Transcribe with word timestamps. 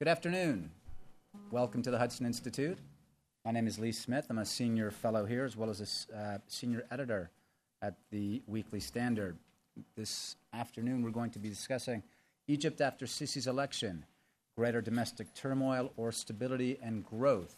Good 0.00 0.06
afternoon. 0.06 0.70
Welcome 1.50 1.82
to 1.82 1.90
the 1.90 1.98
Hudson 1.98 2.24
Institute. 2.24 2.78
My 3.44 3.50
name 3.50 3.66
is 3.66 3.80
Lee 3.80 3.90
Smith. 3.90 4.26
I'm 4.30 4.38
a 4.38 4.44
senior 4.44 4.92
fellow 4.92 5.26
here 5.26 5.44
as 5.44 5.56
well 5.56 5.70
as 5.70 6.06
a 6.12 6.16
uh, 6.16 6.38
senior 6.46 6.86
editor 6.92 7.32
at 7.82 7.94
the 8.12 8.40
Weekly 8.46 8.78
Standard. 8.78 9.36
This 9.96 10.36
afternoon, 10.52 11.02
we're 11.02 11.10
going 11.10 11.32
to 11.32 11.40
be 11.40 11.48
discussing 11.48 12.04
Egypt 12.46 12.80
after 12.80 13.06
Sisi's 13.06 13.48
election, 13.48 14.04
greater 14.56 14.80
domestic 14.80 15.34
turmoil 15.34 15.92
or 15.96 16.12
stability 16.12 16.78
and 16.80 17.04
growth. 17.04 17.56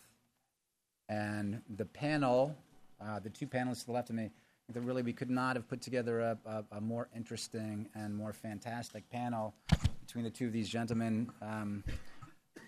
And 1.11 1.61
the 1.77 1.85
panel, 1.85 2.57
uh, 3.05 3.19
the 3.19 3.29
two 3.29 3.49
panelists 3.49 3.81
to 3.81 3.87
the 3.89 3.93
left 3.93 4.09
of 4.09 4.17
me, 4.17 4.31
that 4.73 4.81
really 4.81 5.03
we 5.03 5.13
could 5.13 5.29
not 5.29 5.57
have 5.57 5.69
put 5.69 5.83
together 5.83 6.21
a, 6.21 6.39
a, 6.47 6.65
a, 6.79 6.81
more 6.81 7.09
interesting 7.15 7.87
and 7.95 8.17
more 8.17 8.33
fantastic 8.33 9.11
panel 9.11 9.53
between 10.07 10.25
the 10.25 10.31
two 10.31 10.47
of 10.47 10.55
these 10.55 10.71
gentlemen. 10.71 11.31
Um, 11.43 11.85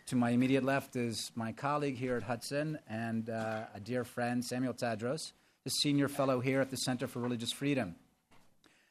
to 0.07 0.17
my 0.17 0.31
immediate 0.31 0.65
left 0.65 0.97
is 0.97 1.31
my 1.35 1.53
colleague 1.53 1.97
here 1.97 2.17
at 2.17 2.23
Hudson 2.23 2.79
and 2.89 3.31
uh, 3.31 3.65
a 3.75 3.81
dear 3.81 4.05
friend, 4.05 4.45
Samuel 4.45 4.75
Tadros, 4.75 5.33
the 5.65 5.71
senior 5.71 6.09
fellow 6.09 6.41
here 6.41 6.61
at 6.61 6.71
the 6.71 6.77
Center 6.77 7.07
for 7.07 7.21
Religious 7.21 7.53
Freedom. 7.53 7.95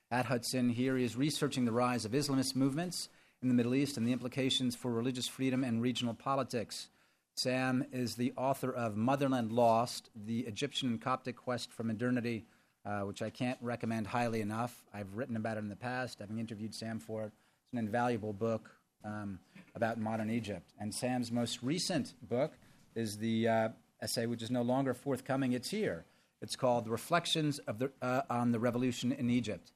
At 0.09 0.25
Hudson, 0.25 0.69
here 0.69 0.97
he 0.97 1.03
is 1.03 1.15
researching 1.15 1.65
the 1.65 1.71
rise 1.71 2.05
of 2.05 2.11
Islamist 2.11 2.55
movements 2.55 3.09
in 3.41 3.47
the 3.47 3.53
Middle 3.53 3.75
East 3.75 3.97
and 3.97 4.07
the 4.07 4.11
implications 4.11 4.75
for 4.75 4.91
religious 4.91 5.27
freedom 5.27 5.63
and 5.63 5.81
regional 5.81 6.13
politics. 6.13 6.89
Sam 7.35 7.85
is 7.91 8.15
the 8.15 8.33
author 8.37 8.71
of 8.71 8.95
Motherland 8.95 9.51
Lost 9.51 10.09
The 10.15 10.41
Egyptian 10.41 10.89
and 10.89 11.01
Coptic 11.01 11.35
Quest 11.35 11.71
for 11.71 11.83
Modernity, 11.83 12.45
uh, 12.85 13.01
which 13.01 13.21
I 13.21 13.29
can't 13.29 13.57
recommend 13.61 14.07
highly 14.07 14.41
enough. 14.41 14.83
I've 14.93 15.15
written 15.15 15.35
about 15.35 15.57
it 15.57 15.61
in 15.61 15.69
the 15.69 15.75
past, 15.75 16.19
having 16.19 16.39
interviewed 16.39 16.73
Sam 16.73 16.99
for 16.99 17.23
it. 17.23 17.31
It's 17.63 17.73
an 17.73 17.79
invaluable 17.79 18.33
book 18.33 18.69
um, 19.03 19.39
about 19.75 19.99
modern 19.99 20.29
Egypt. 20.29 20.71
And 20.79 20.93
Sam's 20.93 21.31
most 21.31 21.61
recent 21.61 22.13
book 22.27 22.53
is 22.95 23.17
the 23.17 23.47
uh, 23.47 23.69
essay, 24.01 24.25
which 24.25 24.41
is 24.41 24.51
no 24.51 24.61
longer 24.61 24.93
forthcoming, 24.93 25.53
it's 25.53 25.69
here. 25.69 26.05
It's 26.41 26.55
called 26.55 26.87
Reflections 26.87 27.59
of 27.59 27.79
the, 27.79 27.91
uh, 28.01 28.21
on 28.29 28.51
the 28.51 28.59
Revolution 28.59 29.11
in 29.11 29.29
Egypt 29.29 29.71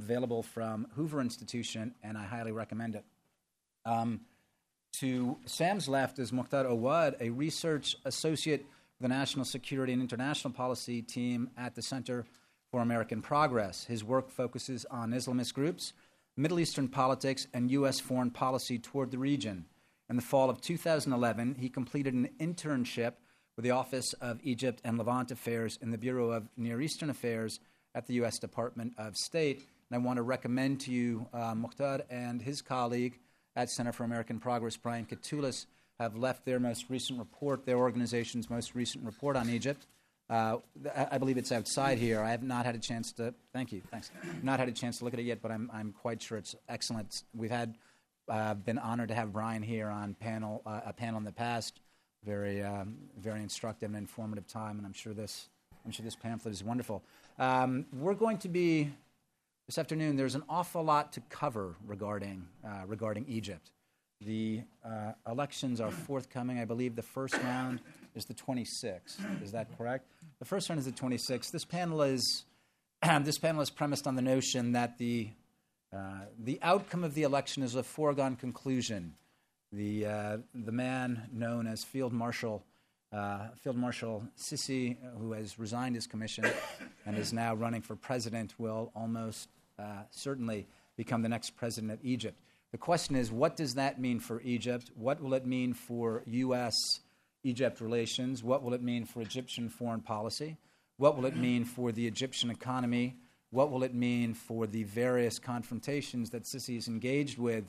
available 0.00 0.42
from 0.42 0.86
Hoover 0.94 1.20
Institution, 1.20 1.94
and 2.02 2.18
I 2.18 2.24
highly 2.24 2.52
recommend 2.52 2.94
it. 2.94 3.04
Um, 3.84 4.20
to 5.00 5.36
Sam's 5.46 5.88
left 5.88 6.18
is 6.18 6.30
Mokhtar 6.30 6.66
Awad, 6.66 7.16
a 7.20 7.30
research 7.30 7.96
associate 8.04 8.60
with 8.60 9.02
the 9.02 9.08
National 9.08 9.44
Security 9.44 9.92
and 9.92 10.00
International 10.00 10.52
Policy 10.52 11.02
team 11.02 11.50
at 11.56 11.74
the 11.74 11.82
Center 11.82 12.24
for 12.70 12.80
American 12.80 13.22
Progress. 13.22 13.84
His 13.84 14.04
work 14.04 14.30
focuses 14.30 14.84
on 14.90 15.10
Islamist 15.10 15.54
groups, 15.54 15.92
Middle 16.36 16.60
Eastern 16.60 16.88
politics, 16.88 17.46
and 17.54 17.70
U.S. 17.70 18.00
foreign 18.00 18.30
policy 18.30 18.78
toward 18.78 19.10
the 19.10 19.18
region. 19.18 19.66
In 20.10 20.16
the 20.16 20.22
fall 20.22 20.50
of 20.50 20.60
2011, 20.60 21.56
he 21.60 21.68
completed 21.68 22.14
an 22.14 22.28
internship 22.40 23.14
with 23.56 23.64
the 23.64 23.70
Office 23.70 24.12
of 24.14 24.40
Egypt 24.42 24.80
and 24.84 24.98
Levant 24.98 25.30
Affairs 25.30 25.78
in 25.80 25.90
the 25.90 25.98
Bureau 25.98 26.30
of 26.30 26.48
Near 26.56 26.80
Eastern 26.80 27.10
Affairs 27.10 27.60
at 27.94 28.06
the 28.06 28.14
U.S. 28.14 28.38
Department 28.38 28.94
of 28.98 29.16
State 29.16 29.62
and 29.90 30.02
I 30.02 30.04
want 30.06 30.16
to 30.16 30.22
recommend 30.22 30.80
to 30.80 30.90
you 30.90 31.26
uh, 31.32 31.54
Mokhtar 31.54 32.02
and 32.10 32.40
his 32.40 32.62
colleague 32.62 33.18
at 33.56 33.70
Center 33.70 33.92
for 33.92 34.04
American 34.04 34.40
Progress, 34.40 34.76
Brian 34.76 35.06
Katulis, 35.06 35.66
have 36.00 36.16
left 36.16 36.44
their 36.44 36.58
most 36.58 36.86
recent 36.88 37.18
report, 37.18 37.66
their 37.66 37.78
organization's 37.78 38.50
most 38.50 38.74
recent 38.74 39.04
report 39.04 39.36
on 39.36 39.48
Egypt. 39.48 39.86
Uh, 40.28 40.56
I 41.10 41.18
believe 41.18 41.36
it's 41.36 41.52
outside 41.52 41.98
here. 41.98 42.20
I 42.20 42.30
have 42.30 42.42
not 42.42 42.64
had 42.64 42.74
a 42.74 42.78
chance 42.78 43.12
to. 43.14 43.34
Thank 43.52 43.72
you. 43.72 43.82
Thanks. 43.90 44.10
Not 44.42 44.58
had 44.58 44.68
a 44.68 44.72
chance 44.72 44.98
to 44.98 45.04
look 45.04 45.14
at 45.14 45.20
it 45.20 45.24
yet, 45.24 45.42
but 45.42 45.50
I'm 45.50 45.70
I'm 45.72 45.92
quite 45.92 46.22
sure 46.22 46.38
it's 46.38 46.54
excellent. 46.68 47.24
We've 47.34 47.50
had 47.50 47.76
uh, 48.28 48.54
been 48.54 48.78
honored 48.78 49.08
to 49.08 49.14
have 49.14 49.32
Brian 49.32 49.62
here 49.62 49.88
on 49.88 50.14
panel 50.14 50.62
uh, 50.64 50.80
a 50.86 50.92
panel 50.92 51.18
in 51.18 51.24
the 51.24 51.32
past. 51.32 51.80
Very 52.24 52.62
um, 52.62 52.96
very 53.18 53.42
instructive 53.42 53.90
and 53.90 53.98
informative 53.98 54.46
time, 54.46 54.78
and 54.78 54.86
I'm 54.86 54.94
sure 54.94 55.12
this 55.12 55.48
I'm 55.84 55.90
sure 55.90 56.04
this 56.04 56.16
pamphlet 56.16 56.54
is 56.54 56.64
wonderful. 56.64 57.02
Um, 57.38 57.84
we're 57.92 58.14
going 58.14 58.38
to 58.38 58.48
be 58.48 58.92
this 59.66 59.78
afternoon, 59.78 60.16
there's 60.16 60.34
an 60.34 60.42
awful 60.46 60.82
lot 60.82 61.14
to 61.14 61.22
cover 61.30 61.74
regarding, 61.86 62.46
uh, 62.62 62.82
regarding 62.86 63.24
Egypt. 63.28 63.70
The 64.20 64.60
uh, 64.84 65.12
elections 65.26 65.80
are 65.80 65.90
forthcoming. 65.90 66.58
I 66.58 66.66
believe 66.66 66.96
the 66.96 67.02
first 67.02 67.34
round 67.38 67.80
is 68.14 68.24
the 68.24 68.34
26th. 68.34 69.42
Is 69.42 69.52
that 69.52 69.76
correct? 69.76 70.06
The 70.38 70.44
first 70.44 70.68
one 70.68 70.78
is 70.78 70.84
the 70.84 70.92
26th. 70.92 71.50
This 71.50 71.64
panel 71.64 72.02
is, 72.02 72.44
this 73.22 73.38
panel 73.38 73.60
is 73.60 73.70
premised 73.70 74.06
on 74.06 74.16
the 74.16 74.22
notion 74.22 74.72
that 74.72 74.98
the, 74.98 75.30
uh, 75.92 76.26
the 76.38 76.58
outcome 76.62 77.04
of 77.04 77.14
the 77.14 77.22
election 77.22 77.62
is 77.62 77.74
a 77.74 77.82
foregone 77.82 78.36
conclusion. 78.36 79.14
The, 79.72 80.06
uh, 80.06 80.36
the 80.54 80.72
man 80.72 81.28
known 81.32 81.66
as 81.66 81.82
Field 81.84 82.12
Marshal 82.12 82.64
uh, 83.14 83.48
Field 83.62 83.76
Marshal 83.76 84.24
Sisi, 84.36 84.96
who 85.18 85.32
has 85.32 85.58
resigned 85.58 85.94
his 85.94 86.06
commission 86.06 86.44
and 87.06 87.16
is 87.16 87.32
now 87.32 87.54
running 87.54 87.80
for 87.80 87.94
president, 87.94 88.54
will 88.58 88.90
almost 88.94 89.48
uh, 89.78 90.02
certainly 90.10 90.66
become 90.96 91.22
the 91.22 91.28
next 91.28 91.50
president 91.50 91.92
of 91.92 91.98
Egypt. 92.02 92.36
The 92.72 92.78
question 92.78 93.14
is, 93.14 93.30
what 93.30 93.56
does 93.56 93.74
that 93.74 94.00
mean 94.00 94.18
for 94.18 94.40
Egypt? 94.42 94.90
What 94.96 95.22
will 95.22 95.34
it 95.34 95.46
mean 95.46 95.74
for 95.74 96.24
U.S. 96.26 96.74
Egypt 97.44 97.80
relations? 97.80 98.42
What 98.42 98.62
will 98.62 98.74
it 98.74 98.82
mean 98.82 99.04
for 99.04 99.20
Egyptian 99.20 99.68
foreign 99.68 100.00
policy? 100.00 100.56
What 100.96 101.16
will 101.16 101.26
it 101.26 101.36
mean 101.36 101.64
for 101.64 101.92
the 101.92 102.06
Egyptian 102.06 102.50
economy? 102.50 103.16
What 103.50 103.70
will 103.70 103.84
it 103.84 103.94
mean 103.94 104.34
for 104.34 104.66
the 104.66 104.82
various 104.82 105.38
confrontations 105.38 106.30
that 106.30 106.44
Sisi 106.44 106.76
is 106.76 106.88
engaged 106.88 107.38
with 107.38 107.64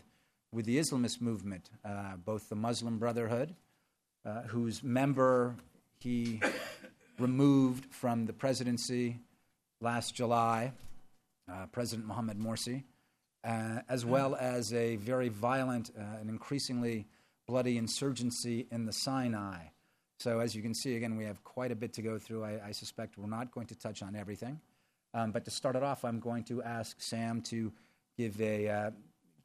with 0.52 0.66
the 0.66 0.80
Islamist 0.80 1.19
movement, 1.19 1.69
uh, 1.84 2.16
both 2.24 2.47
the 2.47 2.56
Muslim 2.56 2.97
Brotherhood, 2.97 3.53
uh, 4.25 4.44
whose 4.44 4.81
member 4.81 5.58
he 6.00 6.41
removed 7.19 7.94
from 7.94 8.25
the 8.25 8.31
presidency 8.31 9.19
last 9.81 10.16
July, 10.16 10.72
uh, 11.52 11.66
President 11.74 12.08
Mohamed 12.08 12.40
Morsi, 12.40 12.84
uh, 13.44 13.80
as 13.90 14.06
well 14.06 14.35
as 14.35 14.74
a 14.74 14.96
very 14.96 15.30
violent 15.30 15.91
uh, 15.97 16.19
and 16.19 16.30
increasingly 16.30 17.06
bloody 17.48 17.78
insurgency 17.78 18.68
in 18.72 18.86
the 18.86 18.94
Sinai. 18.94 19.68
So, 20.20 20.40
as 20.40 20.56
you 20.56 20.62
can 20.62 20.74
see, 20.74 20.96
again, 20.96 21.18
we 21.18 21.26
have 21.26 21.44
quite 21.44 21.72
a 21.72 21.76
bit 21.76 21.94
to 21.94 22.02
go 22.02 22.18
through. 22.18 22.44
I, 22.44 22.68
I 22.68 22.72
suspect 22.72 23.18
we're 23.18 23.28
not 23.28 23.52
going 23.52 23.68
to 23.68 23.76
touch 23.76 24.02
on 24.02 24.16
everything. 24.16 24.60
Um, 25.14 25.32
but 25.32 25.46
to 25.46 25.52
start 25.52 25.76
it 25.76 25.84
off, 25.84 26.06
I'm 26.06 26.20
going 26.20 26.44
to 26.46 26.64
ask 26.64 27.02
Sam 27.02 27.42
to 27.44 27.72
give 28.18 28.40
a 28.42 28.68
uh, 28.68 28.92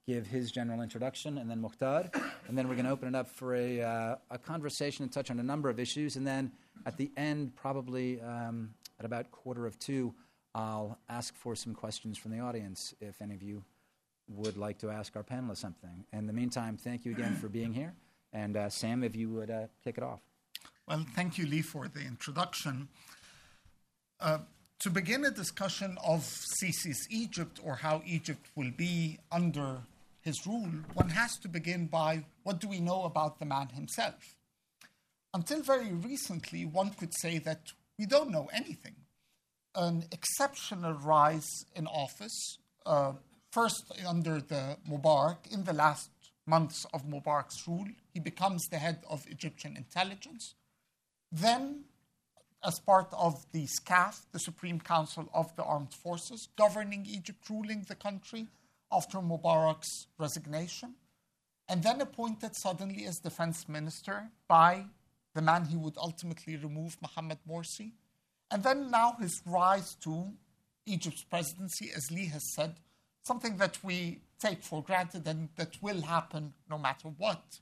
give 0.06 0.27
his 0.27 0.50
general 0.50 0.81
introduction, 0.81 1.38
and 1.38 1.50
then 1.50 1.62
Mokhtar, 1.62 2.12
and 2.49 2.56
then 2.56 2.69
we're 2.69 2.75
going 2.75 2.87
to 2.87 2.91
open 2.91 3.09
it 3.09 3.15
up 3.15 3.28
for 3.28 3.55
a, 3.55 3.81
uh, 3.81 4.17
a 4.31 4.38
conversation 4.38 5.05
and 5.05 5.12
touch 5.12 5.31
on 5.31 5.38
a 5.38 5.43
number 5.43 5.69
of 5.69 5.78
issues, 5.78 6.17
and 6.17 6.27
then 6.27 6.50
at 6.87 6.97
the 6.97 7.11
end, 7.17 7.55
probably 7.55 8.21
um, 8.21 8.75
at 8.99 9.05
about 9.05 9.31
quarter 9.31 9.67
of 9.67 9.78
two, 9.78 10.15
I'll 10.55 10.99
ask 11.09 11.34
for 11.37 11.55
some 11.55 11.75
questions 11.75 12.19
from 12.19 12.32
the 12.32 12.41
audience 12.41 12.94
if 13.00 13.22
any 13.22 13.34
of 13.34 13.43
you 13.43 13.62
would 14.34 14.56
like 14.56 14.78
to 14.78 14.91
ask 14.91 15.16
our 15.16 15.22
panelists 15.22 15.58
something. 15.58 16.04
In 16.12 16.26
the 16.26 16.32
meantime, 16.32 16.76
thank 16.76 17.04
you 17.04 17.12
again 17.12 17.36
for 17.36 17.48
being 17.48 17.72
here, 17.72 17.94
and 18.32 18.56
uh, 18.56 18.68
Sam, 18.68 19.02
if 19.02 19.16
you 19.16 19.28
would 19.30 19.50
uh, 19.50 19.66
kick 19.82 19.98
it 19.98 20.04
off. 20.04 20.20
Well, 20.86 21.04
thank 21.14 21.38
you, 21.38 21.46
Lee, 21.46 21.62
for 21.62 21.88
the 21.88 22.00
introduction. 22.00 22.88
Uh, 24.20 24.38
to 24.80 24.90
begin 24.90 25.24
a 25.24 25.30
discussion 25.30 25.98
of 26.04 26.20
Sisi's 26.22 27.06
Egypt 27.10 27.60
or 27.62 27.76
how 27.76 28.02
Egypt 28.06 28.46
will 28.56 28.70
be 28.76 29.19
under 29.30 29.82
his 30.22 30.46
rule, 30.46 30.70
one 30.94 31.10
has 31.10 31.36
to 31.38 31.48
begin 31.48 31.86
by 31.86 32.24
what 32.42 32.60
do 32.60 32.69
we 32.69 32.80
know 32.80 33.04
about 33.04 33.38
the 33.38 33.44
man 33.44 33.69
himself? 33.69 34.36
Until 35.32 35.62
very 35.62 35.92
recently, 35.92 36.64
one 36.64 36.90
could 36.90 37.12
say 37.20 37.38
that 37.38 37.60
we 37.98 38.06
don't 38.06 38.30
know 38.30 38.48
anything. 38.52 38.96
An 39.74 40.04
exceptional 40.10 40.94
rise 40.94 41.48
in 41.76 41.86
office, 41.86 42.58
uh, 42.84 43.12
first 43.50 43.93
under 44.06 44.41
the 44.41 44.77
Mubarak, 44.88 45.53
in 45.53 45.65
the 45.65 45.72
last 45.72 46.11
months 46.47 46.87
of 46.93 47.06
Mubarak's 47.06 47.66
rule, 47.66 47.88
he 48.12 48.21
becomes 48.21 48.66
the 48.69 48.78
head 48.78 49.03
of 49.09 49.26
Egyptian 49.29 49.76
intelligence. 49.76 50.55
Then, 51.31 51.85
as 52.64 52.81
part 52.81 53.08
of 53.12 53.47
the 53.52 53.67
SCAF, 53.67 54.26
the 54.32 54.38
Supreme 54.38 54.81
Council 54.81 55.29
of 55.32 55.55
the 55.56 55.62
Armed 55.62 55.94
Forces, 55.94 56.49
governing 56.56 57.06
Egypt, 57.06 57.49
ruling 57.49 57.85
the 57.88 57.94
country, 57.94 58.49
after 58.93 59.19
Mubarak's 59.19 60.08
resignation, 60.19 60.94
and 61.69 61.82
then 61.82 62.00
appointed 62.00 62.56
suddenly 62.56 63.05
as 63.05 63.20
defense 63.20 63.69
minister 63.69 64.31
by 64.49 64.85
the 65.35 65.43
man 65.43 65.64
he 65.67 65.76
would 65.76 65.96
ultimately 65.96 66.56
remove, 66.56 66.96
Mohamed 67.00 67.38
Morsi. 67.49 67.93
And 68.50 68.64
then 68.64 68.91
now 68.91 69.17
his 69.20 69.41
rise 69.46 69.94
to 70.03 70.32
Egypt's 70.87 71.23
presidency, 71.23 71.91
as 71.96 72.11
Lee 72.11 72.26
has 72.26 72.43
said, 72.55 72.75
something 73.25 73.56
that 73.58 73.78
we 73.82 74.20
take 74.40 74.62
for 74.62 74.82
granted 74.82 75.26
and 75.26 75.49
that 75.56 75.76
will 75.82 76.02
happen 76.02 76.55
no 76.69 76.78
matter 76.78 77.08
what. 77.08 77.61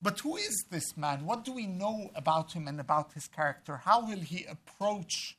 But 0.00 0.20
who 0.20 0.36
is 0.36 0.64
this 0.70 0.96
man? 0.96 1.26
What 1.26 1.44
do 1.44 1.52
we 1.52 1.66
know 1.66 2.10
about 2.14 2.52
him 2.52 2.66
and 2.66 2.80
about 2.80 3.12
his 3.12 3.28
character? 3.28 3.76
How 3.76 4.04
will 4.04 4.20
he 4.20 4.44
approach 4.44 5.36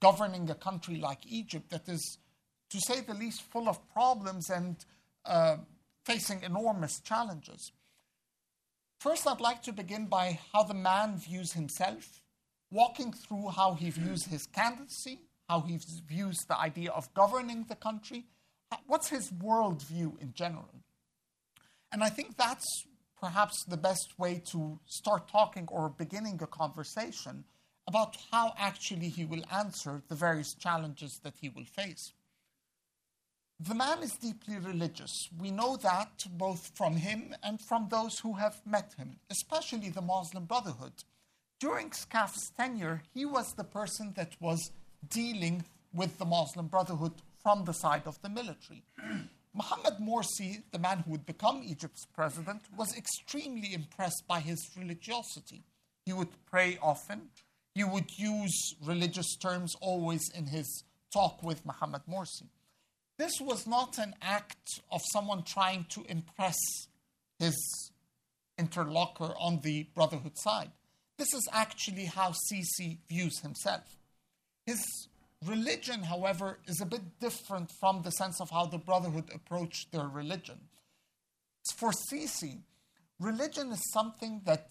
governing 0.00 0.48
a 0.50 0.54
country 0.54 0.96
like 0.96 1.26
Egypt 1.26 1.70
that 1.70 1.88
is 1.88 2.18
to 2.70 2.80
say 2.80 3.00
the 3.00 3.14
least, 3.14 3.42
full 3.42 3.68
of 3.68 3.78
problems 3.92 4.50
and 4.50 4.76
uh, 5.24 5.56
facing 6.04 6.42
enormous 6.42 7.00
challenges. 7.00 7.72
First, 9.00 9.26
I'd 9.26 9.40
like 9.40 9.62
to 9.62 9.72
begin 9.72 10.06
by 10.06 10.38
how 10.52 10.62
the 10.64 10.74
man 10.74 11.16
views 11.18 11.52
himself, 11.52 12.22
walking 12.70 13.12
through 13.12 13.48
how 13.50 13.74
he 13.74 13.90
views 13.90 14.24
his 14.24 14.46
candidacy, 14.46 15.20
how 15.48 15.60
he 15.60 15.78
views 16.08 16.36
the 16.48 16.58
idea 16.58 16.90
of 16.90 17.12
governing 17.14 17.66
the 17.68 17.76
country, 17.76 18.24
what's 18.86 19.08
his 19.08 19.30
worldview 19.30 20.20
in 20.20 20.32
general. 20.34 20.82
And 21.92 22.02
I 22.02 22.08
think 22.08 22.36
that's 22.36 22.84
perhaps 23.20 23.64
the 23.64 23.76
best 23.76 24.18
way 24.18 24.42
to 24.52 24.78
start 24.86 25.28
talking 25.28 25.68
or 25.70 25.88
beginning 25.88 26.40
a 26.42 26.46
conversation 26.46 27.44
about 27.88 28.16
how 28.32 28.52
actually 28.58 29.08
he 29.08 29.24
will 29.24 29.42
answer 29.52 30.02
the 30.08 30.14
various 30.14 30.54
challenges 30.54 31.20
that 31.22 31.34
he 31.40 31.48
will 31.48 31.64
face. 31.64 32.12
The 33.58 33.74
man 33.74 34.02
is 34.02 34.12
deeply 34.12 34.58
religious. 34.58 35.30
We 35.38 35.50
know 35.50 35.78
that 35.78 36.26
both 36.32 36.72
from 36.74 36.96
him 36.96 37.34
and 37.42 37.58
from 37.58 37.88
those 37.88 38.18
who 38.18 38.34
have 38.34 38.60
met 38.66 38.92
him, 38.98 39.16
especially 39.30 39.88
the 39.88 40.02
Muslim 40.02 40.44
Brotherhood. 40.44 40.92
During 41.58 41.90
SCAF's 41.90 42.50
tenure, 42.50 43.02
he 43.14 43.24
was 43.24 43.54
the 43.54 43.64
person 43.64 44.12
that 44.16 44.32
was 44.40 44.72
dealing 45.10 45.64
with 45.92 46.18
the 46.18 46.24
Muslim 46.24 46.66
Brotherhood 46.68 47.12
from 47.42 47.64
the 47.64 47.72
side 47.72 48.02
of 48.06 48.20
the 48.22 48.28
military. 48.28 48.82
Mohammed 49.54 49.94
Morsi, 50.00 50.62
the 50.70 50.78
man 50.78 50.98
who 50.98 51.12
would 51.12 51.24
become 51.24 51.62
Egypt's 51.64 52.04
president, 52.14 52.62
was 52.76 52.94
extremely 52.96 53.72
impressed 53.72 54.24
by 54.28 54.40
his 54.40 54.68
religiosity. 54.76 55.62
He 56.04 56.12
would 56.12 56.28
pray 56.50 56.78
often. 56.82 57.28
He 57.74 57.82
would 57.82 58.10
use 58.18 58.74
religious 58.84 59.36
terms 59.36 59.74
always 59.80 60.30
in 60.34 60.46
his 60.46 60.84
talk 61.12 61.42
with 61.42 61.64
Mohammed 61.64 62.02
Morsi. 62.08 62.48
This 63.18 63.32
was 63.40 63.66
not 63.66 63.96
an 63.98 64.14
act 64.20 64.80
of 64.92 65.00
someone 65.12 65.42
trying 65.42 65.86
to 65.90 66.04
impress 66.06 66.58
his 67.38 67.56
interlocutor 68.58 69.32
on 69.38 69.60
the 69.62 69.86
Brotherhood 69.94 70.36
side. 70.36 70.70
This 71.16 71.32
is 71.32 71.48
actually 71.50 72.04
how 72.04 72.32
Sisi 72.32 72.98
views 73.08 73.40
himself. 73.40 73.95
His 74.66 75.08
religion, 75.44 76.02
however, 76.02 76.58
is 76.66 76.80
a 76.80 76.86
bit 76.86 77.20
different 77.20 77.70
from 77.80 78.02
the 78.02 78.10
sense 78.10 78.40
of 78.40 78.50
how 78.50 78.66
the 78.66 78.78
Brotherhood 78.78 79.30
approached 79.32 79.92
their 79.92 80.08
religion. 80.08 80.58
For 81.76 81.92
Sisi, 81.92 82.58
religion 83.20 83.70
is 83.70 83.82
something 83.92 84.42
that 84.44 84.66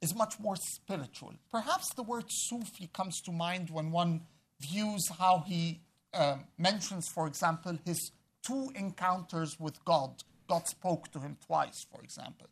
is 0.00 0.14
much 0.14 0.38
more 0.40 0.56
spiritual. 0.56 1.34
Perhaps 1.50 1.94
the 1.94 2.02
word 2.02 2.24
Sufi 2.28 2.88
comes 2.92 3.20
to 3.22 3.32
mind 3.32 3.70
when 3.70 3.90
one 3.90 4.22
views 4.60 5.08
how 5.18 5.44
he 5.46 5.80
uh, 6.14 6.38
mentions, 6.56 7.08
for 7.08 7.26
example, 7.26 7.78
his 7.84 8.10
two 8.46 8.70
encounters 8.74 9.56
with 9.58 9.84
God. 9.84 10.22
God 10.48 10.66
spoke 10.66 11.12
to 11.12 11.18
him 11.20 11.36
twice, 11.44 11.84
for 11.92 12.00
example. 12.02 12.46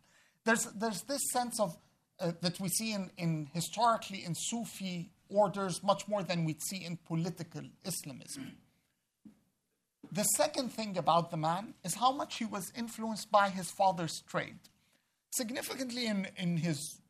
There's, 0.45 0.67
there's 0.77 1.03
this 1.03 1.23
sense 1.33 1.59
of 1.59 1.77
uh, 2.19 2.33
that 2.41 2.59
we 2.61 2.69
see 2.69 2.93
in, 2.93 3.11
in 3.19 3.49
historically 3.53 4.25
in 4.25 4.35
Sufi 4.35 5.11
orders 5.29 5.83
much 5.83 6.09
more 6.09 6.23
than 6.23 6.45
we'd 6.45 6.63
see 6.63 6.85
in 6.85 6.97
political 6.97 7.63
Islamism. 7.85 8.53
The 10.13 10.23
second 10.23 10.71
thing 10.71 10.97
about 10.97 11.31
the 11.31 11.37
man 11.37 11.75
is 11.85 11.95
how 11.95 12.13
much 12.13 12.39
he 12.39 12.45
was 12.45 12.73
influenced 12.77 13.31
by 13.31 13.49
his 13.49 13.71
father's 13.71 14.21
trade. 14.21 14.59
Significantly, 15.31 16.07
in, 16.07 16.29
in 16.37 16.57
his, 16.59 17.01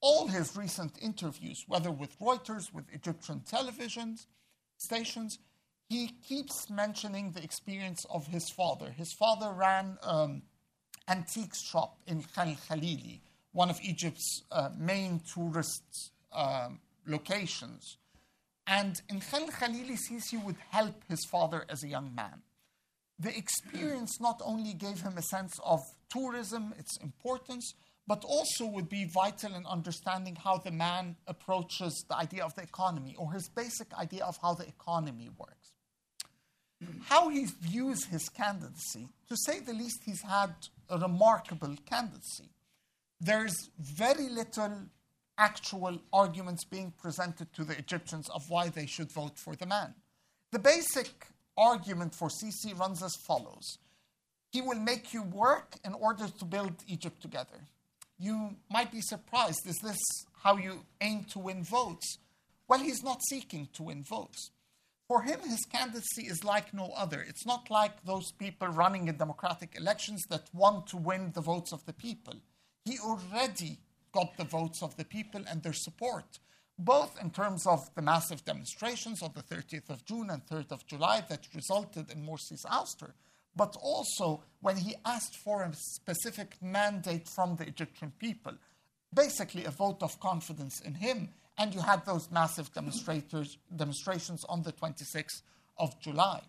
all 0.00 0.28
his 0.28 0.56
recent 0.56 0.92
interviews, 1.00 1.64
whether 1.66 1.90
with 1.90 2.18
Reuters, 2.20 2.72
with 2.72 2.84
Egyptian 2.92 3.40
television 3.40 4.18
stations, 4.76 5.38
he 5.88 6.08
keeps 6.26 6.70
mentioning 6.70 7.32
the 7.32 7.42
experience 7.42 8.04
of 8.10 8.26
his 8.26 8.48
father. 8.50 8.90
His 8.90 9.12
father 9.12 9.52
ran 9.52 9.98
um, 10.02 10.42
antiques 11.08 11.62
shop 11.62 11.98
in 12.06 12.22
Khan 12.34 12.56
Khalili, 12.68 13.20
one 13.52 13.70
of 13.70 13.80
Egypt's 13.82 14.42
uh, 14.50 14.70
main 14.78 15.20
tourist 15.34 16.12
um, 16.32 16.80
locations. 17.06 17.98
And 18.66 19.00
in 19.08 19.20
Khan 19.20 19.48
Khalili, 19.48 19.98
Sisi 19.98 20.42
would 20.42 20.56
help 20.70 21.02
his 21.08 21.24
father 21.30 21.64
as 21.68 21.82
a 21.82 21.88
young 21.88 22.14
man. 22.14 22.42
The 23.18 23.36
experience 23.36 24.20
not 24.20 24.40
only 24.44 24.74
gave 24.74 25.00
him 25.02 25.16
a 25.16 25.22
sense 25.22 25.52
of 25.64 25.80
tourism, 26.08 26.74
its 26.78 26.96
importance, 26.98 27.74
but 28.06 28.24
also 28.24 28.66
would 28.66 28.88
be 28.88 29.04
vital 29.04 29.54
in 29.54 29.64
understanding 29.66 30.36
how 30.36 30.58
the 30.58 30.70
man 30.70 31.16
approaches 31.26 32.04
the 32.08 32.16
idea 32.16 32.44
of 32.44 32.54
the 32.54 32.62
economy 32.62 33.14
or 33.16 33.32
his 33.32 33.48
basic 33.48 33.92
idea 33.94 34.24
of 34.24 34.36
how 34.42 34.54
the 34.54 34.66
economy 34.66 35.30
works. 35.38 35.72
How 37.04 37.28
he 37.28 37.46
views 37.60 38.06
his 38.06 38.28
candidacy, 38.28 39.08
to 39.28 39.36
say 39.36 39.60
the 39.60 39.72
least, 39.72 40.02
he's 40.04 40.22
had 40.22 40.54
a 40.88 40.98
remarkable 40.98 41.76
candidacy. 41.88 42.50
There's 43.20 43.54
very 43.78 44.28
little 44.28 44.86
actual 45.38 45.98
arguments 46.12 46.64
being 46.64 46.92
presented 47.00 47.52
to 47.54 47.64
the 47.64 47.76
Egyptians 47.76 48.28
of 48.30 48.48
why 48.48 48.68
they 48.68 48.86
should 48.86 49.10
vote 49.12 49.38
for 49.38 49.56
the 49.56 49.66
man. 49.66 49.94
The 50.50 50.58
basic 50.58 51.26
argument 51.56 52.14
for 52.14 52.28
Sisi 52.28 52.78
runs 52.78 53.02
as 53.02 53.16
follows 53.26 53.78
He 54.50 54.60
will 54.60 54.78
make 54.78 55.12
you 55.14 55.22
work 55.22 55.76
in 55.84 55.94
order 55.94 56.28
to 56.28 56.44
build 56.44 56.74
Egypt 56.86 57.22
together. 57.22 57.68
You 58.18 58.56
might 58.70 58.92
be 58.92 59.00
surprised 59.00 59.66
is 59.66 59.78
this 59.82 59.98
how 60.42 60.56
you 60.56 60.84
aim 61.00 61.24
to 61.30 61.38
win 61.38 61.64
votes? 61.64 62.18
Well, 62.68 62.80
he's 62.80 63.02
not 63.02 63.20
seeking 63.28 63.68
to 63.74 63.82
win 63.82 64.04
votes. 64.04 64.50
For 65.08 65.22
him, 65.22 65.40
his 65.40 65.66
candidacy 65.70 66.22
is 66.22 66.44
like 66.44 66.72
no 66.72 66.92
other. 66.96 67.20
It's 67.20 67.44
not 67.44 67.70
like 67.70 68.04
those 68.04 68.32
people 68.32 68.68
running 68.68 69.08
in 69.08 69.16
democratic 69.16 69.76
elections 69.76 70.22
that 70.30 70.48
want 70.54 70.86
to 70.88 70.96
win 70.96 71.32
the 71.34 71.42
votes 71.42 71.72
of 71.72 71.84
the 71.84 71.92
people. 71.92 72.34
He 72.84 72.98
already 72.98 73.78
got 74.12 74.36
the 74.36 74.44
votes 74.44 74.82
of 74.82 74.96
the 74.96 75.04
people 75.04 75.42
and 75.48 75.62
their 75.62 75.72
support, 75.72 76.38
both 76.78 77.18
in 77.20 77.30
terms 77.30 77.66
of 77.66 77.94
the 77.94 78.02
massive 78.02 78.44
demonstrations 78.44 79.22
of 79.22 79.34
the 79.34 79.42
30th 79.42 79.90
of 79.90 80.04
June 80.04 80.30
and 80.30 80.46
3rd 80.46 80.72
of 80.72 80.86
July 80.86 81.22
that 81.28 81.48
resulted 81.54 82.10
in 82.10 82.24
Morsi's 82.24 82.64
ouster, 82.70 83.12
but 83.54 83.76
also 83.82 84.42
when 84.60 84.76
he 84.76 84.94
asked 85.04 85.36
for 85.36 85.62
a 85.62 85.72
specific 85.74 86.56
mandate 86.62 87.28
from 87.28 87.56
the 87.56 87.66
Egyptian 87.66 88.12
people, 88.18 88.54
basically 89.14 89.64
a 89.64 89.70
vote 89.70 90.02
of 90.02 90.20
confidence 90.20 90.80
in 90.80 90.94
him. 90.94 91.28
And 91.58 91.74
you 91.74 91.80
had 91.80 92.06
those 92.06 92.30
massive 92.30 92.72
demonstrators, 92.72 93.58
demonstrations 93.74 94.42
on 94.48 94.62
the 94.62 94.72
26th 94.72 95.42
of 95.78 96.00
July. 96.00 96.40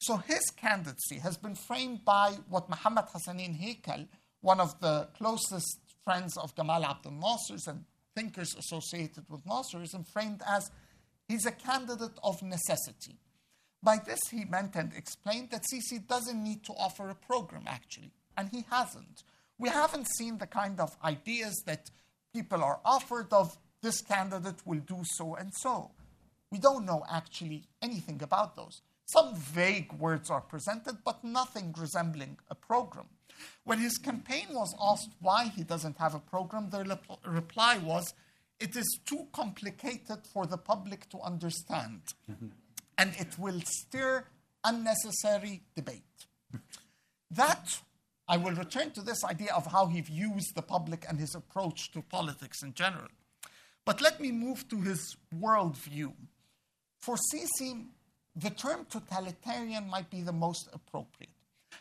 So 0.00 0.18
his 0.18 0.42
candidacy 0.56 1.18
has 1.18 1.36
been 1.36 1.54
framed 1.54 2.04
by 2.04 2.36
what 2.48 2.68
Muhammad 2.68 3.06
Hassanin 3.06 3.58
Heikal, 3.58 4.06
one 4.40 4.60
of 4.60 4.80
the 4.80 5.08
closest 5.16 5.78
friends 6.04 6.36
of 6.36 6.54
Gamal 6.54 6.88
Abdel 6.88 7.12
Nasser 7.12 7.70
and 7.70 7.84
thinkers 8.14 8.54
associated 8.58 9.24
with 9.28 9.44
Nasserism 9.44 10.06
framed 10.06 10.42
as 10.46 10.70
he's 11.28 11.46
a 11.46 11.52
candidate 11.52 12.18
of 12.22 12.42
necessity. 12.42 13.16
By 13.82 13.98
this, 14.04 14.20
he 14.30 14.44
meant 14.44 14.74
and 14.74 14.92
explained 14.92 15.50
that 15.50 15.64
Sisi 15.72 16.06
doesn't 16.06 16.42
need 16.42 16.64
to 16.64 16.72
offer 16.72 17.08
a 17.08 17.14
program, 17.14 17.64
actually, 17.66 18.10
and 18.36 18.48
he 18.48 18.64
hasn't. 18.70 19.22
We 19.58 19.68
haven't 19.68 20.08
seen 20.16 20.38
the 20.38 20.46
kind 20.46 20.80
of 20.80 20.96
ideas 21.04 21.62
that 21.66 21.90
people 22.32 22.62
are 22.64 22.80
offered 22.84 23.32
of 23.32 23.56
this 23.82 24.00
candidate 24.00 24.66
will 24.66 24.80
do 24.80 25.02
so 25.04 25.34
and 25.36 25.52
so. 25.54 25.92
We 26.50 26.58
don't 26.58 26.86
know 26.86 27.04
actually 27.08 27.68
anything 27.82 28.22
about 28.22 28.56
those. 28.56 28.82
Some 29.06 29.36
vague 29.36 29.92
words 29.92 30.30
are 30.30 30.40
presented, 30.40 30.98
but 31.04 31.22
nothing 31.24 31.74
resembling 31.78 32.38
a 32.50 32.54
program. 32.54 33.06
When 33.64 33.78
his 33.78 33.98
campaign 33.98 34.46
was 34.50 34.74
asked 34.80 35.10
why 35.20 35.44
he 35.46 35.62
doesn't 35.62 35.98
have 35.98 36.14
a 36.14 36.20
program, 36.20 36.70
the 36.70 36.98
reply 37.26 37.78
was, 37.78 38.12
it 38.60 38.76
is 38.76 38.98
too 39.06 39.26
complicated 39.32 40.26
for 40.32 40.46
the 40.46 40.58
public 40.58 41.08
to 41.10 41.20
understand, 41.20 42.02
mm-hmm. 42.30 42.48
and 42.96 43.14
it 43.18 43.38
will 43.38 43.60
stir 43.64 44.24
unnecessary 44.64 45.62
debate. 45.76 46.02
That, 47.30 47.80
I 48.26 48.36
will 48.36 48.54
return 48.54 48.90
to 48.92 49.02
this 49.02 49.24
idea 49.24 49.52
of 49.54 49.66
how 49.66 49.86
he 49.86 50.00
views 50.00 50.44
the 50.54 50.62
public 50.62 51.04
and 51.08 51.18
his 51.18 51.34
approach 51.34 51.92
to 51.92 52.02
politics 52.02 52.62
in 52.62 52.74
general. 52.74 53.08
But 53.84 54.00
let 54.00 54.20
me 54.20 54.32
move 54.32 54.68
to 54.68 54.80
his 54.80 55.16
worldview. 55.34 56.12
For 57.00 57.16
Sisi, 57.16 57.86
the 58.34 58.50
term 58.50 58.86
totalitarian 58.90 59.88
might 59.88 60.10
be 60.10 60.22
the 60.22 60.32
most 60.32 60.68
appropriate. 60.72 61.30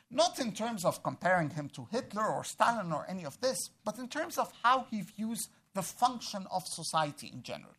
Not 0.09 0.39
in 0.39 0.53
terms 0.53 0.85
of 0.85 1.03
comparing 1.03 1.49
him 1.49 1.69
to 1.69 1.87
Hitler 1.91 2.25
or 2.25 2.43
Stalin 2.43 2.93
or 2.93 3.05
any 3.09 3.25
of 3.25 3.39
this, 3.41 3.57
but 3.83 3.97
in 3.99 4.07
terms 4.07 4.37
of 4.37 4.51
how 4.63 4.85
he 4.89 5.01
views 5.01 5.49
the 5.73 5.81
function 5.81 6.47
of 6.49 6.63
society 6.65 7.29
in 7.33 7.43
general. 7.43 7.73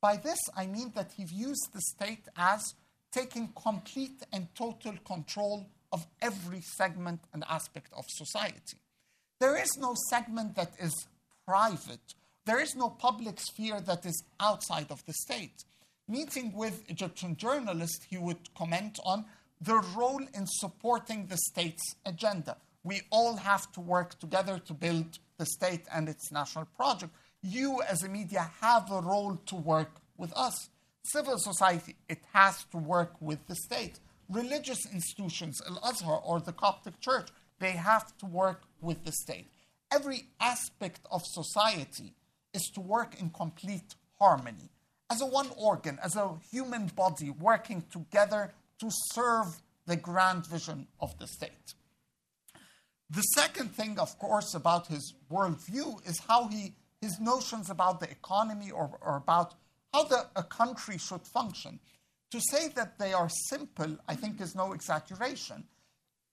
By 0.00 0.16
this, 0.16 0.38
I 0.56 0.66
mean 0.66 0.92
that 0.94 1.12
he 1.16 1.24
views 1.24 1.58
the 1.72 1.80
state 1.80 2.26
as 2.36 2.74
taking 3.12 3.52
complete 3.60 4.22
and 4.32 4.48
total 4.54 4.94
control 5.06 5.66
of 5.92 6.06
every 6.22 6.60
segment 6.60 7.20
and 7.32 7.44
aspect 7.48 7.92
of 7.96 8.04
society. 8.08 8.78
There 9.40 9.56
is 9.56 9.70
no 9.78 9.94
segment 10.08 10.56
that 10.56 10.72
is 10.78 11.06
private. 11.46 12.14
There 12.46 12.60
is 12.60 12.74
no 12.74 12.90
public 12.90 13.40
sphere 13.40 13.80
that 13.80 14.06
is 14.06 14.22
outside 14.38 14.90
of 14.90 15.04
the 15.06 15.12
state. 15.12 15.64
Meeting 16.08 16.52
with 16.52 16.88
Egyptian 16.88 17.36
journalists, 17.36 18.04
he 18.08 18.18
would 18.18 18.54
comment 18.54 18.98
on 19.04 19.24
their 19.60 19.80
role 19.96 20.22
in 20.34 20.46
supporting 20.46 21.26
the 21.26 21.36
state's 21.36 21.96
agenda. 22.06 22.56
We 22.82 23.02
all 23.10 23.36
have 23.36 23.70
to 23.72 23.80
work 23.80 24.18
together 24.18 24.58
to 24.58 24.72
build 24.72 25.18
the 25.36 25.46
state 25.46 25.84
and 25.92 26.08
its 26.08 26.32
national 26.32 26.66
project. 26.76 27.12
You, 27.42 27.80
as 27.88 28.02
a 28.02 28.08
media, 28.08 28.50
have 28.60 28.90
a 28.90 29.00
role 29.00 29.36
to 29.46 29.56
work 29.56 30.00
with 30.16 30.32
us. 30.36 30.68
Civil 31.02 31.38
society, 31.38 31.96
it 32.08 32.22
has 32.32 32.64
to 32.72 32.78
work 32.78 33.14
with 33.20 33.46
the 33.46 33.54
state. 33.54 34.00
Religious 34.28 34.78
institutions, 34.92 35.60
Al 35.68 35.80
Azhar 35.90 36.20
or 36.24 36.40
the 36.40 36.52
Coptic 36.52 37.00
Church, 37.00 37.28
they 37.58 37.72
have 37.72 38.16
to 38.18 38.26
work 38.26 38.62
with 38.80 39.04
the 39.04 39.12
state. 39.12 39.48
Every 39.92 40.26
aspect 40.40 41.00
of 41.10 41.22
society 41.24 42.14
is 42.54 42.70
to 42.74 42.80
work 42.80 43.20
in 43.20 43.30
complete 43.30 43.94
harmony 44.18 44.70
as 45.10 45.20
a 45.20 45.26
one 45.26 45.50
organ, 45.56 45.98
as 46.02 46.16
a 46.16 46.36
human 46.50 46.86
body 46.86 47.30
working 47.30 47.82
together 47.90 48.52
to 48.80 48.88
serve 49.12 49.60
the 49.86 49.96
grand 49.96 50.46
vision 50.46 50.86
of 51.00 51.16
the 51.18 51.26
state. 51.26 51.74
The 53.08 53.22
second 53.22 53.74
thing, 53.74 53.98
of 53.98 54.18
course, 54.18 54.54
about 54.54 54.86
his 54.86 55.14
worldview 55.30 56.08
is 56.08 56.20
how 56.28 56.48
he 56.48 56.74
his 57.00 57.18
notions 57.18 57.70
about 57.70 58.00
the 58.00 58.10
economy 58.10 58.70
or, 58.70 58.98
or 59.00 59.16
about 59.16 59.54
how 59.92 60.04
the, 60.04 60.26
a 60.36 60.42
country 60.42 60.98
should 60.98 61.26
function. 61.26 61.80
To 62.30 62.40
say 62.40 62.68
that 62.76 62.98
they 62.98 63.12
are 63.12 63.28
simple, 63.48 63.96
I 64.06 64.14
think, 64.14 64.40
is 64.40 64.54
no 64.54 64.72
exaggeration. 64.72 65.64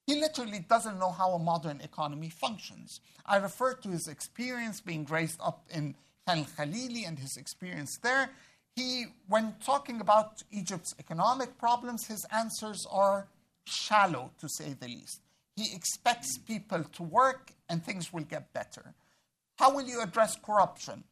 He 0.05 0.19
literally 0.19 0.59
doesn't 0.59 0.99
know 0.99 1.11
how 1.11 1.31
a 1.31 1.39
modern 1.39 1.81
economy 1.81 2.29
functions. 2.29 2.99
I 3.25 3.37
refer 3.37 3.73
to 3.73 3.89
his 3.89 4.07
experience 4.07 4.79
being 4.79 5.05
raised 5.05 5.39
up 5.41 5.65
in 5.69 5.95
Khan 6.27 6.45
Khalili 6.45 7.07
and 7.07 7.17
his 7.17 7.35
experience 7.37 7.97
there. 8.03 8.29
He, 8.77 9.05
when 9.27 9.55
talking 9.65 10.01
about 10.01 10.43
Egypt's 10.51 10.93
economic 10.99 11.57
problems, 11.57 12.05
his 12.05 12.23
answers 12.31 12.85
are 12.91 13.27
shallow, 13.65 14.29
to 14.39 14.47
say 14.47 14.75
the 14.79 14.87
least. 14.87 15.21
He 15.55 15.75
expects 15.75 16.37
people 16.37 16.83
to 16.83 17.01
work 17.01 17.53
and 17.67 17.83
things 17.83 18.13
will 18.13 18.23
get 18.23 18.53
better. 18.53 18.93
How 19.57 19.75
will 19.75 19.87
you 19.87 19.99
address 20.03 20.35
corruption? 20.35 21.03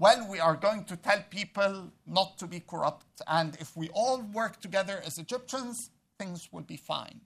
Well, 0.00 0.26
we 0.28 0.40
are 0.40 0.56
going 0.56 0.84
to 0.86 0.96
tell 0.96 1.22
people 1.30 1.92
not 2.08 2.38
to 2.38 2.48
be 2.48 2.58
corrupt, 2.58 3.22
and 3.28 3.56
if 3.60 3.76
we 3.76 3.88
all 3.94 4.20
work 4.20 4.60
together 4.60 5.00
as 5.06 5.16
Egyptians, 5.16 5.90
things 6.18 6.48
will 6.50 6.62
be 6.62 6.76
fine. 6.76 7.20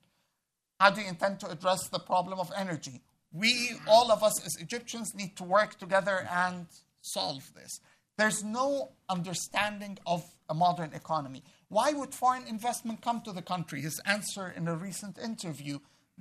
How 0.78 0.90
do 0.90 1.00
you 1.00 1.08
intend 1.08 1.40
to 1.40 1.50
address 1.50 1.88
the 1.88 2.00
problem 2.00 2.38
of 2.38 2.52
energy? 2.54 3.00
We, 3.32 3.70
all 3.88 4.12
of 4.12 4.22
us 4.22 4.44
as 4.44 4.56
Egyptians, 4.56 5.14
need 5.14 5.36
to 5.36 5.44
work 5.44 5.78
together 5.78 6.28
and 6.30 6.66
solve 7.00 7.50
this. 7.54 7.80
There's 8.16 8.42
no 8.42 8.92
understanding 9.08 9.98
of 10.06 10.24
a 10.48 10.54
modern 10.54 10.92
economy. 10.94 11.42
Why 11.68 11.92
would 11.92 12.14
foreign 12.14 12.46
investment 12.46 13.02
come 13.02 13.20
to 13.22 13.32
the 13.32 13.42
country? 13.42 13.80
His 13.80 14.00
answer 14.06 14.52
in 14.56 14.68
a 14.68 14.74
recent 14.74 15.18
interview 15.18 15.78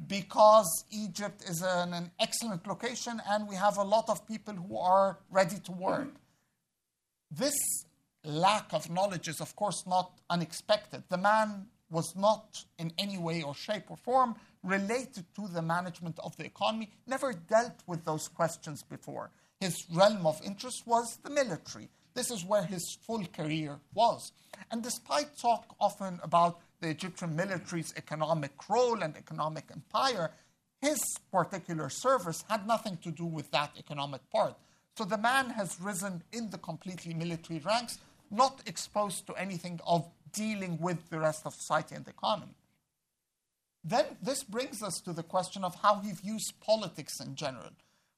because 0.08 0.84
Egypt 0.92 1.44
is 1.48 1.62
an, 1.62 1.94
an, 1.94 2.12
excellent 2.20 2.68
location 2.68 3.22
and 3.30 3.48
we 3.48 3.56
have 3.56 3.78
a 3.78 3.84
lot 3.84 4.10
of 4.10 4.28
people 4.28 4.54
who 4.54 4.78
are 4.78 5.20
ready 5.30 5.58
to 5.60 5.72
work. 5.72 6.14
This 7.32 7.56
lack 8.26 8.74
of 8.74 8.90
knowledge 8.90 9.30
is, 9.30 9.40
of 9.40 9.56
course, 9.56 9.86
not 9.88 10.20
unexpected. 10.30 11.04
The 11.08 11.18
man 11.18 11.68
was 11.90 12.14
not 12.16 12.66
in 12.78 12.92
any 12.98 13.18
way 13.18 13.42
or 13.42 13.56
shape 13.56 13.90
or 13.90 13.96
form 13.96 14.36
related 14.64 15.26
to 15.36 15.48
the 15.48 15.62
management 15.62 16.20
of 16.20 16.36
the 16.38 16.46
economy, 16.46 16.90
never 17.08 17.32
dealt 17.32 17.84
with 17.88 18.04
those 18.04 18.28
questions 18.28 18.84
before. 18.84 19.32
His 19.60 19.86
realm 19.92 20.26
of 20.26 20.42
interest 20.44 20.84
was 20.86 21.18
the 21.24 21.30
military. 21.30 21.90
This 22.14 22.32
is 22.32 22.46
where 22.46 22.64
his 22.64 22.98
full 23.06 23.26
career 23.26 23.80
was. 23.94 24.32
And 24.72 24.82
despite 24.82 25.38
talk 25.38 25.76
often 25.80 26.20
about 26.24 26.60
the 26.80 26.90
Egyptian 26.90 27.36
military's 27.36 27.94
economic 27.98 28.52
role 28.70 29.02
and 29.02 29.16
economic 29.18 29.66
empire, 29.72 30.32
his 30.82 31.02
particular 31.32 31.90
service 31.90 32.44
had 32.50 32.68
nothing 32.68 32.98
to 32.98 33.12
do 33.12 33.26
with 33.26 33.52
that 33.52 33.72
economic 33.78 34.22
part. 34.30 34.56
So 34.98 35.04
the 35.04 35.18
man 35.18 35.50
has 35.52 35.80
risen 35.82 36.24
in 36.32 36.50
the 36.50 36.58
completely 36.58 37.14
military 37.14 37.60
ranks, 37.60 37.98
not 38.32 38.62
exposed 38.66 39.28
to 39.28 39.34
anything 39.34 39.80
of 39.86 40.06
dealing 40.32 40.78
with 40.80 41.10
the 41.10 41.20
rest 41.20 41.46
of 41.46 41.54
society 41.54 41.96
and 41.96 42.06
the 42.06 42.12
economy. 42.12 42.56
Then 43.84 44.06
this 44.22 44.44
brings 44.44 44.82
us 44.82 45.00
to 45.02 45.14
the 45.14 45.24
question 45.24 45.64
of 45.64 45.76
how 45.76 46.00
he 46.00 46.12
views 46.12 46.52
politics 46.66 47.20
in 47.20 47.36
general. 47.36 47.72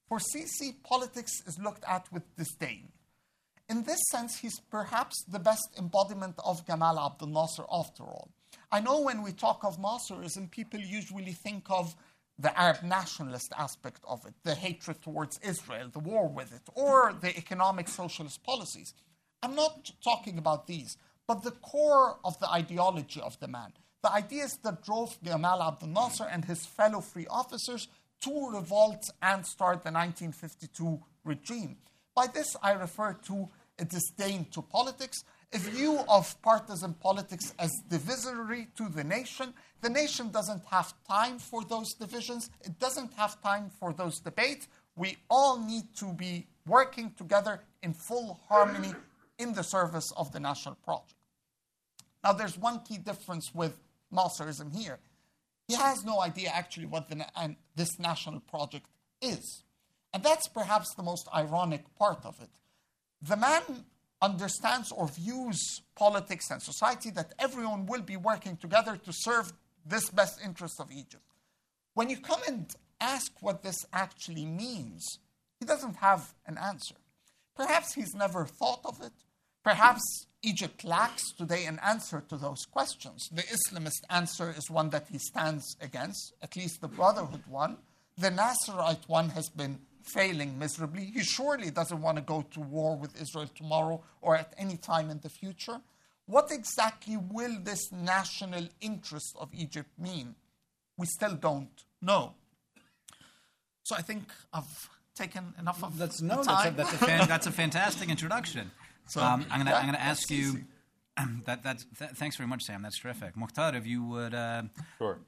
For 0.08 0.20
Sisi, 0.20 0.74
politics 0.84 1.34
is 1.46 1.60
looked 1.60 1.84
at 1.86 2.12
with 2.12 2.24
disdain. 2.38 2.90
In 3.70 3.84
this 3.84 4.00
sense, 4.10 4.38
he's 4.38 4.62
perhaps 4.72 5.26
the 5.28 5.40
best 5.40 5.68
embodiment 5.78 6.36
of 6.46 6.66
Gamal 6.66 7.06
Abdel 7.06 7.28
Nasser 7.28 7.66
after 7.70 8.04
all. 8.04 8.30
I 8.72 8.80
know 8.80 9.02
when 9.02 9.22
we 9.22 9.34
talk 9.34 9.66
of 9.66 9.78
Nasserism, 9.78 10.50
people 10.50 10.80
usually 10.80 11.34
think 11.34 11.66
of 11.70 11.94
the 12.40 12.58
Arab 12.58 12.84
nationalist 12.84 13.52
aspect 13.58 14.02
of 14.08 14.26
it, 14.26 14.34
the 14.44 14.56
hatred 14.56 15.02
towards 15.02 15.40
Israel, 15.40 15.90
the 15.92 16.00
war 16.00 16.30
with 16.30 16.54
it, 16.54 16.62
or 16.76 17.14
the 17.20 17.36
economic 17.38 17.90
socialist 17.90 18.44
policies. 18.44 18.94
I'm 19.44 19.56
not 19.56 19.92
talking 20.04 20.38
about 20.38 20.68
these, 20.68 20.98
but 21.28 21.44
the 21.44 21.52
core 21.52 22.20
of 22.24 22.40
the 22.40 22.50
ideology 22.50 23.20
of 23.20 23.38
the 23.40 23.48
man, 23.48 23.74
the 24.04 24.12
ideas 24.12 24.58
that 24.64 24.84
drove 24.86 25.22
Gamal 25.22 25.68
Abdel 25.68 25.90
Nasser 25.90 26.26
and 26.26 26.46
his 26.46 26.66
fellow 26.66 27.02
free 27.02 27.28
officers 27.30 27.90
to 28.22 28.50
revolt 28.50 29.10
and 29.22 29.46
start 29.46 29.84
the 29.84 29.92
1952 29.92 31.00
regime. 31.24 31.78
By 32.16 32.28
this, 32.28 32.56
I 32.64 32.72
refer 32.72 33.14
to 33.28 33.50
a 33.80 33.86
disdain 33.86 34.46
to 34.52 34.62
politics, 34.62 35.24
a 35.54 35.60
view 35.60 36.00
of 36.10 36.42
partisan 36.42 36.94
politics 36.96 37.54
as 37.60 37.72
divisory 37.90 38.68
to 38.76 38.90
the 38.90 39.04
nation. 39.04 39.54
The 39.82 39.90
nation 39.90 40.30
doesn't 40.30 40.64
have 40.72 40.94
time 41.08 41.38
for 41.40 41.64
those 41.64 41.94
divisions, 41.94 42.50
it 42.66 42.80
doesn't 42.80 43.14
have 43.14 43.42
time 43.42 43.70
for 43.80 43.94
those 43.94 44.20
debates. 44.20 44.68
We 44.96 45.18
all 45.30 45.60
need 45.60 45.96
to 45.98 46.12
be 46.14 46.48
working 46.66 47.14
together 47.18 47.62
in 47.84 47.94
full 47.94 48.40
harmony 48.50 48.94
in 49.38 49.54
the 49.54 49.64
service 49.64 50.12
of 50.18 50.32
the 50.32 50.40
national 50.40 50.76
project. 50.76 51.14
Now, 52.24 52.34
there's 52.34 52.58
one 52.58 52.80
key 52.80 52.98
difference 52.98 53.54
with 53.54 53.80
Nasserism 54.12 54.76
here. 54.76 55.00
He 55.68 55.76
has 55.76 56.04
no 56.06 56.22
idea 56.22 56.50
actually 56.50 56.86
what 56.86 57.10
the, 57.10 57.26
this 57.76 58.00
national 58.00 58.40
project 58.40 58.88
is. 59.22 59.64
And 60.14 60.24
that's 60.24 60.48
perhaps 60.48 60.94
the 60.96 61.04
most 61.04 61.28
ironic 61.36 61.84
part 61.96 62.26
of 62.26 62.40
it. 62.42 62.50
The 63.22 63.36
man 63.36 63.62
understands 64.22 64.92
or 64.92 65.08
views 65.08 65.82
politics 65.96 66.50
and 66.50 66.62
society 66.62 67.10
that 67.12 67.34
everyone 67.38 67.86
will 67.86 68.02
be 68.02 68.18
working 68.18 68.58
together 68.58 68.98
to 68.98 69.12
serve 69.14 69.54
this 69.86 70.10
best 70.10 70.40
interest 70.44 70.80
of 70.80 70.92
Egypt. 70.92 71.24
When 71.94 72.10
you 72.10 72.18
come 72.18 72.42
and 72.48 72.74
ask 73.00 73.32
what 73.42 73.64
this 73.64 73.86
actually 73.92 74.46
means, 74.46 75.20
he 75.60 75.66
doesn't 75.66 75.98
have 75.98 76.34
an 76.46 76.58
answer. 76.58 76.96
Perhaps 77.56 77.94
he's 77.94 78.14
never 78.14 78.46
thought 78.46 78.82
of 78.86 79.02
it. 79.02 79.12
Perhaps 79.64 80.27
Egypt 80.44 80.84
lacks 80.84 81.32
today 81.32 81.66
an 81.66 81.80
answer 81.86 82.24
to 82.30 82.38
those 82.38 82.66
questions. 82.66 83.28
The 83.32 83.44
Islamist 83.44 84.04
answer 84.10 84.54
is 84.56 84.70
one 84.70 84.90
that 84.92 85.08
he 85.12 85.18
stands 85.18 85.76
against, 85.82 86.34
at 86.42 86.56
least 86.56 86.82
the 86.82 86.88
Brotherhood 86.88 87.44
one. 87.48 87.78
The 88.18 88.30
Nasserite 88.30 89.08
one 89.08 89.30
has 89.30 89.50
been 89.50 89.80
failing 90.04 90.58
miserably. 90.58 91.06
He 91.06 91.24
surely 91.24 91.72
doesn't 91.72 92.02
want 92.02 92.18
to 92.18 92.24
go 92.24 92.46
to 92.52 92.60
war 92.60 92.96
with 92.96 93.20
Israel 93.20 93.50
tomorrow 93.56 94.02
or 94.22 94.36
at 94.36 94.54
any 94.58 94.78
time 94.78 95.10
in 95.10 95.20
the 95.20 95.30
future. 95.30 95.82
What 96.26 96.52
exactly 96.52 97.18
will 97.18 97.58
this 97.64 97.92
national 97.92 98.68
interest 98.82 99.36
of 99.40 99.50
Egypt 99.54 99.90
mean? 99.98 100.36
We 100.98 101.06
still 101.08 101.36
don't 101.36 101.84
know. 102.02 102.34
So 103.84 103.96
I 103.96 104.02
think 104.02 104.24
I've 104.54 104.90
taken 105.16 105.54
enough 105.60 105.84
of 105.84 105.98
that's, 105.98 106.22
no, 106.22 106.44
time. 106.44 106.76
That's 106.76 106.94
a, 106.94 106.98
that's, 106.98 107.02
a 107.02 107.06
fan, 107.06 107.28
that's 107.28 107.48
a 107.48 107.52
fantastic 107.52 108.10
introduction. 108.10 108.72
So 109.08 109.22
um, 109.22 109.46
I'm 109.50 109.64
going 109.64 109.68
yeah, 109.68 109.92
to 109.92 110.02
ask 110.02 110.30
you. 110.30 110.66
that, 111.46 111.64
that's, 111.64 111.86
th- 111.98 112.12
thanks 112.12 112.36
very 112.36 112.48
much, 112.48 112.64
Sam. 112.64 112.82
That's 112.84 112.98
terrific. 112.98 113.36
Mokhtar, 113.36 113.76
if 113.76 113.88
you 113.88 114.04
would 114.04 114.36
uh, 114.36 114.64
sure. 115.00 115.20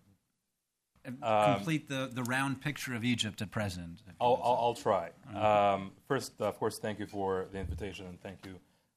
Um, 1.23 1.55
complete 1.55 1.87
the, 1.87 2.11
the 2.13 2.23
round 2.23 2.61
picture 2.61 2.93
of 2.93 3.03
Egypt 3.03 3.41
at 3.41 3.49
present. 3.51 4.03
I'll, 4.21 4.39
I'll, 4.43 4.57
I'll, 4.61 4.73
try. 4.73 5.09
Um, 5.33 5.91
first, 6.07 6.33
uh, 6.39 6.45
of 6.45 6.59
course, 6.59 6.77
thank 6.77 6.99
you 6.99 7.07
for 7.07 7.47
the 7.51 7.57
invitation 7.57 8.05
and 8.05 8.21
thank 8.21 8.45
you, 8.45 8.55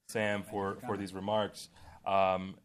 Sam, 0.09 0.43
for, 0.43 0.77
for 0.87 0.97
these 0.97 1.15
remarks. 1.15 1.69
Um, 2.05 2.57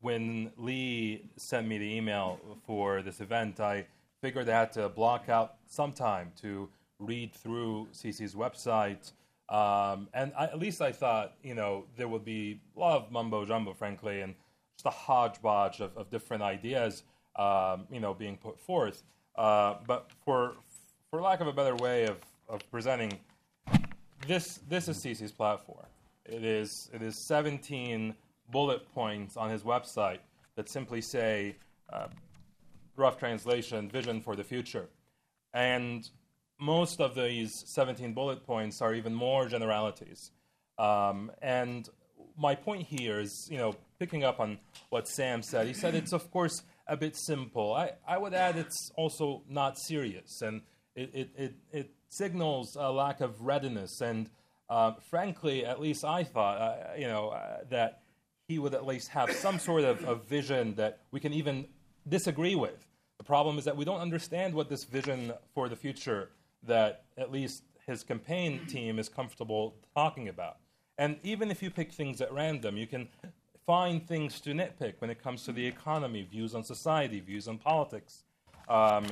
when 0.00 0.52
Lee 0.56 1.24
sent 1.36 1.66
me 1.66 1.78
the 1.78 1.96
email 1.96 2.40
for 2.66 3.02
this 3.02 3.20
event, 3.20 3.60
I 3.60 3.86
figured 4.20 4.48
I 4.48 4.60
had 4.60 4.72
to 4.72 4.88
block 4.88 5.28
out 5.28 5.56
some 5.66 5.92
time 5.92 6.32
to 6.42 6.68
read 6.98 7.34
through 7.34 7.88
Sisi's 7.92 8.34
website. 8.34 9.12
Um, 9.52 10.08
and 10.14 10.32
I, 10.36 10.44
at 10.44 10.58
least 10.58 10.80
I 10.80 10.92
thought, 10.92 11.34
you 11.42 11.54
know, 11.54 11.84
there 11.96 12.08
would 12.08 12.24
be 12.24 12.58
a 12.74 12.80
lot 12.80 12.96
of 12.96 13.12
mumbo 13.12 13.44
jumbo, 13.44 13.74
frankly, 13.74 14.22
and 14.22 14.34
just 14.76 14.86
a 14.86 14.90
hodgepodge 14.90 15.80
of, 15.80 15.94
of 15.96 16.10
different 16.10 16.42
ideas 16.42 17.02
um, 17.36 17.86
you 17.90 18.00
know, 18.00 18.14
being 18.14 18.36
put 18.36 18.58
forth. 18.58 19.02
Uh, 19.36 19.74
but 19.86 20.10
for 20.24 20.54
for 21.10 21.20
lack 21.20 21.40
of 21.40 21.46
a 21.46 21.52
better 21.52 21.76
way 21.76 22.06
of, 22.06 22.16
of 22.48 22.68
presenting, 22.70 23.18
this 24.26 24.60
this 24.68 24.88
is 24.88 24.96
Sisi's 24.96 25.32
platform. 25.32 25.86
It 26.24 26.44
is 26.44 26.90
it 26.92 27.02
is 27.02 27.16
17 27.16 28.14
bullet 28.50 28.92
points 28.94 29.36
on 29.36 29.50
his 29.50 29.62
website 29.62 30.18
that 30.56 30.68
simply 30.68 31.00
say, 31.00 31.56
uh, 31.92 32.08
rough 32.96 33.18
translation, 33.18 33.88
vision 33.88 34.20
for 34.20 34.36
the 34.36 34.44
future. 34.44 34.86
And 35.54 36.08
most 36.62 37.00
of 37.00 37.16
these 37.16 37.64
17 37.66 38.14
bullet 38.14 38.46
points 38.46 38.80
are 38.80 38.94
even 38.94 39.12
more 39.12 39.48
generalities. 39.48 40.30
Um, 40.78 41.32
and 41.42 41.88
my 42.38 42.54
point 42.54 42.86
here 42.86 43.18
is, 43.18 43.48
you 43.50 43.58
know, 43.58 43.74
picking 43.98 44.22
up 44.22 44.38
on 44.38 44.58
what 44.88 45.08
Sam 45.08 45.42
said. 45.42 45.66
He 45.66 45.74
said 45.74 45.96
it's, 45.96 46.12
of 46.12 46.30
course, 46.30 46.62
a 46.86 46.96
bit 46.96 47.16
simple. 47.16 47.74
I, 47.74 47.92
I 48.06 48.16
would 48.16 48.32
add 48.32 48.56
it's 48.56 48.92
also 48.96 49.42
not 49.48 49.76
serious, 49.76 50.40
and 50.40 50.62
it, 50.94 51.10
it, 51.12 51.30
it, 51.36 51.54
it 51.72 51.90
signals 52.08 52.76
a 52.78 52.92
lack 52.92 53.20
of 53.20 53.40
readiness. 53.40 54.00
And 54.00 54.30
uh, 54.70 54.92
frankly, 55.10 55.66
at 55.66 55.80
least 55.80 56.04
I 56.04 56.22
thought, 56.22 56.58
uh, 56.60 56.94
you 56.96 57.08
know, 57.08 57.30
uh, 57.30 57.64
that 57.70 58.02
he 58.46 58.60
would 58.60 58.74
at 58.74 58.86
least 58.86 59.08
have 59.08 59.32
some 59.32 59.58
sort 59.58 59.82
of, 59.82 60.04
of 60.04 60.26
vision 60.26 60.74
that 60.76 61.00
we 61.10 61.18
can 61.18 61.32
even 61.32 61.66
disagree 62.08 62.54
with. 62.54 62.86
The 63.18 63.24
problem 63.24 63.58
is 63.58 63.64
that 63.64 63.76
we 63.76 63.84
don't 63.84 64.00
understand 64.00 64.54
what 64.54 64.68
this 64.68 64.84
vision 64.84 65.32
for 65.54 65.68
the 65.68 65.76
future 65.76 66.30
that 66.66 67.04
at 67.16 67.30
least 67.30 67.64
his 67.86 68.02
campaign 68.04 68.66
team 68.66 68.98
is 68.98 69.08
comfortable 69.08 69.74
talking 69.94 70.28
about. 70.28 70.58
And 70.98 71.18
even 71.22 71.50
if 71.50 71.62
you 71.62 71.70
pick 71.70 71.92
things 71.92 72.20
at 72.20 72.32
random, 72.32 72.76
you 72.76 72.86
can 72.86 73.08
find 73.66 74.06
things 74.06 74.40
to 74.40 74.50
nitpick 74.50 74.94
when 74.98 75.10
it 75.10 75.22
comes 75.22 75.44
to 75.44 75.52
the 75.52 75.66
economy, 75.66 76.22
views 76.30 76.54
on 76.54 76.62
society, 76.62 77.20
views 77.20 77.48
on 77.48 77.58
politics. 77.58 78.24
Um, 78.68 79.06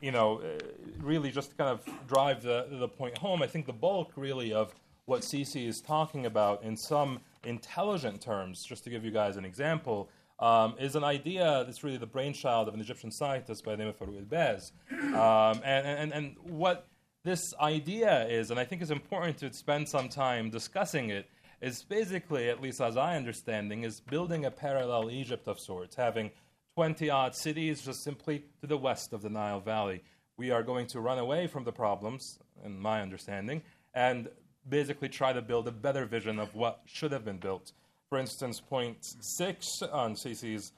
you 0.00 0.12
know, 0.12 0.40
uh, 0.40 0.58
really 1.00 1.30
just 1.30 1.56
kind 1.56 1.70
of 1.70 1.84
drive 2.08 2.42
the, 2.42 2.66
the 2.70 2.88
point 2.88 3.18
home. 3.18 3.42
I 3.42 3.46
think 3.46 3.66
the 3.66 3.72
bulk, 3.72 4.12
really, 4.16 4.52
of 4.52 4.74
what 5.04 5.22
Sisi 5.22 5.66
is 5.66 5.80
talking 5.80 6.26
about 6.26 6.62
in 6.62 6.76
some 6.76 7.20
intelligent 7.44 8.20
terms, 8.20 8.64
just 8.64 8.84
to 8.84 8.90
give 8.90 9.04
you 9.04 9.10
guys 9.10 9.36
an 9.36 9.44
example, 9.44 10.08
um, 10.38 10.74
is 10.78 10.96
an 10.96 11.04
idea 11.04 11.64
that's 11.66 11.84
really 11.84 11.98
the 11.98 12.06
brainchild 12.06 12.68
of 12.68 12.74
an 12.74 12.80
Egyptian 12.80 13.10
scientist 13.10 13.64
by 13.64 13.72
the 13.72 13.76
name 13.76 13.88
of 13.88 13.98
Farouk 13.98 14.16
El-Baz. 14.16 14.72
Um, 14.90 15.60
and, 15.64 15.86
and, 15.86 16.12
and 16.12 16.36
what 16.42 16.86
this 17.24 17.54
idea 17.60 18.26
is, 18.28 18.50
and 18.50 18.58
I 18.58 18.64
think 18.64 18.82
it's 18.82 18.90
important 18.90 19.38
to 19.38 19.52
spend 19.52 19.88
some 19.88 20.08
time 20.08 20.50
discussing 20.50 21.10
it, 21.10 21.28
is 21.60 21.82
basically, 21.82 22.48
at 22.48 22.62
least 22.62 22.80
as 22.80 22.96
I 22.96 23.16
understanding, 23.16 23.84
is 23.84 24.00
building 24.00 24.46
a 24.46 24.50
parallel 24.50 25.10
Egypt 25.10 25.46
of 25.46 25.60
sorts, 25.60 25.94
having 25.94 26.30
20 26.76 27.10
odd 27.10 27.34
cities 27.34 27.82
just 27.82 28.02
simply 28.02 28.44
to 28.60 28.66
the 28.66 28.78
west 28.78 29.12
of 29.12 29.20
the 29.20 29.28
Nile 29.28 29.60
Valley. 29.60 30.02
We 30.38 30.50
are 30.50 30.62
going 30.62 30.86
to 30.88 31.00
run 31.00 31.18
away 31.18 31.46
from 31.46 31.64
the 31.64 31.72
problems, 31.72 32.38
in 32.64 32.80
my 32.80 33.02
understanding, 33.02 33.62
and 33.92 34.28
basically 34.68 35.08
try 35.08 35.32
to 35.32 35.42
build 35.42 35.68
a 35.68 35.72
better 35.72 36.06
vision 36.06 36.38
of 36.38 36.54
what 36.54 36.80
should 36.86 37.12
have 37.12 37.24
been 37.24 37.38
built. 37.38 37.72
For 38.08 38.18
instance, 38.18 38.60
point 38.60 38.96
six 39.20 39.82
on 39.82 40.14
Sisi's 40.14 40.72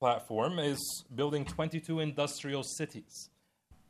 platform 0.00 0.58
is 0.58 1.04
building 1.14 1.44
22 1.44 2.00
industrial 2.00 2.62
cities, 2.62 3.28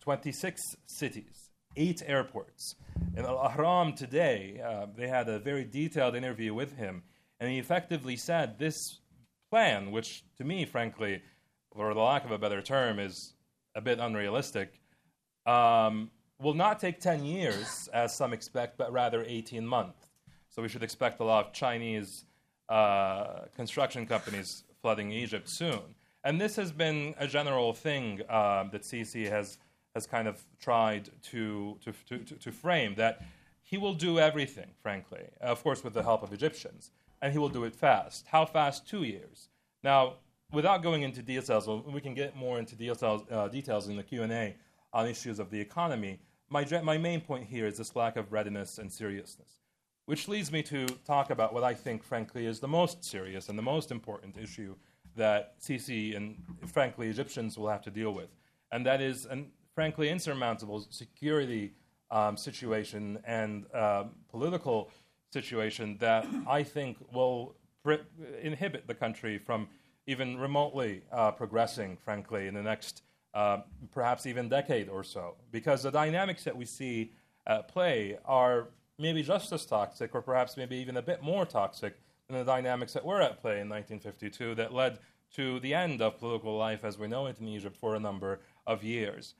26 0.00 0.60
cities, 0.86 1.45
eight 1.76 2.02
airports. 2.06 2.76
In 3.16 3.24
Al 3.24 3.38
Ahram 3.38 3.94
today, 3.94 4.60
uh, 4.64 4.86
they 4.96 5.08
had 5.08 5.28
a 5.28 5.38
very 5.38 5.64
detailed 5.64 6.14
interview 6.14 6.54
with 6.54 6.76
him, 6.76 7.02
and 7.40 7.50
he 7.50 7.58
effectively 7.58 8.16
said 8.16 8.58
this 8.58 8.98
plan, 9.50 9.90
which 9.90 10.24
to 10.36 10.44
me, 10.44 10.64
frankly, 10.64 11.22
for 11.74 11.92
the 11.94 12.00
lack 12.00 12.24
of 12.24 12.30
a 12.30 12.38
better 12.38 12.62
term, 12.62 12.98
is 12.98 13.34
a 13.74 13.80
bit 13.80 13.98
unrealistic, 13.98 14.80
um, 15.44 16.10
will 16.40 16.54
not 16.54 16.80
take 16.80 17.00
10 17.00 17.24
years, 17.24 17.88
as 17.92 18.14
some 18.14 18.32
expect, 18.32 18.76
but 18.76 18.92
rather 18.92 19.24
18 19.26 19.66
months. 19.66 20.10
So 20.48 20.62
we 20.62 20.68
should 20.68 20.82
expect 20.82 21.20
a 21.20 21.24
lot 21.24 21.46
of 21.46 21.52
Chinese 21.52 22.24
uh, 22.68 23.42
construction 23.54 24.06
companies 24.06 24.64
flooding 24.80 25.12
Egypt 25.12 25.48
soon. 25.48 25.80
And 26.24 26.40
this 26.40 26.56
has 26.56 26.72
been 26.72 27.14
a 27.18 27.26
general 27.26 27.72
thing 27.72 28.20
uh, 28.28 28.64
that 28.72 28.82
Sisi 28.82 29.28
has 29.30 29.58
has 29.96 30.06
kind 30.06 30.28
of 30.28 30.44
tried 30.60 31.08
to, 31.22 31.78
to, 31.82 32.18
to, 32.18 32.34
to, 32.34 32.52
frame 32.52 32.94
that 32.96 33.22
he 33.62 33.78
will 33.78 33.94
do 33.94 34.18
everything, 34.18 34.66
frankly, 34.82 35.24
of 35.40 35.62
course, 35.62 35.82
with 35.82 35.94
the 35.94 36.02
help 36.02 36.22
of 36.22 36.34
Egyptians, 36.34 36.90
and 37.22 37.32
he 37.32 37.38
will 37.38 37.48
do 37.48 37.64
it 37.64 37.74
fast. 37.74 38.26
How 38.28 38.44
fast? 38.44 38.86
Two 38.86 39.04
years. 39.04 39.48
Now, 39.82 40.16
without 40.52 40.82
going 40.82 41.02
into 41.02 41.22
details, 41.22 41.66
we 41.66 42.02
can 42.02 42.12
get 42.12 42.36
more 42.36 42.58
into 42.58 42.76
details, 42.76 43.22
uh, 43.30 43.48
details 43.48 43.88
in 43.88 43.96
the 43.96 44.02
Q&A 44.02 44.54
on 44.92 45.06
issues 45.06 45.38
of 45.38 45.50
the 45.50 45.58
economy. 45.58 46.20
My, 46.50 46.66
my 46.82 46.98
main 46.98 47.22
point 47.22 47.44
here 47.46 47.66
is 47.66 47.78
this 47.78 47.96
lack 47.96 48.16
of 48.16 48.30
readiness 48.32 48.76
and 48.76 48.92
seriousness, 48.92 49.60
which 50.04 50.28
leads 50.28 50.52
me 50.52 50.62
to 50.64 50.84
talk 51.06 51.30
about 51.30 51.54
what 51.54 51.64
I 51.64 51.72
think, 51.72 52.04
frankly, 52.04 52.44
is 52.44 52.60
the 52.60 52.68
most 52.68 53.02
serious 53.02 53.48
and 53.48 53.58
the 53.58 53.62
most 53.62 53.90
important 53.90 54.36
issue 54.36 54.74
that 55.16 55.58
Sisi 55.58 56.14
and, 56.14 56.36
frankly, 56.66 57.08
Egyptians 57.08 57.56
will 57.56 57.70
have 57.70 57.80
to 57.80 57.90
deal 57.90 58.12
with. 58.12 58.28
And 58.70 58.84
that 58.84 59.00
is, 59.00 59.24
and 59.24 59.46
frankly 59.76 60.08
insurmountable 60.08 60.84
security 60.88 61.74
um, 62.10 62.36
situation 62.36 63.18
and 63.26 63.66
um, 63.74 64.10
political 64.30 64.90
situation 65.30 65.98
that 66.00 66.26
I 66.48 66.62
think 66.62 66.96
will 67.12 67.54
inhibit 68.42 68.86
the 68.86 68.94
country 68.94 69.38
from 69.38 69.68
even 70.06 70.38
remotely 70.38 71.02
uh, 71.12 71.30
progressing, 71.30 71.98
frankly, 72.02 72.46
in 72.46 72.54
the 72.54 72.62
next 72.62 73.02
uh, 73.34 73.58
perhaps 73.92 74.24
even 74.24 74.48
decade 74.48 74.88
or 74.88 75.04
so. 75.04 75.34
Because 75.52 75.82
the 75.82 75.90
dynamics 75.90 76.42
that 76.44 76.56
we 76.56 76.64
see 76.64 77.12
at 77.46 77.68
play 77.68 78.16
are 78.24 78.68
maybe 78.98 79.22
just 79.22 79.52
as 79.52 79.66
toxic, 79.66 80.14
or 80.14 80.22
perhaps 80.22 80.56
maybe 80.56 80.76
even 80.76 80.96
a 80.96 81.02
bit 81.02 81.22
more 81.22 81.44
toxic 81.44 82.00
than 82.28 82.38
the 82.38 82.44
dynamics 82.44 82.94
that 82.94 83.04
were 83.04 83.20
at 83.20 83.42
play 83.42 83.60
in 83.60 83.68
1952 83.68 84.54
that 84.54 84.72
led 84.72 84.98
to 85.34 85.60
the 85.60 85.74
end 85.74 86.00
of 86.00 86.18
political 86.18 86.56
life 86.56 86.82
as 86.82 86.98
we 86.98 87.08
know 87.08 87.26
it 87.26 87.38
in 87.40 87.46
Egypt 87.46 87.76
for 87.76 87.94
a 87.94 88.00
number 88.00 88.40
of 88.66 88.82
years. 88.82 89.34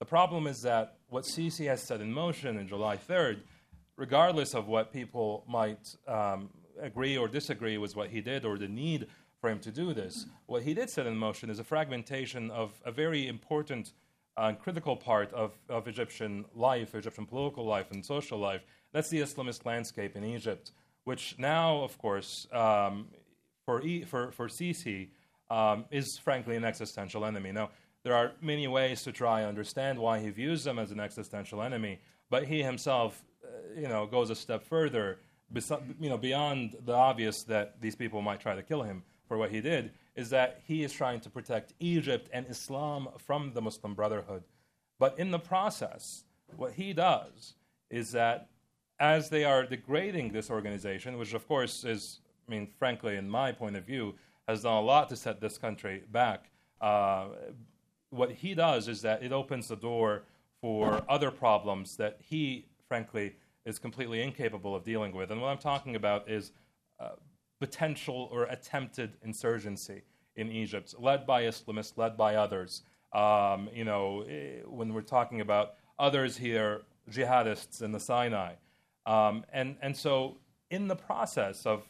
The 0.00 0.06
problem 0.06 0.46
is 0.46 0.62
that 0.62 0.96
what 1.10 1.24
Sisi 1.24 1.66
has 1.66 1.82
set 1.82 2.00
in 2.00 2.10
motion 2.10 2.56
in 2.56 2.66
July 2.66 2.96
3rd, 2.96 3.40
regardless 3.96 4.54
of 4.54 4.66
what 4.66 4.94
people 4.94 5.44
might 5.46 5.94
um, 6.08 6.48
agree 6.80 7.18
or 7.18 7.28
disagree 7.28 7.76
with 7.76 7.94
what 7.94 8.08
he 8.08 8.22
did 8.22 8.46
or 8.46 8.56
the 8.56 8.66
need 8.66 9.08
for 9.42 9.50
him 9.50 9.58
to 9.60 9.70
do 9.70 9.92
this, 9.92 10.24
what 10.46 10.62
he 10.62 10.72
did 10.72 10.88
set 10.88 11.06
in 11.06 11.16
motion 11.16 11.50
is 11.50 11.58
a 11.58 11.64
fragmentation 11.64 12.50
of 12.50 12.80
a 12.86 12.90
very 12.90 13.28
important 13.28 13.92
and 14.38 14.58
critical 14.58 14.96
part 14.96 15.30
of, 15.34 15.52
of 15.68 15.86
Egyptian 15.86 16.46
life, 16.54 16.94
Egyptian 16.94 17.26
political 17.26 17.66
life 17.66 17.90
and 17.90 18.04
social 18.04 18.38
life. 18.38 18.62
That's 18.92 19.10
the 19.10 19.20
Islamist 19.20 19.66
landscape 19.66 20.16
in 20.16 20.24
Egypt, 20.24 20.72
which 21.04 21.34
now, 21.38 21.82
of 21.82 21.98
course, 21.98 22.46
um, 22.52 23.08
for, 23.66 23.82
e- 23.82 24.04
for, 24.04 24.32
for 24.32 24.48
Sisi, 24.48 25.08
um, 25.50 25.84
is 25.90 26.16
frankly 26.16 26.56
an 26.56 26.64
existential 26.64 27.26
enemy. 27.26 27.52
Now, 27.52 27.70
there 28.02 28.14
are 28.14 28.32
many 28.40 28.66
ways 28.68 29.02
to 29.02 29.12
try 29.12 29.40
and 29.40 29.48
understand 29.48 29.98
why 29.98 30.20
he 30.20 30.30
views 30.30 30.64
them 30.64 30.78
as 30.78 30.90
an 30.90 31.00
existential 31.00 31.62
enemy, 31.62 32.00
but 32.30 32.44
he 32.44 32.62
himself, 32.62 33.22
uh, 33.44 33.78
you 33.78 33.88
know, 33.88 34.06
goes 34.06 34.30
a 34.30 34.34
step 34.34 34.64
further, 34.64 35.18
you 36.00 36.08
know, 36.08 36.16
beyond 36.16 36.76
the 36.84 36.94
obvious 36.94 37.42
that 37.44 37.80
these 37.80 37.96
people 37.96 38.22
might 38.22 38.40
try 38.40 38.54
to 38.54 38.62
kill 38.62 38.82
him 38.82 39.02
for 39.26 39.36
what 39.36 39.50
he 39.50 39.60
did, 39.60 39.92
is 40.16 40.30
that 40.30 40.60
he 40.66 40.82
is 40.82 40.92
trying 40.92 41.20
to 41.20 41.30
protect 41.30 41.72
Egypt 41.78 42.28
and 42.32 42.46
Islam 42.48 43.08
from 43.18 43.52
the 43.52 43.60
Muslim 43.60 43.94
Brotherhood. 43.94 44.44
But 44.98 45.18
in 45.18 45.30
the 45.30 45.38
process, 45.38 46.24
what 46.56 46.72
he 46.72 46.92
does 46.92 47.54
is 47.90 48.12
that 48.12 48.48
as 48.98 49.30
they 49.30 49.44
are 49.44 49.64
degrading 49.64 50.32
this 50.32 50.50
organization, 50.50 51.16
which 51.18 51.32
of 51.32 51.46
course 51.48 51.84
is, 51.84 52.20
I 52.46 52.50
mean, 52.50 52.68
frankly, 52.78 53.16
in 53.16 53.28
my 53.28 53.52
point 53.52 53.76
of 53.76 53.84
view, 53.84 54.14
has 54.46 54.62
done 54.62 54.76
a 54.76 54.80
lot 54.80 55.08
to 55.08 55.16
set 55.16 55.40
this 55.40 55.56
country 55.58 56.02
back, 56.10 56.50
uh, 56.80 57.28
what 58.10 58.32
he 58.32 58.54
does 58.54 58.88
is 58.88 59.02
that 59.02 59.22
it 59.22 59.32
opens 59.32 59.68
the 59.68 59.76
door 59.76 60.24
for 60.60 61.02
other 61.08 61.30
problems 61.30 61.96
that 61.96 62.18
he, 62.20 62.66
frankly, 62.86 63.34
is 63.64 63.78
completely 63.78 64.22
incapable 64.22 64.74
of 64.74 64.84
dealing 64.84 65.12
with. 65.12 65.30
And 65.30 65.40
what 65.40 65.48
I'm 65.48 65.58
talking 65.58 65.96
about 65.96 66.28
is 66.28 66.52
uh, 66.98 67.10
potential 67.60 68.28
or 68.32 68.44
attempted 68.44 69.16
insurgency 69.22 70.02
in 70.36 70.50
Egypt, 70.50 70.94
led 70.98 71.26
by 71.26 71.44
Islamists, 71.44 71.96
led 71.96 72.16
by 72.16 72.34
others. 72.34 72.82
Um, 73.12 73.68
you 73.74 73.84
know, 73.84 74.22
eh, 74.28 74.60
when 74.66 74.92
we're 74.92 75.00
talking 75.02 75.40
about 75.40 75.74
others 75.98 76.36
here, 76.36 76.82
jihadists 77.10 77.82
in 77.82 77.92
the 77.92 78.00
Sinai. 78.00 78.54
Um, 79.06 79.44
and, 79.52 79.76
and 79.82 79.96
so, 79.96 80.36
in 80.70 80.88
the 80.88 80.96
process 80.96 81.66
of 81.66 81.88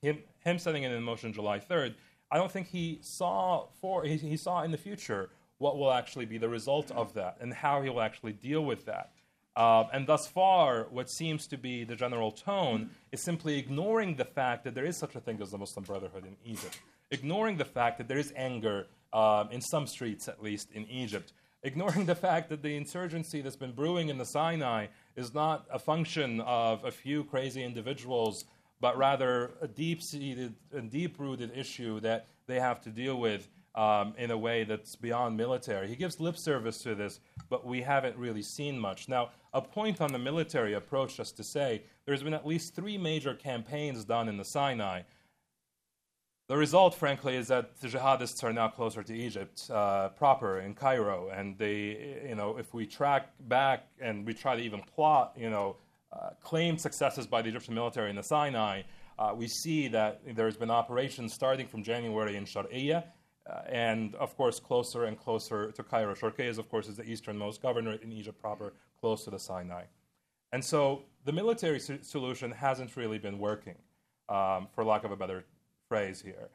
him, 0.00 0.18
him 0.38 0.58
setting 0.58 0.82
it 0.82 0.92
in 0.92 1.02
motion 1.02 1.32
July 1.32 1.58
3rd, 1.58 1.94
I 2.30 2.38
don't 2.38 2.50
think 2.50 2.68
he 2.68 2.98
saw 3.02 3.66
for 3.80 4.04
he, 4.04 4.16
he 4.16 4.36
saw 4.36 4.62
in 4.62 4.70
the 4.70 4.78
future 4.78 5.30
what 5.58 5.78
will 5.78 5.92
actually 5.92 6.26
be 6.26 6.38
the 6.38 6.48
result 6.48 6.90
of 6.90 7.14
that 7.14 7.36
and 7.40 7.52
how 7.52 7.82
he 7.82 7.88
will 7.88 8.00
actually 8.00 8.32
deal 8.32 8.64
with 8.64 8.84
that. 8.86 9.10
Uh, 9.56 9.84
and 9.92 10.06
thus 10.06 10.26
far, 10.26 10.86
what 10.90 11.08
seems 11.08 11.46
to 11.46 11.56
be 11.56 11.84
the 11.84 11.94
general 11.94 12.32
tone 12.32 12.90
is 13.12 13.22
simply 13.22 13.56
ignoring 13.56 14.16
the 14.16 14.24
fact 14.24 14.64
that 14.64 14.74
there 14.74 14.84
is 14.84 14.98
such 14.98 15.14
a 15.14 15.20
thing 15.20 15.40
as 15.40 15.50
the 15.50 15.58
Muslim 15.58 15.84
Brotherhood 15.84 16.24
in 16.24 16.36
Egypt, 16.44 16.80
ignoring 17.12 17.56
the 17.56 17.64
fact 17.64 17.98
that 17.98 18.08
there 18.08 18.18
is 18.18 18.32
anger 18.36 18.86
um, 19.12 19.48
in 19.52 19.60
some 19.60 19.86
streets, 19.86 20.26
at 20.26 20.42
least 20.42 20.72
in 20.72 20.88
Egypt, 20.90 21.32
ignoring 21.62 22.04
the 22.06 22.16
fact 22.16 22.48
that 22.48 22.62
the 22.62 22.76
insurgency 22.76 23.40
that's 23.40 23.56
been 23.56 23.72
brewing 23.72 24.08
in 24.08 24.18
the 24.18 24.26
Sinai 24.26 24.88
is 25.14 25.32
not 25.32 25.66
a 25.70 25.78
function 25.78 26.40
of 26.40 26.84
a 26.84 26.90
few 26.90 27.22
crazy 27.22 27.62
individuals, 27.62 28.44
but 28.80 28.98
rather 28.98 29.52
a 29.60 29.68
deep 29.68 30.02
seated 30.02 30.54
and 30.72 30.90
deep 30.90 31.20
rooted 31.20 31.56
issue 31.56 32.00
that 32.00 32.26
they 32.48 32.58
have 32.58 32.80
to 32.82 32.90
deal 32.90 33.20
with 33.20 33.48
um, 33.74 34.14
in 34.18 34.30
a 34.30 34.38
way 34.38 34.64
that's 34.64 34.94
beyond 34.96 35.36
military. 35.36 35.88
He 35.88 35.96
gives 35.96 36.20
lip 36.20 36.36
service 36.36 36.78
to 36.78 36.94
this, 36.94 37.20
but 37.48 37.66
we 37.66 37.82
haven't 37.82 38.16
really 38.16 38.42
seen 38.42 38.78
much. 38.78 39.08
Now, 39.08 39.30
a 39.52 39.60
point 39.60 40.00
on 40.00 40.12
the 40.12 40.18
military 40.18 40.74
approach, 40.74 41.16
just 41.16 41.36
to 41.36 41.44
say, 41.44 41.82
there's 42.06 42.22
been 42.22 42.34
at 42.34 42.46
least 42.46 42.74
three 42.74 42.98
major 42.98 43.34
campaigns 43.34 44.04
done 44.04 44.28
in 44.28 44.36
the 44.36 44.44
Sinai. 44.44 45.02
The 46.46 46.56
result, 46.56 46.94
frankly, 46.94 47.36
is 47.36 47.48
that 47.48 47.80
the 47.80 47.88
jihadists 47.88 48.44
are 48.44 48.52
now 48.52 48.68
closer 48.68 49.02
to 49.02 49.14
Egypt 49.14 49.68
uh, 49.70 50.10
proper 50.10 50.60
in 50.60 50.74
Cairo, 50.74 51.30
and 51.30 51.56
they, 51.56 52.22
you 52.28 52.34
know, 52.34 52.58
if 52.58 52.74
we 52.74 52.86
track 52.86 53.30
back 53.48 53.86
and 53.98 54.26
we 54.26 54.34
try 54.34 54.54
to 54.54 54.62
even 54.62 54.82
plot, 54.82 55.32
you 55.38 55.48
know, 55.48 55.76
uh, 56.12 56.30
claimed 56.42 56.80
successes 56.80 57.26
by 57.26 57.40
the 57.40 57.48
Egyptian 57.48 57.74
military 57.74 58.10
in 58.10 58.16
the 58.16 58.22
Sinai, 58.22 58.82
uh, 59.18 59.32
we 59.34 59.48
see 59.48 59.88
that 59.88 60.20
there's 60.34 60.56
been 60.56 60.70
operations 60.70 61.32
starting 61.32 61.66
from 61.66 61.82
January 61.82 62.36
in 62.36 62.44
Sharqiyya, 62.44 63.04
uh, 63.50 63.60
and 63.68 64.14
of 64.16 64.36
course 64.36 64.58
closer 64.58 65.04
and 65.04 65.18
closer 65.18 65.70
to 65.72 65.82
Cairo. 65.82 66.14
Sharqiyya, 66.14 66.58
of 66.58 66.68
course, 66.68 66.88
is 66.88 66.96
the 66.96 67.04
easternmost 67.04 67.62
governorate 67.62 68.02
in 68.02 68.12
Egypt 68.12 68.40
proper, 68.40 68.72
close 69.00 69.24
to 69.24 69.30
the 69.30 69.38
Sinai. 69.38 69.84
And 70.52 70.64
so 70.64 71.02
the 71.24 71.32
military 71.32 71.80
so- 71.80 71.98
solution 72.02 72.50
hasn't 72.50 72.96
really 72.96 73.18
been 73.18 73.38
working, 73.38 73.76
um, 74.28 74.68
for 74.72 74.84
lack 74.84 75.04
of 75.04 75.10
a 75.10 75.16
better 75.16 75.44
phrase 75.88 76.22
here. 76.22 76.48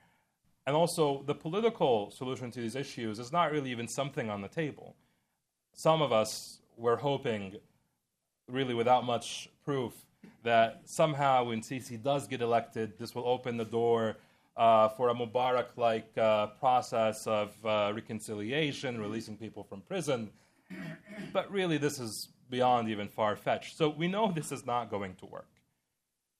And 0.66 0.76
also, 0.76 1.24
the 1.26 1.34
political 1.34 2.12
solution 2.12 2.52
to 2.52 2.60
these 2.60 2.76
issues 2.76 3.18
is 3.18 3.32
not 3.32 3.52
really 3.52 3.72
even 3.72 3.88
something 3.88 4.30
on 4.30 4.42
the 4.42 4.48
table. 4.48 4.96
Some 5.74 6.02
of 6.02 6.12
us 6.12 6.60
were 6.78 6.98
hoping, 6.98 7.56
really 8.48 8.74
without 8.74 9.04
much 9.04 9.50
proof, 9.66 9.94
that 10.44 10.82
somehow 10.86 11.46
when 11.46 11.62
Sisi 11.62 12.02
does 12.02 12.28
get 12.28 12.42
elected, 12.42 13.00
this 13.00 13.16
will 13.16 13.28
open 13.28 13.58
the 13.58 13.66
door 13.66 14.18
uh, 14.58 14.90
for 14.90 15.10
a 15.10 15.14
Mubarak 15.14 15.78
like 15.78 16.18
uh, 16.18 16.48
process 16.48 17.28
of 17.28 17.54
uh, 17.66 17.92
reconciliation, 17.96 19.00
releasing 19.00 19.38
people 19.38 19.64
from 19.64 19.82
prison. 19.82 20.30
But 21.34 21.52
really, 21.52 21.78
this 21.78 22.00
is 22.00 22.30
beyond 22.50 22.90
even 22.90 23.08
far 23.08 23.36
fetched. 23.36 23.78
So 23.78 23.90
we 23.90 24.08
know 24.08 24.32
this 24.32 24.52
is 24.52 24.66
not 24.66 24.90
going 24.90 25.16
to 25.16 25.26
work. 25.26 25.50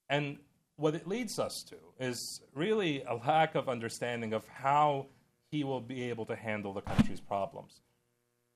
And 0.10 0.38
what 0.76 0.96
it 0.96 1.08
leads 1.08 1.40
us 1.40 1.64
to 1.64 1.76
is 2.00 2.42
really 2.54 3.04
a 3.04 3.16
lack 3.16 3.56
of 3.56 3.70
understanding 3.70 4.34
of 4.34 4.48
how 4.48 5.08
he 5.52 5.64
will 5.64 5.82
be 5.82 6.10
able 6.10 6.26
to 6.26 6.36
handle 6.36 6.74
the 6.74 6.82
country's 6.82 7.20
problems. 7.20 7.82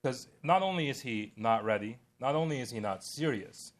Because 0.02 0.28
not 0.42 0.62
only 0.62 0.88
is 0.88 1.00
he 1.00 1.32
not 1.36 1.64
ready, 1.64 1.98
not 2.20 2.34
only 2.34 2.60
is 2.60 2.70
he 2.70 2.80
not 2.80 3.04
serious, 3.04 3.72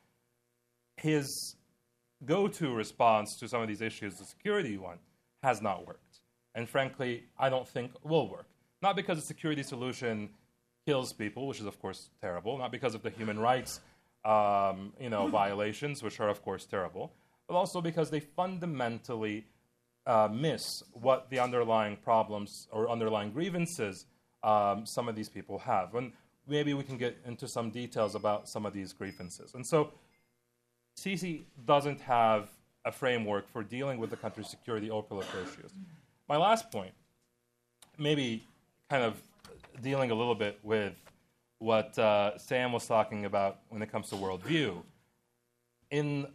his 0.96 1.56
go 2.24 2.48
to 2.48 2.72
response 2.72 3.36
to 3.36 3.48
some 3.48 3.60
of 3.62 3.68
these 3.68 3.80
issues, 3.80 4.16
the 4.16 4.24
security 4.24 4.78
one, 4.78 4.98
has 5.44 5.60
not 5.60 5.86
worked. 5.86 6.14
And 6.54 6.68
frankly, 6.68 7.24
I 7.38 7.48
don't 7.48 7.68
think 7.68 7.92
will 8.02 8.28
work. 8.28 8.48
Not 8.82 8.96
because 8.96 9.16
the 9.18 9.26
security 9.34 9.62
solution 9.62 10.30
kills 10.86 11.12
people, 11.12 11.46
which 11.48 11.60
is 11.60 11.66
of 11.66 11.76
course 11.80 12.00
terrible, 12.20 12.58
not 12.58 12.70
because 12.72 12.94
of 12.94 13.02
the 13.02 13.10
human 13.10 13.38
rights 13.38 13.80
um, 14.24 14.92
you 15.00 15.10
know, 15.10 15.28
violations, 15.42 16.02
which 16.02 16.20
are 16.20 16.28
of 16.28 16.42
course 16.42 16.64
terrible, 16.64 17.12
but 17.48 17.54
also 17.54 17.80
because 17.80 18.08
they 18.10 18.20
fundamentally 18.20 19.44
uh, 20.06 20.28
miss 20.48 20.82
what 20.92 21.28
the 21.30 21.38
underlying 21.38 21.96
problems 21.96 22.68
or 22.70 22.90
underlying 22.90 23.30
grievances 23.30 24.06
um, 24.42 24.84
some 24.84 25.08
of 25.08 25.14
these 25.16 25.28
people 25.28 25.58
have. 25.58 25.94
And 25.94 26.12
maybe 26.46 26.74
we 26.74 26.84
can 26.84 26.98
get 26.98 27.16
into 27.26 27.48
some 27.48 27.70
details 27.70 28.14
about 28.14 28.48
some 28.48 28.66
of 28.66 28.72
these 28.72 28.92
grievances. 28.92 29.54
And 29.54 29.66
so 29.66 29.92
Sisi 30.98 31.44
doesn't 31.64 32.00
have 32.02 32.50
a 32.84 32.92
framework 32.92 33.48
for 33.48 33.62
dealing 33.62 33.98
with 33.98 34.10
the 34.10 34.16
country's 34.16 34.48
security 34.48 34.90
or 34.90 35.02
political 35.02 35.40
issues. 35.40 35.72
My 36.28 36.36
last 36.36 36.70
point, 36.70 36.92
maybe 37.98 38.46
kind 38.90 39.02
of 39.02 39.20
dealing 39.82 40.10
a 40.10 40.14
little 40.14 40.34
bit 40.34 40.58
with 40.62 40.94
what 41.58 41.98
uh, 41.98 42.36
Sam 42.38 42.72
was 42.72 42.86
talking 42.86 43.24
about 43.24 43.60
when 43.68 43.82
it 43.82 43.90
comes 43.90 44.08
to 44.10 44.16
worldview. 44.16 44.82
In 45.90 46.26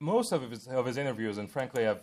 most 0.00 0.32
of 0.32 0.50
his, 0.50 0.66
of 0.68 0.86
his 0.86 0.96
interviews, 0.96 1.38
and 1.38 1.50
frankly, 1.50 1.86
I've 1.86 2.02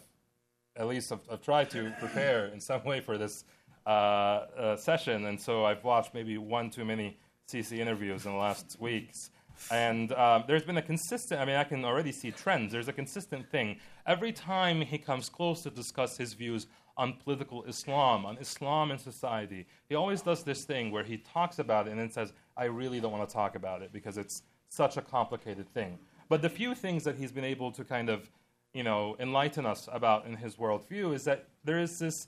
at 0.78 0.88
least 0.88 1.12
I've, 1.12 1.20
I've 1.32 1.41
tried 1.41 1.70
to 1.72 1.94
prepare 2.00 2.48
in 2.48 2.60
some 2.60 2.84
way 2.84 3.00
for 3.00 3.18
this 3.18 3.46
uh, 3.86 3.89
uh, 3.89 4.78
session, 4.78 5.26
and 5.26 5.39
so 5.39 5.65
I've 5.65 5.84
watched 5.84 6.13
maybe 6.13 6.38
one 6.38 6.70
too 6.70 6.84
many 6.84 7.18
Sisi 7.48 7.80
interviews 7.80 8.26
in 8.26 8.32
the 8.32 8.38
last 8.38 8.76
weeks. 8.80 9.32
And 9.72 10.12
um, 10.13 10.44
there's 10.48 10.63
been 10.63 10.78
a 10.78 10.82
consistent, 10.82 11.41
I 11.41 11.46
mean, 11.46 11.56
I 11.56 11.63
can 11.63 11.84
already 11.86 12.12
see 12.12 12.32
trends. 12.32 12.72
There's 12.72 12.88
a 12.88 12.94
consistent 12.94 13.50
thing. 13.50 13.78
Every 14.06 14.32
time 14.32 14.82
he 14.82 14.98
comes 14.98 15.30
close 15.30 15.62
to 15.63 15.70
discuss 15.70 16.18
his 16.18 16.34
views 16.34 16.68
on 16.98 17.13
political 17.13 17.63
Islam, 17.65 18.26
on 18.26 18.38
Islam 18.38 18.91
in 18.91 18.98
society, 18.98 19.65
he 19.89 19.96
always 19.96 20.22
does 20.22 20.44
this 20.44 20.63
thing 20.65 20.91
where 20.91 21.04
he 21.04 21.18
talks 21.18 21.60
about 21.60 21.88
it 21.88 21.91
and 21.91 22.00
then 22.00 22.12
says, 22.12 22.32
I 22.56 22.65
really 22.65 23.00
don't 23.00 23.12
want 23.12 23.28
to 23.28 23.34
talk 23.34 23.56
about 23.56 23.82
it 23.82 23.91
because 23.91 24.18
it's 24.18 24.44
such 24.70 24.98
a 24.98 25.02
complicated 25.02 25.68
thing. 25.74 26.00
But 26.30 26.41
the 26.41 26.50
few 26.50 26.74
things 26.74 27.04
that 27.04 27.15
he's 27.15 27.32
been 27.32 27.44
able 27.44 27.72
to 27.74 27.84
kind 27.84 28.10
of, 28.10 28.30
you 28.74 28.84
know, 28.84 29.15
enlighten 29.20 29.65
us 29.65 29.88
about 29.91 30.26
in 30.26 30.36
his 30.36 30.56
worldview 30.56 31.13
is 31.13 31.24
that 31.26 31.48
there 31.63 31.80
is 31.80 32.00
this, 32.00 32.28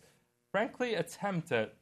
frankly, 0.51 0.95
attempt 0.95 1.51
at 1.51 1.73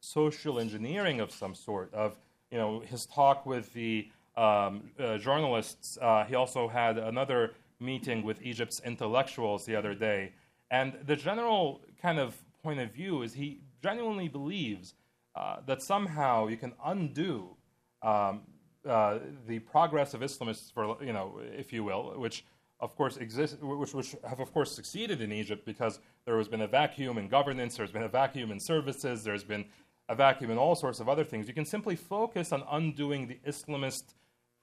social 0.00 0.58
engineering 0.58 1.20
of 1.20 1.32
some 1.32 1.54
sort, 1.54 1.92
of, 1.94 2.18
you 2.50 2.58
know, 2.58 2.80
his 2.80 3.06
talk 3.06 3.46
with 3.46 3.72
the 3.72 4.08
um, 4.36 4.90
uh, 4.98 5.18
journalists. 5.18 5.98
Uh, 6.00 6.24
he 6.24 6.34
also 6.34 6.68
had 6.68 6.98
another 6.98 7.54
meeting 7.80 8.22
with 8.22 8.42
Egypt's 8.42 8.80
intellectuals 8.84 9.64
the 9.64 9.76
other 9.76 9.94
day. 9.94 10.32
And 10.70 10.94
the 11.06 11.16
general 11.16 11.80
kind 12.00 12.18
of 12.18 12.36
point 12.62 12.80
of 12.80 12.92
view 12.92 13.22
is 13.22 13.34
he 13.34 13.60
genuinely 13.82 14.28
believes 14.28 14.94
uh, 15.36 15.56
that 15.66 15.82
somehow 15.82 16.46
you 16.48 16.56
can 16.56 16.72
undo 16.84 17.56
um, 18.02 18.42
uh, 18.88 19.18
the 19.46 19.58
progress 19.60 20.14
of 20.14 20.20
Islamists, 20.20 20.72
for 20.72 20.96
you 21.02 21.12
know, 21.12 21.40
if 21.56 21.72
you 21.72 21.84
will, 21.84 22.14
which 22.16 22.44
of 22.80 22.94
course 22.96 23.16
exist, 23.16 23.56
which, 23.62 23.94
which 23.94 24.14
have 24.28 24.40
of 24.40 24.52
course 24.52 24.70
succeeded 24.72 25.20
in 25.20 25.32
Egypt 25.32 25.64
because 25.64 26.00
there 26.26 26.36
has 26.38 26.48
been 26.48 26.62
a 26.62 26.66
vacuum 26.66 27.18
in 27.18 27.28
governance, 27.28 27.76
there's 27.76 27.92
been 27.92 28.02
a 28.02 28.08
vacuum 28.08 28.50
in 28.50 28.60
services, 28.60 29.24
there's 29.24 29.44
been 29.44 29.64
a 30.08 30.14
vacuum 30.14 30.50
in 30.50 30.58
all 30.58 30.74
sorts 30.74 31.00
of 31.00 31.08
other 31.08 31.24
things. 31.24 31.48
You 31.48 31.54
can 31.54 31.64
simply 31.64 31.96
focus 31.96 32.52
on 32.52 32.62
undoing 32.70 33.26
the 33.26 33.38
Islamist 33.46 34.14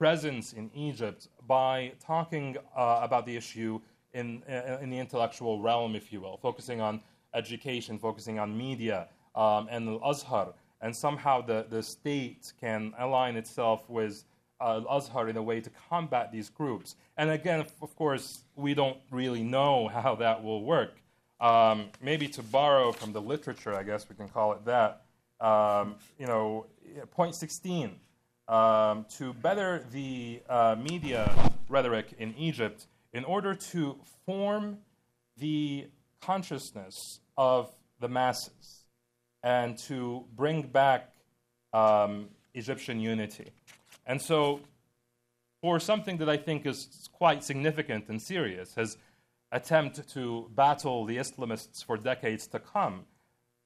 presence 0.02 0.54
in 0.54 0.68
Egypt 0.74 1.28
by 1.48 1.92
talking 2.04 2.58
uh, 2.76 3.02
about 3.04 3.24
the 3.24 3.38
issue 3.38 3.80
in, 4.16 4.42
uh, 4.50 4.80
in 4.82 4.90
the 4.90 4.98
intellectual 4.98 5.62
realm, 5.62 5.96
if 5.96 6.12
you 6.12 6.20
will, 6.20 6.38
focusing 6.38 6.82
on 6.82 7.00
education, 7.36 8.00
focusing 8.00 8.40
on 8.40 8.58
media 8.58 9.08
um, 9.36 9.68
and 9.70 9.88
the 9.88 10.00
Azhar. 10.00 10.56
And 10.82 10.96
somehow 10.96 11.42
the, 11.42 11.68
the 11.70 11.84
state 11.84 12.52
can 12.60 12.96
align 12.98 13.36
itself 13.36 13.88
with 13.92 14.24
uh, 14.60 14.82
Azhar 14.90 15.30
in 15.30 15.38
a 15.38 15.44
way 15.44 15.62
to 15.62 15.70
combat 15.88 16.32
these 16.32 16.50
groups. 16.50 16.96
And 17.18 17.30
again, 17.30 17.60
of 17.60 17.96
course, 17.96 18.40
we 18.56 18.74
don't 18.74 18.98
really 19.12 19.44
know 19.44 19.88
how 19.94 20.16
that 20.16 20.44
will 20.44 20.64
work. 20.64 20.96
Um, 21.40 21.90
maybe 22.02 22.28
to 22.30 22.42
borrow 22.42 22.92
from 22.92 23.14
the 23.14 23.22
literature, 23.22 23.76
I 23.76 23.84
guess 23.84 24.10
we 24.10 24.16
can 24.16 24.30
call 24.30 24.54
it 24.54 24.66
that. 24.66 25.04
Um, 25.40 25.94
you 26.18 26.26
know, 26.26 26.66
point 27.12 27.36
16 27.36 28.00
um, 28.48 29.06
to 29.18 29.34
better 29.34 29.86
the 29.92 30.42
uh, 30.50 30.76
media 30.78 31.32
rhetoric 31.70 32.14
in 32.18 32.36
Egypt 32.36 32.88
in 33.14 33.24
order 33.24 33.54
to 33.54 33.98
form 34.26 34.78
the 35.38 35.88
consciousness 36.22 37.20
of 37.38 37.74
the 38.00 38.08
masses 38.08 38.84
and 39.44 39.78
to 39.78 40.24
bring 40.36 40.62
back 40.62 41.14
um, 41.74 42.30
Egyptian 42.54 43.00
unity. 43.00 43.52
And 44.06 44.22
so, 44.22 44.62
for 45.62 45.80
something 45.80 46.18
that 46.18 46.30
I 46.30 46.38
think 46.38 46.66
is 46.66 47.10
quite 47.14 47.44
significant 47.44 48.10
and 48.10 48.22
serious, 48.22 48.76
his 48.76 48.98
attempt 49.52 50.10
to 50.10 50.50
battle 50.56 51.06
the 51.06 51.18
Islamists 51.18 51.84
for 51.86 51.98
decades 51.98 52.48
to 52.48 52.60
come, 52.60 53.06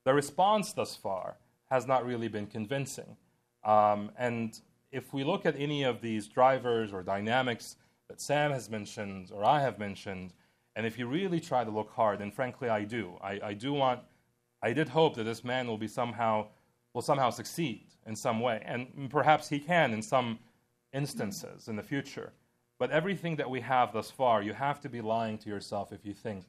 the 0.04 0.14
response 0.14 0.74
thus 0.74 0.96
far 0.96 1.38
has 1.70 1.88
not 1.88 2.06
really 2.06 2.28
been 2.28 2.48
convincing. 2.48 3.18
Um, 3.66 4.12
and 4.18 4.60
if 4.92 5.14
we 5.14 5.24
look 5.24 5.46
at 5.46 5.60
any 5.60 5.84
of 5.84 6.00
these 6.00 6.28
drivers 6.28 6.94
or 6.94 7.04
dynamics 7.04 7.76
that 8.08 8.22
Sam 8.22 8.52
has 8.52 8.70
mentioned 8.70 9.32
or 9.34 9.44
I 9.44 9.60
have 9.60 9.80
mentioned, 9.80 10.34
and 10.76 10.86
if 10.86 11.00
you 11.00 11.08
really 11.08 11.40
try 11.40 11.64
to 11.64 11.72
look 11.72 11.92
hard, 11.92 12.22
and 12.22 12.34
frankly 12.34 12.70
I 12.70 12.84
do, 12.84 13.18
I, 13.22 13.40
I 13.44 13.54
do 13.54 13.74
want, 13.74 14.02
I 14.62 14.72
did 14.72 14.88
hope 14.88 15.16
that 15.16 15.24
this 15.24 15.44
man 15.44 15.68
will 15.68 15.78
be 15.78 15.88
somehow, 15.88 16.48
will 16.94 17.02
somehow 17.02 17.30
succeed 17.32 17.88
in 18.06 18.16
some 18.16 18.40
way, 18.40 18.62
and 18.64 19.10
perhaps 19.10 19.50
he 19.50 19.60
can 19.60 19.94
in 19.94 20.02
some 20.02 20.40
instances 20.94 21.68
in 21.68 21.76
the 21.76 21.84
future. 21.84 22.32
But 22.78 22.92
everything 22.92 23.36
that 23.38 23.50
we 23.50 23.62
have 23.62 23.94
thus 23.94 24.12
far, 24.12 24.44
you 24.44 24.54
have 24.54 24.80
to 24.82 24.90
be 24.90 25.02
lying 25.02 25.38
to 25.40 25.50
yourself 25.50 25.92
if 25.92 26.06
you 26.06 26.14
think 26.14 26.46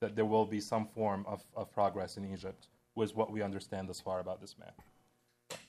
that 0.00 0.14
there 0.14 0.24
will 0.24 0.46
be 0.46 0.60
some 0.60 0.86
form 0.86 1.24
of, 1.26 1.42
of 1.56 1.72
progress 1.72 2.16
in 2.16 2.32
Egypt 2.32 2.68
with 2.94 3.16
what 3.16 3.30
we 3.30 3.42
understand 3.42 3.88
thus 3.88 4.00
far 4.00 4.20
about 4.20 4.40
this 4.40 4.56
man. 4.58 4.72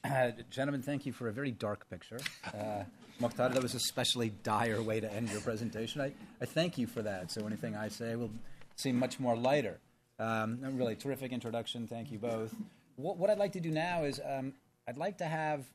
Uh, 0.03 0.31
gentlemen, 0.49 0.81
thank 0.81 1.05
you 1.05 1.13
for 1.13 1.27
a 1.27 1.31
very 1.31 1.51
dark 1.51 1.89
picture. 1.89 2.19
Uh, 2.45 2.83
Mokhtar, 3.21 3.53
that 3.53 3.61
was 3.61 3.73
a 3.73 3.77
especially 3.77 4.29
dire 4.43 4.81
way 4.81 4.99
to 4.99 5.11
end 5.13 5.29
your 5.29 5.41
presentation. 5.41 6.01
I, 6.01 6.13
I 6.41 6.45
thank 6.45 6.77
you 6.77 6.87
for 6.87 7.01
that. 7.03 7.31
So 7.31 7.45
anything 7.45 7.75
I 7.75 7.87
say 7.87 8.15
will 8.15 8.31
seem 8.75 8.97
much 8.97 9.19
more 9.19 9.35
lighter. 9.35 9.79
Um, 10.19 10.59
really 10.77 10.95
terrific 10.95 11.31
introduction. 11.31 11.87
Thank 11.87 12.11
you 12.11 12.19
both. 12.19 12.53
what, 12.95 13.17
what 13.17 13.29
I'd 13.29 13.37
like 13.37 13.53
to 13.53 13.59
do 13.59 13.71
now 13.71 14.03
is 14.03 14.19
um, 14.23 14.53
I'd 14.87 14.97
like 14.97 15.17
to 15.19 15.25
have 15.25 15.65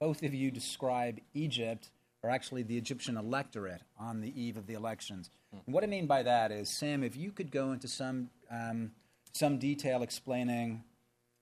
both 0.00 0.22
of 0.22 0.34
you 0.34 0.50
describe 0.50 1.18
Egypt, 1.34 1.88
or 2.22 2.30
actually 2.30 2.62
the 2.62 2.76
Egyptian 2.76 3.16
electorate, 3.16 3.82
on 3.98 4.20
the 4.20 4.40
eve 4.40 4.56
of 4.56 4.66
the 4.66 4.74
elections. 4.74 5.30
And 5.52 5.74
what 5.74 5.82
I 5.82 5.86
mean 5.86 6.06
by 6.06 6.22
that 6.22 6.52
is, 6.52 6.78
Sam, 6.78 7.02
if 7.02 7.16
you 7.16 7.32
could 7.32 7.50
go 7.50 7.72
into 7.72 7.88
some 7.88 8.30
um, 8.50 8.92
some 9.32 9.58
detail 9.58 10.02
explaining, 10.02 10.82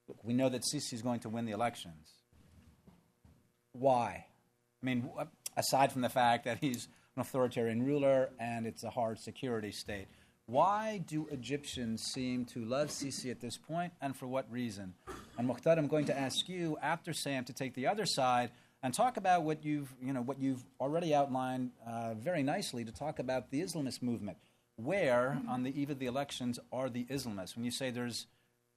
look, 0.09 0.19
we 0.23 0.35
know 0.35 0.49
that 0.49 0.63
Sisi 0.63 0.93
is 0.93 1.03
going 1.03 1.21
to 1.21 1.29
win 1.29 1.45
the 1.45 1.53
elections. 1.53 2.13
Why? 3.73 4.27
I 4.83 4.87
mean, 4.87 5.11
aside 5.57 5.93
from 5.93 6.03
the 6.03 6.09
fact 6.09 6.45
that 6.45 6.59
he's 6.59 6.89
an 7.17 7.23
authoritarian 7.23 7.85
ruler 7.85 8.31
and 8.39 8.67
it's 8.67 8.85
a 8.85 8.91
hard 8.91 9.19
security 9.19 9.73
state, 9.73 10.09
why 10.47 11.03
do 11.07 11.27
Egyptians 11.31 12.03
seem 12.15 12.45
to 12.47 12.65
love 12.65 12.89
Sisi 12.89 13.33
at 13.33 13.41
this 13.41 13.59
point, 13.59 13.93
and 14.01 14.17
for 14.17 14.29
what 14.29 14.51
reason? 14.51 14.95
And 15.37 15.49
Mokhtar, 15.49 15.77
I'm 15.77 15.89
going 15.89 16.05
to 16.07 16.17
ask 16.17 16.49
you 16.49 16.79
after 16.81 17.13
Sam 17.13 17.45
to 17.47 17.53
take 17.53 17.75
the 17.75 17.89
other 17.89 18.07
side 18.07 18.53
and 18.83 18.95
talk 18.95 19.17
about 19.17 19.43
what 19.43 19.65
you've, 19.65 19.93
you 20.01 20.13
know, 20.13 20.23
what 20.23 20.39
you've 20.39 20.65
already 20.81 21.13
outlined 21.13 21.73
uh, 21.85 22.15
very 22.15 22.45
nicely 22.45 22.85
to 22.85 22.93
talk 22.93 23.19
about 23.19 23.51
the 23.51 23.61
Islamist 23.61 24.03
movement. 24.03 24.39
Where, 24.77 25.41
on 25.49 25.65
the 25.65 25.81
eve 25.81 25.91
of 25.91 25.99
the 25.99 26.07
elections, 26.07 26.61
are 26.71 26.89
the 26.89 27.05
Islamists? 27.07 27.57
When 27.57 27.65
you 27.65 27.71
say 27.71 27.91
there's 27.91 28.27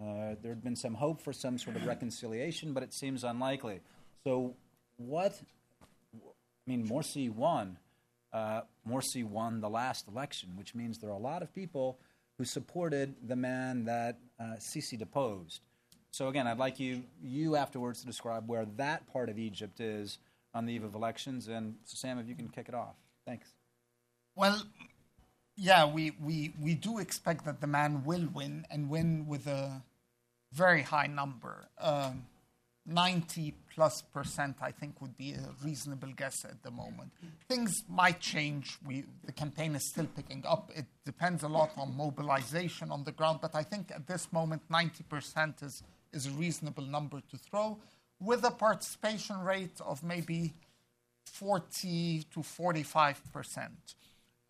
uh, 0.01 0.35
there 0.41 0.51
had 0.51 0.63
been 0.63 0.75
some 0.75 0.93
hope 0.93 1.21
for 1.21 1.33
some 1.33 1.57
sort 1.57 1.75
of 1.75 1.85
reconciliation, 1.85 2.73
but 2.73 2.83
it 2.83 2.93
seems 2.93 3.23
unlikely. 3.23 3.81
So, 4.23 4.55
what? 4.97 5.39
I 6.13 6.19
mean, 6.67 6.87
Morsi 6.87 7.29
won. 7.29 7.77
Uh, 8.31 8.61
Morsi 8.87 9.23
won 9.23 9.59
the 9.59 9.69
last 9.69 10.07
election, 10.07 10.51
which 10.55 10.75
means 10.75 10.99
there 10.99 11.09
are 11.09 11.13
a 11.13 11.17
lot 11.17 11.41
of 11.41 11.53
people 11.53 11.99
who 12.37 12.45
supported 12.45 13.15
the 13.27 13.35
man 13.35 13.85
that 13.85 14.17
uh, 14.39 14.55
Sisi 14.59 14.97
deposed. 14.97 15.61
So 16.11 16.27
again, 16.27 16.47
I'd 16.47 16.57
like 16.57 16.79
you 16.79 17.03
you 17.21 17.55
afterwards 17.55 18.01
to 18.01 18.07
describe 18.07 18.47
where 18.47 18.65
that 18.77 19.11
part 19.11 19.29
of 19.29 19.37
Egypt 19.37 19.79
is 19.79 20.17
on 20.53 20.65
the 20.65 20.73
eve 20.73 20.83
of 20.83 20.95
elections, 20.95 21.47
and 21.47 21.75
Sam, 21.83 22.17
if 22.17 22.27
you 22.27 22.35
can 22.35 22.49
kick 22.49 22.67
it 22.67 22.73
off. 22.73 22.95
Thanks. 23.27 23.51
Well, 24.35 24.63
yeah, 25.55 25.85
we, 25.85 26.11
we, 26.21 26.53
we 26.59 26.73
do 26.73 26.99
expect 26.99 27.45
that 27.45 27.59
the 27.61 27.67
man 27.67 28.03
will 28.05 28.27
win 28.33 28.65
and 28.71 28.89
win 28.89 29.27
with 29.27 29.45
a 29.45 29.83
very 30.51 30.81
high 30.81 31.07
number. 31.07 31.67
Um, 31.77 32.25
90 32.85 33.53
plus 33.73 34.01
percent, 34.01 34.57
I 34.61 34.71
think, 34.71 34.99
would 35.01 35.15
be 35.15 35.33
a 35.33 35.49
reasonable 35.63 36.11
guess 36.15 36.43
at 36.43 36.63
the 36.63 36.71
moment. 36.71 37.11
Things 37.47 37.83
might 37.87 38.19
change. 38.19 38.77
We, 38.85 39.03
the 39.23 39.31
campaign 39.31 39.75
is 39.75 39.87
still 39.87 40.07
picking 40.07 40.43
up. 40.45 40.71
It 40.75 40.85
depends 41.05 41.43
a 41.43 41.47
lot 41.47 41.71
on 41.77 41.95
mobilization 41.95 42.91
on 42.91 43.03
the 43.03 43.11
ground, 43.11 43.39
but 43.41 43.55
I 43.55 43.63
think 43.63 43.91
at 43.91 44.07
this 44.07 44.31
moment, 44.33 44.63
90 44.69 45.03
percent 45.03 45.61
is, 45.61 45.83
is 46.11 46.25
a 46.25 46.31
reasonable 46.31 46.83
number 46.83 47.21
to 47.29 47.37
throw, 47.37 47.77
with 48.19 48.43
a 48.43 48.51
participation 48.51 49.39
rate 49.39 49.79
of 49.85 50.03
maybe 50.03 50.53
40 51.25 52.25
to 52.33 52.43
45 52.43 53.21
percent. 53.31 53.95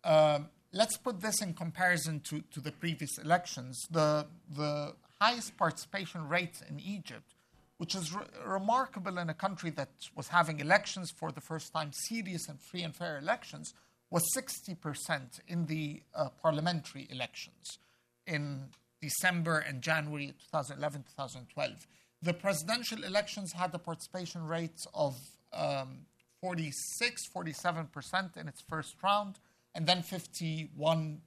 Um, 0.02 0.48
let's 0.72 0.96
put 0.96 1.20
this 1.20 1.42
in 1.42 1.52
comparison 1.52 2.20
to, 2.20 2.42
to 2.52 2.60
the 2.60 2.72
previous 2.72 3.18
elections. 3.18 3.86
The, 3.90 4.26
the 4.48 4.94
highest 5.20 5.56
participation 5.56 6.28
rates 6.28 6.62
in 6.68 6.80
Egypt, 6.80 7.34
which 7.76 7.94
is 7.94 8.14
re- 8.14 8.24
remarkable 8.44 9.18
in 9.18 9.28
a 9.28 9.34
country 9.34 9.70
that 9.70 9.90
was 10.16 10.28
having 10.28 10.60
elections 10.60 11.10
for 11.10 11.30
the 11.30 11.40
first 11.40 11.72
time, 11.72 11.92
serious 11.92 12.48
and 12.48 12.60
free 12.60 12.82
and 12.82 12.94
fair 12.94 13.18
elections, 13.18 13.74
was 14.10 14.24
60% 14.36 15.40
in 15.46 15.66
the 15.66 16.02
uh, 16.14 16.28
parliamentary 16.42 17.06
elections 17.10 17.78
in 18.26 18.68
December 19.00 19.58
and 19.58 19.82
January 19.82 20.34
2011 20.50 21.04
2012. 21.16 21.86
The 22.22 22.34
presidential 22.34 23.04
elections 23.04 23.52
had 23.52 23.74
a 23.74 23.78
participation 23.78 24.46
rate 24.46 24.80
of 24.94 25.16
um, 25.52 26.06
46, 26.42 27.28
47% 27.34 28.36
in 28.36 28.48
its 28.48 28.62
first 28.68 28.94
round, 29.02 29.38
and 29.74 29.86
then 29.86 30.02
51% 30.02 31.20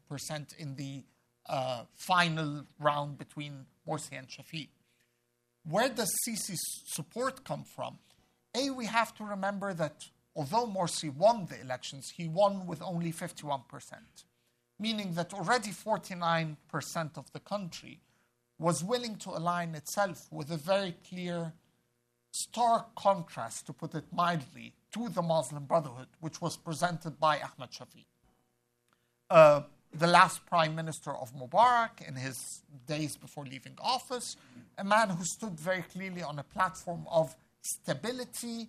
in 0.58 0.76
the 0.76 1.04
uh, 1.48 1.84
final 1.94 2.66
round 2.80 3.18
between 3.18 3.66
Morsi 3.88 4.18
and 4.18 4.28
Shafiq. 4.28 4.70
Where 5.70 5.90
does 5.90 6.14
Sisi's 6.28 6.62
support 6.88 7.44
come 7.44 7.64
from? 7.64 8.00
A, 8.56 8.70
we 8.70 8.86
have 8.86 9.16
to 9.16 9.24
remember 9.24 9.74
that 9.74 10.06
although 10.36 10.68
Morsi 10.68 11.14
won 11.14 11.48
the 11.50 11.60
elections, 11.62 12.14
he 12.16 12.28
won 12.28 12.66
with 12.66 12.82
only 12.82 13.12
51%, 13.12 13.62
meaning 14.80 15.14
that 15.14 15.34
already 15.34 15.72
49% 15.72 17.18
of 17.18 17.32
the 17.32 17.40
country 17.40 18.00
was 18.60 18.84
willing 18.84 19.16
to 19.18 19.30
align 19.30 19.76
itself 19.76 20.28
with 20.32 20.52
a 20.52 20.58
very 20.58 20.96
clear, 21.08 21.54
stark 22.32 22.94
contrast, 22.96 23.66
to 23.66 23.74
put 23.74 23.96
it 23.96 24.06
mildly, 24.12 24.74
to 24.94 25.10
the 25.10 25.22
Muslim 25.22 25.66
Brotherhood, 25.66 26.08
which 26.20 26.40
was 26.40 26.56
presented 26.58 27.20
by 27.20 27.38
Ahmed 27.38 27.72
Shafiq. 27.72 28.06
Uh, 29.30 29.62
the 29.94 30.08
last 30.08 30.46
prime 30.46 30.76
minister 30.76 31.12
of 31.12 31.34
Mubarak 31.36 32.08
in 32.08 32.16
his 32.16 32.62
days 32.88 33.16
before 33.16 33.46
leaving 33.46 33.74
office, 33.80 34.36
a 34.78 34.84
man 34.84 35.10
who 35.10 35.24
stood 35.24 35.60
very 35.60 35.84
clearly 35.84 36.24
on 36.24 36.40
a 36.40 36.44
platform 36.44 37.06
of 37.10 37.36
stability, 37.62 38.68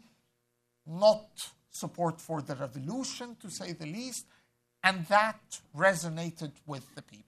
not 0.87 1.51
support 1.71 2.21
for 2.21 2.43
the 2.43 2.55
revolution, 2.55 3.37
to 3.41 3.51
say 3.51 3.73
the 3.73 3.87
least, 3.87 4.27
and 4.83 5.07
that 5.07 5.61
resonated 5.77 6.53
with 6.67 6.95
the 6.95 7.03
people. 7.03 7.25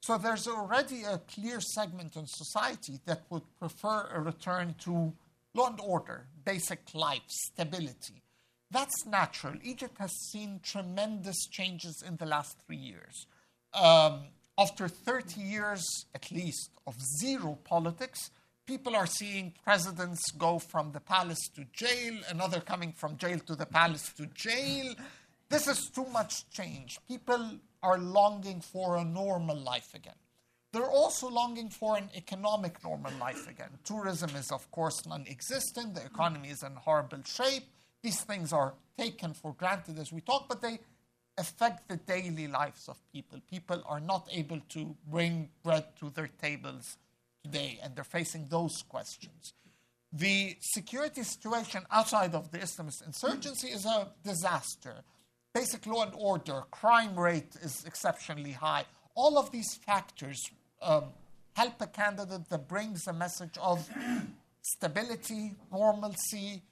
So 0.00 0.18
there's 0.18 0.46
already 0.46 1.02
a 1.04 1.18
clear 1.18 1.60
segment 1.60 2.16
in 2.16 2.26
society 2.26 3.00
that 3.06 3.22
would 3.30 3.42
prefer 3.58 4.08
a 4.12 4.20
return 4.20 4.74
to 4.84 5.12
law 5.54 5.68
and 5.68 5.80
order, 5.80 6.26
basic 6.44 6.80
life, 6.94 7.22
stability. 7.28 8.22
That's 8.70 9.06
natural. 9.06 9.54
Egypt 9.62 9.96
has 9.98 10.12
seen 10.30 10.60
tremendous 10.62 11.46
changes 11.46 12.02
in 12.06 12.16
the 12.16 12.26
last 12.26 12.58
three 12.66 12.76
years. 12.76 13.26
Um, 13.74 14.28
after 14.58 14.88
30 14.88 15.40
years, 15.40 15.84
at 16.14 16.30
least, 16.32 16.70
of 16.86 17.00
zero 17.00 17.58
politics, 17.64 18.30
people 18.66 18.96
are 18.96 19.06
seeing 19.06 19.54
presidents 19.64 20.30
go 20.32 20.58
from 20.58 20.92
the 20.92 21.00
palace 21.00 21.48
to 21.54 21.64
jail, 21.72 22.18
another 22.28 22.60
coming 22.60 22.92
from 22.92 23.16
jail 23.16 23.38
to 23.46 23.54
the 23.54 23.66
palace 23.66 24.12
to 24.16 24.26
jail. 24.26 24.94
This 25.48 25.68
is 25.68 25.88
too 25.90 26.06
much 26.12 26.48
change. 26.50 26.98
People 27.08 27.58
are 27.82 27.98
longing 27.98 28.60
for 28.60 28.96
a 28.96 29.04
normal 29.04 29.56
life 29.56 29.94
again. 29.94 30.16
They're 30.72 30.90
also 30.90 31.30
longing 31.30 31.70
for 31.70 31.96
an 31.96 32.10
economic 32.14 32.82
normal 32.84 33.12
life 33.18 33.48
again. 33.48 33.70
Tourism 33.84 34.30
is, 34.36 34.52
of 34.52 34.70
course, 34.70 35.06
non 35.06 35.24
existent. 35.28 35.94
The 35.94 36.04
economy 36.04 36.50
is 36.50 36.62
in 36.62 36.74
horrible 36.74 37.22
shape. 37.24 37.64
These 38.02 38.20
things 38.22 38.52
are 38.52 38.74
taken 38.98 39.32
for 39.32 39.54
granted 39.54 39.98
as 39.98 40.12
we 40.12 40.20
talk, 40.20 40.46
but 40.48 40.60
they 40.60 40.78
affect 41.38 41.88
the 41.88 41.96
daily 41.96 42.48
lives 42.48 42.88
of 42.88 42.96
people. 43.12 43.40
People 43.50 43.82
are 43.86 44.00
not 44.00 44.28
able 44.32 44.60
to 44.70 44.96
bring 45.06 45.48
bread 45.62 45.84
to 46.00 46.10
their 46.10 46.28
tables 46.40 46.96
today, 47.44 47.78
and 47.82 47.94
they're 47.94 48.04
facing 48.04 48.48
those 48.48 48.82
questions. 48.88 49.54
The 50.12 50.56
security 50.60 51.22
situation 51.22 51.82
outside 51.90 52.34
of 52.34 52.50
the 52.50 52.58
Islamist 52.58 53.06
insurgency 53.06 53.68
is 53.68 53.84
a 53.84 54.08
disaster. 54.24 55.04
Basic 55.54 55.86
law 55.86 56.02
and 56.04 56.12
order, 56.16 56.62
crime 56.70 57.18
rate 57.18 57.56
is 57.62 57.84
exceptionally 57.86 58.52
high. 58.52 58.84
All 59.14 59.38
of 59.38 59.50
these 59.50 59.74
factors 59.86 60.42
um, 60.80 61.04
help 61.54 61.80
a 61.80 61.86
candidate 61.86 62.48
that 62.48 62.68
brings 62.68 63.06
a 63.06 63.12
message 63.12 63.58
of 63.60 63.88
stability, 64.62 65.56
normalcy. 65.70 66.62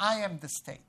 I 0.00 0.16
am 0.16 0.38
the 0.38 0.48
state. 0.48 0.80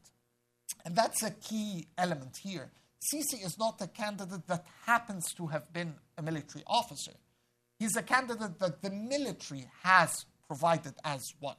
And 0.85 0.95
that's 0.95 1.23
a 1.23 1.31
key 1.31 1.87
element 1.97 2.37
here. 2.41 2.69
Sisi 3.01 3.45
is 3.45 3.57
not 3.57 3.81
a 3.81 3.87
candidate 3.87 4.47
that 4.47 4.65
happens 4.85 5.33
to 5.33 5.47
have 5.47 5.71
been 5.71 5.95
a 6.17 6.21
military 6.21 6.63
officer. 6.67 7.11
He's 7.77 7.95
a 7.95 8.01
candidate 8.01 8.59
that 8.59 8.81
the 8.81 8.89
military 8.89 9.65
has 9.83 10.25
provided 10.47 10.93
as 11.03 11.33
one, 11.39 11.57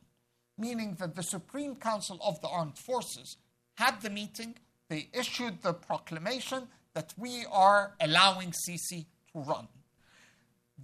meaning 0.59 0.97
that 0.99 1.15
the 1.15 1.23
Supreme 1.23 1.77
Council 1.77 2.19
of 2.25 2.41
the 2.41 2.49
Armed 2.49 2.79
Forces 2.79 3.37
had 3.75 4.01
the 4.01 4.11
meeting, 4.11 4.55
they 4.89 5.09
issued 5.13 5.63
the 5.63 5.75
proclamation 5.75 6.69
that 6.95 7.13
we 7.17 7.45
are 7.53 7.93
allowing 8.01 8.53
Sisi 8.53 9.05
to 9.33 9.41
run. 9.41 9.69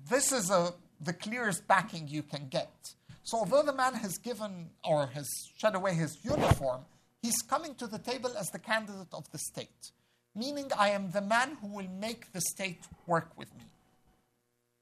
This 0.08 0.30
is 0.32 0.50
a, 0.50 0.74
the 1.00 1.12
clearest 1.12 1.66
backing 1.66 2.06
you 2.08 2.22
can 2.22 2.48
get. 2.48 2.94
So, 3.24 3.38
although 3.38 3.62
the 3.62 3.72
man 3.72 3.94
has 3.94 4.18
given 4.18 4.70
or 4.84 5.06
has 5.06 5.28
shed 5.56 5.74
away 5.74 5.94
his 5.94 6.18
uniform, 6.22 6.82
he's 7.22 7.40
coming 7.42 7.74
to 7.76 7.86
the 7.86 7.98
table 7.98 8.32
as 8.38 8.48
the 8.48 8.58
candidate 8.58 9.12
of 9.12 9.30
the 9.30 9.38
state, 9.38 9.92
meaning 10.34 10.70
I 10.78 10.90
am 10.90 11.10
the 11.10 11.20
man 11.20 11.56
who 11.60 11.68
will 11.68 11.88
make 11.88 12.32
the 12.32 12.40
state 12.40 12.80
work 13.06 13.30
with 13.36 13.54
me. 13.56 13.64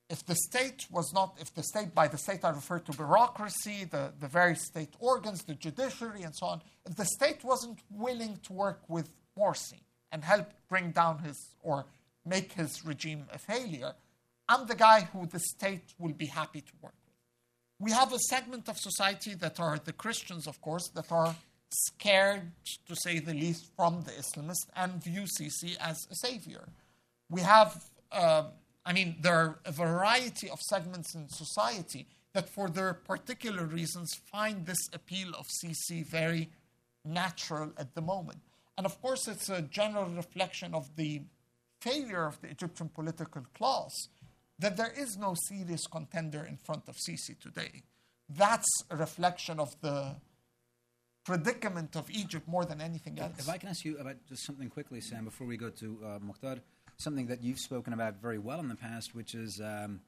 If 0.09 0.27
the 0.27 0.35
state 0.35 0.87
was 0.91 1.13
not, 1.15 1.37
if 1.41 1.55
the 1.55 1.63
state, 1.63 1.95
by 1.95 2.09
the 2.09 2.19
state 2.19 2.45
I 2.45 2.51
refer 2.51 2.81
to 2.81 2.93
bureaucracy, 2.93 3.85
the, 3.85 4.13
the 4.19 4.27
various 4.27 4.67
state 4.67 4.95
organs, 4.99 5.45
the 5.45 5.55
judiciary, 5.55 6.23
and 6.23 6.35
so 6.35 6.47
on, 6.47 6.63
if 6.85 6.97
the 6.97 7.05
state 7.05 7.45
wasn't 7.45 7.79
willing 7.91 8.39
to 8.45 8.53
work 8.53 8.81
with 8.89 9.09
Morsi 9.39 9.83
and 10.11 10.25
help 10.25 10.53
bring 10.69 10.91
down 10.91 11.19
his 11.21 11.55
or 11.63 11.87
make 12.27 12.53
his 12.53 12.85
regime 12.85 13.27
a 13.33 13.39
failure, 13.39 13.93
I'm 14.49 14.67
the 14.67 14.75
guy 14.75 15.09
who 15.13 15.27
the 15.27 15.39
state 15.39 15.95
will 15.97 16.13
be 16.13 16.27
happy 16.27 16.61
to 16.61 16.73
work 16.83 16.95
with. 17.07 17.15
We 17.79 17.93
have 17.93 18.13
a 18.13 18.19
segment 18.19 18.69
of 18.69 18.79
society 18.79 19.35
that 19.35 19.61
are 19.61 19.79
the 19.79 19.93
Christians, 19.93 20.49
of 20.49 20.61
course, 20.61 20.89
that 20.97 21.13
are 21.13 21.37
scared, 21.72 22.52
to 22.87 22.96
say 22.96 23.18
the 23.18 23.35
least, 23.35 23.70
from 23.76 24.02
the 24.02 24.12
Islamists 24.12 24.68
and 24.76 25.02
view 25.02 25.22
Sisi 25.22 25.76
as 25.78 26.06
a 26.11 26.14
savior. 26.14 26.68
We 27.28 27.40
have, 27.42 27.83
uh, 28.12 28.44
I 28.85 28.92
mean, 28.92 29.16
there 29.20 29.35
are 29.35 29.59
a 29.64 29.72
variety 29.72 30.50
of 30.50 30.61
segments 30.61 31.14
in 31.14 31.28
society 31.28 32.06
that, 32.33 32.48
for 32.48 32.68
their 32.68 32.94
particular 32.94 33.64
reasons, 33.64 34.11
find 34.30 34.66
this 34.66 34.88
appeal 34.92 35.28
of 35.38 35.46
Sisi 35.46 36.06
very 36.06 36.50
natural 37.04 37.72
at 37.78 37.94
the 37.94 38.02
moment. 38.02 38.40
And 38.76 38.87
of 38.87 39.00
course, 39.00 39.28
it's 39.28 39.48
a 39.48 39.62
general 39.62 40.06
reflection 40.06 40.74
of 40.74 40.96
the 40.96 41.22
failure 41.80 42.26
of 42.26 42.40
the 42.40 42.48
Egyptian 42.48 42.88
political 42.88 43.42
class 43.54 44.09
that 44.59 44.76
there 44.76 44.92
is 44.96 45.16
no 45.16 45.35
serious 45.48 45.87
contender 45.87 46.44
in 46.44 46.56
front 46.56 46.88
of 46.88 46.96
Sisi 46.96 47.38
today. 47.38 47.83
That's 48.28 48.68
a 48.90 48.96
reflection 48.96 49.59
of 49.59 49.80
the 49.80 50.16
predicament 51.24 51.96
of 51.96 52.11
Egypt 52.11 52.48
more 52.48 52.64
than 52.64 52.80
anything 52.80 53.18
else. 53.18 53.38
If 53.38 53.48
I 53.48 53.59
can 53.59 53.68
ask 53.68 53.85
you 53.85 53.98
about 53.98 54.16
just 54.28 54.44
something 54.44 54.68
quickly, 54.68 55.00
Sam, 55.00 55.24
before 55.24 55.46
we 55.46 55.56
go 55.56 55.70
to 55.70 55.98
uh, 56.04 56.18
Mokhtar, 56.18 56.61
something 56.96 57.26
that 57.26 57.42
you've 57.42 57.59
spoken 57.59 57.92
about 57.92 58.20
very 58.20 58.38
well 58.38 58.61
in 58.61 58.68
the 58.68 58.76
past, 58.76 59.14
which 59.14 59.35
is 59.35 59.61
um, 59.61 60.00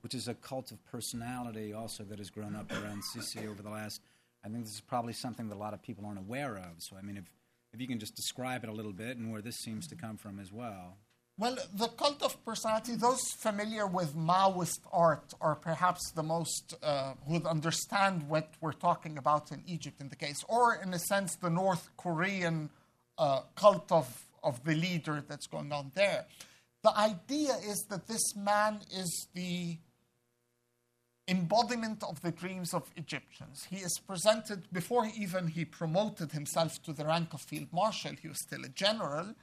which 0.00 0.14
is 0.14 0.28
a 0.28 0.34
cult 0.34 0.72
of 0.72 0.84
personality 0.86 1.72
also 1.72 2.02
that 2.04 2.18
has 2.18 2.30
grown 2.30 2.56
up 2.56 2.70
around 2.72 3.02
Sisi 3.14 3.48
over 3.48 3.62
the 3.62 3.70
last. 3.70 4.00
I 4.44 4.48
think 4.48 4.64
this 4.64 4.74
is 4.74 4.80
probably 4.80 5.12
something 5.12 5.48
that 5.48 5.54
a 5.54 5.58
lot 5.58 5.74
of 5.74 5.82
people 5.82 6.04
aren't 6.04 6.18
aware 6.18 6.56
of. 6.56 6.78
So 6.78 6.96
I 6.96 7.02
mean, 7.02 7.16
if 7.16 7.30
if 7.72 7.80
you 7.80 7.88
can 7.88 7.98
just 7.98 8.14
describe 8.14 8.64
it 8.64 8.70
a 8.70 8.72
little 8.72 8.92
bit 8.92 9.16
and 9.16 9.32
where 9.32 9.42
this 9.42 9.56
seems 9.56 9.86
to 9.88 9.96
come 9.96 10.16
from 10.16 10.38
as 10.38 10.52
well. 10.52 10.98
Well, 11.38 11.56
the 11.74 11.88
cult 11.88 12.22
of 12.22 12.44
personality, 12.44 12.94
those 12.94 13.22
familiar 13.38 13.86
with 13.86 14.14
Maoist 14.14 14.80
art 14.92 15.32
are 15.40 15.54
perhaps 15.56 16.12
the 16.12 16.22
most, 16.22 16.74
uh, 16.82 17.14
would 17.26 17.46
understand 17.46 18.28
what 18.28 18.50
we're 18.60 18.72
talking 18.72 19.16
about 19.16 19.50
in 19.50 19.62
Egypt 19.66 20.00
in 20.00 20.10
the 20.10 20.16
case, 20.16 20.44
or 20.46 20.74
in 20.74 20.92
a 20.92 20.98
sense, 20.98 21.36
the 21.36 21.48
North 21.48 21.88
Korean 21.96 22.68
uh, 23.16 23.40
cult 23.56 23.90
of, 23.90 24.26
of 24.42 24.62
the 24.64 24.74
leader 24.74 25.24
that's 25.26 25.46
going 25.46 25.72
on 25.72 25.90
there. 25.94 26.26
The 26.82 26.96
idea 26.96 27.54
is 27.64 27.86
that 27.88 28.06
this 28.06 28.36
man 28.36 28.80
is 28.92 29.28
the 29.34 29.78
embodiment 31.28 32.02
of 32.02 32.20
the 32.20 32.32
dreams 32.32 32.74
of 32.74 32.90
Egyptians. 32.96 33.66
He 33.70 33.76
is 33.76 33.98
presented, 34.06 34.70
before 34.70 35.06
even 35.16 35.46
he 35.46 35.64
promoted 35.64 36.32
himself 36.32 36.82
to 36.82 36.92
the 36.92 37.06
rank 37.06 37.32
of 37.32 37.40
field 37.40 37.68
marshal, 37.72 38.12
he 38.20 38.28
was 38.28 38.42
still 38.42 38.64
a 38.64 38.68
general 38.68 39.34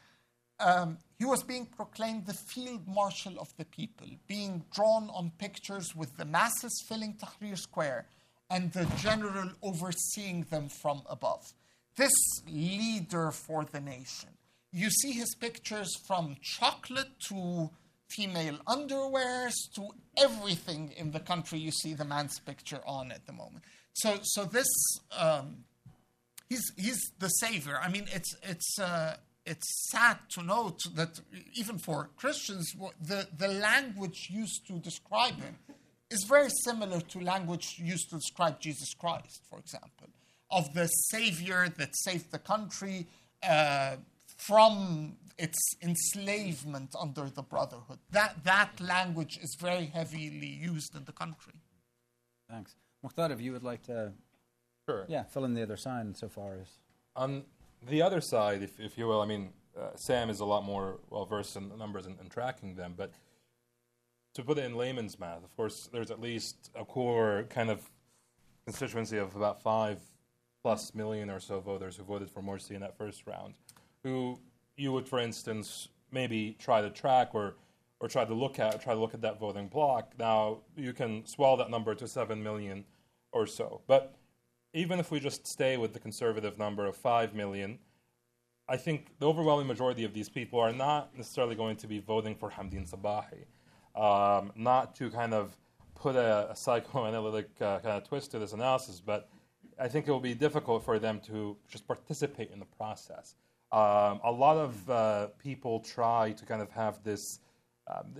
um, 0.59 0.97
he 1.17 1.25
was 1.25 1.43
being 1.43 1.65
proclaimed 1.65 2.25
the 2.25 2.33
field 2.33 2.87
marshal 2.87 3.39
of 3.39 3.49
the 3.57 3.65
people, 3.65 4.07
being 4.27 4.63
drawn 4.73 5.09
on 5.09 5.31
pictures 5.37 5.95
with 5.95 6.15
the 6.17 6.25
masses 6.25 6.83
filling 6.87 7.15
Tahrir 7.15 7.57
Square 7.57 8.05
and 8.49 8.71
the 8.73 8.85
general 8.97 9.51
overseeing 9.61 10.45
them 10.49 10.69
from 10.69 11.01
above. 11.09 11.53
This 11.95 12.11
leader 12.47 13.31
for 13.31 13.65
the 13.65 13.81
nation. 13.81 14.29
You 14.71 14.89
see 14.89 15.11
his 15.11 15.35
pictures 15.35 15.91
from 16.07 16.37
chocolate 16.41 17.19
to 17.29 17.69
female 18.09 18.57
underwears 18.67 19.53
to 19.75 19.89
everything 20.17 20.93
in 20.97 21.11
the 21.11 21.19
country 21.19 21.59
you 21.59 21.71
see 21.71 21.93
the 21.93 22.05
man's 22.05 22.39
picture 22.39 22.81
on 22.85 23.11
at 23.11 23.25
the 23.25 23.33
moment. 23.33 23.63
So, 23.93 24.19
so 24.23 24.45
this, 24.45 24.67
um, 25.17 25.65
he's, 26.49 26.63
he's 26.77 26.99
the 27.19 27.27
savior. 27.27 27.77
I 27.81 27.89
mean, 27.89 28.07
it's, 28.13 28.35
it's, 28.43 28.79
uh, 28.79 29.17
it's 29.45 29.89
sad 29.89 30.17
to 30.29 30.43
note 30.43 30.79
that 30.95 31.19
even 31.53 31.77
for 31.79 32.09
Christians, 32.17 32.73
the, 33.01 33.27
the 33.37 33.47
language 33.47 34.27
used 34.29 34.67
to 34.67 34.73
describe 34.73 35.35
him 35.35 35.57
is 36.09 36.23
very 36.23 36.49
similar 36.63 37.01
to 37.01 37.19
language 37.19 37.75
used 37.77 38.09
to 38.09 38.15
describe 38.17 38.59
Jesus 38.59 38.93
Christ, 38.93 39.41
for 39.49 39.59
example, 39.59 40.07
of 40.51 40.73
the 40.73 40.87
Savior 40.87 41.69
that 41.77 41.89
saved 41.93 42.31
the 42.31 42.39
country 42.39 43.07
uh, 43.43 43.97
from 44.37 45.15
its 45.37 45.57
enslavement 45.81 46.93
under 46.99 47.29
the 47.29 47.43
Brotherhood. 47.43 47.99
That, 48.11 48.43
that 48.43 48.79
language 48.79 49.37
is 49.41 49.55
very 49.59 49.85
heavily 49.85 50.59
used 50.61 50.95
in 50.95 51.05
the 51.05 51.11
country. 51.11 51.53
Thanks. 52.49 52.75
Mokhtar, 53.05 53.31
if 53.31 53.39
you 53.39 53.53
would 53.53 53.63
like 53.63 53.83
to 53.83 54.11
sure. 54.87 55.05
yeah, 55.07 55.23
fill 55.23 55.45
in 55.45 55.53
the 55.53 55.63
other 55.63 55.77
side 55.77 56.17
so 56.17 56.27
far 56.27 56.55
as. 56.61 56.67
Um, 57.15 57.43
the 57.87 58.01
other 58.01 58.21
side, 58.21 58.61
if, 58.61 58.79
if 58.79 58.97
you 58.97 59.07
will, 59.07 59.21
I 59.21 59.25
mean, 59.25 59.49
uh, 59.79 59.89
Sam 59.95 60.29
is 60.29 60.39
a 60.39 60.45
lot 60.45 60.63
more 60.63 60.99
well 61.09 61.25
versed 61.25 61.55
in 61.55 61.77
numbers 61.77 62.05
and, 62.05 62.19
and, 62.19 62.29
tracking 62.29 62.75
them, 62.75 62.93
but 62.97 63.13
to 64.33 64.43
put 64.43 64.57
it 64.57 64.65
in 64.65 64.75
layman's 64.75 65.19
math, 65.19 65.43
of 65.43 65.55
course, 65.55 65.89
there's 65.91 66.11
at 66.11 66.19
least 66.19 66.71
a 66.75 66.83
core 66.83 67.45
kind 67.49 67.69
of 67.69 67.89
constituency 68.65 69.17
of 69.17 69.35
about 69.35 69.61
five 69.61 69.99
plus 70.61 70.93
million 70.93 71.29
or 71.29 71.39
so 71.39 71.59
voters 71.59 71.95
who 71.95 72.03
voted 72.03 72.29
for 72.29 72.41
Morsi 72.41 72.71
in 72.71 72.81
that 72.81 72.97
first 72.97 73.25
round, 73.25 73.53
who 74.03 74.37
you 74.75 74.91
would, 74.91 75.07
for 75.07 75.19
instance, 75.19 75.87
maybe 76.11 76.55
try 76.59 76.81
to 76.81 76.89
track 76.89 77.33
or 77.33 77.55
or 78.01 78.07
try 78.07 78.23
to 78.23 78.33
look 78.33 78.59
at 78.59 78.81
try 78.81 78.93
to 78.93 78.99
look 78.99 79.13
at 79.13 79.21
that 79.21 79.39
voting 79.39 79.67
block. 79.67 80.13
Now 80.17 80.59
you 80.75 80.93
can 80.93 81.25
swell 81.25 81.57
that 81.57 81.69
number 81.69 81.95
to 81.95 82.07
seven 82.07 82.41
million 82.41 82.85
or 83.31 83.45
so, 83.45 83.81
but 83.87 84.15
even 84.73 84.99
if 84.99 85.11
we 85.11 85.19
just 85.19 85.47
stay 85.47 85.77
with 85.77 85.93
the 85.93 85.99
conservative 85.99 86.57
number 86.57 86.85
of 86.85 86.95
5 86.95 87.33
million, 87.33 87.79
I 88.67 88.77
think 88.77 89.17
the 89.19 89.27
overwhelming 89.27 89.67
majority 89.67 90.03
of 90.03 90.13
these 90.13 90.29
people 90.29 90.59
are 90.59 90.71
not 90.71 91.15
necessarily 91.17 91.55
going 91.55 91.77
to 91.77 91.87
be 91.87 91.99
voting 91.99 92.35
for 92.35 92.51
Hamdin 92.51 92.87
Sabahi. 92.87 93.45
Um, 93.99 94.51
not 94.55 94.95
to 94.97 95.09
kind 95.09 95.33
of 95.33 95.57
put 95.95 96.15
a, 96.15 96.51
a 96.51 96.55
psychoanalytic 96.55 97.49
uh, 97.59 97.79
kind 97.79 97.97
of 97.97 98.07
twist 98.07 98.31
to 98.31 98.39
this 98.39 98.53
analysis, 98.53 99.01
but 99.03 99.29
I 99.79 99.87
think 99.87 100.07
it 100.07 100.11
will 100.11 100.19
be 100.19 100.35
difficult 100.35 100.83
for 100.83 100.99
them 100.99 101.19
to 101.21 101.57
just 101.67 101.87
participate 101.87 102.51
in 102.51 102.59
the 102.59 102.65
process. 102.65 103.35
Um, 103.71 104.19
a 104.23 104.31
lot 104.31 104.57
of 104.57 104.89
uh, 104.89 105.27
people 105.39 105.79
try 105.79 106.31
to 106.33 106.45
kind 106.45 106.61
of 106.61 106.69
have 106.71 107.03
this. 107.03 107.39
Um, 107.87 108.13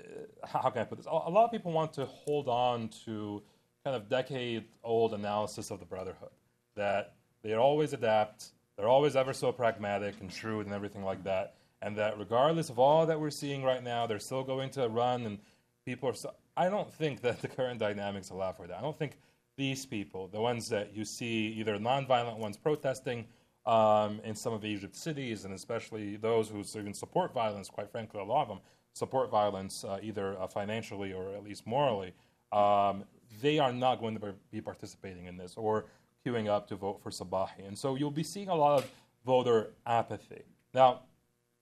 how 0.44 0.70
can 0.72 0.82
I 0.82 0.86
put 0.86 0.98
this? 0.98 1.06
A 1.06 1.12
lot 1.12 1.46
of 1.46 1.52
people 1.52 1.72
want 1.72 1.94
to 1.94 2.06
hold 2.06 2.50
on 2.50 2.90
to 3.06 3.44
kind 3.84 3.96
of 3.96 4.10
decade 4.10 4.66
old 4.84 5.14
analysis 5.14 5.70
of 5.70 5.80
the 5.80 5.86
Brotherhood 5.86 6.32
that 6.80 7.14
they 7.44 7.54
always 7.54 7.94
adapt, 7.94 8.52
they're 8.78 8.88
always 8.88 9.16
ever 9.16 9.34
so 9.34 9.52
pragmatic 9.52 10.16
and 10.22 10.32
shrewd 10.32 10.66
and 10.66 10.74
everything 10.74 11.04
like 11.04 11.24
that, 11.24 11.56
and 11.82 11.96
that 11.98 12.18
regardless 12.18 12.70
of 12.70 12.80
all 12.80 13.06
that 13.06 13.20
we're 13.20 13.30
seeing 13.30 13.64
right 13.64 13.84
now, 13.84 14.08
they're 14.08 14.20
still 14.20 14.44
going 14.44 14.70
to 14.72 14.88
run 14.90 15.26
and 15.26 15.38
people 15.86 16.10
are. 16.10 16.16
I 16.58 16.70
don't 16.70 16.92
think 16.92 17.22
that 17.22 17.42
the 17.42 17.48
current 17.48 17.80
dynamics 17.80 18.30
allow 18.32 18.52
for 18.52 18.68
that. 18.68 18.78
I 18.78 18.82
don't 18.82 18.98
think 18.98 19.18
these 19.56 19.86
people, 19.86 20.28
the 20.28 20.42
ones 20.42 20.70
that 20.70 20.96
you 20.96 21.06
see, 21.06 21.54
either 21.60 21.78
nonviolent 21.78 22.38
ones 22.38 22.58
protesting 22.58 23.26
um, 23.66 24.22
in 24.24 24.36
some 24.36 24.54
of 24.54 24.64
Egypt's 24.64 25.02
cities, 25.02 25.46
and 25.46 25.54
especially 25.54 26.16
those 26.16 26.50
who 26.50 26.64
even 26.80 26.94
support 26.94 27.34
violence, 27.34 27.70
quite 27.70 27.92
frankly, 27.92 28.20
a 28.20 28.24
lot 28.24 28.44
of 28.44 28.48
them 28.48 28.60
support 28.94 29.30
violence 29.30 29.84
uh, 29.84 30.00
either 30.02 30.40
uh, 30.40 30.48
financially 30.48 31.14
or 31.14 31.34
at 31.34 31.44
least 31.44 31.68
morally. 31.68 32.14
Um, 32.52 33.04
they 33.42 33.60
are 33.60 33.72
not 33.72 34.00
going 34.00 34.18
to 34.18 34.34
be 34.52 34.62
participating 34.62 35.26
in 35.26 35.38
this, 35.38 35.54
or 35.56 35.86
queuing 36.30 36.48
up 36.48 36.68
to 36.68 36.76
vote 36.76 37.02
for 37.02 37.10
Sabahi. 37.10 37.68
And 37.68 37.78
so 37.78 37.96
you'll 37.96 38.12
be 38.12 38.24
seeing 38.24 38.50
a 38.50 38.56
lot 38.56 38.80
of 38.80 38.92
voter 39.26 39.74
apathy. 39.86 40.44
Now, 40.74 41.02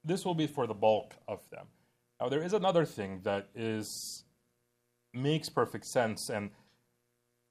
this 0.04 0.26
will 0.26 0.36
be 0.36 0.48
for 0.48 0.68
the 0.68 0.74
bulk 0.74 1.14
of 1.28 1.48
them. 1.50 1.68
Now, 2.20 2.30
there 2.30 2.42
is 2.42 2.54
another 2.54 2.86
thing 2.86 3.22
that 3.24 3.48
is 3.56 4.24
makes 5.14 5.50
perfect 5.50 5.86
sense, 5.86 6.30
and 6.30 6.52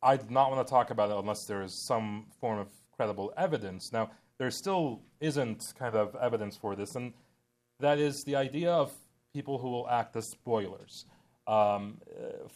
I 0.02 0.16
do 0.16 0.26
not 0.30 0.50
want 0.50 0.66
to 0.66 0.70
talk 0.70 0.90
about 0.90 1.10
it 1.10 1.16
unless 1.16 1.46
there 1.46 1.62
is 1.62 1.72
some 1.72 2.26
form 2.40 2.58
of 2.58 2.68
credible 2.92 3.32
evidence. 3.36 3.92
Now, 3.92 4.10
there 4.38 4.50
still 4.50 5.02
isn't 5.20 5.74
kind 5.78 5.94
of 5.94 6.14
evidence 6.16 6.56
for 6.56 6.76
this, 6.76 6.96
and 6.96 7.12
that 7.80 7.98
is 7.98 8.24
the 8.24 8.36
idea 8.36 8.72
of 8.72 8.92
people 9.32 9.58
who 9.58 9.70
will 9.70 9.88
act 9.88 10.16
as 10.16 10.28
spoilers 10.28 11.06
um, 11.46 11.98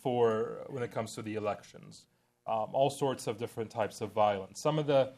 for 0.03 0.65
when 0.69 0.83
it 0.83 0.91
comes 0.93 1.15
to 1.15 1.23
the 1.23 1.35
elections 1.35 2.07
um, 2.51 2.69
all 2.73 2.91
sorts 2.91 3.27
of 3.29 3.39
different 3.39 3.71
types 3.71 4.01
of 4.01 4.13
violence. 4.13 4.61
Some 4.61 4.79
of 4.79 4.87
the 4.87 5.13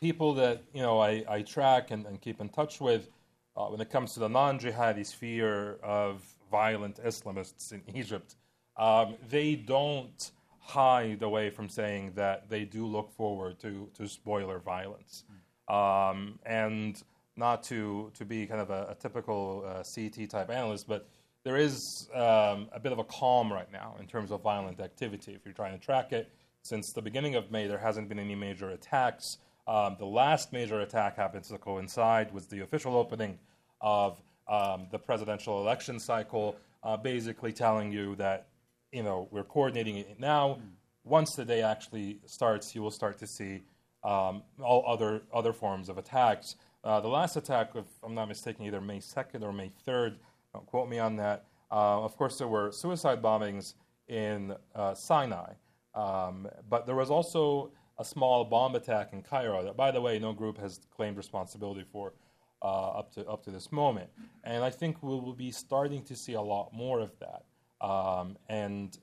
people 0.00 0.32
that 0.34 0.62
you 0.72 0.82
know 0.82 1.00
I, 1.00 1.24
I 1.28 1.42
track 1.42 1.90
and, 1.90 2.06
and, 2.06 2.20
keep 2.20 2.40
in 2.40 2.48
touch 2.48 2.80
with 2.80 3.08
uh, 3.56 3.66
when 3.66 3.80
it 3.80 3.90
comes 3.90 4.14
to 4.14 4.20
the 4.20 4.28
non-jihadi 4.28 5.04
sphere 5.04 5.78
of 5.82 6.22
violent 6.50 7.02
Islamists 7.04 7.72
in 7.72 7.82
Egypt, 7.94 8.36
um, 8.76 9.16
they 9.28 9.56
don't 9.56 10.30
hide 10.60 11.22
away 11.22 11.50
from 11.50 11.68
saying 11.68 12.12
that 12.14 12.48
they 12.48 12.64
do 12.64 12.86
look 12.86 13.10
forward 13.10 13.58
to, 13.60 13.88
to 13.94 14.08
spoiler 14.08 14.58
violence. 14.58 15.24
Um, 15.68 16.38
and 16.44 17.02
not 17.36 17.62
to, 17.64 18.10
to 18.14 18.24
be 18.24 18.46
kind 18.46 18.60
of 18.60 18.70
a, 18.70 18.88
a 18.90 18.94
typical 18.94 19.64
uh, 19.66 19.82
CT 19.82 20.28
type 20.28 20.50
analyst, 20.50 20.88
but 20.88 21.08
there 21.46 21.56
is 21.56 22.08
um, 22.12 22.68
a 22.72 22.80
bit 22.82 22.90
of 22.90 22.98
a 22.98 23.04
calm 23.04 23.52
right 23.52 23.70
now 23.70 23.94
in 24.00 24.06
terms 24.08 24.32
of 24.32 24.42
violent 24.42 24.80
activity. 24.80 25.32
If 25.32 25.42
you're 25.44 25.54
trying 25.54 25.78
to 25.78 25.78
track 25.78 26.12
it, 26.12 26.28
since 26.62 26.92
the 26.92 27.00
beginning 27.00 27.36
of 27.36 27.52
May, 27.52 27.68
there 27.68 27.78
hasn't 27.78 28.08
been 28.08 28.18
any 28.18 28.34
major 28.34 28.70
attacks. 28.70 29.38
Um, 29.68 29.94
the 29.96 30.06
last 30.06 30.52
major 30.52 30.80
attack 30.80 31.14
happens 31.14 31.46
to 31.50 31.58
coincide 31.58 32.34
with 32.34 32.50
the 32.50 32.62
official 32.62 32.96
opening 32.96 33.38
of 33.80 34.20
um, 34.48 34.88
the 34.90 34.98
presidential 34.98 35.60
election 35.60 36.00
cycle, 36.00 36.56
uh, 36.82 36.96
basically 36.96 37.52
telling 37.52 37.92
you 37.92 38.16
that 38.16 38.48
you 38.90 39.04
know 39.04 39.28
we're 39.30 39.44
coordinating 39.44 39.98
it 39.98 40.18
now. 40.18 40.58
once 41.04 41.36
the 41.36 41.44
day 41.44 41.62
actually 41.62 42.18
starts, 42.26 42.74
you 42.74 42.82
will 42.82 42.90
start 42.90 43.18
to 43.18 43.26
see 43.28 43.62
um, 44.02 44.42
all 44.60 44.82
other 44.84 45.22
other 45.32 45.52
forms 45.52 45.88
of 45.88 45.96
attacks. 45.96 46.56
Uh, 46.82 47.00
the 47.00 47.08
last 47.08 47.36
attack, 47.36 47.70
if 47.76 47.84
I'm 48.02 48.16
not 48.16 48.26
mistaken, 48.26 48.64
either 48.64 48.80
May 48.80 48.98
2nd 48.98 49.44
or 49.44 49.52
May 49.52 49.70
3rd. 49.86 50.16
Don't 50.56 50.64
quote 50.64 50.88
me 50.88 50.98
on 50.98 51.16
that. 51.16 51.44
Uh, 51.70 52.02
of 52.02 52.16
course, 52.16 52.38
there 52.38 52.48
were 52.48 52.72
suicide 52.72 53.20
bombings 53.20 53.74
in 54.08 54.54
uh, 54.74 54.94
Sinai, 54.94 55.52
um, 55.94 56.48
but 56.70 56.86
there 56.86 56.94
was 56.94 57.10
also 57.10 57.72
a 57.98 58.04
small 58.04 58.42
bomb 58.42 58.74
attack 58.74 59.12
in 59.12 59.20
Cairo 59.20 59.62
that, 59.64 59.76
by 59.76 59.90
the 59.90 60.00
way, 60.00 60.18
no 60.18 60.32
group 60.32 60.56
has 60.56 60.80
claimed 60.96 61.18
responsibility 61.18 61.84
for 61.92 62.14
uh, 62.62 63.00
up 63.00 63.12
to 63.12 63.26
up 63.28 63.44
to 63.44 63.50
this 63.50 63.70
moment. 63.70 64.08
And 64.44 64.64
I 64.64 64.70
think 64.70 65.02
we 65.02 65.10
will 65.10 65.34
be 65.34 65.50
starting 65.50 66.02
to 66.04 66.16
see 66.16 66.32
a 66.32 66.40
lot 66.40 66.72
more 66.72 67.00
of 67.00 67.12
that. 67.18 67.44
Um, 67.86 68.38
and 68.48 68.96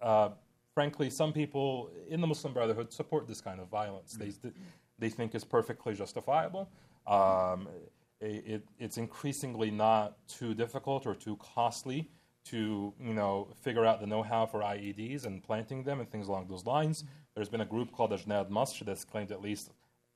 uh, 0.00 0.30
frankly, 0.72 1.10
some 1.10 1.34
people 1.34 1.90
in 2.08 2.22
the 2.22 2.26
Muslim 2.26 2.54
Brotherhood 2.54 2.94
support 2.94 3.28
this 3.28 3.42
kind 3.42 3.60
of 3.60 3.68
violence. 3.68 4.14
They 4.14 4.32
they 4.98 5.10
think 5.10 5.34
it's 5.34 5.44
perfectly 5.44 5.92
justifiable. 5.92 6.70
Um, 7.06 7.68
it, 8.24 8.62
it's 8.78 8.96
increasingly 8.98 9.70
not 9.70 10.16
too 10.28 10.54
difficult 10.54 11.06
or 11.06 11.14
too 11.14 11.36
costly 11.36 12.10
to 12.46 12.92
you 13.00 13.14
know 13.14 13.48
figure 13.62 13.84
out 13.84 14.00
the 14.00 14.06
know-how 14.06 14.46
for 14.46 14.60
IEDs 14.60 15.24
and 15.24 15.42
planting 15.42 15.82
them 15.82 16.00
and 16.00 16.10
things 16.10 16.28
along 16.28 16.46
those 16.48 16.66
lines. 16.66 17.04
There's 17.34 17.48
been 17.48 17.62
a 17.62 17.66
group 17.66 17.92
called 17.92 18.12
Ajnad 18.12 18.50
Masr 18.50 18.84
that's 18.84 19.04
claimed 19.04 19.32
at 19.32 19.40
least 19.40 19.70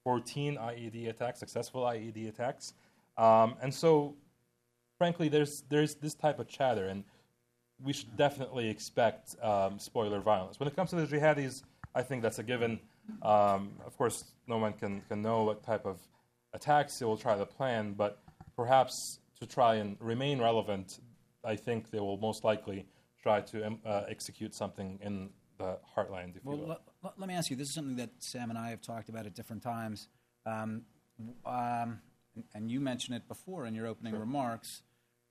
14 0.04 0.56
IED 0.56 1.08
attacks, 1.08 1.40
successful 1.40 1.82
IED 1.82 2.28
attacks, 2.28 2.74
um, 3.16 3.56
and 3.60 3.72
so 3.72 4.14
frankly, 4.98 5.28
there's 5.28 5.62
there's 5.68 5.94
this 5.94 6.14
type 6.14 6.38
of 6.38 6.48
chatter, 6.48 6.88
and 6.88 7.04
we 7.82 7.92
should 7.92 8.16
definitely 8.16 8.68
expect 8.68 9.36
um, 9.42 9.78
spoiler 9.78 10.20
violence. 10.20 10.58
When 10.58 10.68
it 10.68 10.76
comes 10.76 10.90
to 10.90 10.96
the 10.96 11.06
jihadis, 11.06 11.62
I 11.94 12.02
think 12.02 12.22
that's 12.22 12.38
a 12.38 12.42
given. 12.42 12.80
Um, 13.22 13.72
of 13.86 13.96
course, 13.96 14.24
no 14.46 14.58
one 14.58 14.74
can, 14.74 15.00
can 15.08 15.22
know 15.22 15.44
what 15.44 15.62
type 15.62 15.86
of 15.86 15.98
attacks 16.52 16.98
they 16.98 17.06
will 17.06 17.16
try 17.16 17.36
to 17.36 17.46
plan, 17.46 17.92
but 17.92 18.22
perhaps 18.56 19.20
to 19.40 19.46
try 19.46 19.76
and 19.76 19.96
remain 20.00 20.40
relevant, 20.40 21.00
I 21.44 21.56
think 21.56 21.90
they 21.90 22.00
will 22.00 22.18
most 22.18 22.44
likely 22.44 22.86
try 23.22 23.40
to 23.40 23.66
um, 23.66 23.78
uh, 23.84 24.02
execute 24.08 24.54
something 24.54 24.98
in 25.02 25.30
the 25.58 25.78
heartland, 25.96 26.36
if 26.36 26.44
well, 26.44 26.56
you 26.56 26.62
will. 26.62 26.70
L- 27.04 27.14
let 27.16 27.28
me 27.28 27.34
ask 27.34 27.50
you 27.50 27.56
this 27.56 27.68
is 27.68 27.74
something 27.74 27.96
that 27.96 28.10
Sam 28.18 28.50
and 28.50 28.58
I 28.58 28.70
have 28.70 28.80
talked 28.80 29.08
about 29.08 29.26
at 29.26 29.34
different 29.34 29.62
times. 29.62 30.08
Um, 30.46 30.82
um, 31.44 32.00
and 32.54 32.70
you 32.70 32.80
mentioned 32.80 33.16
it 33.16 33.26
before 33.28 33.66
in 33.66 33.74
your 33.74 33.86
opening 33.86 34.12
sure. 34.12 34.20
remarks 34.20 34.82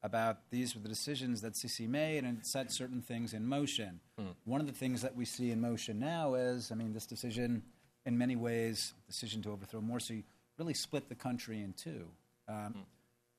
about 0.04 0.50
these 0.52 0.76
were 0.76 0.82
the 0.82 0.90
decisions 0.90 1.42
that 1.42 1.54
Sisi 1.54 1.88
made 1.88 2.24
and 2.24 2.46
set 2.46 2.72
certain 2.72 3.02
things 3.02 3.34
in 3.34 3.46
motion. 3.46 4.00
Mm. 4.20 4.36
One 4.46 4.62
of 4.62 4.68
the 4.68 4.74
things 4.74 5.02
that 5.02 5.16
we 5.16 5.26
see 5.26 5.52
in 5.52 5.60
motion 5.60 6.00
now 6.00 6.36
is, 6.36 6.72
I 6.72 6.76
mean, 6.76 6.94
this 6.94 7.06
decision, 7.06 7.64
in 8.06 8.18
many 8.18 8.36
ways, 8.36 8.94
decision 9.08 9.42
to 9.44 9.52
overthrow 9.52 9.82
Morsi, 9.82 10.24
really 10.58 10.74
split 10.74 11.10
the 11.10 11.16
country 11.16 11.62
in 11.62 11.74
two. 11.74 12.08
Um, 12.48 12.56
mm. 12.56 12.84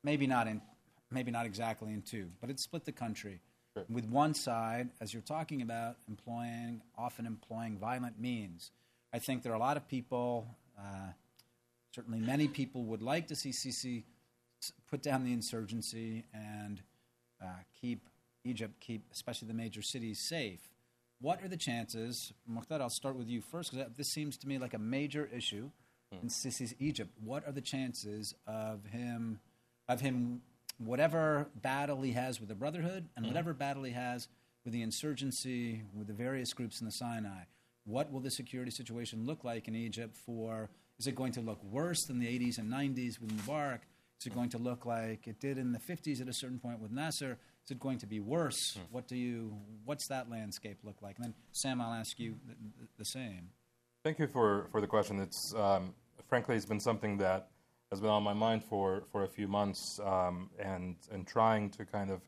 Maybe 0.04 0.26
not 0.26 0.46
in, 0.46 0.60
maybe 1.10 1.30
not 1.30 1.46
exactly 1.46 1.92
in 1.92 2.02
two, 2.02 2.30
but 2.40 2.50
it 2.50 2.60
split 2.60 2.84
the 2.84 2.92
country. 2.92 3.40
Sure. 3.74 3.84
With 3.88 4.06
one 4.06 4.34
side, 4.34 4.88
as 5.00 5.12
you're 5.12 5.22
talking 5.22 5.62
about, 5.62 5.96
employing 6.08 6.82
often 6.96 7.26
employing 7.26 7.78
violent 7.78 8.20
means. 8.20 8.70
I 9.12 9.18
think 9.18 9.42
there 9.42 9.52
are 9.52 9.56
a 9.56 9.60
lot 9.60 9.76
of 9.76 9.88
people. 9.88 10.46
Uh, 10.78 11.12
certainly, 11.94 12.20
many 12.20 12.48
people 12.48 12.84
would 12.84 13.02
like 13.02 13.28
to 13.28 13.36
see 13.36 13.50
Sisi 13.50 14.04
put 14.90 15.02
down 15.02 15.24
the 15.24 15.32
insurgency 15.32 16.24
and 16.32 16.82
uh, 17.42 17.46
keep 17.80 18.08
Egypt, 18.44 18.80
keep 18.80 19.02
especially 19.12 19.48
the 19.48 19.54
major 19.54 19.82
cities 19.82 20.18
safe. 20.18 20.60
What 21.20 21.42
are 21.42 21.48
the 21.48 21.56
chances, 21.56 22.32
Mokhtar, 22.48 22.80
I'll 22.80 22.90
start 22.90 23.16
with 23.16 23.28
you 23.28 23.40
first, 23.40 23.72
because 23.72 23.88
this 23.96 24.08
seems 24.08 24.36
to 24.38 24.48
me 24.48 24.58
like 24.58 24.74
a 24.74 24.78
major 24.78 25.28
issue 25.34 25.70
hmm. 26.12 26.22
in 26.22 26.28
Sisi's 26.28 26.74
Egypt. 26.78 27.10
What 27.22 27.46
are 27.46 27.52
the 27.52 27.60
chances 27.60 28.34
of 28.46 28.86
him, 28.86 29.40
of 29.88 30.00
him, 30.00 30.42
whatever 30.78 31.48
battle 31.54 32.02
he 32.02 32.12
has 32.12 32.40
with 32.40 32.48
the 32.48 32.54
Brotherhood 32.54 33.08
and 33.16 33.24
hmm. 33.24 33.30
whatever 33.30 33.52
battle 33.54 33.82
he 33.82 33.92
has 33.92 34.28
with 34.64 34.72
the 34.72 34.82
insurgency, 34.82 35.82
with 35.94 36.06
the 36.06 36.12
various 36.12 36.52
groups 36.52 36.80
in 36.80 36.86
the 36.86 36.92
Sinai? 36.92 37.44
What 37.84 38.12
will 38.12 38.20
the 38.20 38.30
security 38.30 38.70
situation 38.70 39.24
look 39.24 39.44
like 39.44 39.66
in 39.66 39.74
Egypt 39.74 40.16
for, 40.16 40.68
is 40.98 41.06
it 41.06 41.14
going 41.14 41.32
to 41.32 41.40
look 41.40 41.62
worse 41.64 42.04
than 42.04 42.18
the 42.18 42.26
80s 42.26 42.58
and 42.58 42.70
90s 42.70 43.20
with 43.20 43.30
Mubarak? 43.30 43.80
Is 44.20 44.26
it 44.26 44.34
going 44.34 44.50
to 44.50 44.58
look 44.58 44.84
like 44.84 45.26
it 45.26 45.40
did 45.40 45.58
in 45.58 45.72
the 45.72 45.78
50s 45.78 46.20
at 46.20 46.28
a 46.28 46.32
certain 46.32 46.58
point 46.58 46.80
with 46.80 46.90
Nasser? 46.90 47.38
Is 47.64 47.70
it 47.70 47.78
going 47.78 47.98
to 47.98 48.06
be 48.06 48.18
worse? 48.18 48.74
Hmm. 48.74 48.80
What 48.90 49.06
do 49.06 49.16
you? 49.16 49.56
What's 49.84 50.08
that 50.08 50.28
landscape 50.30 50.78
look 50.82 50.96
like? 51.02 51.16
And 51.16 51.26
then 51.26 51.34
Sam, 51.52 51.80
I'll 51.80 51.92
ask 51.92 52.18
you 52.18 52.34
the, 52.46 52.54
the 52.98 53.04
same. 53.04 53.50
Thank 54.04 54.18
you 54.18 54.26
for, 54.26 54.68
for 54.70 54.80
the 54.80 54.86
question. 54.86 55.18
It's 55.18 55.54
um, 55.54 55.94
frankly 56.28 56.56
it's 56.56 56.64
been 56.64 56.80
something 56.80 57.18
that 57.18 57.48
has 57.90 58.00
been 58.00 58.10
on 58.10 58.22
my 58.22 58.32
mind 58.32 58.62
for, 58.64 59.04
for 59.10 59.24
a 59.24 59.28
few 59.28 59.48
months, 59.48 59.98
um, 60.04 60.50
and 60.58 60.96
and 61.10 61.26
trying 61.26 61.70
to 61.70 61.84
kind 61.84 62.10
of 62.10 62.20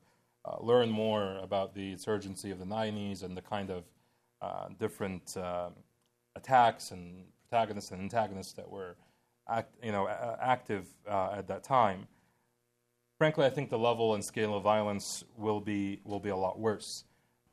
uh, 0.44 0.56
learn 0.60 0.90
more 0.90 1.38
about 1.38 1.74
the 1.74 1.92
insurgency 1.92 2.50
of 2.50 2.58
the 2.58 2.64
90s 2.64 3.22
and 3.22 3.36
the 3.36 3.42
kind 3.42 3.70
of 3.70 3.84
uh, 4.40 4.68
different 4.78 5.36
uh, 5.36 5.68
attacks 6.34 6.90
and 6.90 7.24
protagonists 7.48 7.90
and 7.90 8.00
antagonists 8.00 8.52
that 8.54 8.68
were 8.68 8.96
act, 9.48 9.74
you 9.82 9.92
know, 9.92 10.08
active 10.40 10.86
uh, 11.08 11.32
at 11.36 11.46
that 11.48 11.62
time. 11.62 12.08
Frankly, 13.18 13.44
I 13.44 13.50
think 13.50 13.68
the 13.68 13.78
level 13.78 14.14
and 14.14 14.24
scale 14.24 14.56
of 14.56 14.62
violence 14.62 15.24
will 15.36 15.60
be 15.60 16.00
will 16.04 16.20
be 16.20 16.30
a 16.30 16.36
lot 16.36 16.58
worse 16.58 17.04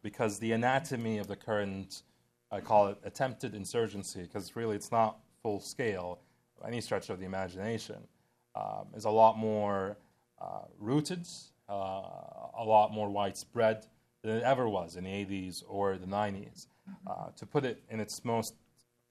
because 0.02 0.40
the 0.40 0.54
anatomy 0.54 1.18
of 1.18 1.28
the 1.28 1.36
current, 1.36 2.04
I 2.52 2.62
call 2.62 2.88
it 2.88 2.98
attempted 3.04 3.54
insurgency, 3.56 4.22
because 4.22 4.56
really 4.56 4.76
it's 4.76 4.92
not 4.92 5.20
full 5.42 5.60
scale, 5.60 6.20
any 6.66 6.82
stretch 6.82 7.10
of 7.10 7.20
the 7.20 7.26
imagination, 7.26 7.98
um, 8.56 8.88
is 8.96 9.06
a 9.06 9.10
lot 9.10 9.38
more 9.38 9.98
uh, 10.42 10.62
rooted, 10.80 11.28
uh, 11.70 11.74
a 11.74 12.64
lot 12.64 12.92
more 12.92 13.10
widespread 13.10 13.86
than 14.24 14.38
it 14.38 14.44
ever 14.44 14.68
was 14.68 14.96
in 14.96 15.04
the 15.04 15.10
80s 15.10 15.64
or 15.68 15.98
the 15.98 16.08
90s. 16.08 16.68
Uh, 17.06 17.28
to 17.36 17.46
put 17.46 17.66
it 17.66 17.84
in 17.90 18.00
its 18.00 18.24
most 18.24 18.56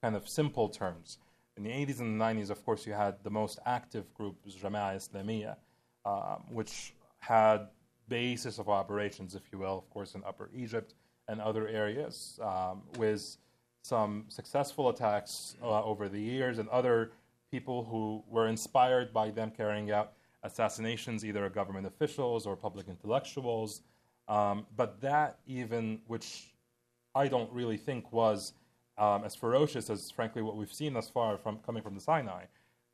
kind 0.03 0.17
of 0.17 0.27
simple 0.29 0.69
terms, 0.69 1.19
in 1.57 1.63
the 1.63 1.71
80s 1.71 2.01
and 2.01 2.21
the 2.21 2.25
90s, 2.25 2.51
of 2.51 2.65
course, 2.65 2.87
you 2.87 2.93
had 2.93 3.17
the 3.23 3.31
most 3.31 3.59
active 3.67 4.13
group, 4.15 4.37
Jama'ah 4.47 4.97
Islamiyah, 4.97 5.57
um, 6.05 6.43
which 6.51 6.95
had 7.19 7.69
basis 8.09 8.59
of 8.59 8.69
operations, 8.69 9.35
if 9.35 9.43
you 9.53 9.59
will, 9.59 9.79
of 9.79 9.91
course, 9.91 10.15
in 10.15 10.23
Upper 10.25 10.51
Egypt 10.55 10.95
and 11.29 11.41
other 11.41 11.69
areas, 11.69 12.39
um, 12.43 12.83
with 12.99 13.37
some 13.83 14.25
successful 14.29 14.89
attacks 14.89 15.57
uh, 15.63 15.83
over 15.85 16.09
the 16.09 16.21
years 16.21 16.59
and 16.59 16.69
other 16.71 17.13
people 17.51 17.85
who 17.85 18.23
were 18.29 18.49
inspired 18.49 19.13
by 19.13 19.31
them 19.31 19.51
carrying 19.57 19.91
out 19.91 20.13
assassinations, 20.43 21.25
either 21.25 21.45
of 21.45 21.55
government 21.55 21.87
officials 21.87 22.47
or 22.47 22.57
public 22.57 22.89
intellectuals. 22.89 23.83
Um, 24.29 24.67
but 24.77 25.01
that, 25.01 25.39
even, 25.47 26.01
which 26.07 26.55
I 27.15 27.29
don't 27.29 27.53
really 27.53 27.77
think 27.77 28.13
was 28.13 28.53
um, 28.99 29.25
as 29.25 29.35
ferocious 29.35 29.89
as, 29.91 30.11
frankly, 30.11 30.43
what 30.43 30.57
we've 30.57 30.73
seen 30.73 30.95
thus 30.95 31.09
far 31.09 31.39
from 31.39 31.59
coming 31.65 31.83
from 31.83 31.95
the 31.95 32.01
Sinai, 32.01 32.45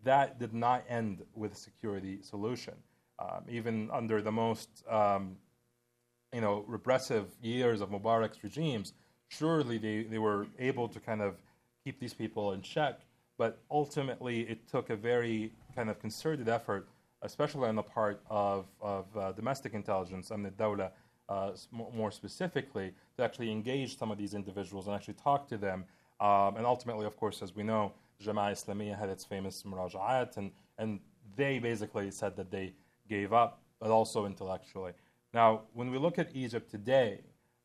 that 0.05 0.39
did 0.39 0.53
not 0.53 0.85
end 0.89 1.23
with 1.35 1.53
a 1.53 1.57
security 1.57 2.19
solution. 2.23 2.75
Um, 3.19 3.45
even 3.49 3.89
under 3.93 4.21
the 4.21 4.33
most, 4.33 4.69
um, 4.91 5.37
you 6.33 6.41
know, 6.41 6.65
repressive 6.67 7.27
years 7.43 7.81
of 7.81 7.91
Mubarak's 7.91 8.43
regimes, 8.43 8.95
surely 9.29 9.79
they, 9.79 10.03
they 10.05 10.19
were 10.19 10.47
able 10.59 10.89
to 10.89 11.01
kind 11.01 11.21
of 11.21 11.37
keep 11.85 11.99
these 12.01 12.15
people 12.15 12.53
in 12.53 12.63
check. 12.63 13.01
But 13.39 13.59
ultimately, 13.71 14.41
it 14.43 14.69
took 14.69 14.91
a 14.91 14.97
very 14.97 15.53
kind 15.75 15.91
of 15.91 15.99
concerted 16.01 16.49
effort, 16.49 16.89
especially 17.23 17.69
on 17.69 17.77
the 17.77 17.83
part 17.83 18.21
of, 18.31 18.67
of 18.81 19.07
uh, 19.17 19.33
domestic 19.33 19.75
intelligence, 19.75 20.31
and 20.31 20.45
the 20.45 20.51
Dawla, 20.51 20.91
uh, 21.29 21.53
more 21.71 22.11
specifically, 22.11 22.93
to 23.17 23.25
actually 23.25 23.51
engage 23.51 23.99
some 23.99 24.11
of 24.11 24.19
these 24.19 24.35
individuals 24.35 24.87
and 24.87 24.95
actually 24.95 25.15
talk 25.15 25.49
to 25.49 25.57
them. 25.57 25.85
Um, 26.21 26.57
and 26.57 26.67
ultimately, 26.67 27.07
of 27.07 27.17
course, 27.17 27.43
as 27.43 27.55
we 27.57 27.63
know, 27.63 27.93
Jama'ah 28.23 28.53
Islamiyah 28.53 28.99
had 28.99 29.09
its 29.09 29.25
famous 29.25 29.65
muraja'at, 29.65 30.37
and, 30.37 30.53
and 30.79 31.01
they 31.37 31.59
basically 31.59 32.11
said 32.11 32.37
that 32.37 32.51
they 32.51 32.75
gave 33.09 33.33
up, 33.33 33.61
but 33.81 33.91
also 33.91 34.27
intellectually. 34.27 34.93
Now, 35.35 35.63
when 35.73 35.91
we 35.91 35.99
look 35.99 36.19
at 36.19 36.29
Egypt 36.35 36.71
today, 36.71 37.21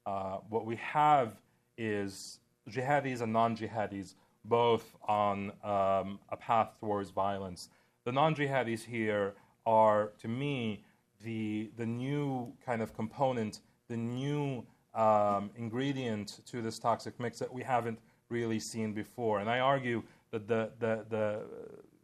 uh, 0.06 0.38
what 0.50 0.66
we 0.66 0.78
have 0.78 1.34
is 1.78 2.40
jihadis 2.70 3.22
and 3.22 3.34
non 3.34 3.58
jihadis 3.58 4.16
both 4.46 4.96
on 5.08 5.52
um, 5.64 6.20
a 6.30 6.38
path 6.40 6.70
towards 6.80 7.10
violence. 7.10 7.70
The 8.06 8.14
non 8.14 8.34
jihadis 8.36 8.86
here 8.86 9.34
are, 9.66 10.14
to 10.22 10.30
me, 10.30 10.84
the, 11.24 11.70
the 11.76 11.86
new 11.86 12.54
kind 12.66 12.82
of 12.82 12.96
component, 12.96 13.60
the 13.90 13.98
new 13.98 14.66
um, 14.94 15.50
ingredient 15.58 16.40
to 16.46 16.62
this 16.62 16.80
toxic 16.80 17.20
mix 17.20 17.38
that 17.40 17.54
we 17.54 17.64
haven't 17.64 18.00
really 18.30 18.60
seen 18.60 18.94
before. 18.94 19.40
And 19.40 19.50
I 19.50 19.60
argue 19.60 20.04
that 20.32 20.48
the, 20.48 20.72
the, 20.80 21.06
the, 21.10 21.42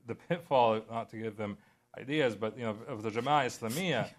the 0.07 0.15
pitfall, 0.29 0.81
not 0.91 1.09
to 1.11 1.17
give 1.17 1.37
them 1.37 1.57
ideas, 1.97 2.35
but 2.35 2.57
you 2.57 2.65
know, 2.65 2.75
of 2.87 3.01
the 3.01 3.09
Jama'ah 3.09 3.45
Islamiyah 3.45 4.09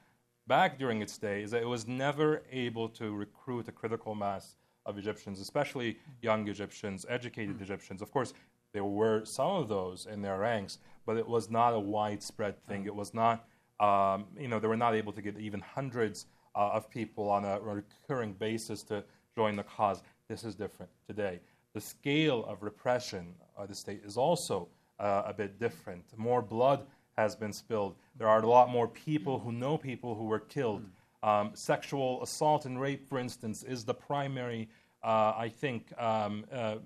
back 0.46 0.78
during 0.78 1.00
its 1.02 1.18
day 1.18 1.42
is 1.42 1.50
that 1.52 1.62
it 1.62 1.68
was 1.68 1.86
never 1.86 2.42
able 2.50 2.88
to 2.90 3.14
recruit 3.14 3.68
a 3.68 3.72
critical 3.72 4.14
mass 4.14 4.56
of 4.86 4.98
Egyptians, 4.98 5.40
especially 5.40 5.98
young 6.20 6.46
Egyptians, 6.48 7.06
educated 7.08 7.60
Egyptians. 7.60 8.02
Of 8.02 8.10
course, 8.10 8.34
there 8.72 8.84
were 8.84 9.24
some 9.24 9.52
of 9.52 9.68
those 9.68 10.06
in 10.06 10.20
their 10.20 10.38
ranks, 10.38 10.78
but 11.06 11.16
it 11.16 11.26
was 11.26 11.50
not 11.50 11.72
a 11.72 11.80
widespread 11.80 12.62
thing. 12.66 12.84
It 12.84 12.94
was 12.94 13.14
not, 13.14 13.46
um, 13.80 14.26
you 14.38 14.48
know, 14.48 14.58
they 14.58 14.68
were 14.68 14.76
not 14.76 14.94
able 14.94 15.12
to 15.12 15.22
get 15.22 15.38
even 15.38 15.60
hundreds 15.60 16.26
uh, 16.54 16.70
of 16.72 16.90
people 16.90 17.30
on 17.30 17.44
a 17.44 17.60
recurring 17.60 18.32
basis 18.34 18.82
to 18.84 19.04
join 19.34 19.56
the 19.56 19.62
cause. 19.62 20.02
This 20.28 20.44
is 20.44 20.54
different 20.54 20.90
today. 21.06 21.40
The 21.72 21.80
scale 21.80 22.44
of 22.46 22.62
repression 22.62 23.34
of 23.56 23.68
the 23.68 23.74
state 23.74 24.02
is 24.04 24.16
also 24.16 24.68
uh, 24.98 25.22
a 25.26 25.32
bit 25.32 25.58
different. 25.58 26.04
More 26.16 26.42
blood 26.42 26.86
has 27.16 27.36
been 27.36 27.52
spilled. 27.52 27.96
There 28.16 28.28
are 28.28 28.40
a 28.40 28.46
lot 28.46 28.70
more 28.70 28.88
people 28.88 29.38
who 29.38 29.52
know 29.52 29.76
people 29.78 30.14
who 30.14 30.24
were 30.24 30.40
killed. 30.40 30.84
Um, 31.22 31.52
sexual 31.54 32.22
assault 32.22 32.66
and 32.66 32.80
rape, 32.80 33.08
for 33.08 33.18
instance, 33.18 33.62
is 33.62 33.84
the 33.84 33.94
primary 33.94 34.68
uh, 35.04 35.34
I 35.36 35.50
think, 35.50 35.92
um, 36.00 36.46
uh, 36.50 36.76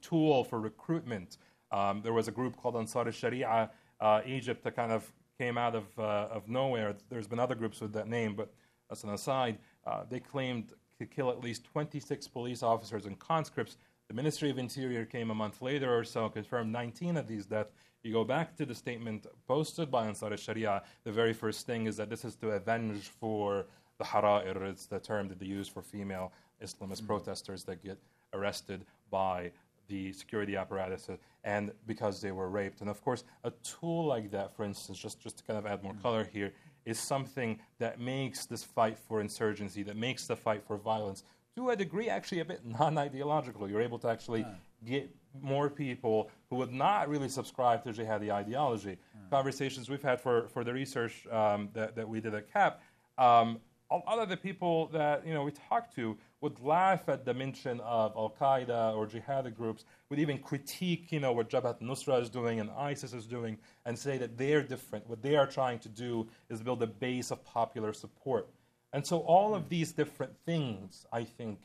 tool 0.00 0.44
for 0.44 0.60
recruitment. 0.60 1.38
Um, 1.72 2.00
there 2.02 2.12
was 2.12 2.28
a 2.28 2.30
group 2.30 2.56
called 2.56 2.76
Ansar 2.76 3.06
al-Sharia 3.06 3.70
uh, 4.00 4.20
Egypt 4.24 4.62
that 4.62 4.76
kind 4.76 4.92
of 4.92 5.12
came 5.36 5.58
out 5.58 5.74
of, 5.74 5.86
uh, 5.98 6.28
of 6.30 6.48
nowhere. 6.48 6.94
There's 7.08 7.26
been 7.26 7.40
other 7.40 7.56
groups 7.56 7.80
with 7.80 7.92
that 7.94 8.08
name, 8.08 8.36
but 8.36 8.52
as 8.90 9.02
an 9.02 9.10
aside, 9.10 9.58
uh, 9.84 10.04
they 10.08 10.20
claimed 10.20 10.72
to 10.98 11.06
kill 11.06 11.30
at 11.30 11.40
least 11.42 11.64
26 11.64 12.28
police 12.28 12.62
officers 12.62 13.06
and 13.06 13.18
conscripts. 13.18 13.76
The 14.08 14.14
Ministry 14.14 14.50
of 14.50 14.58
Interior 14.58 15.04
came 15.04 15.30
a 15.30 15.34
month 15.34 15.60
later 15.60 15.96
or 15.96 16.04
so, 16.04 16.28
confirmed 16.28 16.70
19 16.70 17.16
of 17.16 17.26
these 17.26 17.46
deaths. 17.46 17.72
You 18.02 18.12
go 18.12 18.24
back 18.24 18.56
to 18.56 18.64
the 18.64 18.74
statement 18.74 19.26
posted 19.46 19.90
by 19.90 20.06
Ansar 20.06 20.30
al-Sharia, 20.30 20.82
the 21.04 21.12
very 21.12 21.34
first 21.34 21.66
thing 21.66 21.86
is 21.86 21.96
that 21.98 22.08
this 22.08 22.24
is 22.24 22.34
to 22.36 22.50
avenge 22.52 23.08
for 23.20 23.66
the 23.98 24.04
hara'ir, 24.04 24.62
it's 24.62 24.86
the 24.86 24.98
term 24.98 25.28
that 25.28 25.38
they 25.38 25.46
use 25.46 25.68
for 25.68 25.82
female 25.82 26.32
Islamist 26.62 26.98
mm-hmm. 26.98 27.06
protesters 27.06 27.62
that 27.64 27.84
get 27.84 27.98
arrested 28.32 28.86
by 29.10 29.52
the 29.88 30.12
security 30.12 30.56
apparatus 30.56 31.10
and 31.44 31.72
because 31.86 32.22
they 32.22 32.30
were 32.30 32.48
raped. 32.48 32.80
And 32.80 32.88
of 32.88 33.02
course, 33.02 33.24
a 33.44 33.50
tool 33.62 34.06
like 34.06 34.30
that, 34.30 34.56
for 34.56 34.64
instance, 34.64 34.98
just, 34.98 35.20
just 35.20 35.38
to 35.38 35.44
kind 35.44 35.58
of 35.58 35.66
add 35.66 35.82
more 35.82 35.92
mm-hmm. 35.92 36.02
color 36.02 36.28
here, 36.32 36.52
is 36.86 36.98
something 36.98 37.58
that 37.78 38.00
makes 38.00 38.46
this 38.46 38.64
fight 38.64 38.98
for 38.98 39.20
insurgency, 39.20 39.82
that 39.82 39.96
makes 39.96 40.26
the 40.26 40.36
fight 40.36 40.62
for 40.66 40.78
violence, 40.78 41.24
to 41.56 41.70
a 41.70 41.76
degree, 41.76 42.08
actually 42.08 42.40
a 42.40 42.44
bit 42.44 42.64
non 42.64 42.96
ideological. 42.96 43.68
You're 43.68 43.82
able 43.82 43.98
to 43.98 44.08
actually 44.08 44.46
get 44.86 45.10
more 45.42 45.68
people 45.68 46.30
who 46.50 46.56
would 46.56 46.72
not 46.72 47.08
really 47.08 47.28
subscribe 47.28 47.84
to 47.84 47.90
jihadi 47.90 48.30
ideology. 48.30 48.98
Conversations 49.30 49.88
we've 49.88 50.02
had 50.02 50.20
for, 50.20 50.48
for 50.48 50.64
the 50.64 50.72
research 50.72 51.26
um, 51.30 51.68
that, 51.72 51.94
that 51.94 52.08
we 52.08 52.20
did 52.20 52.34
at 52.34 52.52
CAP, 52.52 52.82
um, 53.16 53.60
a 53.90 53.96
lot 53.96 54.18
of 54.18 54.28
the 54.28 54.36
people 54.36 54.88
that 54.88 55.26
you 55.26 55.34
know 55.34 55.42
we 55.44 55.52
talked 55.68 55.94
to 55.96 56.16
would 56.40 56.60
laugh 56.60 57.08
at 57.08 57.24
the 57.24 57.34
mention 57.34 57.80
of 57.80 58.12
Al 58.16 58.34
Qaeda 58.40 58.96
or 58.96 59.06
jihadi 59.06 59.54
groups, 59.54 59.84
would 60.08 60.18
even 60.18 60.38
critique, 60.38 61.12
you 61.12 61.20
know, 61.20 61.32
what 61.32 61.50
Jabhat 61.50 61.82
Nusra 61.82 62.20
is 62.22 62.30
doing 62.30 62.60
and 62.60 62.70
ISIS 62.70 63.12
is 63.12 63.26
doing, 63.26 63.58
and 63.84 63.98
say 63.98 64.16
that 64.18 64.38
they're 64.38 64.62
different. 64.62 65.08
What 65.08 65.22
they 65.22 65.36
are 65.36 65.46
trying 65.46 65.80
to 65.80 65.88
do 65.88 66.28
is 66.48 66.62
build 66.62 66.82
a 66.82 66.86
base 66.86 67.30
of 67.30 67.44
popular 67.44 67.92
support. 67.92 68.48
And 68.92 69.06
so 69.06 69.18
all 69.18 69.54
of 69.54 69.68
these 69.68 69.92
different 69.92 70.32
things, 70.46 71.04
I 71.12 71.24
think, 71.24 71.60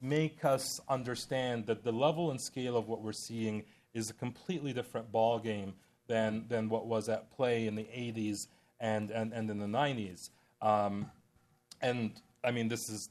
make 0.00 0.44
us 0.44 0.80
understand 0.88 1.66
that 1.66 1.82
the 1.82 1.92
level 1.92 2.30
and 2.30 2.40
scale 2.40 2.76
of 2.76 2.88
what 2.88 3.02
we're 3.02 3.12
seeing 3.12 3.64
is 3.98 4.10
a 4.10 4.14
completely 4.14 4.72
different 4.72 5.12
ballgame 5.12 5.72
than, 6.06 6.46
than 6.48 6.68
what 6.68 6.86
was 6.86 7.08
at 7.08 7.30
play 7.30 7.66
in 7.66 7.74
the 7.74 7.82
80s 7.82 8.46
and, 8.80 9.10
and, 9.10 9.32
and 9.32 9.50
in 9.50 9.58
the 9.58 9.66
90s. 9.66 10.30
Um, 10.62 11.10
and 11.82 12.20
I 12.42 12.50
mean, 12.50 12.68
this 12.68 12.88
is 12.88 13.10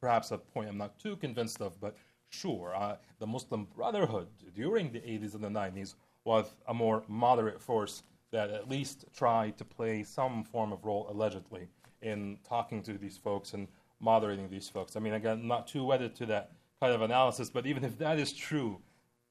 perhaps 0.00 0.30
a 0.30 0.38
point 0.38 0.68
I'm 0.68 0.78
not 0.78 0.98
too 0.98 1.16
convinced 1.16 1.60
of, 1.60 1.78
but 1.80 1.96
sure, 2.30 2.74
uh, 2.74 2.96
the 3.18 3.26
Muslim 3.26 3.66
Brotherhood 3.76 4.28
during 4.54 4.90
the 4.90 5.00
80s 5.00 5.34
and 5.34 5.44
the 5.44 5.48
90s 5.48 5.94
was 6.24 6.54
a 6.68 6.74
more 6.74 7.02
moderate 7.08 7.60
force 7.60 8.02
that 8.30 8.50
at 8.50 8.68
least 8.68 9.04
tried 9.14 9.58
to 9.58 9.64
play 9.64 10.02
some 10.02 10.44
form 10.44 10.72
of 10.72 10.84
role, 10.84 11.06
allegedly, 11.10 11.68
in 12.02 12.38
talking 12.48 12.82
to 12.84 12.92
these 12.94 13.16
folks 13.16 13.54
and 13.54 13.66
moderating 14.00 14.48
these 14.48 14.68
folks. 14.68 14.96
I 14.96 15.00
mean, 15.00 15.14
again, 15.14 15.46
not 15.46 15.66
too 15.66 15.84
wedded 15.84 16.14
to 16.16 16.26
that 16.26 16.52
kind 16.80 16.94
of 16.94 17.02
analysis, 17.02 17.50
but 17.50 17.66
even 17.66 17.84
if 17.84 17.98
that 17.98 18.18
is 18.18 18.32
true, 18.32 18.80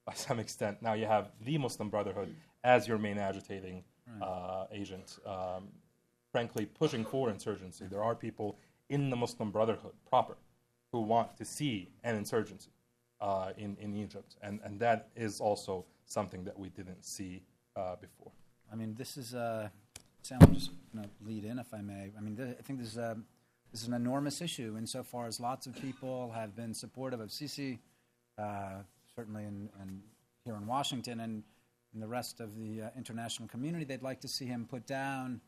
by 0.04 0.14
some 0.14 0.38
extent, 0.38 0.82
now 0.82 0.94
you 0.94 1.06
have 1.06 1.30
the 1.44 1.58
Muslim 1.58 1.88
Brotherhood 1.90 2.34
as 2.64 2.88
your 2.88 2.98
main 2.98 3.18
agitating 3.18 3.84
uh, 4.20 4.64
agent, 4.72 5.18
um, 5.26 5.68
frankly, 6.32 6.66
pushing 6.66 7.04
for 7.04 7.30
insurgency. 7.30 7.86
There 7.88 8.02
are 8.02 8.14
people 8.14 8.58
in 8.88 9.10
the 9.10 9.16
Muslim 9.16 9.50
Brotherhood 9.50 9.92
proper 10.08 10.36
who 10.90 11.02
want 11.02 11.36
to 11.36 11.44
see 11.44 11.88
an 12.02 12.16
insurgency 12.16 12.70
uh, 13.20 13.52
in, 13.56 13.76
in 13.80 13.94
Egypt. 13.94 14.36
And, 14.42 14.60
and 14.64 14.80
that 14.80 15.08
is 15.14 15.40
also 15.40 15.84
something 16.06 16.44
that 16.44 16.58
we 16.58 16.70
didn't 16.70 17.04
see 17.04 17.42
uh, 17.76 17.96
before. 18.00 18.32
I 18.72 18.76
mean, 18.76 18.94
this 18.98 19.16
is, 19.16 19.34
uh, 19.34 19.68
Sam, 20.22 20.38
I'm 20.42 20.54
just 20.54 20.70
going 20.92 21.04
to 21.04 21.10
lead 21.24 21.44
in, 21.44 21.58
if 21.58 21.72
I 21.72 21.80
may. 21.80 22.10
I 22.16 22.20
mean, 22.20 22.36
th- 22.36 22.56
I 22.58 22.62
think 22.62 22.80
this 22.80 22.88
is, 22.88 22.96
a, 22.96 23.16
this 23.70 23.82
is 23.82 23.88
an 23.88 23.94
enormous 23.94 24.40
issue 24.40 24.74
insofar 24.76 25.26
as 25.26 25.38
lots 25.38 25.66
of 25.66 25.80
people 25.80 26.32
have 26.34 26.56
been 26.56 26.74
supportive 26.74 27.20
of 27.20 27.28
Sisi, 27.28 27.78
uh, 28.38 28.82
certainly 29.20 29.44
in, 29.44 29.68
in, 29.82 30.00
here 30.46 30.56
in 30.56 30.66
Washington 30.66 31.20
and 31.20 31.42
in 31.92 32.00
the 32.00 32.08
rest 32.08 32.40
of 32.40 32.56
the 32.56 32.84
uh, 32.84 32.88
international 32.96 33.46
community. 33.48 33.84
They'd 33.84 34.02
like 34.02 34.18
to 34.22 34.28
see 34.28 34.46
him 34.46 34.66
put 34.66 34.86
down, 34.86 35.42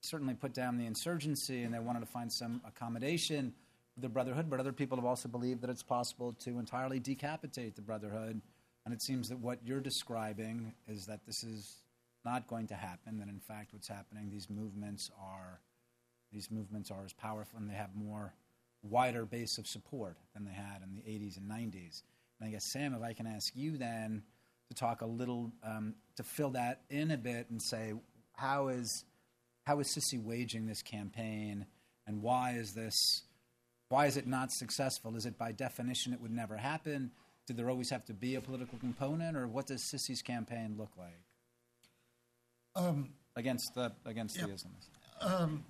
certainly 0.00 0.34
put 0.34 0.54
down 0.54 0.78
the 0.78 0.86
insurgency, 0.86 1.64
and 1.64 1.74
they 1.74 1.80
wanted 1.80 2.00
to 2.00 2.06
find 2.06 2.30
some 2.30 2.60
accommodation 2.64 3.52
for 3.92 4.00
the 4.00 4.08
Brotherhood, 4.08 4.48
but 4.48 4.60
other 4.60 4.72
people 4.72 4.96
have 4.96 5.04
also 5.04 5.28
believed 5.28 5.60
that 5.62 5.70
it's 5.70 5.82
possible 5.82 6.32
to 6.34 6.60
entirely 6.60 7.00
decapitate 7.00 7.74
the 7.74 7.82
Brotherhood. 7.82 8.40
And 8.84 8.94
it 8.94 9.02
seems 9.02 9.28
that 9.28 9.40
what 9.40 9.58
you're 9.64 9.80
describing 9.80 10.72
is 10.86 11.04
that 11.06 11.26
this 11.26 11.42
is 11.42 11.78
not 12.24 12.46
going 12.46 12.68
to 12.68 12.74
happen. 12.74 13.18
That 13.18 13.28
in 13.28 13.40
fact, 13.40 13.72
what's 13.72 13.88
happening, 13.88 14.30
these 14.30 14.48
movements 14.48 15.10
are 15.20 15.58
these 16.32 16.48
movements 16.48 16.92
are 16.92 17.04
as 17.04 17.12
powerful 17.12 17.58
and 17.58 17.68
they 17.68 17.74
have 17.74 17.90
more 17.96 18.34
wider 18.84 19.24
base 19.24 19.58
of 19.58 19.66
support 19.66 20.16
than 20.32 20.44
they 20.44 20.52
had 20.52 20.82
in 20.84 20.94
the 20.94 21.00
80s 21.00 21.38
and 21.38 21.50
90s. 21.50 22.02
And 22.40 22.48
I 22.48 22.52
guess 22.52 22.64
Sam, 22.72 22.94
if 22.94 23.02
I 23.02 23.12
can 23.12 23.26
ask 23.26 23.54
you 23.54 23.76
then 23.76 24.22
to 24.68 24.74
talk 24.74 25.02
a 25.02 25.06
little 25.06 25.52
um, 25.62 25.94
to 26.16 26.22
fill 26.22 26.50
that 26.50 26.82
in 26.88 27.10
a 27.10 27.18
bit 27.18 27.50
and 27.50 27.60
say 27.60 27.92
how 28.36 28.68
is 28.68 29.04
how 29.64 29.80
is 29.80 29.88
Sisi 29.88 30.22
waging 30.22 30.66
this 30.66 30.82
campaign 30.82 31.66
and 32.06 32.22
why 32.22 32.52
is 32.52 32.72
this 32.72 33.22
why 33.88 34.06
is 34.06 34.16
it 34.16 34.26
not 34.26 34.52
successful? 34.52 35.16
Is 35.16 35.26
it 35.26 35.36
by 35.36 35.52
definition 35.52 36.12
it 36.12 36.20
would 36.20 36.30
never 36.30 36.56
happen? 36.56 37.10
Did 37.46 37.56
there 37.56 37.68
always 37.68 37.90
have 37.90 38.04
to 38.04 38.14
be 38.14 38.36
a 38.36 38.40
political 38.40 38.78
component, 38.78 39.36
or 39.36 39.48
what 39.48 39.66
does 39.66 39.82
Sisi's 39.82 40.22
campaign 40.22 40.76
look 40.78 40.90
like 40.96 41.18
um, 42.76 43.10
against 43.34 43.74
the 43.74 43.92
against 44.06 44.36
yeah, 44.36 44.46
the 44.46 44.52
Islamists? 44.52 44.88
Um, 45.20 45.64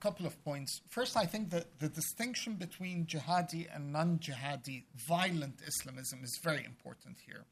couple 0.00 0.26
of 0.26 0.42
points. 0.44 0.80
First, 0.88 1.16
I 1.16 1.26
think 1.26 1.50
that 1.50 1.78
the 1.78 1.88
distinction 1.88 2.54
between 2.54 3.06
jihadi 3.06 3.68
and 3.74 3.92
non-jihadi 3.92 4.84
violent 4.96 5.60
Islamism 5.66 6.24
is 6.24 6.38
very 6.42 6.64
important 6.64 7.18
here, 7.26 7.44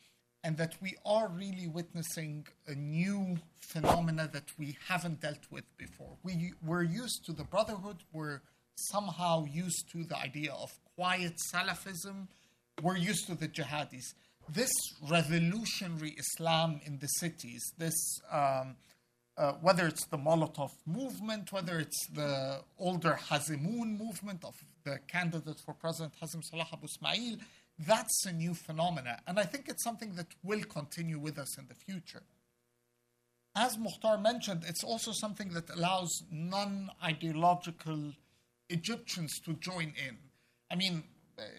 and 0.43 0.57
that 0.57 0.75
we 0.81 0.97
are 1.05 1.29
really 1.29 1.69
witnessing 1.69 2.47
a 2.67 2.75
new 2.75 3.39
phenomena 3.61 4.29
that 4.33 4.51
we 4.59 4.77
haven't 4.89 5.21
dealt 5.21 5.45
with 5.51 5.65
before. 5.77 6.17
We 6.23 6.53
we're 6.65 6.83
used 6.83 7.25
to 7.27 7.33
the 7.33 7.45
Brotherhood. 7.45 7.99
We're 8.13 8.41
somehow 8.77 9.45
used 9.45 9.91
to 9.93 10.05
the 10.05 10.17
idea 10.17 10.53
of 10.53 10.71
quiet 10.97 11.35
Salafism. 11.53 12.29
We're 12.83 12.97
used 12.97 13.27
to 13.27 13.35
the 13.35 13.49
jihadis. 13.49 14.15
This 14.49 14.73
revolutionary 15.03 16.17
Islam 16.17 16.81
in 16.85 16.99
the 16.99 17.09
cities, 17.23 17.63
this 17.77 17.99
um, 18.33 18.77
uh, 19.39 19.53
whether 19.61 19.87
it's 19.87 20.05
the 20.07 20.19
Molotov 20.19 20.73
movement, 20.85 21.53
whether 21.53 21.79
it's 21.79 22.07
the 22.09 22.61
older 22.79 23.19
Hazimoun 23.31 23.97
movement 23.97 24.45
of 24.45 24.55
the 24.85 24.99
candidate 25.07 25.61
for 25.65 25.75
President 25.75 26.15
Hazim 26.21 26.43
Salah 26.43 26.67
Abu 26.73 26.87
Ismail, 26.87 27.37
that's 27.79 28.27
a 28.27 28.33
new 28.33 28.53
phenomena. 28.53 29.21
And 29.29 29.39
I 29.39 29.45
think 29.45 29.69
it's 29.69 29.85
something 29.85 30.15
that 30.15 30.27
will 30.43 30.65
continue 30.65 31.21
with 31.21 31.39
us 31.39 31.57
in 31.57 31.69
the 31.69 31.75
future. 31.75 32.23
As 33.55 33.77
Mokhtar 33.77 34.21
mentioned, 34.21 34.65
it's 34.67 34.83
also 34.83 35.13
something 35.13 35.51
that 35.51 35.71
allows 35.71 36.25
non 36.31 36.91
ideological 37.03 38.13
Egyptians 38.69 39.39
to 39.45 39.55
join 39.55 39.93
in. 40.07 40.19
I 40.71 40.75
mean, 40.75 41.05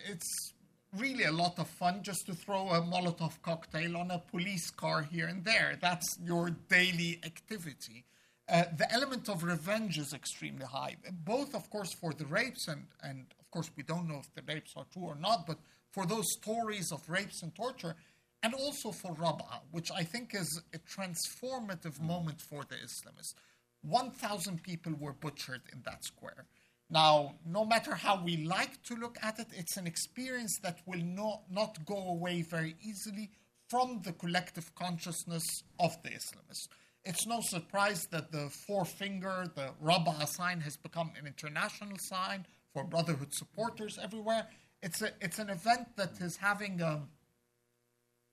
it's 0.10 0.54
really 0.98 1.24
a 1.24 1.32
lot 1.32 1.60
of 1.60 1.68
fun 1.68 2.02
just 2.02 2.26
to 2.26 2.34
throw 2.34 2.70
a 2.70 2.82
Molotov 2.82 3.42
cocktail 3.42 3.98
on 3.98 4.12
a 4.12 4.20
police 4.20 4.70
car 4.72 5.04
here 5.04 5.28
and 5.28 5.44
there. 5.44 5.78
That's 5.80 6.18
your 6.24 6.52
daily 6.70 7.20
activity. 7.24 8.06
Uh, 8.52 8.64
the 8.78 8.92
element 8.92 9.30
of 9.30 9.44
revenge 9.44 10.00
is 10.00 10.14
extremely 10.14 10.66
high, 10.66 10.96
both, 11.24 11.54
of 11.54 11.70
course, 11.70 11.94
for 11.94 12.14
the 12.14 12.26
rapes, 12.26 12.68
and, 12.68 12.88
and 13.04 13.28
of 13.40 13.52
course, 13.52 13.70
we 13.78 13.84
don't 13.84 14.08
know 14.08 14.20
if 14.20 14.34
the 14.34 14.42
rapes 14.52 14.74
are 14.76 14.86
true 14.92 15.04
or 15.04 15.16
not, 15.16 15.46
but 15.46 15.60
for 15.92 16.08
those 16.08 16.26
stories 16.34 16.92
of 16.92 17.08
rapes 17.08 17.44
and 17.44 17.54
torture, 17.54 17.96
and 18.42 18.56
also 18.56 18.92
for 18.92 19.14
Rab'a, 19.14 19.60
which 19.72 19.92
I 19.96 20.04
think 20.04 20.34
is 20.34 20.62
a 20.74 20.80
transformative 20.80 22.02
moment 22.02 22.42
for 22.42 22.64
the 22.64 22.76
Islamists. 22.76 23.36
1,000 23.82 24.64
people 24.64 24.94
were 25.00 25.14
butchered 25.14 25.62
in 25.72 25.84
that 25.86 26.04
square. 26.04 26.46
Now, 26.90 27.36
no 27.46 27.66
matter 27.66 27.94
how 27.94 28.24
we 28.24 28.38
like 28.46 28.82
to 28.84 28.96
look 28.96 29.18
at 29.22 29.38
it, 29.40 29.48
it's 29.56 29.78
an 29.78 29.86
experience 29.86 30.58
that 30.64 30.80
will 30.88 31.04
not, 31.04 31.44
not 31.52 31.86
go 31.86 32.10
away 32.10 32.42
very 32.42 32.76
easily 32.82 33.30
from 33.70 34.02
the 34.04 34.14
collective 34.14 34.74
consciousness 34.74 35.64
of 35.80 36.02
the 36.02 36.10
Islamists. 36.10 36.68
It's 37.06 37.28
no 37.28 37.42
surprise 37.42 38.08
that 38.08 38.32
the 38.32 38.50
forefinger, 38.68 39.52
the 39.56 39.70
Rabaa 39.84 40.28
sign, 40.28 40.62
has 40.62 40.78
become 40.78 41.12
an 41.18 41.28
international 41.28 41.98
sign 42.00 42.46
for 42.74 42.84
Brotherhood 42.84 43.34
supporters 43.34 44.00
everywhere. 44.02 44.48
It's, 44.82 45.02
a, 45.02 45.12
it's 45.22 45.40
an 45.40 45.50
event 45.50 45.96
that 45.96 46.20
is 46.20 46.38
having 46.38 46.82
um, 46.82 47.10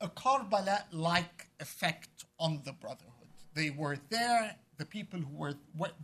a, 0.01 0.07
a 0.07 0.09
Karbala 0.09 0.85
like 0.93 1.49
effect 1.61 2.25
on 2.41 2.63
the 2.65 2.73
Brotherhood. 2.73 3.13
They 3.55 3.71
were 3.71 3.99
there, 4.09 4.57
the 4.79 4.85
people 4.85 5.21
who 5.21 5.37
were 5.37 5.55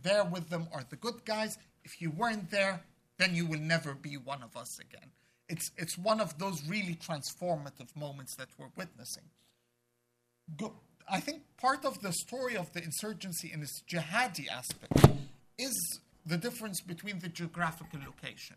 there 0.01 0.23
with 0.23 0.49
them 0.49 0.67
are 0.71 0.83
the 0.89 0.95
good 0.95 1.25
guys. 1.25 1.57
If 1.83 2.01
you 2.01 2.11
weren't 2.11 2.49
there, 2.51 2.81
then 3.17 3.35
you 3.35 3.45
will 3.45 3.59
never 3.59 3.93
be 3.93 4.17
one 4.17 4.43
of 4.43 4.55
us 4.55 4.79
again. 4.79 5.09
It's, 5.49 5.69
it's 5.77 5.97
one 5.97 6.19
of 6.19 6.37
those 6.39 6.61
really 6.67 6.95
transformative 6.95 7.95
moments 7.95 8.35
that 8.37 8.47
we're 8.57 8.71
witnessing. 8.75 9.23
Go, 10.57 10.73
I 11.09 11.19
think 11.19 11.43
part 11.57 11.85
of 11.85 12.01
the 12.01 12.11
story 12.11 12.55
of 12.55 12.71
the 12.73 12.83
insurgency 12.83 13.51
in 13.53 13.61
its 13.61 13.81
jihadi 13.91 14.47
aspect 14.49 15.17
is 15.57 15.99
the 16.25 16.37
difference 16.37 16.81
between 16.81 17.19
the 17.19 17.29
geographical 17.29 17.99
location. 18.05 18.55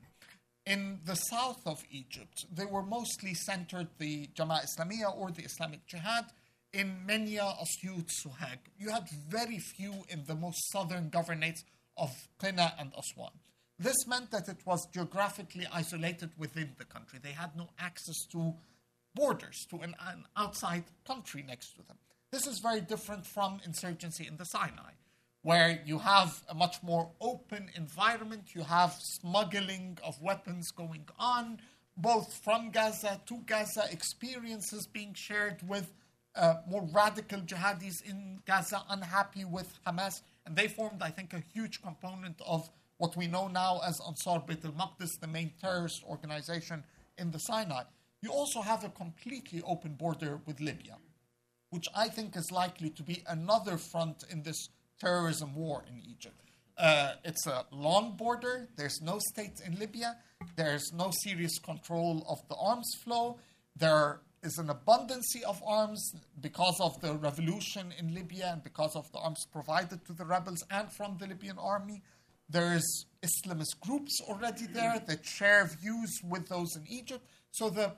In 0.65 1.01
the 1.05 1.15
south 1.15 1.61
of 1.67 1.79
Egypt, 1.91 2.47
they 2.53 2.65
were 2.65 2.83
mostly 2.83 3.35
centered 3.35 3.89
the 3.99 4.29
Jama'a 4.35 4.65
Islamiyah 4.65 5.17
or 5.17 5.31
the 5.31 5.43
Islamic 5.43 5.87
Jihad 5.87 6.27
in 6.73 6.97
Menya, 7.07 7.55
Asyut, 7.63 8.09
Suhag. 8.25 8.59
You 8.79 8.91
had 8.91 9.09
very 9.29 9.59
few 9.59 9.95
in 10.09 10.25
the 10.27 10.35
most 10.35 10.59
southern 10.73 11.09
governorates 11.09 11.65
of 11.97 12.29
Qina 12.41 12.73
and 12.79 12.93
Aswan. 12.97 13.33
This 13.79 14.07
meant 14.07 14.31
that 14.31 14.49
it 14.49 14.59
was 14.65 14.87
geographically 14.87 15.67
isolated 15.73 16.31
within 16.39 16.73
the 16.79 16.85
country. 16.85 17.19
They 17.23 17.33
had 17.33 17.57
no 17.57 17.69
access 17.79 18.25
to 18.33 18.55
borders, 19.15 19.67
to 19.71 19.77
an, 19.77 19.95
an 20.07 20.25
outside 20.37 20.85
country 21.07 21.45
next 21.47 21.73
to 21.77 21.83
them. 21.83 21.97
This 22.31 22.47
is 22.47 22.59
very 22.59 22.81
different 22.81 23.27
from 23.27 23.61
insurgency 23.65 24.27
in 24.27 24.37
the 24.37 24.45
Sinai, 24.45 24.93
where 25.43 25.81
you 25.85 25.99
have 25.99 26.43
a 26.49 26.55
much 26.55 26.83
more 26.83 27.11
open 27.21 27.71
environment. 27.77 28.55
You 28.55 28.63
have 28.63 28.95
smuggling 28.99 29.99
of 30.05 30.21
weapons 30.23 30.71
going 30.71 31.07
on, 31.19 31.61
both 31.97 32.33
from 32.45 32.71
Gaza 32.71 33.21
to 33.27 33.39
Gaza, 33.47 33.85
experiences 33.91 34.87
being 34.87 35.15
shared 35.15 35.61
with 35.67 35.93
uh, 36.35 36.57
more 36.69 36.87
radical 36.93 37.41
jihadis 37.41 38.03
in 38.05 38.41
Gaza, 38.47 38.83
unhappy 38.91 39.45
with 39.45 39.73
Hamas. 39.87 40.21
And 40.47 40.57
they 40.57 40.69
formed, 40.69 41.03
I 41.03 41.11
think, 41.11 41.33
a 41.33 41.43
huge 41.53 41.83
component 41.83 42.41
of 42.47 42.71
what 42.99 43.17
we 43.17 43.27
know 43.27 43.49
now 43.49 43.81
as 43.85 44.01
Ansar 44.07 44.41
Beit 44.47 44.65
al 44.65 44.73
Maqdis, 44.73 45.21
the 45.21 45.27
main 45.27 45.53
terrorist 45.61 46.03
organization 46.09 46.85
in 47.19 47.33
the 47.33 47.39
Sinai. 47.39 47.83
You 48.23 48.31
also 48.31 48.63
have 48.63 48.85
a 48.85 48.89
completely 48.89 49.61
open 49.67 49.95
border 49.95 50.41
with 50.47 50.61
Libya, 50.61 50.97
which 51.71 51.87
I 51.95 52.09
think 52.09 52.37
is 52.37 52.51
likely 52.51 52.91
to 52.91 53.03
be 53.03 53.23
another 53.29 53.77
front 53.77 54.25
in 54.31 54.43
this 54.43 54.69
terrorism 54.99 55.55
war 55.55 55.85
in 55.89 56.01
Egypt. 56.09 56.41
Uh, 56.79 57.15
it's 57.25 57.47
a 57.47 57.65
long 57.71 58.17
border. 58.17 58.69
There's 58.77 59.01
no 59.03 59.19
state 59.19 59.61
in 59.65 59.79
Libya. 59.79 60.17
There's 60.57 60.93
no 60.93 61.11
serious 61.23 61.59
control 61.59 62.25
of 62.29 62.39
the 62.49 62.57
arms 62.57 62.91
flow. 63.03 63.39
There 63.75 64.21
is 64.47 64.59
an 64.59 64.71
abundance 64.71 65.35
of 65.47 65.61
arms 65.67 66.15
because 66.41 66.79
of 66.81 66.99
the 67.01 67.15
revolution 67.15 67.93
in 67.99 68.15
Libya 68.15 68.51
and 68.53 68.63
because 68.63 68.95
of 68.95 69.11
the 69.13 69.19
arms 69.19 69.45
provided 69.53 70.05
to 70.07 70.13
the 70.13 70.25
rebels 70.25 70.65
and 70.71 70.91
from 70.93 71.19
the 71.19 71.27
Libyan 71.27 71.59
army. 71.59 72.03
There's 72.49 73.07
Islamist 73.23 73.81
groups 73.81 74.21
already 74.29 74.67
there 74.67 75.03
that 75.09 75.27
share 75.27 75.69
views 75.83 76.21
with 76.23 76.49
those 76.49 76.77
in 76.77 76.87
Egypt. 76.89 77.27
So 77.51 77.69
the 77.71 77.93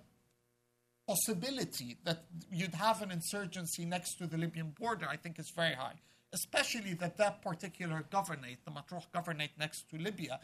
possibility 1.07 1.99
that 2.05 2.25
you'd 2.51 2.75
have 2.75 3.03
an 3.03 3.11
insurgency 3.11 3.85
next 3.85 4.17
to 4.17 4.27
the 4.27 4.39
Libyan 4.39 4.75
border, 4.79 5.07
I 5.09 5.17
think, 5.17 5.39
is 5.39 5.53
very 5.55 5.75
high. 5.75 6.01
Especially 6.33 6.95
that 6.95 7.19
that 7.19 7.43
particular 7.43 8.05
governorate, 8.11 8.59
the 8.65 8.71
Matruh 8.71 9.05
governorate 9.15 9.57
next 9.59 9.89
to 9.91 9.97
Libya, 9.97 10.41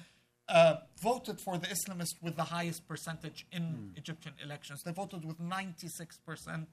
uh, 0.49 0.77
voted 1.03 1.41
for 1.41 1.59
the 1.59 1.67
Islamists 1.67 2.23
with 2.23 2.37
the 2.37 2.45
highest 2.45 2.87
percentage 2.87 3.47
in 3.51 3.63
mm. 3.63 3.99
Egyptian 3.99 4.33
elections. 4.43 4.83
They 4.83 4.93
voted 4.93 5.25
with 5.25 5.39
96% 5.41 6.67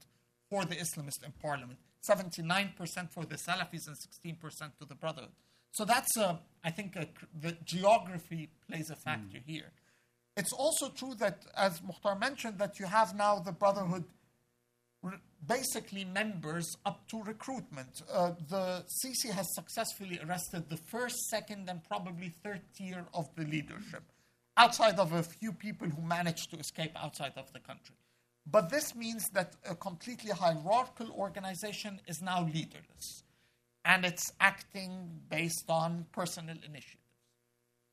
for 0.49 0.65
the 0.65 0.75
Islamists 0.75 1.23
in 1.23 1.31
parliament, 1.41 1.79
79% 2.07 2.75
for 3.11 3.25
the 3.25 3.35
Salafis, 3.35 3.87
and 3.87 3.95
16% 3.95 4.77
to 4.79 4.85
the 4.85 4.95
Brotherhood. 4.95 5.31
So 5.71 5.85
that's, 5.85 6.17
uh, 6.17 6.37
I 6.63 6.71
think, 6.71 6.95
a, 6.97 7.07
the 7.39 7.55
geography 7.63 8.49
plays 8.67 8.89
a 8.89 8.95
factor 8.95 9.37
mm. 9.37 9.45
here. 9.45 9.71
It's 10.35 10.51
also 10.53 10.89
true 10.89 11.13
that, 11.19 11.45
as 11.55 11.79
Mokhtar 11.81 12.19
mentioned, 12.19 12.57
that 12.59 12.79
you 12.79 12.85
have 12.85 13.15
now 13.15 13.39
the 13.39 13.51
Brotherhood 13.51 14.05
basically 15.45 16.05
members 16.05 16.75
up 16.85 17.07
to 17.09 17.21
recruitment. 17.23 18.01
Uh, 18.11 18.31
the 18.49 18.85
Sisi 18.87 19.31
has 19.31 19.53
successfully 19.53 20.19
arrested 20.23 20.69
the 20.69 20.77
first, 20.77 21.17
second, 21.29 21.69
and 21.69 21.83
probably 21.83 22.29
third 22.43 22.61
tier 22.75 23.05
of 23.13 23.27
the 23.35 23.43
leadership, 23.43 24.03
outside 24.57 24.99
of 24.99 25.13
a 25.13 25.23
few 25.23 25.51
people 25.51 25.89
who 25.89 26.01
managed 26.01 26.51
to 26.51 26.57
escape 26.57 26.91
outside 26.95 27.33
of 27.37 27.51
the 27.53 27.59
country. 27.59 27.95
But 28.45 28.69
this 28.69 28.95
means 28.95 29.29
that 29.29 29.55
a 29.69 29.75
completely 29.75 30.31
hierarchical 30.31 31.11
organization 31.11 31.99
is 32.07 32.21
now 32.21 32.43
leaderless, 32.43 33.23
and 33.85 34.05
it's 34.05 34.31
acting 34.39 35.21
based 35.29 35.69
on 35.69 36.05
personal 36.11 36.57
initiative 36.65 37.00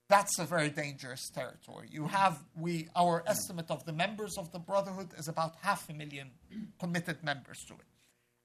that's 0.08 0.38
a 0.38 0.44
very 0.44 0.70
dangerous 0.70 1.28
territory. 1.28 1.88
You 1.90 2.06
have 2.06 2.42
we 2.56 2.88
our 2.96 3.22
estimate 3.26 3.70
of 3.70 3.84
the 3.84 3.92
members 3.92 4.38
of 4.38 4.50
the 4.52 4.58
Brotherhood 4.58 5.10
is 5.18 5.28
about 5.28 5.56
half 5.62 5.88
a 5.90 5.92
million 5.92 6.30
committed 6.80 7.22
members 7.22 7.64
to 7.68 7.74
it. 7.74 7.80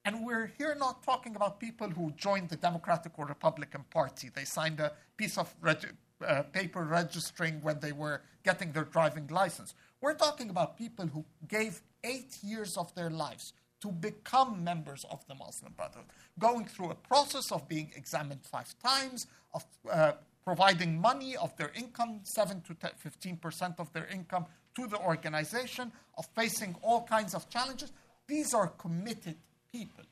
And 0.05 0.25
we're 0.25 0.51
here 0.57 0.75
not 0.77 1.03
talking 1.03 1.35
about 1.37 1.61
people 1.61 1.89
who 1.89 2.11
joined 2.17 2.49
the 2.49 2.57
Democratic 2.57 3.17
or 3.17 3.25
Republican 3.25 3.85
Party. 3.89 4.29
They 4.33 4.43
signed 4.43 4.81
a 4.81 4.91
piece 5.15 5.37
of 5.37 5.55
reg- 5.61 5.95
uh, 6.25 6.43
paper 6.43 6.83
registering 6.83 7.61
when 7.61 7.79
they 7.79 7.93
were 7.93 8.21
getting 8.43 8.73
their 8.73 8.83
driving 8.83 9.27
license. 9.27 9.73
We're 10.01 10.15
talking 10.15 10.49
about 10.49 10.77
people 10.77 11.07
who 11.07 11.23
gave 11.47 11.81
eight 12.03 12.37
years 12.43 12.75
of 12.77 12.93
their 12.95 13.09
lives 13.09 13.53
to 13.79 13.91
become 13.91 14.63
members 14.63 15.05
of 15.09 15.25
the 15.27 15.35
Muslim 15.35 15.73
Brotherhood, 15.77 16.07
going 16.37 16.65
through 16.65 16.91
a 16.91 16.95
process 16.95 17.51
of 17.51 17.67
being 17.69 17.91
examined 17.95 18.41
five 18.43 18.73
times, 18.79 19.27
of 19.53 19.65
uh, 19.89 20.13
providing 20.43 20.99
money 20.99 21.35
of 21.37 21.55
their 21.57 21.71
income, 21.75 22.21
7 22.23 22.61
to 22.61 22.73
15% 22.73 23.79
of 23.79 23.91
their 23.93 24.07
income, 24.07 24.45
to 24.75 24.87
the 24.87 24.97
organization, 24.97 25.91
of 26.17 26.25
facing 26.35 26.75
all 26.81 27.03
kinds 27.03 27.33
of 27.33 27.49
challenges. 27.49 27.91
These 28.27 28.53
are 28.53 28.67
committed 28.67 29.37
people. 29.71 30.03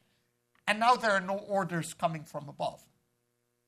And 0.68 0.80
now 0.80 0.96
there 0.96 1.12
are 1.12 1.22
no 1.22 1.38
orders 1.38 1.94
coming 1.94 2.24
from 2.24 2.48
above. 2.48 2.82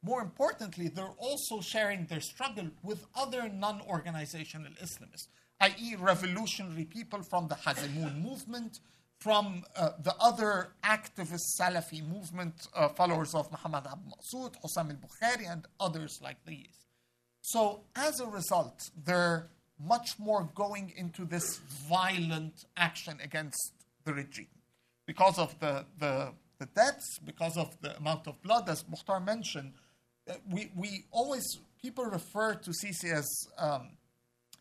More 0.03 0.21
importantly, 0.21 0.89
they're 0.89 1.17
also 1.17 1.61
sharing 1.61 2.05
their 2.05 2.19
struggle 2.19 2.69
with 2.83 3.05
other 3.15 3.49
non 3.49 3.81
organizational 3.81 4.71
Islamists, 4.83 5.27
i.e., 5.61 5.95
revolutionary 5.97 6.85
people 6.85 7.23
from 7.23 7.47
the 7.47 7.55
Hazimun 7.55 8.21
movement, 8.21 8.79
from 9.23 9.63
uh, 9.77 9.91
the 10.03 10.13
other 10.19 10.73
activist 10.83 11.45
Salafi 11.57 12.05
movement, 12.05 12.67
uh, 12.75 12.89
followers 12.89 13.33
of 13.33 13.49
Muhammad 13.51 13.85
Abd 13.89 14.11
Maqsood, 14.11 14.55
Hussam 14.61 14.89
al 14.89 14.97
Bukhari, 14.97 15.49
and 15.49 15.65
others 15.79 16.19
like 16.21 16.37
these. 16.45 16.75
So, 17.41 17.81
as 17.95 18.19
a 18.19 18.27
result, 18.27 18.89
they're 19.05 19.47
much 19.79 20.19
more 20.19 20.49
going 20.55 20.93
into 20.97 21.23
this 21.25 21.57
violent 21.89 22.65
action 22.75 23.17
against 23.23 23.71
the 24.03 24.13
regime 24.13 24.47
because 25.05 25.39
of 25.39 25.57
the, 25.59 25.85
the, 25.99 26.33
the 26.59 26.65
deaths, 26.75 27.19
because 27.25 27.55
of 27.57 27.75
the 27.81 27.95
amount 27.97 28.27
of 28.27 28.41
blood, 28.41 28.67
as 28.67 28.83
Mokhtar 28.83 29.23
mentioned. 29.23 29.71
Uh, 30.29 30.33
we, 30.49 30.69
we 30.75 31.05
always, 31.11 31.59
people 31.81 32.05
refer 32.05 32.55
to 32.55 32.71
Sisi 32.71 33.13
as, 33.13 33.29
um, 33.57 33.89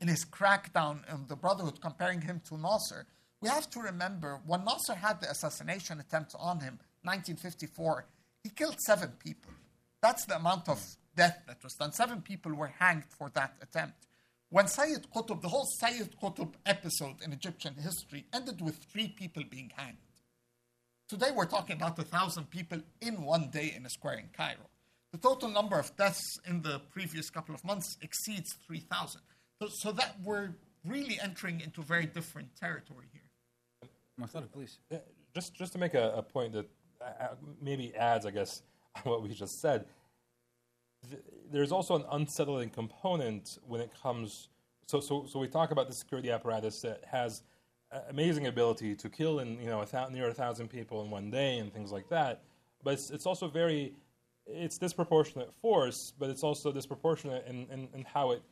in 0.00 0.08
his 0.08 0.24
crackdown 0.24 1.00
on 1.12 1.26
the 1.28 1.36
Brotherhood, 1.36 1.80
comparing 1.80 2.20
him 2.20 2.40
to 2.48 2.56
Nasser 2.56 3.06
we 3.42 3.48
have 3.48 3.68
to 3.70 3.80
remember 3.80 4.40
when 4.46 4.64
Nasser 4.64 4.94
had 4.94 5.20
the 5.20 5.28
assassination 5.30 5.98
attempt 5.98 6.34
on 6.38 6.60
him, 6.60 6.78
1954, 7.02 8.06
he 8.44 8.50
killed 8.50 8.76
seven 8.86 9.10
people. 9.18 9.50
That's 10.00 10.24
the 10.26 10.36
amount 10.36 10.68
of 10.68 10.80
death 11.16 11.42
that 11.48 11.62
was 11.62 11.74
done. 11.74 11.92
Seven 11.92 12.22
people 12.22 12.54
were 12.54 12.72
hanged 12.78 13.04
for 13.18 13.30
that 13.30 13.56
attempt. 13.60 14.06
When 14.48 14.68
Sayyid 14.68 15.06
Qutb, 15.14 15.40
the 15.40 15.48
whole 15.48 15.66
Sayyid 15.80 16.14
Qutb 16.22 16.52
episode 16.66 17.16
in 17.24 17.32
Egyptian 17.32 17.74
history 17.74 18.26
ended 18.32 18.60
with 18.60 18.76
three 18.76 19.08
people 19.08 19.42
being 19.50 19.72
hanged. 19.76 19.96
Today 21.08 21.30
we're 21.34 21.46
talking 21.46 21.76
about 21.76 21.98
a 21.98 22.04
thousand 22.04 22.48
people 22.50 22.80
in 23.00 23.22
one 23.22 23.50
day 23.50 23.74
in 23.76 23.84
a 23.84 23.90
square 23.90 24.18
in 24.18 24.28
Cairo. 24.36 24.70
The 25.10 25.18
total 25.18 25.48
number 25.50 25.78
of 25.78 25.94
deaths 25.96 26.38
in 26.46 26.62
the 26.62 26.80
previous 26.90 27.28
couple 27.28 27.54
of 27.54 27.64
months 27.64 27.96
exceeds 28.00 28.54
3,000. 28.66 29.20
So, 29.60 29.68
so 29.68 29.92
that 29.92 30.16
we're 30.22 30.54
really 30.86 31.18
entering 31.20 31.60
into 31.60 31.82
very 31.82 32.06
different 32.06 32.56
territory 32.56 33.06
here. 33.12 33.21
Marcelo, 34.16 34.46
please. 34.46 34.78
Just, 35.34 35.54
just 35.54 35.72
to 35.72 35.78
make 35.78 35.94
a, 35.94 36.12
a 36.16 36.22
point 36.22 36.52
that 36.52 36.68
uh, 37.00 37.28
maybe 37.60 37.94
adds, 37.94 38.26
I 38.26 38.30
guess, 38.30 38.62
what 39.04 39.22
we 39.22 39.28
just 39.30 39.60
said. 39.60 39.86
th- 41.08 41.22
there's 41.50 41.72
also 41.72 41.96
an 41.96 42.04
unsettling 42.12 42.70
component 42.70 43.58
when 43.66 43.80
it 43.80 43.90
comes. 44.02 44.48
So, 44.86 45.00
so, 45.00 45.26
so 45.26 45.38
we 45.38 45.48
talk 45.48 45.70
about 45.70 45.88
the 45.88 45.94
security 45.94 46.30
apparatus 46.30 46.80
that 46.82 47.02
has 47.10 47.42
uh, 47.90 48.00
amazing 48.10 48.46
ability 48.46 48.94
to 48.96 49.08
kill 49.08 49.40
in 49.40 49.60
you 49.60 49.66
know 49.66 49.80
a 49.82 50.10
near 50.10 50.28
a 50.28 50.34
thousand 50.34 50.68
people 50.68 51.02
in 51.02 51.10
one 51.10 51.30
day 51.30 51.58
and 51.58 51.72
things 51.72 51.92
like 51.92 52.08
that. 52.08 52.42
But 52.82 52.94
it's, 52.94 53.10
it's 53.10 53.26
also 53.26 53.48
very 53.48 53.94
it's 54.46 54.78
disproportionate 54.78 55.52
force, 55.54 56.12
but 56.18 56.28
it's 56.28 56.42
also 56.42 56.72
disproportionate 56.72 57.46
in, 57.46 57.66
in, 57.70 57.88
in 57.94 58.04
how 58.04 58.32
it 58.32 58.42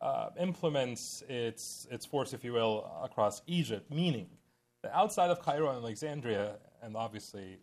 uh, 0.00 0.30
implements 0.38 1.22
its 1.28 1.86
its 1.90 2.04
force, 2.04 2.32
if 2.32 2.44
you 2.44 2.52
will, 2.52 2.90
across 3.02 3.42
Egypt. 3.46 3.90
Meaning 3.90 4.28
outside 4.92 5.30
of 5.30 5.40
Cairo 5.40 5.68
and 5.68 5.78
Alexandria, 5.78 6.56
and 6.82 6.96
obviously 6.96 7.58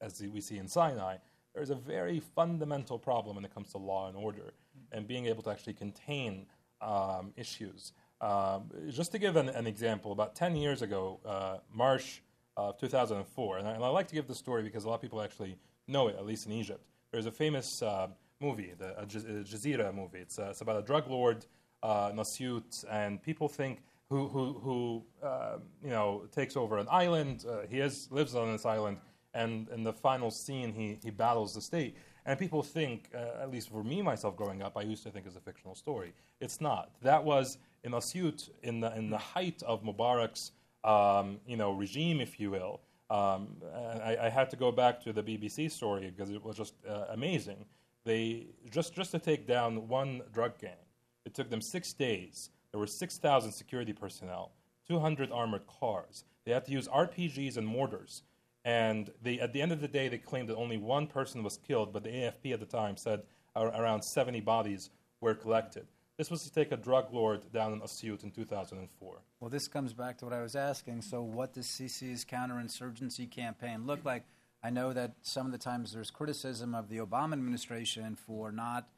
as 0.00 0.20
we 0.20 0.40
see 0.40 0.58
in 0.58 0.68
Sinai, 0.68 1.16
there's 1.54 1.70
a 1.70 1.74
very 1.74 2.20
fundamental 2.20 2.98
problem 2.98 3.36
when 3.36 3.44
it 3.44 3.54
comes 3.54 3.70
to 3.72 3.78
law 3.78 4.08
and 4.08 4.16
order 4.16 4.52
and 4.90 5.06
being 5.06 5.26
able 5.26 5.42
to 5.42 5.50
actually 5.50 5.74
contain 5.74 6.46
um, 6.80 7.32
issues. 7.36 7.92
Um, 8.20 8.70
just 8.88 9.12
to 9.12 9.18
give 9.18 9.36
an, 9.36 9.48
an, 9.48 9.66
example, 9.66 10.12
about 10.12 10.34
10 10.34 10.56
years 10.56 10.82
ago, 10.82 11.20
uh, 11.26 11.58
March 11.72 12.22
of 12.56 12.78
2004, 12.78 13.58
and 13.58 13.68
I, 13.68 13.72
and 13.72 13.84
I, 13.84 13.88
like 13.88 14.08
to 14.08 14.14
give 14.14 14.28
the 14.28 14.34
story 14.34 14.62
because 14.62 14.84
a 14.84 14.88
lot 14.88 14.96
of 14.96 15.00
people 15.00 15.20
actually 15.20 15.58
know 15.88 16.08
it, 16.08 16.16
at 16.16 16.24
least 16.24 16.46
in 16.46 16.52
Egypt. 16.52 16.84
There's 17.10 17.26
a 17.26 17.32
famous 17.32 17.82
uh, 17.82 18.08
movie, 18.40 18.74
the 18.78 18.98
a 18.98 19.06
Jazeera 19.06 19.94
movie. 19.94 20.18
It's, 20.18 20.38
uh, 20.38 20.48
it's 20.50 20.60
about 20.60 20.76
a 20.76 20.82
drug 20.82 21.08
lord, 21.08 21.46
uh, 21.82 22.12
Nasyut, 22.12 22.84
and 22.90 23.22
people 23.22 23.48
think 23.48 23.82
who, 24.12 24.28
who, 24.28 24.52
who 24.64 25.02
uh, 25.26 25.56
you 25.82 25.90
know, 25.90 26.22
takes 26.30 26.56
over 26.56 26.78
an 26.78 26.86
island. 26.90 27.44
Uh, 27.48 27.66
he 27.68 27.78
is, 27.80 28.08
lives 28.10 28.34
on 28.34 28.52
this 28.52 28.66
island 28.66 28.98
and 29.34 29.68
in 29.70 29.82
the 29.82 29.92
final 29.92 30.30
scene, 30.30 30.72
he, 30.72 30.98
he 31.02 31.10
battles 31.10 31.54
the 31.54 31.60
state. 31.60 31.96
And 32.26 32.38
people 32.38 32.62
think, 32.62 33.08
uh, 33.14 33.42
at 33.42 33.50
least 33.50 33.70
for 33.70 33.82
me 33.82 34.02
myself 34.02 34.36
growing 34.36 34.62
up, 34.62 34.76
I 34.76 34.82
used 34.82 35.02
to 35.04 35.10
think 35.10 35.26
it's 35.26 35.36
a 35.36 35.40
fictional 35.40 35.74
story. 35.74 36.12
It's 36.40 36.60
not. 36.60 36.90
That 37.02 37.24
was 37.24 37.58
in 37.82 37.92
Asyut, 37.92 38.50
in 38.62 38.80
the, 38.80 38.94
in 38.96 39.10
the 39.10 39.18
height 39.18 39.62
of 39.66 39.82
Mubarak's 39.82 40.52
um, 40.84 41.40
you 41.46 41.56
know, 41.56 41.72
regime, 41.72 42.20
if 42.20 42.38
you 42.38 42.50
will. 42.50 42.80
Um, 43.10 43.56
I, 43.74 44.16
I, 44.22 44.28
had 44.30 44.48
to 44.50 44.56
go 44.56 44.72
back 44.72 45.02
to 45.02 45.12
the 45.12 45.22
BBC 45.22 45.70
story 45.70 46.10
because 46.10 46.30
it 46.30 46.42
was 46.42 46.56
just 46.56 46.74
uh, 46.88 47.04
amazing. 47.10 47.66
They 48.04 48.46
just 48.70 48.94
just 48.94 49.10
to 49.10 49.18
take 49.18 49.46
down 49.46 49.86
one 49.86 50.22
drug 50.32 50.58
gang, 50.58 50.82
it 51.26 51.34
took 51.34 51.50
them 51.50 51.60
six 51.60 51.92
days. 51.92 52.48
There 52.72 52.80
were 52.80 52.86
six 52.86 53.18
thousand 53.18 53.52
security 53.52 53.92
personnel, 53.92 54.52
two 54.88 54.98
hundred 54.98 55.30
armored 55.30 55.66
cars. 55.66 56.24
They 56.44 56.52
had 56.52 56.64
to 56.66 56.72
use 56.72 56.88
RPGs 56.88 57.56
and 57.56 57.66
mortars 57.66 58.22
and 58.64 59.10
they, 59.22 59.40
at 59.40 59.52
the 59.52 59.60
end 59.60 59.72
of 59.72 59.80
the 59.80 59.88
day, 59.88 60.08
they 60.08 60.18
claimed 60.18 60.48
that 60.48 60.56
only 60.56 60.76
one 60.76 61.06
person 61.06 61.42
was 61.42 61.56
killed, 61.56 61.92
but 61.92 62.04
the 62.04 62.10
AFP 62.10 62.52
at 62.52 62.60
the 62.60 62.66
time 62.66 62.96
said 62.96 63.22
around 63.56 64.02
70 64.02 64.40
bodies 64.40 64.90
were 65.20 65.34
collected. 65.34 65.86
This 66.16 66.30
was 66.30 66.44
to 66.44 66.52
take 66.52 66.70
a 66.70 66.76
drug 66.76 67.12
lord 67.12 67.52
down 67.52 67.72
in 67.72 67.80
Asyut 67.80 68.22
in 68.22 68.30
2004. 68.30 69.16
Well, 69.40 69.50
this 69.50 69.66
comes 69.66 69.92
back 69.92 70.18
to 70.18 70.24
what 70.24 70.34
I 70.34 70.42
was 70.42 70.54
asking. 70.54 71.02
So, 71.02 71.22
what 71.22 71.54
does 71.54 71.66
Sisi's 71.66 72.24
counterinsurgency 72.24 73.30
campaign 73.30 73.86
look 73.86 74.04
like? 74.04 74.24
I 74.62 74.70
know 74.70 74.92
that 74.92 75.14
some 75.22 75.46
of 75.46 75.52
the 75.52 75.58
times 75.58 75.92
there's 75.92 76.10
criticism 76.12 76.74
of 76.74 76.88
the 76.88 76.98
Obama 76.98 77.32
administration 77.32 78.14
for 78.14 78.52
not, 78.52 78.88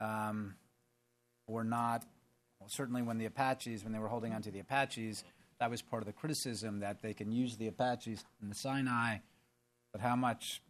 um, 0.00 0.54
for 1.46 1.62
not, 1.62 2.06
certainly 2.66 3.02
when 3.02 3.18
the 3.18 3.26
Apaches, 3.26 3.84
when 3.84 3.92
they 3.92 3.98
were 3.98 4.08
holding 4.08 4.32
on 4.32 4.42
to 4.42 4.50
the 4.50 4.60
Apaches, 4.60 5.24
that 5.58 5.70
was 5.70 5.82
part 5.82 6.02
of 6.02 6.06
the 6.06 6.12
criticism 6.12 6.80
that 6.80 7.02
they 7.02 7.14
can 7.14 7.32
use 7.32 7.56
the 7.56 7.68
Apaches 7.68 8.24
in 8.42 8.48
the 8.48 8.54
Sinai, 8.54 9.18
but 9.92 10.00
how 10.00 10.16
much 10.16 10.62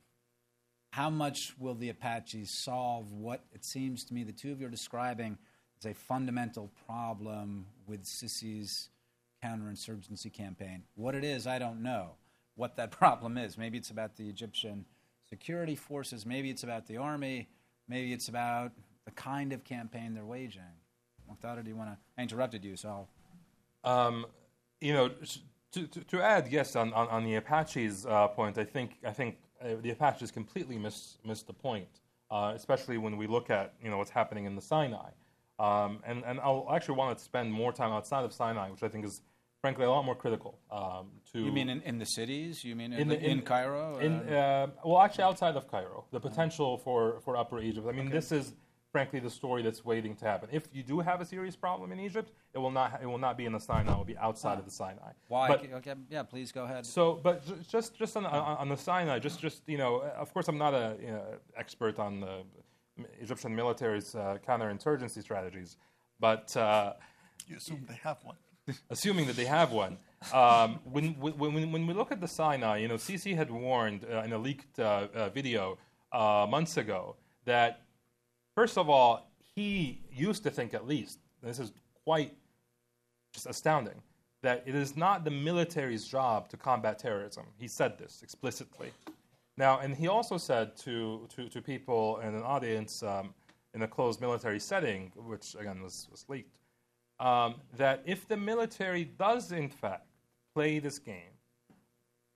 how 0.92 1.08
much 1.08 1.54
will 1.56 1.74
the 1.74 1.88
Apaches 1.88 2.50
solve 2.50 3.12
what 3.12 3.44
it 3.54 3.64
seems 3.64 4.04
to 4.04 4.14
me 4.14 4.24
the 4.24 4.32
two 4.32 4.50
of 4.50 4.60
you 4.60 4.66
are 4.66 4.70
describing 4.70 5.38
as 5.78 5.88
a 5.88 5.94
fundamental 5.94 6.68
problem 6.84 7.66
with 7.86 8.04
Sisi's 8.04 8.88
counterinsurgency 9.44 10.32
campaign? 10.32 10.82
What 10.96 11.14
it 11.14 11.22
is, 11.22 11.46
I 11.46 11.60
don't 11.60 11.82
know. 11.82 12.10
What 12.56 12.74
that 12.76 12.90
problem 12.98 13.38
is. 13.38 13.56
Maybe 13.56 13.78
it's 13.78 13.90
about 13.90 14.16
the 14.16 14.28
Egyptian 14.28 14.84
security 15.28 15.76
forces, 15.76 16.26
maybe 16.26 16.50
it's 16.50 16.64
about 16.64 16.88
the 16.88 16.96
army, 16.96 17.48
maybe 17.88 18.12
it's 18.12 18.26
about 18.26 18.72
the 19.04 19.12
kind 19.12 19.52
of 19.52 19.62
campaign 19.62 20.14
they're 20.14 20.24
waging. 20.24 20.79
Mokhtar, 21.30 21.62
do 21.62 21.70
you 21.70 21.76
want 21.76 21.90
to? 21.90 21.96
I 22.18 22.22
interrupted 22.22 22.64
you, 22.64 22.76
so 22.76 23.06
I'll. 23.84 24.06
Um, 24.06 24.26
you 24.80 24.92
know, 24.92 25.10
to, 25.72 25.86
to, 25.86 26.00
to, 26.00 26.22
add, 26.22 26.48
yes, 26.50 26.76
on, 26.76 26.92
on, 26.92 27.08
on 27.08 27.24
the 27.24 27.36
Apaches 27.36 28.06
uh, 28.06 28.28
point, 28.28 28.58
I 28.58 28.64
think 28.64 28.96
I 29.06 29.12
think 29.12 29.36
uh, 29.62 29.76
the 29.80 29.90
Apaches 29.90 30.30
completely 30.30 30.78
miss 30.78 31.18
missed 31.24 31.46
the 31.46 31.52
point, 31.52 31.88
uh, 32.30 32.52
especially 32.54 32.98
when 32.98 33.16
we 33.16 33.26
look 33.26 33.50
at 33.50 33.74
you 33.82 33.90
know 33.90 33.98
what's 33.98 34.10
happening 34.10 34.44
in 34.44 34.54
the 34.54 34.62
Sinai, 34.62 35.10
um, 35.58 36.00
and 36.04 36.24
and 36.24 36.40
I'll 36.40 36.68
actually 36.72 36.96
want 36.96 37.16
to 37.16 37.24
spend 37.24 37.52
more 37.52 37.72
time 37.72 37.92
outside 37.92 38.24
of 38.24 38.32
Sinai, 38.32 38.70
which 38.70 38.82
I 38.82 38.88
think 38.88 39.04
is 39.04 39.22
frankly 39.60 39.84
a 39.84 39.90
lot 39.90 40.04
more 40.04 40.14
critical. 40.14 40.58
Um, 40.70 41.08
to 41.32 41.40
you 41.40 41.52
mean 41.52 41.68
in, 41.68 41.82
in 41.82 41.98
the 41.98 42.06
cities? 42.06 42.64
You 42.64 42.74
mean 42.74 42.92
in, 42.92 43.00
in, 43.00 43.08
the, 43.08 43.18
in, 43.18 43.38
in 43.38 43.42
Cairo? 43.42 43.98
In, 43.98 44.12
uh, 44.12 44.68
well, 44.84 45.00
actually, 45.00 45.24
outside 45.24 45.56
of 45.56 45.70
Cairo, 45.70 46.04
the 46.10 46.20
potential 46.20 46.78
for, 46.78 47.20
for 47.20 47.36
Upper 47.36 47.60
Egypt. 47.60 47.86
I 47.88 47.92
mean, 47.92 48.06
okay. 48.06 48.14
this 48.14 48.32
is 48.32 48.54
frankly, 48.92 49.20
the 49.20 49.30
story 49.30 49.62
that's 49.62 49.84
waiting 49.84 50.14
to 50.16 50.24
happen. 50.24 50.48
If 50.52 50.64
you 50.72 50.82
do 50.82 51.00
have 51.00 51.20
a 51.20 51.24
serious 51.24 51.56
problem 51.56 51.92
in 51.92 52.00
Egypt, 52.00 52.32
it 52.54 52.58
will 52.58 52.70
not 52.70 53.00
it 53.02 53.06
will 53.06 53.18
not 53.18 53.36
be 53.36 53.46
in 53.46 53.52
the 53.52 53.60
Sinai. 53.60 53.92
It 53.92 53.96
will 53.96 54.04
be 54.04 54.18
outside 54.18 54.58
of 54.58 54.64
the 54.64 54.70
Sinai. 54.70 55.12
Why? 55.28 55.48
But, 55.48 55.72
okay, 55.74 55.94
yeah, 56.08 56.22
please 56.22 56.52
go 56.52 56.64
ahead. 56.64 56.86
So, 56.86 57.20
but 57.22 57.42
just 57.68 57.96
just 57.96 58.16
on, 58.16 58.26
on, 58.26 58.56
on, 58.58 58.68
the 58.68 58.76
Sinai, 58.76 59.18
just 59.18 59.40
just 59.40 59.62
you 59.66 59.78
know, 59.78 60.02
of 60.16 60.32
course, 60.32 60.48
I'm 60.48 60.58
not 60.58 60.74
a 60.74 60.96
you 61.00 61.08
know, 61.08 61.24
expert 61.56 61.98
on 61.98 62.20
the 62.20 62.42
Egyptian 63.20 63.54
military's 63.54 64.14
uh, 64.14 64.38
counterinsurgency 64.46 65.22
strategies, 65.22 65.76
but 66.18 66.56
uh, 66.56 66.94
you 67.46 67.56
assume 67.56 67.84
they 67.88 68.00
have 68.02 68.18
one. 68.24 68.36
assuming 68.90 69.26
that 69.26 69.36
they 69.36 69.44
have 69.44 69.72
one. 69.72 69.98
Um, 70.32 70.80
when, 70.84 71.14
when, 71.18 71.72
when 71.72 71.86
we 71.86 71.94
look 71.94 72.12
at 72.12 72.20
the 72.20 72.28
Sinai, 72.28 72.78
you 72.78 72.88
know, 72.88 72.96
Sisi 72.96 73.34
had 73.34 73.50
warned 73.50 74.04
uh, 74.04 74.22
in 74.22 74.32
a 74.32 74.38
leaked 74.38 74.78
uh, 74.78 75.08
uh, 75.14 75.28
video 75.30 75.78
uh, 76.12 76.46
months 76.48 76.76
ago 76.76 77.16
that 77.44 77.82
First 78.60 78.76
of 78.76 78.90
all, 78.90 79.32
he 79.54 80.02
used 80.12 80.42
to 80.42 80.50
think, 80.50 80.74
at 80.74 80.86
least, 80.86 81.18
this 81.42 81.58
is 81.58 81.72
quite 82.04 82.36
just 83.32 83.46
astounding, 83.46 84.02
that 84.42 84.62
it 84.66 84.74
is 84.74 84.98
not 84.98 85.24
the 85.24 85.30
military's 85.30 86.06
job 86.06 86.50
to 86.50 86.58
combat 86.58 86.98
terrorism. 86.98 87.46
He 87.56 87.66
said 87.66 87.96
this 87.96 88.20
explicitly. 88.22 88.90
Now, 89.56 89.78
and 89.78 89.96
he 89.96 90.08
also 90.08 90.36
said 90.36 90.76
to, 90.80 91.26
to, 91.34 91.48
to 91.48 91.62
people 91.62 92.18
in 92.18 92.34
an 92.34 92.42
audience 92.42 93.02
um, 93.02 93.32
in 93.72 93.80
a 93.80 93.88
closed 93.88 94.20
military 94.20 94.60
setting, 94.60 95.10
which 95.16 95.56
again 95.58 95.82
was, 95.82 96.06
was 96.10 96.26
leaked, 96.28 96.58
um, 97.18 97.54
that 97.78 98.02
if 98.04 98.28
the 98.28 98.36
military 98.36 99.04
does, 99.04 99.52
in 99.52 99.70
fact, 99.70 100.06
play 100.54 100.78
this 100.78 100.98
game, 100.98 101.32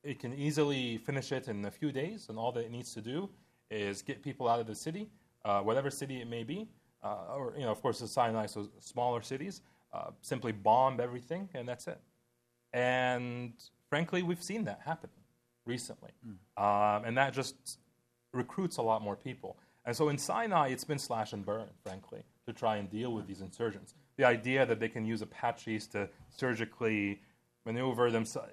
it 0.02 0.18
can 0.20 0.32
easily 0.32 0.96
finish 0.96 1.32
it 1.32 1.48
in 1.48 1.66
a 1.66 1.70
few 1.70 1.92
days, 1.92 2.30
and 2.30 2.38
all 2.38 2.50
that 2.52 2.64
it 2.64 2.70
needs 2.70 2.94
to 2.94 3.02
do 3.02 3.28
is 3.70 4.00
get 4.00 4.22
people 4.22 4.48
out 4.48 4.58
of 4.58 4.66
the 4.66 4.74
city 4.74 5.10
uh, 5.44 5.60
whatever 5.60 5.90
city 5.90 6.20
it 6.20 6.28
may 6.28 6.42
be, 6.42 6.68
uh, 7.02 7.34
or 7.36 7.54
you 7.56 7.64
know, 7.64 7.70
of 7.70 7.80
course, 7.82 7.98
the 7.98 8.08
Sinai, 8.08 8.46
so 8.46 8.68
smaller 8.80 9.22
cities, 9.22 9.60
uh, 9.92 10.10
simply 10.22 10.52
bomb 10.52 11.00
everything, 11.00 11.48
and 11.54 11.68
that's 11.68 11.86
it. 11.86 12.00
And 12.72 13.52
frankly, 13.88 14.22
we've 14.22 14.42
seen 14.42 14.64
that 14.64 14.80
happen 14.84 15.10
recently, 15.66 16.10
mm. 16.26 16.32
um, 16.62 17.04
and 17.04 17.16
that 17.16 17.32
just 17.32 17.78
recruits 18.32 18.78
a 18.78 18.82
lot 18.82 19.02
more 19.02 19.16
people. 19.16 19.56
And 19.86 19.94
so 19.94 20.08
in 20.08 20.18
Sinai, 20.18 20.68
it's 20.68 20.84
been 20.84 20.98
slash 20.98 21.32
and 21.32 21.44
burn, 21.44 21.68
frankly, 21.82 22.22
to 22.46 22.52
try 22.52 22.76
and 22.76 22.90
deal 22.90 23.12
with 23.12 23.26
these 23.26 23.42
insurgents. 23.42 23.94
The 24.16 24.24
idea 24.24 24.64
that 24.64 24.80
they 24.80 24.88
can 24.88 25.04
use 25.04 25.22
Apaches 25.22 25.86
to 25.88 26.08
surgically 26.30 27.20
maneuver 27.66 28.10
themselves, 28.10 28.52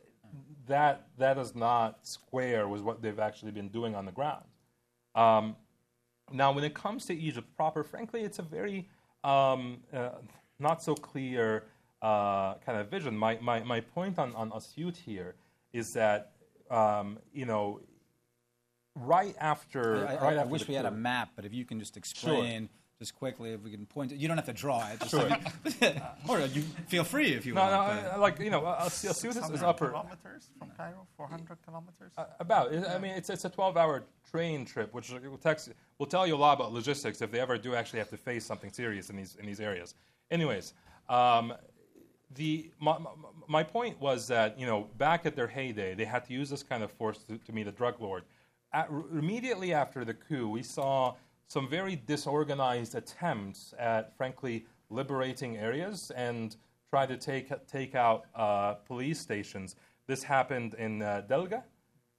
that, 0.68 1.08
that 1.18 1.38
is 1.38 1.56
not 1.56 2.06
square 2.06 2.68
with 2.68 2.82
what 2.82 3.02
they've 3.02 3.20
actually 3.20 3.52
been 3.52 3.70
doing 3.70 3.96
on 3.96 4.06
the 4.06 4.12
ground. 4.12 4.44
Um, 5.16 5.56
now, 6.34 6.52
when 6.52 6.64
it 6.64 6.74
comes 6.74 7.06
to 7.06 7.14
Egypt 7.14 7.48
proper, 7.56 7.84
frankly, 7.84 8.22
it's 8.22 8.40
a 8.40 8.44
very 8.44 8.88
um, 9.24 9.80
uh, 9.94 10.10
not 10.60 10.84
so 10.84 10.96
clear 10.96 11.66
uh, 12.02 12.56
kind 12.66 12.80
of 12.80 12.90
vision. 12.90 13.16
My, 13.16 13.38
my, 13.42 13.62
my 13.64 13.80
point 13.82 14.20
on, 14.20 14.36
on 14.36 14.52
Asyut 14.52 14.98
here 14.98 15.36
is 15.74 15.94
that, 15.94 16.32
um, 16.70 17.20
you 17.34 17.46
know, 17.46 17.80
right 18.96 19.36
after. 19.40 20.08
I, 20.08 20.16
right 20.16 20.22
I, 20.22 20.36
after 20.38 20.50
wish 20.50 20.62
we 20.62 20.74
coup, 20.74 20.78
had 20.78 20.86
a 20.86 20.92
map, 20.92 21.30
but 21.36 21.46
if 21.46 21.54
you 21.54 21.66
can 21.66 21.80
just 21.80 21.98
explain. 21.98 22.62
Sure 22.64 22.70
just 23.02 23.16
quickly, 23.16 23.52
if 23.54 23.64
we 23.64 23.72
can 23.72 23.88
point 23.88 24.12
it. 24.12 24.20
You 24.20 24.28
don't 24.28 24.38
have 24.38 24.46
to 24.46 24.54
draw 24.54 24.88
it. 24.92 25.00
Just 25.00 25.10
sure. 25.10 26.02
or 26.30 26.40
you 26.42 26.62
feel 26.88 27.04
free 27.04 27.34
if 27.34 27.48
you 27.48 27.56
no, 27.56 27.62
want. 27.62 28.14
No, 28.14 28.20
like 28.20 28.40
you 28.40 28.52
know, 28.52 28.62
Asyut 28.62 29.26
is, 29.26 29.50
is 29.50 29.64
upper. 29.64 29.90
kilometers 29.90 30.52
from 30.60 30.70
Cairo, 30.78 31.08
400 31.18 31.58
kilometers. 31.66 32.12
Uh, 32.16 32.26
about. 32.40 32.72
I 32.72 33.00
mean, 33.00 33.14
it's 33.14 33.32
it's 33.32 33.44
a 33.44 33.50
12-hour 33.50 34.04
train 34.30 34.66
trip, 34.66 34.94
which 34.94 35.12
will, 35.12 35.40
text, 35.40 35.72
will 35.98 36.06
tell 36.06 36.28
you 36.28 36.36
a 36.36 36.38
lot 36.38 36.54
about 36.54 36.74
logistics 36.74 37.24
if 37.24 37.32
they 37.32 37.40
ever 37.40 37.58
do 37.58 37.74
actually 37.74 37.98
have 37.98 38.12
to 38.12 38.18
face 38.18 38.46
something 38.46 38.72
serious 38.72 39.10
in 39.10 39.16
these 39.16 39.36
in 39.40 39.48
these 39.48 39.60
areas. 39.60 39.96
Anyways. 40.30 40.76
Um, 41.10 41.56
the, 42.36 42.72
my, 42.80 42.98
my 43.50 43.62
point 43.62 44.00
was 44.00 44.28
that 44.28 44.58
you 44.58 44.66
know 44.66 44.88
back 44.98 45.26
at 45.26 45.36
their 45.36 45.48
heyday 45.48 45.96
they 45.96 46.06
had 46.06 46.24
to 46.28 46.34
use 46.34 46.50
this 46.50 46.64
kind 46.64 46.82
of 46.82 46.90
force 46.90 47.18
to, 47.26 47.38
to 47.40 47.52
meet 47.52 47.68
a 47.68 47.72
drug 47.72 48.00
lord. 48.00 48.24
At, 48.72 48.90
immediately 49.12 49.74
after 49.74 50.06
the 50.06 50.14
coup, 50.14 50.48
we 50.48 50.64
saw 50.64 51.16
some 51.52 51.68
very 51.68 51.98
disorganized 52.08 52.96
attempts 52.96 53.74
at, 53.78 54.16
frankly, 54.16 54.66
liberating 54.90 55.58
areas 55.58 56.10
and 56.16 56.56
try 56.90 57.06
to 57.06 57.18
take 57.18 57.50
take 57.68 57.94
out 57.94 58.24
uh, 58.36 58.76
police 58.88 59.20
stations. 59.20 59.76
This 60.08 60.24
happened 60.24 60.76
in 60.76 61.02
uh, 61.02 61.24
Delga, 61.30 61.62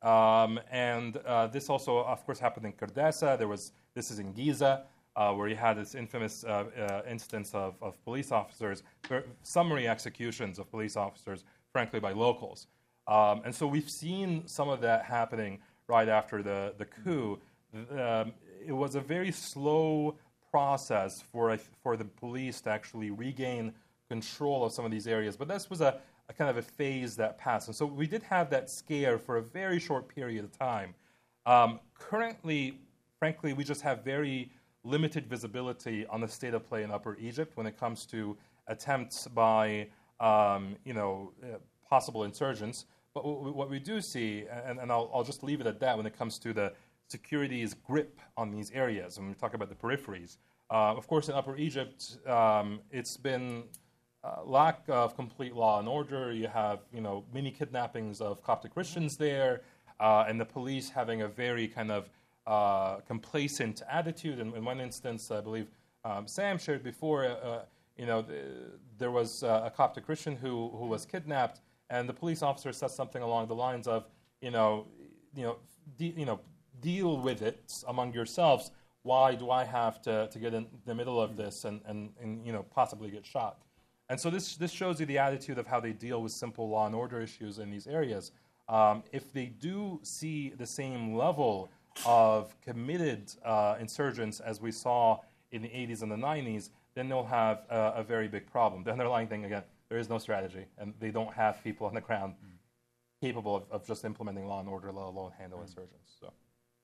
um, 0.06 0.60
and 0.70 1.16
uh, 1.16 1.46
this 1.46 1.70
also, 1.70 2.04
of 2.04 2.22
course, 2.26 2.38
happened 2.38 2.66
in 2.66 2.74
Kardassa. 2.74 3.38
There 3.38 3.48
was 3.48 3.72
this 3.94 4.10
is 4.10 4.18
in 4.18 4.34
Giza, 4.34 4.84
uh, 5.16 5.32
where 5.32 5.48
you 5.48 5.56
had 5.56 5.78
this 5.78 5.94
infamous 5.94 6.44
uh, 6.44 6.50
uh, 6.50 7.00
instance 7.08 7.54
of, 7.54 7.76
of 7.80 7.92
police 8.04 8.32
officers, 8.32 8.82
summary 9.42 9.88
executions 9.88 10.58
of 10.58 10.70
police 10.70 10.94
officers, 10.94 11.44
frankly, 11.72 12.00
by 12.00 12.12
locals. 12.12 12.66
Um, 13.06 13.40
and 13.46 13.54
so 13.54 13.66
we've 13.66 13.90
seen 13.90 14.46
some 14.46 14.68
of 14.68 14.82
that 14.82 15.06
happening 15.06 15.58
right 15.88 16.10
after 16.10 16.42
the, 16.42 16.74
the 16.76 16.84
coup. 16.84 17.40
Um, 17.98 18.34
it 18.66 18.72
was 18.72 18.94
a 18.94 19.00
very 19.00 19.32
slow 19.32 20.16
process 20.50 21.22
for, 21.32 21.56
for 21.82 21.96
the 21.96 22.04
police 22.04 22.60
to 22.62 22.70
actually 22.70 23.10
regain 23.10 23.72
control 24.08 24.64
of 24.64 24.72
some 24.72 24.84
of 24.84 24.90
these 24.90 25.06
areas, 25.06 25.36
but 25.36 25.48
this 25.48 25.70
was 25.70 25.80
a, 25.80 25.98
a 26.28 26.32
kind 26.32 26.50
of 26.50 26.58
a 26.58 26.62
phase 26.62 27.16
that 27.16 27.38
passed. 27.38 27.68
And 27.68 27.74
so 27.74 27.86
we 27.86 28.06
did 28.06 28.22
have 28.22 28.50
that 28.50 28.68
scare 28.68 29.18
for 29.18 29.38
a 29.38 29.42
very 29.42 29.78
short 29.78 30.06
period 30.08 30.44
of 30.44 30.56
time. 30.56 30.94
Um, 31.46 31.80
currently, 31.98 32.78
frankly, 33.18 33.52
we 33.52 33.64
just 33.64 33.82
have 33.82 34.04
very 34.04 34.50
limited 34.84 35.26
visibility 35.26 36.06
on 36.06 36.20
the 36.20 36.28
state 36.28 36.54
of 36.54 36.66
play 36.66 36.82
in 36.82 36.90
Upper 36.90 37.16
Egypt 37.20 37.56
when 37.56 37.66
it 37.66 37.78
comes 37.78 38.04
to 38.06 38.36
attempts 38.66 39.26
by 39.28 39.88
um, 40.20 40.76
you 40.84 40.94
know 40.94 41.32
uh, 41.42 41.56
possible 41.88 42.24
insurgents. 42.24 42.86
But 43.14 43.24
w- 43.24 43.52
what 43.52 43.68
we 43.68 43.78
do 43.78 44.00
see, 44.00 44.44
and, 44.64 44.78
and 44.78 44.90
I'll, 44.90 45.10
I'll, 45.12 45.24
just 45.24 45.42
leave 45.42 45.60
it 45.60 45.66
at 45.66 45.80
that 45.80 45.96
when 45.96 46.06
it 46.06 46.16
comes 46.16 46.38
to 46.38 46.52
the 46.52 46.72
security's 47.16 47.72
grip 47.88 48.14
on 48.36 48.46
these 48.56 48.68
areas, 48.82 49.10
when 49.18 49.28
we 49.28 49.34
talk 49.34 49.54
about 49.58 49.68
the 49.68 49.80
peripheries. 49.84 50.32
Uh, 50.70 51.00
of 51.00 51.04
course, 51.06 51.28
in 51.28 51.34
Upper 51.34 51.56
Egypt, 51.56 52.00
um, 52.26 52.80
it's 52.90 53.16
been 53.16 53.64
uh, 54.24 54.42
lack 54.44 54.78
of 54.88 55.14
complete 55.22 55.54
law 55.54 55.78
and 55.80 55.88
order. 55.98 56.32
You 56.32 56.48
have 56.62 56.78
you 56.96 57.02
know 57.06 57.16
many 57.38 57.50
kidnappings 57.50 58.20
of 58.20 58.42
Coptic 58.48 58.72
Christians 58.76 59.16
there, 59.26 59.52
uh, 60.00 60.28
and 60.28 60.40
the 60.40 60.50
police 60.58 60.86
having 61.00 61.22
a 61.22 61.28
very 61.28 61.66
kind 61.68 61.90
of 61.90 62.02
uh, 62.46 62.96
complacent 63.12 63.82
attitude. 63.98 64.38
And 64.40 64.54
in 64.54 64.64
one 64.64 64.80
instance, 64.80 65.30
I 65.30 65.40
believe 65.48 65.68
um, 66.04 66.26
Sam 66.26 66.58
shared 66.58 66.82
before, 66.82 67.26
uh, 67.26 67.62
you 67.96 68.06
know, 68.06 68.22
the, 68.22 68.40
there 68.98 69.10
was 69.10 69.42
uh, 69.42 69.62
a 69.64 69.70
Coptic 69.70 70.04
Christian 70.04 70.34
who, 70.36 70.70
who 70.78 70.86
was 70.86 71.04
kidnapped, 71.04 71.60
and 71.90 72.08
the 72.08 72.12
police 72.22 72.42
officer 72.42 72.72
said 72.72 72.90
something 72.90 73.22
along 73.22 73.46
the 73.46 73.54
lines 73.54 73.86
of, 73.86 74.00
you 74.40 74.50
know, 74.50 74.86
you 75.36 75.44
know, 75.44 75.56
de- 75.98 76.14
you 76.16 76.26
know, 76.26 76.40
deal 76.82 77.18
with 77.18 77.40
it 77.40 77.82
among 77.88 78.12
yourselves. 78.12 78.70
Why 79.04 79.34
do 79.34 79.50
I 79.50 79.64
have 79.64 80.02
to, 80.02 80.28
to 80.30 80.38
get 80.38 80.52
in 80.52 80.66
the 80.84 80.94
middle 80.94 81.20
of 81.20 81.36
this 81.36 81.64
and, 81.64 81.80
and, 81.86 82.10
and 82.20 82.46
you 82.46 82.52
know, 82.52 82.64
possibly 82.74 83.10
get 83.10 83.24
shot? 83.24 83.58
And 84.08 84.20
so 84.20 84.28
this, 84.28 84.56
this 84.56 84.70
shows 84.70 85.00
you 85.00 85.06
the 85.06 85.18
attitude 85.18 85.58
of 85.58 85.66
how 85.66 85.80
they 85.80 85.92
deal 85.92 86.22
with 86.22 86.32
simple 86.32 86.68
law 86.68 86.86
and 86.86 86.94
order 86.94 87.20
issues 87.20 87.58
in 87.58 87.70
these 87.70 87.86
areas. 87.86 88.32
Um, 88.68 89.02
if 89.10 89.32
they 89.32 89.46
do 89.46 90.00
see 90.02 90.50
the 90.50 90.66
same 90.66 91.14
level 91.14 91.70
of 92.06 92.54
committed 92.60 93.32
uh, 93.44 93.76
insurgents 93.80 94.40
as 94.40 94.60
we 94.60 94.70
saw 94.72 95.20
in 95.50 95.62
the 95.62 95.68
80s 95.68 96.02
and 96.02 96.10
the 96.10 96.16
90s, 96.16 96.70
then 96.94 97.08
they'll 97.08 97.24
have 97.24 97.62
a, 97.70 97.94
a, 97.96 98.02
very 98.02 98.28
big 98.28 98.50
problem. 98.50 98.84
The 98.84 98.92
underlying 98.92 99.28
thing, 99.28 99.44
again, 99.44 99.62
there 99.88 99.98
is 99.98 100.08
no 100.08 100.18
strategy, 100.18 100.66
and 100.78 100.94
they 101.00 101.10
don't 101.10 101.32
have 101.32 101.62
people 101.62 101.86
on 101.86 101.94
the 101.94 102.00
ground 102.00 102.34
mm. 102.34 102.50
capable 103.20 103.56
of, 103.56 103.64
of, 103.70 103.86
just 103.86 104.04
implementing 104.04 104.46
law 104.46 104.60
and 104.60 104.68
order, 104.68 104.92
let 104.92 105.04
alone 105.04 105.32
handle 105.38 105.58
mm. 105.58 105.62
insurgents. 105.62 106.12
So. 106.20 106.32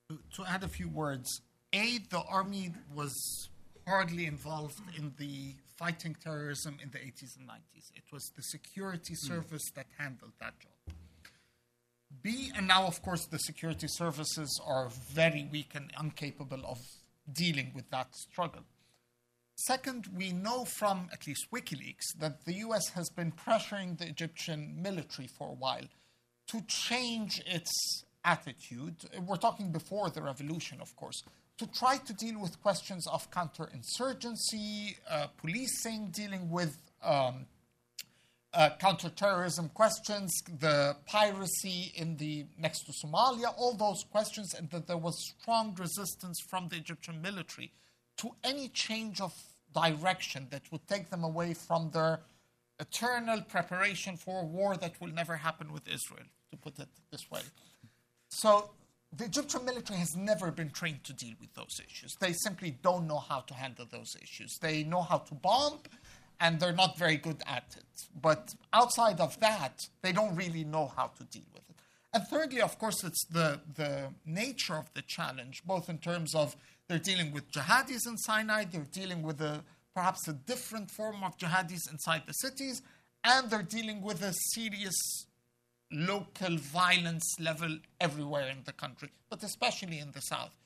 To 0.08 0.44
add 0.46 0.64
a 0.64 0.68
few 0.68 0.88
words, 0.88 1.42
A, 1.74 1.98
the 2.10 2.22
army 2.22 2.72
was 2.94 3.50
hardly 3.86 4.24
involved 4.24 4.80
in 4.96 5.12
the 5.18 5.54
fighting 5.76 6.16
terrorism 6.22 6.78
in 6.82 6.90
the 6.90 6.98
80s 6.98 7.36
and 7.38 7.46
90s. 7.46 7.90
It 7.94 8.04
was 8.10 8.32
the 8.34 8.42
security 8.42 9.12
mm. 9.12 9.18
service 9.18 9.70
mm. 9.70 9.74
that 9.74 9.86
handled 9.98 10.32
that 10.40 10.54
job. 10.60 10.94
B, 12.22 12.50
and 12.56 12.66
now, 12.66 12.86
of 12.86 13.02
course, 13.02 13.26
the 13.26 13.38
security 13.38 13.86
services 13.86 14.58
are 14.66 14.88
very 15.12 15.46
weak 15.52 15.72
and 15.74 15.92
incapable 16.00 16.64
of 16.64 16.78
dealing 17.30 17.72
with 17.74 17.90
that 17.90 18.14
struggle. 18.14 18.62
Second, 19.56 20.06
we 20.16 20.32
know 20.32 20.64
from 20.64 21.10
at 21.12 21.26
least 21.26 21.48
WikiLeaks 21.52 22.16
that 22.18 22.46
the 22.46 22.54
US 22.54 22.88
has 22.90 23.10
been 23.10 23.32
pressuring 23.32 23.98
the 23.98 24.08
Egyptian 24.08 24.80
military 24.80 25.28
for 25.28 25.50
a 25.50 25.54
while 25.54 25.88
to 26.46 26.62
change 26.62 27.42
its 27.44 28.04
attitude. 28.28 28.96
We're 29.26 29.36
talking 29.36 29.72
before 29.72 30.10
the 30.10 30.22
revolution, 30.22 30.80
of 30.80 30.94
course, 30.96 31.22
to 31.56 31.66
try 31.66 31.96
to 32.08 32.12
deal 32.12 32.38
with 32.40 32.62
questions 32.62 33.06
of 33.06 33.30
counterinsurgency, 33.30 34.96
uh, 35.10 35.26
policing, 35.38 36.10
dealing 36.10 36.50
with 36.50 36.76
um, 37.02 37.46
uh, 38.52 38.70
counterterrorism 38.78 39.70
questions, 39.70 40.30
the 40.60 40.96
piracy 41.06 41.92
in 41.96 42.16
the 42.16 42.46
next 42.58 42.80
to 42.86 42.92
Somalia, 42.92 43.52
all 43.56 43.74
those 43.74 44.04
questions, 44.10 44.54
and 44.54 44.70
that 44.70 44.86
there 44.86 45.02
was 45.08 45.16
strong 45.40 45.74
resistance 45.78 46.38
from 46.50 46.68
the 46.68 46.76
Egyptian 46.76 47.20
military 47.22 47.72
to 48.18 48.30
any 48.44 48.68
change 48.68 49.20
of 49.20 49.32
direction 49.74 50.48
that 50.50 50.62
would 50.70 50.86
take 50.86 51.08
them 51.10 51.24
away 51.24 51.54
from 51.54 51.90
their 51.92 52.20
eternal 52.80 53.40
preparation 53.42 54.16
for 54.16 54.42
a 54.42 54.44
war 54.44 54.76
that 54.76 55.00
will 55.00 55.12
never 55.20 55.36
happen 55.36 55.72
with 55.72 55.86
Israel, 55.88 56.26
to 56.50 56.56
put 56.56 56.78
it 56.78 56.88
this 57.10 57.30
way. 57.30 57.40
So 58.28 58.70
the 59.16 59.24
Egyptian 59.24 59.64
military 59.64 59.98
has 59.98 60.16
never 60.16 60.50
been 60.50 60.70
trained 60.70 61.04
to 61.04 61.12
deal 61.12 61.34
with 61.40 61.54
those 61.54 61.80
issues. 61.86 62.14
They 62.20 62.32
simply 62.32 62.76
don't 62.82 63.06
know 63.06 63.18
how 63.18 63.40
to 63.40 63.54
handle 63.54 63.86
those 63.90 64.16
issues. 64.22 64.58
They 64.60 64.84
know 64.84 65.02
how 65.02 65.18
to 65.18 65.34
bomb, 65.34 65.78
and 66.40 66.60
they're 66.60 66.72
not 66.72 66.98
very 66.98 67.16
good 67.16 67.42
at 67.46 67.74
it. 67.76 68.08
But 68.20 68.54
outside 68.72 69.20
of 69.20 69.38
that, 69.40 69.80
they 70.02 70.12
don't 70.12 70.36
really 70.36 70.64
know 70.64 70.92
how 70.94 71.10
to 71.18 71.24
deal 71.24 71.46
with 71.52 71.62
it. 71.70 71.76
And 72.12 72.26
thirdly, 72.26 72.60
of 72.60 72.78
course, 72.78 73.04
it's 73.04 73.24
the, 73.26 73.60
the 73.74 74.08
nature 74.24 74.74
of 74.74 74.92
the 74.94 75.02
challenge, 75.02 75.62
both 75.64 75.88
in 75.88 75.98
terms 75.98 76.34
of 76.34 76.56
they're 76.88 76.98
dealing 76.98 77.32
with 77.32 77.50
jihadis 77.50 78.06
in 78.06 78.16
Sinai, 78.16 78.64
they're 78.64 78.86
dealing 78.92 79.22
with 79.22 79.40
a, 79.40 79.62
perhaps 79.94 80.26
a 80.26 80.32
different 80.32 80.90
form 80.90 81.22
of 81.22 81.36
jihadis 81.36 81.90
inside 81.90 82.22
the 82.26 82.32
cities, 82.32 82.82
and 83.24 83.50
they're 83.50 83.62
dealing 83.62 84.00
with 84.00 84.22
a 84.22 84.32
serious 84.54 85.26
local 85.90 86.56
violence 86.56 87.36
level 87.40 87.78
everywhere 88.00 88.48
in 88.48 88.58
the 88.64 88.72
country, 88.72 89.10
but 89.30 89.42
especially 89.42 89.98
in 89.98 90.12
the 90.12 90.20
south. 90.20 90.56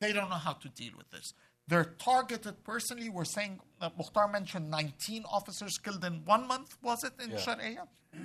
They 0.00 0.12
don't 0.12 0.30
know 0.30 0.36
how 0.36 0.52
to 0.52 0.68
deal 0.68 0.92
with 0.96 1.10
this. 1.10 1.32
They're 1.66 1.92
targeted 1.98 2.64
personally. 2.64 3.08
We're 3.08 3.24
saying 3.24 3.60
that 3.80 3.98
Mokhtar 3.98 4.30
mentioned 4.30 4.70
19 4.70 5.24
officers 5.30 5.76
killed 5.78 6.04
in 6.04 6.24
one 6.24 6.46
month, 6.46 6.76
was 6.82 7.04
it, 7.04 7.12
in 7.22 7.30
yeah. 7.32 7.38
Sharia? 7.38 7.88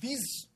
These 0.00 0.46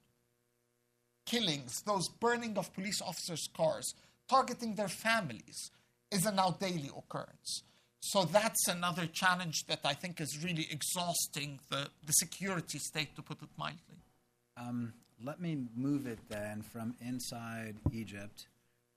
killings, 1.24 1.82
those 1.86 2.08
burning 2.08 2.58
of 2.58 2.72
police 2.74 3.00
officers' 3.00 3.48
cars, 3.56 3.94
targeting 4.28 4.74
their 4.74 4.88
families, 4.88 5.70
is 6.10 6.26
a 6.26 6.32
now 6.32 6.56
daily 6.60 6.90
occurrence. 6.96 7.62
So 8.00 8.24
that's 8.24 8.68
another 8.68 9.06
challenge 9.06 9.64
that 9.66 9.80
I 9.84 9.94
think 9.94 10.20
is 10.20 10.44
really 10.44 10.68
exhausting 10.70 11.58
the, 11.70 11.88
the 12.04 12.12
security 12.12 12.78
state, 12.78 13.16
to 13.16 13.22
put 13.22 13.40
it 13.42 13.48
mildly. 13.56 14.02
Um, 14.58 14.92
let 15.22 15.40
me 15.40 15.58
move 15.74 16.06
it 16.06 16.18
then 16.28 16.62
from 16.62 16.94
inside 17.00 17.76
Egypt 17.92 18.46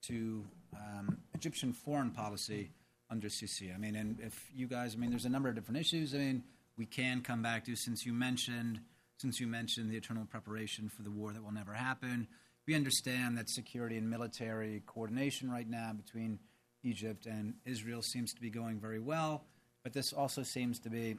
to 0.08 0.44
um, 0.76 1.18
Egyptian 1.34 1.74
foreign 1.74 2.12
policy 2.12 2.72
under 3.10 3.28
Sisi. 3.28 3.74
I 3.74 3.78
mean, 3.78 3.96
and 3.96 4.20
if 4.20 4.50
you 4.54 4.68
guys, 4.68 4.96
I 4.96 4.98
mean, 4.98 5.10
there's 5.10 5.26
a 5.26 5.30
number 5.30 5.50
of 5.50 5.56
different 5.56 5.80
issues. 5.80 6.14
I 6.14 6.18
mean, 6.18 6.44
we 6.78 6.86
can 6.86 7.22
come 7.22 7.42
back 7.42 7.66
to 7.66 7.76
since 7.76 8.06
you 8.06 8.14
mentioned 8.14 8.82
since 9.20 9.40
you 9.40 9.48
mentioned 9.48 9.90
the 9.90 9.98
eternal 9.98 10.26
preparation 10.26 10.90
for 10.90 11.02
the 11.02 11.10
war 11.10 11.34
that 11.34 11.44
will 11.44 11.52
never 11.52 11.74
happen. 11.74 12.28
We 12.68 12.76
understand 12.76 13.36
that 13.38 13.50
security 13.50 13.98
and 13.98 14.08
military 14.08 14.84
coordination 14.86 15.50
right 15.50 15.68
now 15.68 15.92
between 15.94 16.38
Egypt 16.84 17.26
and 17.26 17.56
Israel 17.66 18.04
seems 18.04 18.32
to 18.34 18.42
be 18.42 18.52
going 18.52 18.80
very 18.80 19.00
well, 19.00 19.46
but 19.84 19.92
this 19.92 20.14
also 20.14 20.44
seems 20.44 20.80
to 20.82 20.92
be 20.92 21.18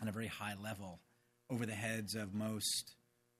on 0.00 0.08
a 0.08 0.12
very 0.12 0.26
high 0.26 0.54
level 0.62 1.00
over 1.50 1.66
the 1.66 1.74
heads 1.74 2.14
of 2.14 2.32
most 2.32 2.94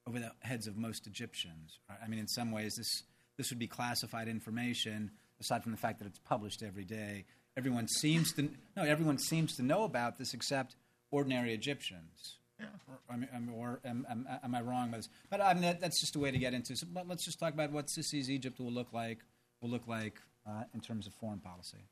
over 0.08 0.18
the 0.18 0.32
heads 0.40 0.66
of 0.66 0.76
most 0.76 1.06
Egyptians. 1.06 1.78
I 2.02 2.08
mean, 2.08 2.18
in 2.18 2.28
some 2.28 2.50
ways, 2.50 2.74
this 2.76 3.04
this 3.36 3.50
would 3.50 3.58
be 3.58 3.68
classified 3.68 4.26
information, 4.26 5.12
aside 5.40 5.62
from 5.62 5.72
the 5.72 5.78
fact 5.78 6.00
that 6.00 6.06
it's 6.06 6.18
published 6.18 6.62
every 6.62 6.84
day 6.84 7.24
everyone 7.58 7.88
seems 7.88 8.32
to 8.32 8.48
no 8.76 8.84
everyone 8.84 9.18
seems 9.18 9.56
to 9.56 9.62
know 9.62 9.82
about 9.82 10.16
this 10.16 10.32
except 10.32 10.76
ordinary 11.10 11.52
Egyptians. 11.52 12.38
Yeah. 12.60 12.66
Or, 12.88 12.98
I 13.08 13.16
mean, 13.16 13.28
or 13.54 13.80
am, 13.84 14.06
am, 14.10 14.26
am, 14.42 14.54
I 14.54 14.60
wrong 14.62 14.90
with 14.90 15.00
this? 15.00 15.08
But 15.30 15.40
I 15.40 15.54
mean, 15.54 15.62
that, 15.62 15.80
that's 15.80 16.00
just 16.00 16.16
a 16.16 16.18
way 16.18 16.32
to 16.32 16.38
get 16.38 16.54
into. 16.54 16.74
So 16.76 16.86
let's 17.06 17.24
just 17.24 17.38
talk 17.38 17.54
about 17.54 17.70
what 17.70 17.86
Sisi's 17.86 18.28
Egypt 18.28 18.58
will 18.58 18.72
look 18.72 18.92
like. 18.92 19.18
Will 19.60 19.70
look 19.70 19.86
like 19.86 20.20
uh, 20.44 20.64
in 20.74 20.80
terms 20.80 21.06
of 21.06 21.14
foreign 21.14 21.38
policy. 21.38 21.84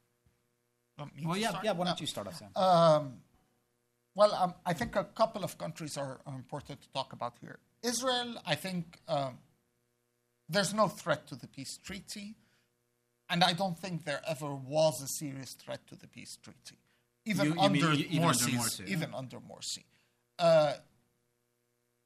well, 1.25 1.37
yeah, 1.37 1.61
yeah. 1.63 1.73
Why 1.73 1.85
don't 1.85 2.01
you 2.01 2.07
start 2.07 2.27
off, 2.27 2.37
Sam? 2.37 2.51
Um, 2.57 3.19
well, 4.17 4.35
um, 4.35 4.55
I 4.65 4.73
think 4.73 4.97
a 4.97 5.05
couple 5.05 5.45
of 5.45 5.57
countries 5.57 5.97
are, 5.97 6.21
important 6.27 6.81
to 6.83 6.89
talk 6.93 7.13
about 7.13 7.35
here. 7.41 7.59
Israel, 7.87 8.37
I 8.47 8.55
think 8.55 8.99
um, 9.09 9.39
there's 10.49 10.73
no 10.75 10.89
threat 10.89 11.27
to 11.29 11.35
the 11.37 11.47
peace 11.47 11.79
treaty 11.79 12.35
and 13.29 13.43
I 13.43 13.53
don't 13.55 13.79
think 13.79 14.05
there 14.05 14.21
ever 14.29 14.55
was 14.55 14.95
a 15.03 15.09
serious 15.09 15.53
threat 15.55 15.87
to 15.89 15.97
the 15.97 16.07
peace 16.07 16.37
treaty, 16.45 16.79
even 17.25 17.47
You- 17.47 17.55
you 17.55 17.61
under 17.61 17.91
mean 17.91 18.07
even 18.11 18.25
under 18.29 18.45
Morsi, 18.59 18.89
even 18.89 19.15
under 19.15 19.39
Morsi. 19.41 19.85
Uh, 20.39 20.75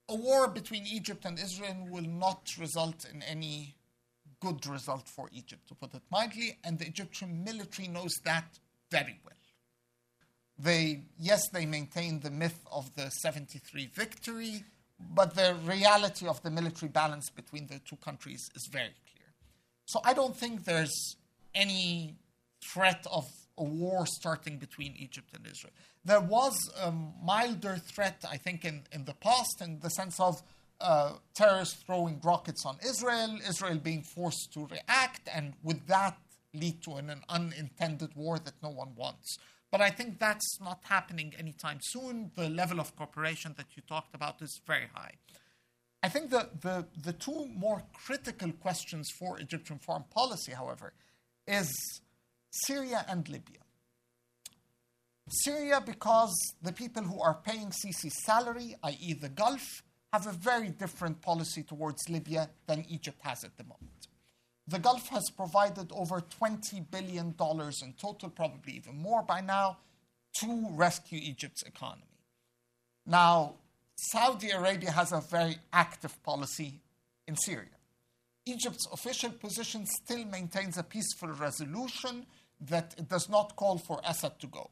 a 0.09 0.15
war 0.15 0.49
between 0.49 0.87
Egypt 0.87 1.25
and 1.25 1.39
Israel 1.39 1.87
will 1.89 2.09
not 2.27 2.43
result 2.59 3.05
in 3.05 3.23
any 3.23 3.75
good 4.41 4.67
result 4.67 5.07
for 5.09 5.29
Egypt, 5.33 5.69
to 5.69 5.75
put 5.75 5.93
it 5.95 6.03
mildly, 6.11 6.59
and 6.65 6.79
the 6.79 6.87
Egyptian 6.87 7.45
military 7.45 7.87
knows 7.89 8.15
that 8.25 8.59
very 8.91 9.21
well. 9.25 9.35
They, 10.59 11.03
yes, 11.19 11.43
they 11.53 11.67
maintain 11.67 12.21
the 12.21 12.31
myth 12.31 12.61
of 12.73 12.95
the 12.95 13.11
73 13.11 13.87
victory, 13.89 14.65
but 15.15 15.35
the 15.35 15.57
reality 15.65 16.27
of 16.27 16.43
the 16.43 16.51
military 16.51 16.91
balance 16.91 17.31
between 17.31 17.67
the 17.67 17.81
two 17.81 17.97
countries 17.97 18.51
is 18.55 18.69
very 18.71 18.95
clear. 19.11 19.29
So 19.87 20.01
I 20.05 20.15
don't 20.15 20.37
think 20.37 20.65
there's 20.65 21.17
any 21.55 22.17
threat 22.63 23.07
of 23.11 23.27
a 23.59 23.65
war 23.65 24.07
starting 24.07 24.59
between 24.59 24.95
Egypt 24.97 25.29
and 25.35 25.47
Israel. 25.47 25.73
There 26.05 26.21
was 26.21 26.57
a 26.83 26.93
milder 26.93 27.77
threat, 27.77 28.25
I 28.29 28.37
think, 28.37 28.65
in, 28.65 28.83
in 28.93 29.05
the 29.05 29.15
past, 29.15 29.61
in 29.61 29.81
the 29.81 29.91
sense 29.91 30.19
of 30.19 30.43
uh, 30.81 31.13
terrorists 31.35 31.83
throwing 31.83 32.21
rockets 32.25 32.65
on 32.65 32.79
Israel, 32.87 33.39
Israel 33.47 33.79
being 33.79 34.03
forced 34.03 34.53
to 34.55 34.67
react, 34.67 35.29
and 35.33 35.53
with 35.63 35.87
that 35.89 36.17
lead 36.55 36.83
to 36.83 36.93
an, 36.95 37.11
an 37.11 37.23
unintended 37.29 38.11
war 38.17 38.39
that 38.39 38.55
no 38.63 38.71
one 38.71 38.95
wants. 38.97 39.39
But 39.71 39.81
I 39.81 39.91
think 39.91 40.19
that's 40.19 40.61
not 40.61 40.81
happening 40.85 41.33
anytime 41.39 41.79
soon. 41.81 42.33
The 42.35 42.49
level 42.49 42.81
of 42.81 42.97
cooperation 42.97 43.55
that 43.57 43.67
you 43.77 43.83
talked 43.87 44.15
about 44.15 44.43
is 44.43 44.61
very 44.67 44.89
high. 44.95 45.15
I 46.03 46.09
think 46.09 46.31
the, 46.31 46.49
the, 46.61 46.87
the 47.01 47.13
two 47.13 47.47
more 47.55 47.83
critical 47.93 48.51
questions 48.53 49.11
for 49.19 49.39
Egyptian 49.39 49.79
foreign 49.79 50.05
policy, 50.11 50.53
however, 50.53 50.93
is 51.47 51.71
Syria 52.51 53.05
and 53.09 53.29
Libya. 53.29 53.59
Syria, 55.29 55.81
because 55.85 56.35
the 56.63 56.73
people 56.73 57.05
who 57.05 57.21
are 57.21 57.35
paying 57.35 57.71
Sisi's 57.71 58.25
salary, 58.25 58.75
i.e., 58.83 59.13
the 59.13 59.29
Gulf, 59.29 59.83
have 60.13 60.27
a 60.27 60.33
very 60.33 60.71
different 60.71 61.21
policy 61.21 61.63
towards 61.63 62.09
Libya 62.09 62.51
than 62.67 62.85
Egypt 62.89 63.19
has 63.23 63.45
at 63.45 63.57
the 63.57 63.63
moment. 63.63 64.00
The 64.71 64.79
Gulf 64.79 65.09
has 65.09 65.31
provided 65.31 65.91
over 65.91 66.23
$20 66.41 66.89
billion 66.93 67.35
in 67.83 67.95
total, 68.01 68.31
probably 68.31 68.75
even 68.75 68.97
more 68.97 69.23
by 69.25 69.41
now, 69.41 69.79
to 70.39 70.69
rescue 70.71 71.19
Egypt's 71.21 71.65
economy. 71.65 72.05
Now, 73.05 73.55
Saudi 73.97 74.51
Arabia 74.51 74.93
has 74.93 75.11
a 75.11 75.21
very 75.21 75.57
active 75.73 76.23
policy 76.23 76.81
in 77.27 77.37
Syria. 77.37 77.77
Egypt's 78.47 78.87
official 78.93 79.31
position 79.31 79.87
still 79.87 80.25
maintains 80.27 80.79
a 80.79 80.85
peaceful 80.85 81.31
resolution 81.31 82.25
that 82.61 82.95
it 82.97 83.09
does 83.09 83.29
not 83.29 83.57
call 83.57 83.77
for 83.77 84.01
Assad 84.07 84.39
to 84.39 84.47
go. 84.47 84.71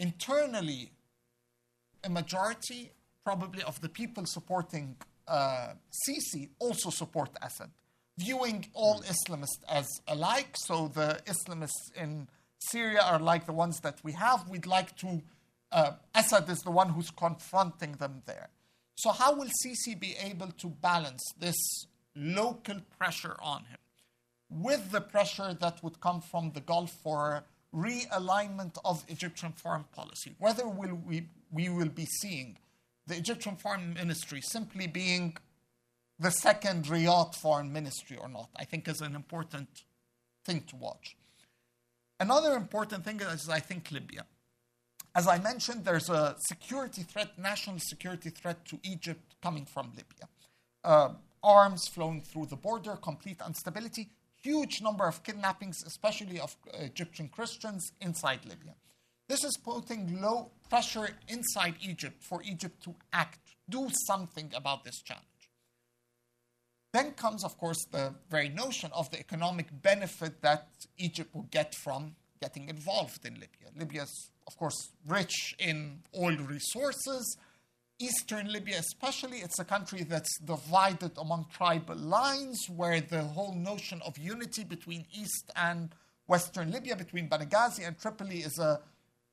Internally, 0.00 0.90
a 2.02 2.10
majority, 2.10 2.90
probably, 3.24 3.62
of 3.62 3.80
the 3.82 3.88
people 3.88 4.24
supporting 4.26 4.96
uh, 5.28 5.74
Sisi 5.92 6.48
also 6.58 6.90
support 6.90 7.30
Assad, 7.40 7.70
viewing 8.18 8.66
all 8.74 9.00
Islamists 9.02 9.62
as 9.68 9.86
alike. 10.08 10.56
So 10.56 10.88
the 10.88 11.20
Islamists 11.26 11.94
in 11.96 12.28
Syria 12.58 13.00
are 13.00 13.20
like 13.20 13.46
the 13.46 13.52
ones 13.52 13.80
that 13.80 13.98
we 14.02 14.12
have. 14.12 14.48
We'd 14.48 14.66
like 14.66 14.96
to, 14.96 15.22
uh, 15.72 15.92
Assad 16.14 16.48
is 16.50 16.60
the 16.60 16.72
one 16.72 16.90
who's 16.90 17.10
confronting 17.10 17.92
them 17.92 18.22
there. 18.26 18.48
So, 18.96 19.12
how 19.12 19.36
will 19.36 19.48
Sisi 19.64 19.98
be 19.98 20.16
able 20.20 20.48
to 20.48 20.66
balance 20.66 21.22
this 21.38 21.86
local 22.16 22.80
pressure 22.98 23.36
on 23.40 23.60
him 23.66 23.78
with 24.50 24.90
the 24.90 25.00
pressure 25.00 25.54
that 25.54 25.82
would 25.84 26.00
come 26.00 26.20
from 26.20 26.50
the 26.50 26.60
Gulf 26.60 26.90
for 27.04 27.44
realignment 27.72 28.76
of 28.84 29.04
Egyptian 29.06 29.52
foreign 29.52 29.84
policy? 29.94 30.34
Whether 30.40 30.66
will 30.66 30.96
we, 31.06 31.28
we 31.52 31.68
will 31.68 31.90
be 31.90 32.06
seeing 32.06 32.58
the 33.06 33.16
Egyptian 33.16 33.54
foreign 33.54 33.94
ministry 33.94 34.40
simply 34.40 34.88
being 34.88 35.36
the 36.18 36.30
second 36.30 36.86
Riyadh 36.86 37.34
foreign 37.34 37.72
ministry 37.72 38.16
or 38.16 38.28
not, 38.28 38.50
I 38.56 38.64
think 38.64 38.88
is 38.88 39.00
an 39.00 39.14
important 39.14 39.68
thing 40.44 40.64
to 40.68 40.76
watch. 40.76 41.16
Another 42.20 42.54
important 42.54 43.04
thing 43.04 43.20
is, 43.20 43.48
I 43.48 43.60
think, 43.60 43.90
Libya. 43.92 44.24
As 45.14 45.28
I 45.28 45.38
mentioned, 45.38 45.84
there's 45.84 46.10
a 46.10 46.36
security 46.38 47.02
threat, 47.02 47.38
national 47.38 47.78
security 47.78 48.30
threat 48.30 48.64
to 48.66 48.78
Egypt 48.82 49.36
coming 49.42 49.64
from 49.64 49.90
Libya. 49.90 50.28
Uh, 50.84 51.10
arms 51.42 51.86
flowing 51.88 52.20
through 52.20 52.46
the 52.46 52.56
border, 52.56 52.96
complete 52.96 53.40
instability, 53.46 54.10
huge 54.42 54.80
number 54.82 55.06
of 55.06 55.22
kidnappings, 55.22 55.82
especially 55.86 56.40
of 56.40 56.56
Egyptian 56.74 57.28
Christians 57.28 57.92
inside 58.00 58.44
Libya. 58.44 58.74
This 59.28 59.44
is 59.44 59.56
putting 59.56 60.20
low 60.20 60.50
pressure 60.68 61.10
inside 61.28 61.74
Egypt 61.80 62.22
for 62.22 62.42
Egypt 62.42 62.82
to 62.84 62.94
act, 63.12 63.40
do 63.68 63.88
something 64.06 64.50
about 64.54 64.84
this 64.84 65.00
challenge. 65.02 65.26
Then 66.98 67.12
comes, 67.12 67.44
of 67.44 67.56
course, 67.58 67.84
the 67.92 68.12
very 68.28 68.48
notion 68.48 68.90
of 68.92 69.08
the 69.12 69.20
economic 69.20 69.66
benefit 69.82 70.42
that 70.42 70.66
Egypt 70.96 71.32
will 71.32 71.46
get 71.58 71.72
from 71.76 72.16
getting 72.42 72.68
involved 72.68 73.24
in 73.24 73.34
Libya. 73.34 73.68
Libya 73.76 74.02
is, 74.02 74.30
of 74.48 74.56
course, 74.56 74.90
rich 75.06 75.54
in 75.60 76.00
oil 76.18 76.36
resources. 76.38 77.36
Eastern 78.00 78.52
Libya, 78.52 78.78
especially, 78.80 79.38
it's 79.38 79.60
a 79.60 79.64
country 79.64 80.02
that's 80.02 80.40
divided 80.40 81.12
among 81.18 81.46
tribal 81.52 81.94
lines, 81.94 82.66
where 82.68 83.00
the 83.00 83.22
whole 83.22 83.54
notion 83.54 84.02
of 84.04 84.18
unity 84.18 84.64
between 84.64 85.06
East 85.12 85.52
and 85.54 85.94
Western 86.26 86.72
Libya, 86.72 86.96
between 86.96 87.28
Benghazi 87.28 87.86
and 87.86 87.96
Tripoli, 87.96 88.38
is 88.38 88.58
a, 88.58 88.80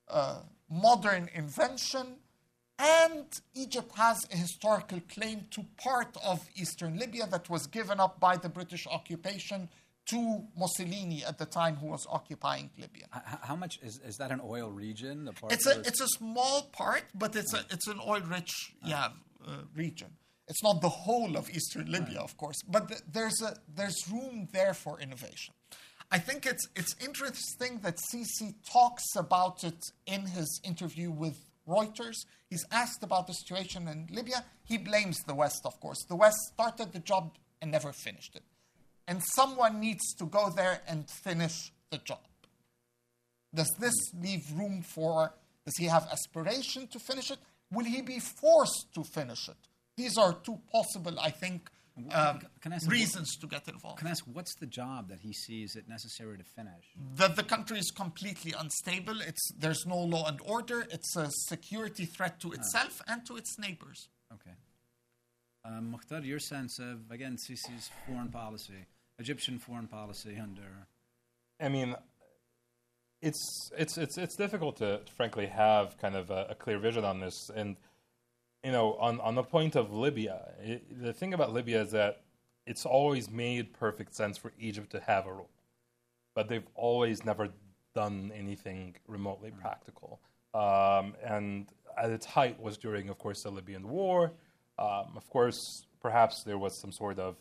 a 0.09 0.36
modern 0.70 1.32
invention. 1.34 2.18
And 2.78 3.26
Egypt 3.53 3.91
has 3.95 4.17
a 4.32 4.36
historical 4.36 4.99
claim 5.09 5.47
to 5.51 5.65
part 5.78 6.15
of 6.26 6.45
eastern 6.55 6.97
Libya 6.97 7.26
that 7.28 7.49
was 7.49 7.67
given 7.67 7.99
up 7.99 8.19
by 8.19 8.36
the 8.38 8.49
British 8.49 8.86
occupation 8.88 9.69
to 10.07 10.43
Mussolini 10.57 11.23
at 11.23 11.38
the 11.38 11.45
time 11.45 11.78
who 11.78 11.88
was 11.88 12.05
occupying 12.09 12.69
Libya. 12.78 13.05
How 13.41 13.55
much 13.55 13.80
is, 13.82 13.99
is 14.05 14.17
that 14.17 14.32
an 14.32 14.41
oil 14.43 14.69
region? 14.69 15.26
The 15.26 15.34
part 15.34 15.53
It's 15.53 15.65
a 15.65 15.80
it's 15.80 16.01
a 16.01 16.07
small 16.07 16.63
part, 16.73 17.03
but 17.15 17.36
it's 17.36 17.53
a 17.53 17.65
it's 17.71 17.88
an 17.88 17.99
oil 18.05 18.21
rich 18.21 18.73
yeah 18.84 19.09
uh, 19.47 19.51
region. 19.76 20.09
It's 20.47 20.61
not 20.61 20.82
the 20.82 20.89
whole 20.89 21.38
of 21.38 21.49
eastern 21.49 21.91
Libya, 21.91 22.19
of 22.19 22.38
course, 22.38 22.57
but 22.67 22.88
th- 22.88 23.01
there's 23.11 23.41
a 23.41 23.55
there's 23.73 23.97
room 24.11 24.47
there 24.51 24.76
for 24.76 24.99
innovation. 24.99 25.55
I 26.11 26.19
think 26.19 26.45
it's 26.45 26.67
it's 26.76 26.95
interesting 27.03 27.80
that 27.82 27.97
Sisi 27.97 28.53
talks 28.71 29.05
about 29.15 29.63
it 29.63 29.82
in 30.05 30.28
his 30.28 30.61
interview 30.63 31.09
with 31.09 31.38
Reuters. 31.68 32.26
He's 32.49 32.66
asked 32.72 33.03
about 33.03 33.28
the 33.28 33.34
situation 33.34 33.88
in 33.88 34.07
Libya. 34.11 34.45
He 34.63 34.78
blames 34.78 35.20
the 35.24 35.36
West, 35.36 35.61
of 35.66 35.80
course. 35.80 36.03
The 36.07 36.16
West 36.16 36.38
started 36.53 36.93
the 36.93 36.99
job 36.99 37.38
and 37.61 37.72
never 37.72 37.91
finished 37.91 38.36
it. 38.36 38.43
And 39.07 39.22
someone 39.36 39.80
needs 39.80 40.13
to 40.16 40.26
go 40.26 40.49
there 40.49 40.82
and 40.88 41.09
finish 41.09 41.72
the 41.91 41.97
job. 41.99 42.20
Does 43.53 43.72
this 43.80 43.93
leave 44.20 44.45
room 44.55 44.82
for, 44.82 45.34
does 45.66 45.78
he 45.78 45.86
have 45.86 46.07
aspiration 46.11 46.88
to 46.88 46.99
finish 46.99 47.32
it? 47.32 47.39
Will 47.72 47.86
he 47.86 48.01
be 48.01 48.20
forced 48.20 48.93
to 48.93 49.03
finish 49.03 49.47
it? 49.47 49.57
These 49.95 50.18
are 50.18 50.34
two 50.34 50.59
possible, 50.72 51.20
I 51.20 51.30
think, 51.30 51.70
can 52.61 52.73
I 52.73 52.75
ask- 52.75 52.89
reasons 52.89 53.37
to 53.37 53.47
get 53.47 53.67
involved. 53.67 53.99
Can 53.99 54.07
I 54.07 54.11
ask, 54.11 54.25
what's 54.25 54.55
the 54.55 54.65
job 54.65 55.09
that 55.09 55.21
he 55.21 55.33
sees 55.33 55.75
it 55.75 55.87
necessary 55.87 56.37
to 56.37 56.43
finish? 56.43 56.85
that 57.15 57.35
the 57.35 57.43
country 57.43 57.79
is 57.79 57.91
completely 57.91 58.53
unstable. 58.57 59.21
It's 59.21 59.51
there's 59.57 59.85
no 59.85 59.97
law 59.97 60.27
and 60.27 60.39
order. 60.45 60.85
It's 60.91 61.15
a 61.15 61.29
security 61.31 62.05
threat 62.05 62.39
to 62.41 62.51
itself 62.51 63.01
and 63.07 63.25
to 63.27 63.37
its 63.37 63.57
neighbors. 63.57 64.09
Okay. 64.33 64.55
Um, 65.63 65.95
Mokhtar, 65.95 66.23
your 66.23 66.39
sense 66.39 66.77
of, 66.79 67.09
again, 67.09 67.37
Sisi's 67.37 67.89
foreign 68.05 68.29
policy, 68.29 68.85
Egyptian 69.17 69.57
foreign 69.57 69.87
policy 69.87 70.37
under. 70.41 70.87
I 71.59 71.69
mean, 71.69 71.95
it's 73.21 73.71
it's 73.77 73.97
it's 73.97 74.17
it's 74.17 74.35
difficult 74.35 74.77
to, 74.77 75.01
frankly 75.15 75.47
have 75.47 75.97
kind 75.97 76.15
of 76.15 76.29
a, 76.29 76.47
a 76.49 76.55
clear 76.55 76.77
vision 76.77 77.03
on 77.05 77.19
this. 77.19 77.49
And 77.55 77.77
you 78.66 78.72
know, 78.72 78.95
on 78.95 79.20
on 79.22 79.36
the 79.36 79.43
point 79.43 79.76
of 79.76 79.93
Libya, 79.93 80.53
it, 80.59 81.03
the 81.03 81.13
thing 81.13 81.36
about 81.36 81.53
Libya 81.53 81.82
is 81.82 81.91
that 81.91 82.24
it's 82.66 82.84
always 82.84 83.30
made 83.30 83.74
perfect 83.74 84.16
sense 84.16 84.39
for 84.39 84.53
Egypt 84.59 84.89
to 84.91 84.99
have 85.01 85.28
a 85.28 85.32
role, 85.32 85.51
but 86.34 86.49
they've 86.49 86.68
always 86.74 87.24
never 87.24 87.49
done 87.93 88.32
anything 88.36 88.95
remotely 89.07 89.51
practical. 89.51 90.20
Um, 90.55 91.13
and 91.24 91.68
at 91.95 92.09
its 92.09 92.26
height 92.26 92.59
was 92.59 92.76
during, 92.78 93.07
of 93.09 93.20
course, 93.20 93.43
the 93.43 93.51
Libyan 93.51 93.88
War. 93.88 94.34
Um, 94.80 95.13
of 95.16 95.30
course, 95.30 95.86
perhaps 96.01 96.41
there 96.43 96.57
was 96.57 96.76
some 96.76 96.91
sort 96.91 97.20
of 97.20 97.36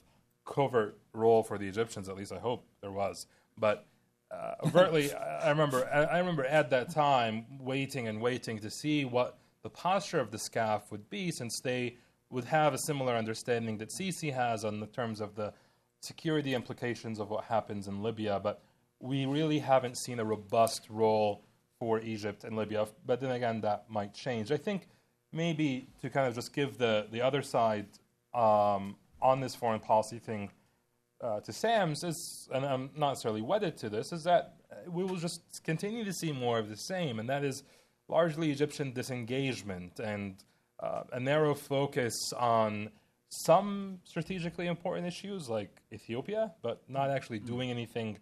covert 0.45 0.99
role 1.15 1.43
for 1.43 1.57
the 1.57 1.67
Egyptians. 1.67 2.07
At 2.07 2.17
least 2.17 2.33
I 2.33 2.39
hope 2.39 2.67
there 2.83 2.93
was. 2.93 3.27
But 3.57 3.87
uh, 4.31 4.57
overtly, 4.67 5.11
I 5.15 5.47
I 5.47 5.49
remember. 5.49 5.89
I 5.91 6.03
I 6.03 6.19
remember 6.19 6.45
at 6.45 6.69
that 6.69 6.91
time 6.91 7.47
waiting 7.61 8.09
and 8.09 8.21
waiting 8.21 8.59
to 8.59 8.69
see 8.69 9.07
what 9.07 9.39
the 9.65 9.71
posture 9.71 10.21
of 10.21 10.31
the 10.31 10.37
SCAF 10.37 10.93
would 10.93 11.09
be, 11.09 11.31
since 11.31 11.59
they 11.59 11.97
would 12.31 12.45
have 12.45 12.75
a 12.75 12.79
similar 12.79 13.15
understanding 13.15 13.79
that 13.79 13.89
Sisi 13.89 14.33
has 14.33 14.63
on 14.63 14.79
the 14.79 14.87
terms 14.87 15.23
of 15.23 15.35
the 15.35 15.55
security 16.01 16.53
implications 16.53 17.19
of 17.19 17.31
what 17.31 17.45
happens 17.45 17.89
in 17.89 18.03
Libya. 18.03 18.39
But 18.39 18.63
we 19.01 19.25
really 19.25 19.59
haven't 19.59 19.97
seen 19.97 20.21
a 20.21 20.25
robust 20.25 20.87
role 20.91 21.43
for 21.79 21.99
Egypt 22.01 22.45
and 22.45 22.57
Libya. 22.57 22.87
But 23.07 23.21
then 23.21 23.31
again, 23.31 23.63
that 23.63 23.87
might 23.89 24.13
change. 24.13 24.53
I 24.53 24.59
think 24.59 24.87
maybe 25.33 25.89
to 26.03 26.11
kind 26.11 26.29
of 26.29 26.35
just 26.35 26.53
give 26.53 26.77
the, 26.77 27.07
the 27.11 27.23
other 27.23 27.41
side 27.41 27.87
um, 28.35 28.97
on 29.23 29.41
this 29.41 29.55
foreign 29.55 29.81
policy 29.81 30.19
thing 30.19 30.51
uh, 31.23 31.41
to 31.41 31.53
Sam's 31.55 32.05
is, 32.05 32.51
and 32.53 32.67
I'm 32.67 32.91
not 32.95 33.11
necessarily 33.11 33.41
wedded 33.41 33.79
to 33.79 33.89
this, 33.89 34.13
is 34.13 34.25
that 34.25 34.57
we 34.87 35.05
will 35.05 35.17
just 35.17 35.65
continue 35.65 36.05
to 36.05 36.13
see 36.13 36.33
more 36.33 36.59
of 36.59 36.69
the 36.69 36.77
same, 36.77 37.19
and 37.19 37.31
that 37.31 37.45
is 37.45 37.63
largely 38.09 38.51
Egyptian 38.51 38.93
disengagement 38.93 39.99
and 40.01 40.37
uh, 40.81 41.03
a 41.13 41.21
narrow 41.21 41.55
focus 41.55 42.33
on 42.37 42.91
some 43.29 43.99
strategically 44.05 44.67
important 44.67 45.07
issues 45.07 45.49
like 45.49 45.83
Ethiopia, 45.93 46.53
but 46.63 46.83
not 46.89 47.11
actually 47.11 47.41
mm. 47.41 47.47
doing 47.47 47.71
anything. 47.71 48.19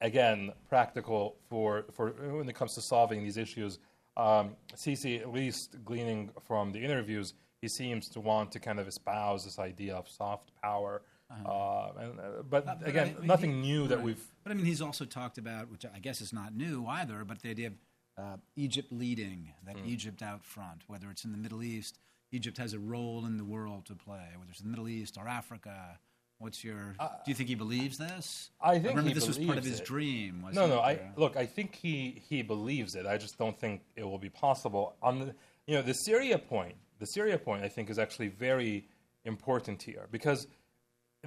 Again, 0.00 0.52
practical 0.68 1.36
for, 1.48 1.86
for 1.92 2.10
when 2.10 2.48
it 2.48 2.54
comes 2.54 2.74
to 2.74 2.82
solving 2.82 3.22
these 3.22 3.36
issues. 3.36 3.78
Um, 4.16 4.56
Sisi, 4.74 5.20
at 5.20 5.32
least 5.32 5.76
gleaning 5.84 6.30
from 6.46 6.72
the 6.72 6.80
interviews, 6.80 7.34
he 7.60 7.68
seems 7.68 8.08
to 8.10 8.20
want 8.20 8.50
to 8.52 8.58
kind 8.58 8.80
of 8.80 8.88
espouse 8.88 9.44
this 9.44 9.58
idea 9.58 9.94
of 9.94 10.08
soft 10.08 10.50
power. 10.60 11.02
Uh-huh. 11.30 11.48
Uh, 11.48 11.92
and, 12.00 12.20
uh, 12.20 12.22
but, 12.50 12.66
but, 12.66 12.86
again, 12.86 13.14
I 13.16 13.20
mean, 13.20 13.26
nothing 13.26 13.62
he, 13.62 13.70
new 13.70 13.86
that 13.88 14.02
we've. 14.02 14.20
But 14.42 14.50
I 14.50 14.54
mean, 14.54 14.66
he's 14.66 14.82
also 14.82 15.04
talked 15.04 15.38
about, 15.38 15.70
which 15.70 15.86
I 15.86 15.98
guess 16.00 16.20
is 16.20 16.32
not 16.32 16.54
new 16.54 16.84
either, 16.86 17.24
but 17.24 17.40
the 17.40 17.50
idea 17.50 17.68
of 17.68 17.74
uh, 18.18 18.36
Egypt 18.56 18.92
leading, 18.92 19.52
that 19.66 19.76
mm. 19.76 19.86
Egypt 19.86 20.22
out 20.22 20.44
front, 20.44 20.82
whether 20.86 21.10
it's 21.10 21.24
in 21.24 21.32
the 21.32 21.38
Middle 21.38 21.62
East, 21.62 21.98
Egypt 22.30 22.58
has 22.58 22.72
a 22.72 22.78
role 22.78 23.24
in 23.26 23.36
the 23.36 23.44
world 23.44 23.86
to 23.86 23.94
play, 23.94 24.26
whether 24.36 24.50
it's 24.50 24.60
the 24.60 24.68
Middle 24.68 24.88
East 24.88 25.16
or 25.18 25.28
Africa. 25.28 25.98
What's 26.38 26.64
your? 26.64 26.96
Uh, 26.98 27.08
do 27.24 27.30
you 27.30 27.34
think 27.34 27.48
he 27.48 27.54
believes 27.54 27.98
this? 27.98 28.50
I 28.60 28.74
think 28.74 28.86
I 28.86 28.88
remember 28.88 29.14
this 29.14 29.28
was 29.28 29.38
part 29.38 29.58
of 29.58 29.64
his 29.64 29.78
it. 29.78 29.86
dream. 29.86 30.44
no, 30.52 30.66
no. 30.66 30.80
I 30.80 30.98
look. 31.16 31.36
I 31.36 31.46
think 31.46 31.76
he 31.76 32.20
he 32.28 32.42
believes 32.42 32.96
it. 32.96 33.06
I 33.06 33.16
just 33.16 33.38
don't 33.38 33.56
think 33.56 33.82
it 33.94 34.02
will 34.02 34.18
be 34.18 34.30
possible. 34.30 34.96
On 35.02 35.20
the 35.20 35.34
you 35.68 35.76
know 35.76 35.82
the 35.82 35.94
Syria 35.94 36.38
point, 36.38 36.74
the 36.98 37.06
Syria 37.06 37.38
point, 37.38 37.62
I 37.62 37.68
think 37.68 37.90
is 37.90 37.98
actually 37.98 38.28
very 38.28 38.88
important 39.24 39.82
here 39.82 40.08
because 40.10 40.48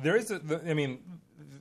there 0.01 0.17
is. 0.17 0.31
A, 0.31 0.39
the, 0.39 0.69
I 0.69 0.73
mean, 0.73 0.99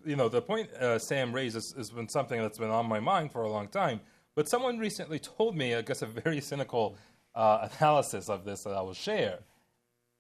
you 0.05 0.16
know, 0.16 0.29
the 0.29 0.43
point 0.43 0.72
uh, 0.72 0.99
Sam 0.99 1.33
raises 1.33 1.75
has 1.77 1.91
been 1.91 2.09
something 2.09 2.41
that's 2.41 2.59
been 2.59 2.70
on 2.70 2.87
my 2.87 2.99
mind 2.99 3.31
for 3.31 3.43
a 3.43 3.49
long 3.49 3.68
time 3.68 4.01
but 4.35 4.49
someone 4.49 4.78
recently 4.78 5.18
told 5.18 5.57
me, 5.57 5.74
I 5.74 5.82
guess, 5.82 6.03
a 6.03 6.07
very 6.07 6.41
cynical 6.41 6.97
uh, 7.35 7.68
analysis 7.78 8.28
of 8.28 8.45
this 8.45 8.64
that 8.64 8.74
I 8.74 8.80
will 8.80 8.95
share. 8.95 9.39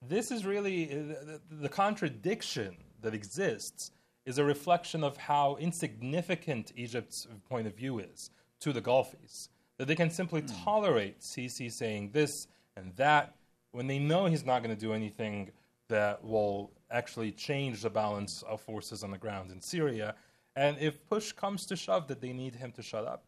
This 0.06 0.30
is 0.30 0.44
really 0.44 0.90
uh, 0.90 0.94
the, 0.94 1.40
the 1.50 1.68
contradiction 1.68 2.76
that 3.00 3.14
exists 3.14 3.90
is 4.26 4.38
a 4.38 4.44
reflection 4.44 5.04
of 5.04 5.16
how 5.16 5.56
insignificant 5.56 6.72
Egypt's 6.76 7.26
point 7.48 7.66
of 7.66 7.74
view 7.74 7.98
is 7.98 8.30
to 8.60 8.72
the 8.72 8.80
Gulfies. 8.80 9.48
That 9.78 9.88
they 9.88 9.94
can 9.94 10.10
simply 10.10 10.42
mm. 10.42 10.64
tolerate 10.64 11.20
Sisi 11.20 11.70
saying 11.70 12.10
this 12.12 12.46
and 12.76 12.94
that 12.96 13.34
when 13.72 13.86
they 13.86 13.98
know 13.98 14.26
he's 14.26 14.44
not 14.44 14.62
going 14.62 14.74
to 14.74 14.80
do 14.80 14.92
anything 14.92 15.50
that 15.88 16.24
will 16.24 16.70
actually 16.90 17.32
change 17.32 17.82
the 17.82 17.90
balance 17.90 18.42
of 18.48 18.60
forces 18.60 19.02
on 19.02 19.10
the 19.10 19.18
ground 19.18 19.50
in 19.50 19.60
Syria. 19.60 20.14
And 20.56 20.78
if 20.78 21.04
push 21.06 21.32
comes 21.32 21.66
to 21.66 21.76
shove, 21.76 22.06
that 22.08 22.20
they 22.20 22.32
need 22.32 22.54
him 22.54 22.72
to 22.72 22.82
shut 22.82 23.04
up, 23.04 23.24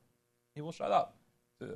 he 0.57 0.63
will 0.63 0.73
shut 0.73 0.91
up, 0.91 1.15
to, 1.61 1.67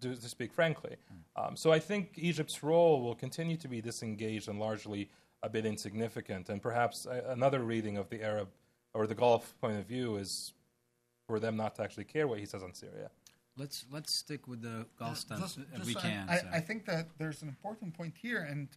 to, 0.00 0.16
to 0.16 0.28
speak 0.28 0.52
frankly. 0.52 0.96
Um, 1.36 1.54
so 1.54 1.70
I 1.70 1.78
think 1.78 2.14
Egypt's 2.16 2.64
role 2.64 3.00
will 3.02 3.14
continue 3.14 3.56
to 3.58 3.68
be 3.68 3.80
disengaged 3.80 4.48
and 4.48 4.58
largely 4.58 5.10
a 5.42 5.48
bit 5.48 5.64
insignificant. 5.64 6.48
And 6.48 6.60
perhaps 6.60 7.06
a, 7.06 7.26
another 7.28 7.60
reading 7.60 7.96
of 7.98 8.08
the 8.08 8.22
Arab 8.22 8.48
or 8.94 9.06
the 9.06 9.14
Gulf 9.14 9.54
point 9.60 9.78
of 9.78 9.86
view 9.86 10.16
is 10.16 10.52
for 11.28 11.38
them 11.38 11.56
not 11.56 11.76
to 11.76 11.82
actually 11.82 12.04
care 12.04 12.26
what 12.26 12.40
he 12.40 12.46
says 12.46 12.62
on 12.62 12.74
Syria. 12.74 13.10
Let's 13.56 13.84
let's 13.92 14.12
stick 14.18 14.48
with 14.48 14.62
the 14.62 14.86
Gulf 14.98 15.18
stuff 15.18 15.40
just, 15.40 15.58
if 15.74 15.86
we 15.86 15.94
can. 15.94 16.28
I, 16.28 16.38
so. 16.38 16.48
I 16.52 16.60
think 16.60 16.86
that 16.86 17.08
there's 17.18 17.42
an 17.42 17.48
important 17.48 17.94
point 17.94 18.14
here, 18.20 18.42
and 18.50 18.68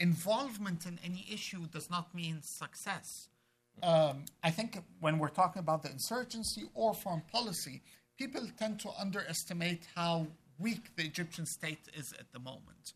involvement 0.00 0.84
in 0.84 0.98
any 1.04 1.24
issue 1.30 1.66
does 1.70 1.88
not 1.88 2.12
mean 2.14 2.42
success. 2.42 3.28
Um, 3.82 4.24
I 4.42 4.50
think 4.50 4.78
when 5.00 5.18
we're 5.18 5.28
talking 5.28 5.60
about 5.60 5.82
the 5.82 5.90
insurgency 5.90 6.64
or 6.74 6.92
foreign 6.92 7.22
policy, 7.32 7.82
people 8.22 8.46
tend 8.56 8.78
to 8.78 8.88
underestimate 9.00 9.82
how 9.96 10.24
weak 10.60 10.94
the 10.96 11.02
Egyptian 11.02 11.44
state 11.44 11.88
is 11.94 12.14
at 12.20 12.30
the 12.32 12.38
moment. 12.38 12.92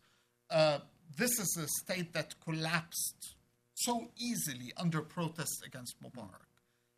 Uh, 0.49 0.79
this 1.17 1.37
is 1.37 1.57
a 1.61 1.67
state 1.83 2.13
that 2.13 2.33
collapsed 2.45 3.35
so 3.73 4.07
easily 4.17 4.71
under 4.77 5.01
protests 5.01 5.61
against 5.65 6.01
Mubarak. 6.01 6.47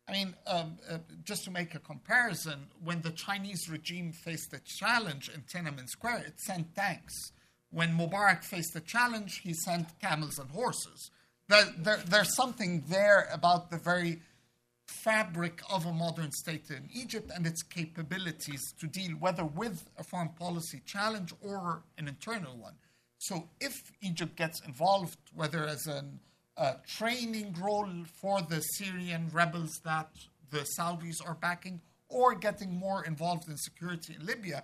I 0.08 0.12
mean, 0.12 0.34
um, 0.46 0.78
uh, 0.88 0.98
just 1.24 1.42
to 1.44 1.50
make 1.50 1.74
a 1.74 1.80
comparison, 1.80 2.68
when 2.84 3.00
the 3.00 3.10
Chinese 3.10 3.68
regime 3.68 4.12
faced 4.12 4.52
a 4.52 4.60
challenge 4.64 5.28
in 5.34 5.40
Tiananmen 5.42 5.88
Square, 5.88 6.24
it 6.28 6.40
sent 6.40 6.74
tanks. 6.76 7.32
When 7.70 7.98
Mubarak 7.98 8.44
faced 8.44 8.76
a 8.76 8.80
challenge, 8.80 9.40
he 9.42 9.54
sent 9.54 9.98
camels 10.00 10.38
and 10.38 10.50
horses. 10.50 11.10
There, 11.48 11.64
there, 11.78 12.00
there's 12.06 12.36
something 12.36 12.84
there 12.88 13.28
about 13.32 13.72
the 13.72 13.78
very 13.78 14.20
fabric 14.90 15.62
of 15.70 15.86
a 15.86 15.92
modern 15.92 16.32
state 16.32 16.70
in 16.70 16.88
Egypt 16.92 17.30
and 17.34 17.46
its 17.46 17.62
capabilities 17.62 18.62
to 18.80 18.86
deal 18.86 19.12
whether 19.12 19.44
with 19.44 19.88
a 19.98 20.04
foreign 20.04 20.30
policy 20.30 20.82
challenge 20.84 21.32
or 21.40 21.82
an 21.98 22.08
internal 22.08 22.56
one. 22.56 22.74
So 23.18 23.48
if 23.60 23.92
Egypt 24.00 24.36
gets 24.36 24.60
involved, 24.66 25.18
whether 25.34 25.64
as 25.64 25.86
a 25.86 26.76
training 26.86 27.56
role 27.60 27.90
for 28.20 28.42
the 28.42 28.60
Syrian 28.60 29.28
rebels 29.32 29.80
that 29.84 30.10
the 30.50 30.66
Saudis 30.78 31.16
are 31.24 31.34
backing, 31.34 31.80
or 32.08 32.34
getting 32.34 32.74
more 32.74 33.04
involved 33.04 33.48
in 33.48 33.56
security 33.56 34.16
in 34.18 34.26
Libya, 34.26 34.62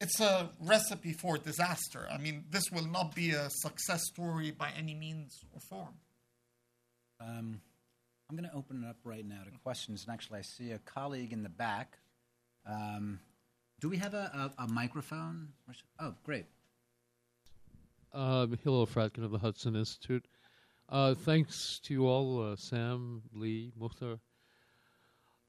it's 0.00 0.18
a 0.18 0.50
recipe 0.58 1.12
for 1.12 1.38
disaster. 1.38 2.08
I 2.10 2.18
mean, 2.18 2.44
this 2.50 2.64
will 2.72 2.86
not 2.86 3.14
be 3.14 3.30
a 3.30 3.48
success 3.50 4.00
story 4.06 4.50
by 4.50 4.70
any 4.76 4.94
means 4.94 5.38
or 5.52 5.60
form. 5.60 5.94
Um, 7.20 7.60
I'm 8.30 8.36
going 8.36 8.48
to 8.48 8.56
open 8.56 8.84
it 8.84 8.88
up 8.88 8.98
right 9.02 9.26
now 9.26 9.42
to 9.42 9.50
questions. 9.64 10.04
And 10.04 10.14
actually, 10.14 10.38
I 10.38 10.42
see 10.42 10.70
a 10.70 10.78
colleague 10.78 11.32
in 11.32 11.42
the 11.42 11.48
back. 11.48 11.98
Um, 12.64 13.18
do 13.80 13.88
we 13.88 13.96
have 13.96 14.14
a, 14.14 14.52
a, 14.56 14.64
a 14.66 14.68
microphone? 14.68 15.48
Oh, 15.98 16.14
great. 16.22 16.44
Uh, 18.12 18.46
Hillel 18.62 18.86
Fradkin 18.86 19.24
of 19.24 19.32
the 19.32 19.38
Hudson 19.38 19.74
Institute. 19.74 20.24
Uh, 20.88 21.14
thanks 21.14 21.80
to 21.82 21.92
you 21.92 22.06
all, 22.06 22.52
uh, 22.52 22.54
Sam, 22.54 23.22
Lee, 23.32 23.72
Mokhtar. 23.80 24.20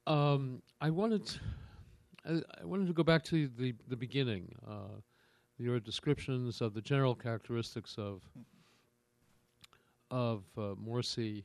Um, 0.08 0.64
I 0.80 0.90
wanted, 0.90 1.28
to, 1.28 1.40
I, 2.26 2.62
I, 2.62 2.66
wanted 2.66 2.88
to 2.88 2.94
go 2.94 3.04
back 3.04 3.24
to 3.26 3.48
the 3.48 3.76
the 3.88 3.96
beginning. 3.96 4.56
Uh, 4.68 5.02
your 5.60 5.80
descriptions 5.80 6.62
of 6.62 6.74
the 6.74 6.82
general 6.82 7.14
characteristics 7.14 7.96
of 8.00 8.24
of 10.10 10.44
uh, 10.58 10.74
Morsi 10.84 11.44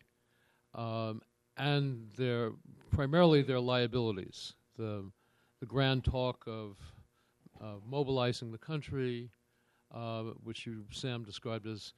um, 0.77 1.23
and 1.57 2.09
their 2.17 2.53
primarily 2.91 3.43
their 3.43 3.61
liabilities. 3.61 4.55
The 4.77 5.11
the 5.61 5.67
grand 5.67 6.05
talk 6.05 6.45
of 6.47 6.77
uh, 7.61 7.77
mobilizing 7.85 8.53
the 8.53 8.59
country, 8.59 9.31
uh, 9.93 10.25
which 10.45 10.67
you 10.67 10.85
Sam 10.93 11.25
described 11.25 11.67
as 11.67 11.95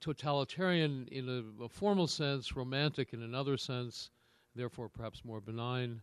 totalitarian 0.00 1.06
in 1.12 1.28
a, 1.28 1.64
a, 1.64 1.68
formal 1.68 2.06
sense, 2.06 2.56
romantic 2.56 3.12
in 3.12 3.22
another 3.22 3.56
sense, 3.56 4.10
therefore 4.56 4.88
perhaps 4.88 5.24
more 5.24 5.40
benign. 5.40 6.00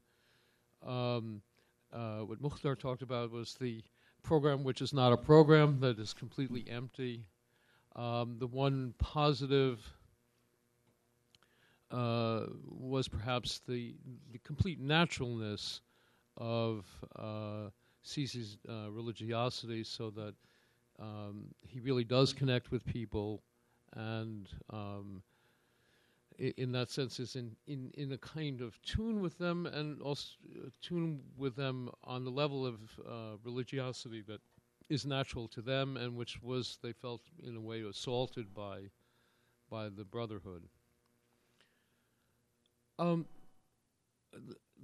Um, 0.86 1.42
uh, 1.92 2.20
what 2.20 2.42
Mokhtar 2.42 2.78
talked 2.78 3.02
about 3.02 3.32
was 3.32 3.56
the 3.56 3.84
program, 4.24 4.64
which 4.64 4.82
is 4.82 4.94
not 4.94 5.12
a 5.12 5.18
program, 5.18 5.80
that 5.82 6.00
is 6.00 6.14
completely 6.14 6.66
empty. 6.70 7.26
Um, 7.96 8.38
the 8.40 8.48
one 8.48 8.94
positive 9.00 9.80
uh, 11.92 12.42
was 12.68 13.08
perhaps 13.08 13.62
the, 13.68 13.96
the 14.32 14.40
complete 14.40 14.80
naturalness 14.80 15.82
of 16.38 16.86
uh, 17.18 17.70
uh, 18.68 18.92
religiosity, 18.92 19.84
so 19.84 20.10
that 20.10 20.34
um, 21.00 21.46
he 21.62 21.80
really 21.80 22.04
does 22.04 22.34
connect 22.34 22.72
with 22.72 22.86
people, 22.86 23.42
and 23.96 24.50
um, 24.72 25.22
in 26.38 26.72
that 26.72 26.90
sense 26.90 27.20
is 27.20 27.36
in, 27.36 27.56
in, 27.68 27.92
in 27.96 28.12
a 28.14 28.18
kind 28.18 28.62
of 28.62 28.82
tune 28.82 29.22
with 29.22 29.38
them, 29.38 29.66
and 29.66 30.02
also 30.02 30.28
uh, 30.56 30.70
tune 30.82 31.20
with 31.38 31.56
them 31.56 31.90
on 32.04 32.24
the 32.24 32.32
level 32.32 32.66
of 32.66 32.76
uh, 33.08 33.38
religiosity 33.44 34.22
that 34.22 34.42
is 34.90 35.06
natural 35.06 35.48
to 35.48 35.62
them, 35.62 35.98
and 35.98 36.16
which 36.16 36.42
was 36.42 36.80
they 36.82 36.94
felt 36.94 37.22
in 37.44 37.56
a 37.56 37.62
way 37.62 37.82
assaulted 37.82 38.54
by 38.54 38.90
by 39.70 39.88
the 39.90 40.04
Brotherhood. 40.04 40.64
Um, 43.00 43.26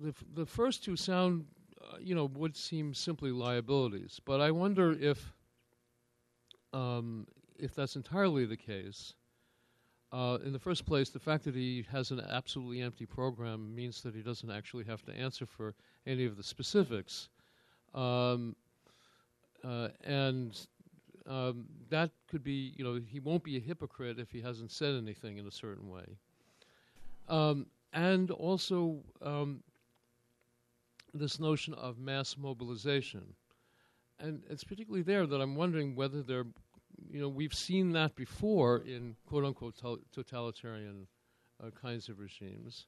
the, 0.01 0.13
the 0.33 0.45
first 0.45 0.83
two 0.83 0.95
sound, 0.95 1.45
uh, 1.81 1.97
you 1.99 2.15
know, 2.15 2.25
would 2.35 2.55
seem 2.55 2.93
simply 2.93 3.31
liabilities, 3.31 4.19
but 4.25 4.39
I 4.39 4.51
wonder 4.51 4.93
if, 4.93 5.33
um, 6.73 7.27
if 7.59 7.75
that's 7.75 7.95
entirely 7.95 8.45
the 8.45 8.57
case. 8.57 9.13
Uh, 10.11 10.37
in 10.45 10.53
the 10.53 10.59
first 10.59 10.85
place, 10.85 11.09
the 11.09 11.19
fact 11.19 11.43
that 11.43 11.55
he 11.55 11.85
has 11.91 12.11
an 12.11 12.21
absolutely 12.29 12.81
empty 12.81 13.05
program 13.05 13.75
means 13.75 14.01
that 14.01 14.15
he 14.15 14.21
doesn't 14.21 14.49
actually 14.49 14.85
have 14.85 15.03
to 15.03 15.11
answer 15.13 15.45
for 15.45 15.75
any 16.07 16.23
of 16.23 16.37
the 16.37 16.43
specifics. 16.43 17.27
Um, 17.93 18.55
uh, 19.61 19.89
and 20.05 20.57
um, 21.27 21.65
that 21.89 22.11
could 22.29 22.43
be, 22.43 22.73
you 22.77 22.83
know, 22.85 23.01
he 23.05 23.19
won't 23.19 23.43
be 23.43 23.57
a 23.57 23.59
hypocrite 23.59 24.19
if 24.19 24.31
he 24.31 24.39
hasn't 24.39 24.71
said 24.71 24.95
anything 24.95 25.37
in 25.37 25.47
a 25.47 25.51
certain 25.51 25.89
way. 25.89 26.05
Um, 27.27 27.65
and 27.95 28.29
also, 28.29 28.99
um, 29.21 29.63
this 31.13 31.39
notion 31.39 31.73
of 31.73 31.97
mass 31.97 32.35
mobilization. 32.37 33.23
And 34.19 34.43
it's 34.49 34.63
particularly 34.63 35.01
there 35.01 35.25
that 35.25 35.41
I'm 35.41 35.55
wondering 35.55 35.95
whether 35.95 36.21
there, 36.21 36.45
you 37.09 37.21
know, 37.21 37.29
we've 37.29 37.53
seen 37.53 37.93
that 37.93 38.15
before 38.15 38.79
in 38.79 39.15
quote 39.25 39.45
unquote 39.45 39.75
totalitarian 40.13 41.07
uh, 41.63 41.69
kinds 41.71 42.09
of 42.09 42.19
regimes. 42.19 42.87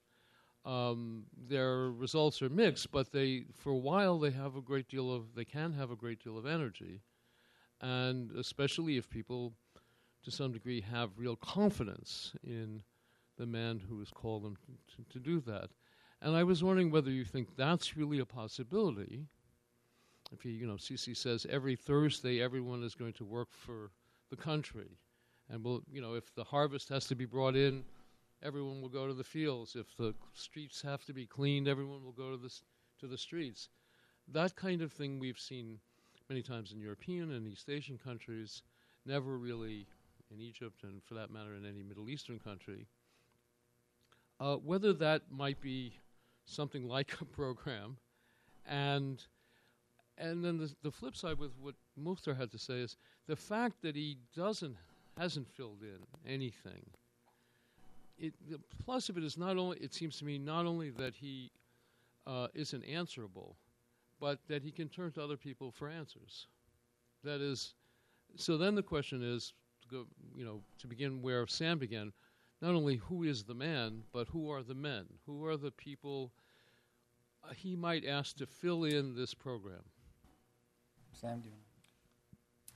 Um, 0.65 1.23
their 1.47 1.89
results 1.91 2.41
are 2.41 2.49
mixed, 2.49 2.91
but 2.91 3.13
they, 3.13 3.45
for 3.53 3.71
a 3.71 3.77
while, 3.77 4.19
they 4.19 4.31
have 4.31 4.57
a 4.57 4.61
great 4.61 4.89
deal 4.89 5.13
of, 5.13 5.33
they 5.33 5.45
can 5.45 5.71
have 5.73 5.91
a 5.91 5.95
great 5.95 6.21
deal 6.21 6.37
of 6.37 6.45
energy, 6.45 6.99
and 7.79 8.31
especially 8.31 8.97
if 8.97 9.09
people, 9.09 9.53
to 10.23 10.31
some 10.31 10.51
degree, 10.51 10.81
have 10.81 11.11
real 11.15 11.37
confidence 11.37 12.33
in 12.43 12.83
the 13.37 13.45
man 13.45 13.81
who 13.87 13.99
has 13.99 14.09
called 14.09 14.43
them 14.43 14.57
to, 14.95 15.03
to, 15.13 15.19
do 15.19 15.39
that. 15.41 15.69
And 16.21 16.35
I 16.35 16.43
was 16.43 16.63
wondering 16.63 16.91
whether 16.91 17.11
you 17.11 17.23
think 17.23 17.55
that's 17.55 17.95
really 17.95 18.19
a 18.19 18.25
possibility. 18.25 19.25
If 20.31 20.41
he, 20.41 20.49
you 20.49 20.67
know, 20.67 20.75
Sisi 20.75 21.15
says 21.15 21.45
every 21.49 21.75
Thursday 21.75 22.41
everyone 22.41 22.83
is 22.83 22.95
going 22.95 23.13
to 23.13 23.25
work 23.25 23.49
for 23.51 23.91
the 24.29 24.35
country, 24.35 24.97
and 25.49 25.63
will, 25.63 25.83
you 25.91 26.01
know, 26.01 26.15
if 26.15 26.33
the 26.35 26.43
harvest 26.43 26.89
has 26.89 27.05
to 27.05 27.15
be 27.15 27.25
brought 27.25 27.55
in, 27.55 27.83
everyone 28.43 28.81
will 28.81 28.89
go 28.89 29.07
to 29.07 29.13
the 29.13 29.23
fields. 29.23 29.75
If 29.75 29.95
the 29.95 30.13
streets 30.33 30.81
have 30.81 31.05
to 31.05 31.13
be 31.13 31.25
cleaned, 31.25 31.67
everyone 31.67 32.03
will 32.03 32.11
go 32.11 32.31
to 32.31 32.37
the 32.37 32.53
to 32.99 33.07
the 33.07 33.17
streets. 33.17 33.69
That 34.27 34.55
kind 34.55 34.81
of 34.81 34.91
thing 34.91 35.19
we've 35.19 35.39
seen 35.39 35.79
many 36.29 36.41
times 36.41 36.73
in 36.73 36.79
European 36.79 37.31
and 37.31 37.47
East 37.47 37.69
Asian 37.69 37.97
countries, 37.97 38.63
never 39.05 39.37
really 39.37 39.87
in 40.31 40.41
Egypt, 40.41 40.83
and 40.83 41.01
for 41.03 41.13
that 41.13 41.31
matter, 41.31 41.55
in 41.55 41.65
any 41.65 41.83
Middle 41.83 42.09
Eastern 42.09 42.39
country. 42.39 42.85
Uh, 44.39 44.55
whether 44.57 44.93
that 44.93 45.23
might 45.31 45.59
be 45.61 45.93
something 46.45 46.87
like 46.87 47.15
a 47.21 47.25
program, 47.25 47.97
and 48.65 49.25
and 50.17 50.43
then 50.43 50.57
the, 50.57 50.73
the 50.83 50.91
flip 50.91 51.15
side 51.15 51.37
with 51.39 51.51
what 51.59 51.75
Mokhtar 51.99 52.37
had 52.37 52.51
to 52.51 52.59
say 52.59 52.75
is 52.75 52.97
the 53.27 53.35
fact 53.35 53.81
that 53.81 53.95
he 53.95 54.17
doesn't 54.35 54.75
hasn't 55.17 55.47
filled 55.47 55.81
in 55.81 56.31
anything. 56.31 56.85
It, 58.19 58.33
the 58.49 58.59
plus 58.83 59.09
of 59.09 59.17
it 59.17 59.23
is 59.23 59.37
not 59.37 59.57
only 59.57 59.77
it 59.77 59.93
seems 59.93 60.17
to 60.19 60.25
me 60.25 60.37
not 60.37 60.65
only 60.65 60.89
that 60.91 61.15
he 61.15 61.51
uh, 62.25 62.47
isn't 62.53 62.83
answerable, 62.83 63.55
but 64.19 64.39
that 64.47 64.63
he 64.63 64.71
can 64.71 64.89
turn 64.89 65.11
to 65.13 65.23
other 65.23 65.37
people 65.37 65.71
for 65.71 65.87
answers. 65.87 66.47
That 67.23 67.41
is, 67.41 67.73
so 68.35 68.57
then 68.57 68.75
the 68.75 68.83
question 68.83 69.23
is, 69.23 69.53
to 69.81 69.87
go, 69.87 70.05
you 70.35 70.45
know, 70.45 70.61
to 70.79 70.87
begin 70.87 71.21
where 71.21 71.45
Sam 71.47 71.77
began 71.77 72.11
not 72.61 72.73
only 72.73 72.95
who 72.95 73.23
is 73.23 73.43
the 73.43 73.53
man, 73.53 74.03
but 74.11 74.27
who 74.29 74.49
are 74.49 74.63
the 74.63 74.75
men? 74.75 75.05
Who 75.25 75.45
are 75.45 75.57
the 75.57 75.71
people 75.71 76.31
uh, 77.43 77.53
he 77.53 77.75
might 77.75 78.05
ask 78.05 78.37
to 78.37 78.45
fill 78.45 78.83
in 78.83 79.15
this 79.15 79.33
program? 79.33 79.83
Sam, 81.13 81.41
do 81.41 81.49
you 81.49 81.55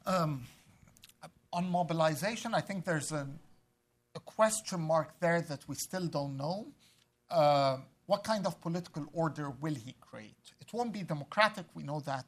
um, 0.06 0.44
on 1.54 1.70
mobilization, 1.70 2.54
I 2.54 2.62
think 2.62 2.86
there's 2.86 3.12
a, 3.12 3.28
a, 4.16 4.20
question 4.22 4.82
mark 4.82 5.20
there 5.20 5.42
that 5.42 5.68
we 5.68 5.76
still 5.76 6.08
don't 6.08 6.38
know. 6.38 6.68
Uh, 7.30 7.78
what 8.06 8.24
kind 8.24 8.46
of 8.48 8.60
political 8.62 9.06
order 9.14 9.52
will 9.62 9.76
he 9.76 9.96
create? 10.02 10.54
It 10.60 10.74
won't 10.74 10.94
be 10.94 11.04
democratic, 11.04 11.66
we 11.74 11.84
know 11.84 12.00
that 12.02 12.26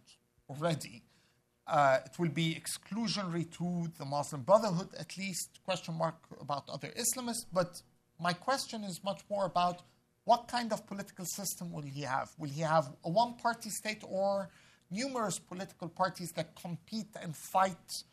already. 0.49 1.03
Uh, 1.65 1.99
it 2.05 2.19
will 2.19 2.29
be 2.29 2.59
exclusionary 2.61 3.49
to 3.57 3.87
the 3.97 4.05
Muslim 4.05 4.41
Brotherhood, 4.41 4.89
at 4.99 5.17
least, 5.17 5.59
question 5.63 5.93
mark 5.93 6.15
about 6.41 6.69
other 6.69 6.89
Islamists. 6.89 7.45
But 7.51 7.81
my 8.19 8.33
question 8.33 8.83
is 8.83 9.03
much 9.03 9.21
more 9.29 9.45
about 9.45 9.81
what 10.25 10.47
kind 10.47 10.71
of 10.71 10.85
political 10.87 11.25
system 11.25 11.71
will 11.71 11.83
he 11.83 12.01
have? 12.01 12.31
Will 12.37 12.49
he 12.49 12.61
have 12.61 12.91
a 13.03 13.09
one 13.09 13.35
party 13.35 13.69
state 13.69 14.03
or 14.03 14.49
numerous 14.91 15.39
political 15.39 15.89
parties 15.89 16.31
that 16.33 16.55
compete 16.61 17.15
and 17.21 17.35
fight 17.35 18.03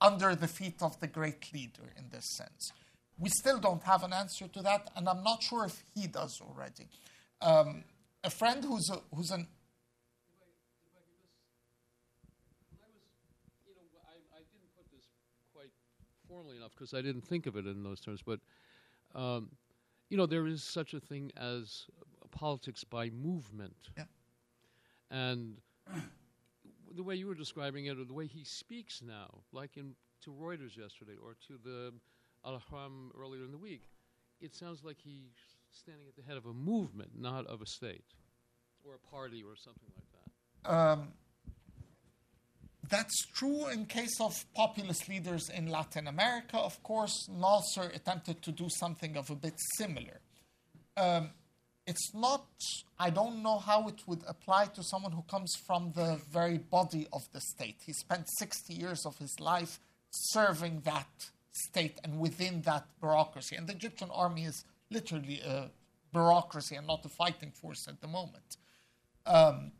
under 0.00 0.34
the 0.34 0.48
feet 0.48 0.82
of 0.82 0.98
the 1.00 1.06
great 1.06 1.52
leader 1.52 1.92
in 1.98 2.08
this 2.10 2.36
sense? 2.36 2.72
We 3.18 3.28
still 3.30 3.58
don't 3.58 3.82
have 3.84 4.02
an 4.02 4.12
answer 4.12 4.48
to 4.48 4.62
that, 4.62 4.90
and 4.96 5.08
I'm 5.08 5.22
not 5.22 5.42
sure 5.42 5.64
if 5.66 5.82
he 5.94 6.06
does 6.06 6.40
already. 6.40 6.88
Um, 7.40 7.84
a 8.24 8.30
friend 8.30 8.64
who's, 8.64 8.90
a, 8.90 8.98
who's 9.14 9.30
an 9.30 9.46
formally 16.34 16.56
enough 16.56 16.72
because 16.72 16.94
I 16.94 17.02
didn't 17.02 17.22
think 17.22 17.46
of 17.46 17.56
it 17.56 17.66
in 17.66 17.82
those 17.82 18.00
terms. 18.00 18.20
But 18.24 18.40
um, 19.14 19.50
you 20.10 20.16
know, 20.16 20.26
there 20.26 20.46
is 20.46 20.62
such 20.62 20.94
a 20.94 21.00
thing 21.00 21.30
as 21.36 21.86
politics 22.30 22.82
by 22.84 23.10
movement, 23.10 23.90
yeah. 23.96 24.04
and 25.10 25.56
the 26.94 27.02
way 27.02 27.14
you 27.14 27.26
were 27.26 27.34
describing 27.34 27.86
it, 27.86 27.98
or 27.98 28.04
the 28.04 28.12
way 28.12 28.26
he 28.26 28.44
speaks 28.44 29.02
now, 29.02 29.42
like 29.52 29.76
in 29.76 29.94
to 30.22 30.30
Reuters 30.30 30.76
yesterday, 30.76 31.16
or 31.22 31.36
to 31.46 31.58
the 31.62 31.92
Al 32.44 32.60
earlier 33.18 33.44
in 33.44 33.52
the 33.52 33.58
week, 33.58 33.82
it 34.40 34.54
sounds 34.54 34.82
like 34.84 34.96
he's 35.02 35.32
standing 35.70 36.06
at 36.08 36.16
the 36.16 36.22
head 36.22 36.36
of 36.36 36.46
a 36.46 36.52
movement, 36.52 37.10
not 37.16 37.46
of 37.46 37.62
a 37.62 37.66
state 37.66 38.04
or 38.86 38.94
a 38.94 39.10
party 39.10 39.42
or 39.42 39.56
something 39.56 39.88
like 39.96 40.06
that. 40.12 40.74
Um, 40.74 41.08
that's 42.88 43.26
true 43.26 43.68
in 43.68 43.86
case 43.86 44.20
of 44.20 44.44
populist 44.54 45.08
leaders 45.08 45.48
in 45.48 45.66
Latin 45.68 46.06
America. 46.06 46.58
Of 46.58 46.82
course, 46.82 47.28
Nasser 47.30 47.90
attempted 47.94 48.42
to 48.42 48.52
do 48.52 48.68
something 48.68 49.16
of 49.16 49.30
a 49.30 49.34
bit 49.34 49.54
similar. 49.76 50.20
Um, 50.96 51.30
it's 51.86 52.14
not, 52.14 52.46
I 52.98 53.10
don't 53.10 53.42
know 53.42 53.58
how 53.58 53.88
it 53.88 54.00
would 54.06 54.22
apply 54.26 54.66
to 54.66 54.82
someone 54.82 55.12
who 55.12 55.22
comes 55.22 55.54
from 55.66 55.92
the 55.94 56.20
very 56.32 56.58
body 56.58 57.06
of 57.12 57.22
the 57.32 57.40
state. 57.40 57.76
He 57.84 57.92
spent 57.92 58.26
60 58.38 58.72
years 58.72 59.04
of 59.04 59.18
his 59.18 59.38
life 59.38 59.78
serving 60.10 60.82
that 60.84 61.30
state 61.52 61.98
and 62.02 62.18
within 62.18 62.62
that 62.62 62.86
bureaucracy. 63.00 63.56
And 63.56 63.66
the 63.66 63.74
Egyptian 63.74 64.08
army 64.12 64.44
is 64.44 64.64
literally 64.90 65.40
a 65.40 65.70
bureaucracy 66.12 66.76
and 66.76 66.86
not 66.86 67.04
a 67.04 67.08
fighting 67.08 67.50
force 67.50 67.86
at 67.88 68.00
the 68.00 68.08
moment. 68.08 68.56
Um, 69.26 69.72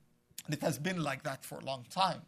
it 0.50 0.60
has 0.60 0.78
been 0.78 1.02
like 1.02 1.22
that 1.22 1.44
for 1.44 1.58
a 1.58 1.64
long 1.64 1.86
time. 1.90 2.22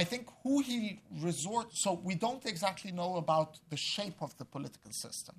I 0.00 0.04
think 0.04 0.28
who 0.44 0.60
he 0.60 1.00
resorts, 1.28 1.82
so 1.82 2.00
we 2.04 2.14
don't 2.14 2.44
exactly 2.46 2.92
know 2.92 3.16
about 3.16 3.58
the 3.68 3.76
shape 3.76 4.18
of 4.26 4.30
the 4.38 4.44
political 4.44 4.92
system. 4.92 5.34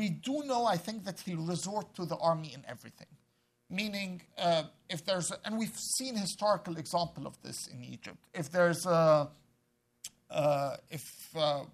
We 0.00 0.08
do 0.08 0.44
know, 0.50 0.64
I 0.64 0.78
think, 0.78 1.04
that 1.04 1.20
he'll 1.20 1.46
resort 1.54 1.94
to 1.96 2.06
the 2.06 2.16
army 2.16 2.50
in 2.54 2.62
everything. 2.66 3.12
Meaning, 3.68 4.22
uh, 4.38 4.62
if 4.88 5.04
there's, 5.04 5.30
a, 5.30 5.36
and 5.44 5.58
we've 5.58 5.78
seen 5.98 6.16
historical 6.16 6.78
example 6.78 7.26
of 7.26 7.34
this 7.42 7.58
in 7.66 7.84
Egypt. 7.84 8.16
If 8.32 8.50
there's 8.50 8.86
a, 8.86 9.28
uh, 10.30 10.76
if 10.90 11.04
uh, 11.36 11.64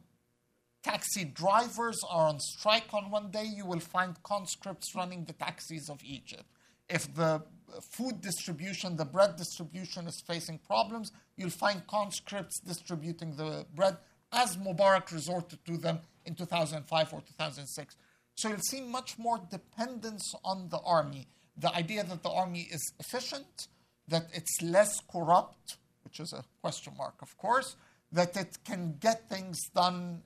taxi 0.83 1.25
drivers 1.25 2.01
are 2.11 2.27
on 2.27 2.41
strike 2.41 2.93
on 2.93 3.13
one 3.13 3.31
day, 3.31 3.45
you 3.45 3.65
will 3.65 3.85
find 3.95 4.21
conscripts 4.25 4.93
running 4.97 5.25
the 5.27 5.35
taxis 5.35 5.89
of 5.89 6.01
Egypt. 6.03 6.49
If 6.89 7.15
the 7.15 7.45
food 7.81 8.21
distribution, 8.21 8.97
the 8.97 9.05
bread 9.05 9.37
distribution 9.37 10.07
is 10.07 10.23
facing 10.27 10.59
problems, 10.59 11.13
you'll 11.37 11.51
find 11.51 11.87
conscripts 11.87 12.61
distributing 12.61 13.37
the 13.37 13.67
bread 13.75 13.97
as 14.33 14.57
Mubarak 14.57 15.13
resorted 15.13 15.65
to 15.67 15.77
them 15.77 16.01
in 16.25 16.35
2005 16.35 17.13
or 17.13 17.21
2006. 17.21 17.97
So 18.35 18.49
you'll 18.49 18.59
see 18.59 18.81
much 18.81 19.19
more 19.19 19.41
dependence 19.51 20.35
on 20.45 20.69
the 20.71 20.79
army. 20.79 21.29
The 21.57 21.75
idea 21.75 22.03
that 22.05 22.23
the 22.23 22.31
army 22.31 22.69
is 22.71 22.93
efficient, 22.99 23.69
that 24.09 24.29
it's 24.33 24.63
less 24.63 25.01
corrupt, 25.11 25.77
which 26.05 26.19
is 26.19 26.33
a 26.33 26.45
question 26.61 26.95
mark, 26.97 27.21
of 27.21 27.37
course, 27.37 27.77
that 28.11 28.37
it 28.37 28.59
can 28.65 28.97
get 29.01 29.29
things 29.29 29.59
done 29.75 30.23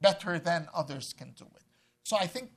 better 0.00 0.38
than 0.38 0.68
others 0.74 1.12
can 1.16 1.32
do 1.32 1.44
it. 1.56 1.62
So 2.04 2.16
I 2.16 2.26
think 2.26 2.50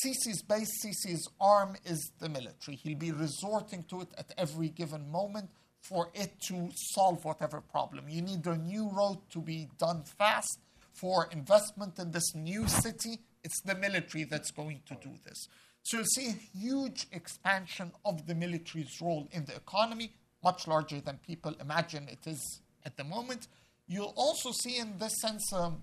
Sisi's 0.00 0.42
base, 0.42 0.70
Sisi's 0.82 1.28
arm 1.40 1.76
is 1.84 2.12
the 2.18 2.28
military. 2.28 2.76
He'll 2.76 2.98
be 2.98 3.12
resorting 3.12 3.84
to 3.84 4.00
it 4.02 4.08
at 4.16 4.32
every 4.38 4.68
given 4.68 5.10
moment 5.10 5.50
for 5.82 6.10
it 6.14 6.40
to 6.48 6.70
solve 6.94 7.24
whatever 7.24 7.60
problem. 7.60 8.08
You 8.08 8.22
need 8.22 8.46
a 8.46 8.56
new 8.56 8.90
road 8.90 9.18
to 9.30 9.40
be 9.40 9.68
done 9.78 10.04
fast 10.18 10.58
for 10.94 11.28
investment 11.32 11.98
in 11.98 12.12
this 12.12 12.34
new 12.34 12.66
city. 12.68 13.18
It's 13.44 13.60
the 13.62 13.74
military 13.74 14.24
that's 14.24 14.50
going 14.50 14.82
to 14.86 14.94
do 14.94 15.10
this. 15.24 15.48
So 15.82 15.98
you'll 15.98 16.06
see 16.06 16.28
a 16.28 16.58
huge 16.58 17.06
expansion 17.10 17.92
of 18.04 18.26
the 18.26 18.34
military's 18.34 19.00
role 19.00 19.28
in 19.32 19.44
the 19.44 19.56
economy, 19.56 20.12
much 20.44 20.68
larger 20.68 21.00
than 21.00 21.18
people 21.26 21.54
imagine 21.60 22.08
it 22.08 22.26
is 22.26 22.60
at 22.86 22.96
the 22.96 23.04
moment. 23.04 23.48
You'll 23.88 24.14
also 24.16 24.52
see, 24.52 24.78
in 24.78 24.98
this 24.98 25.20
sense, 25.20 25.52
um, 25.52 25.82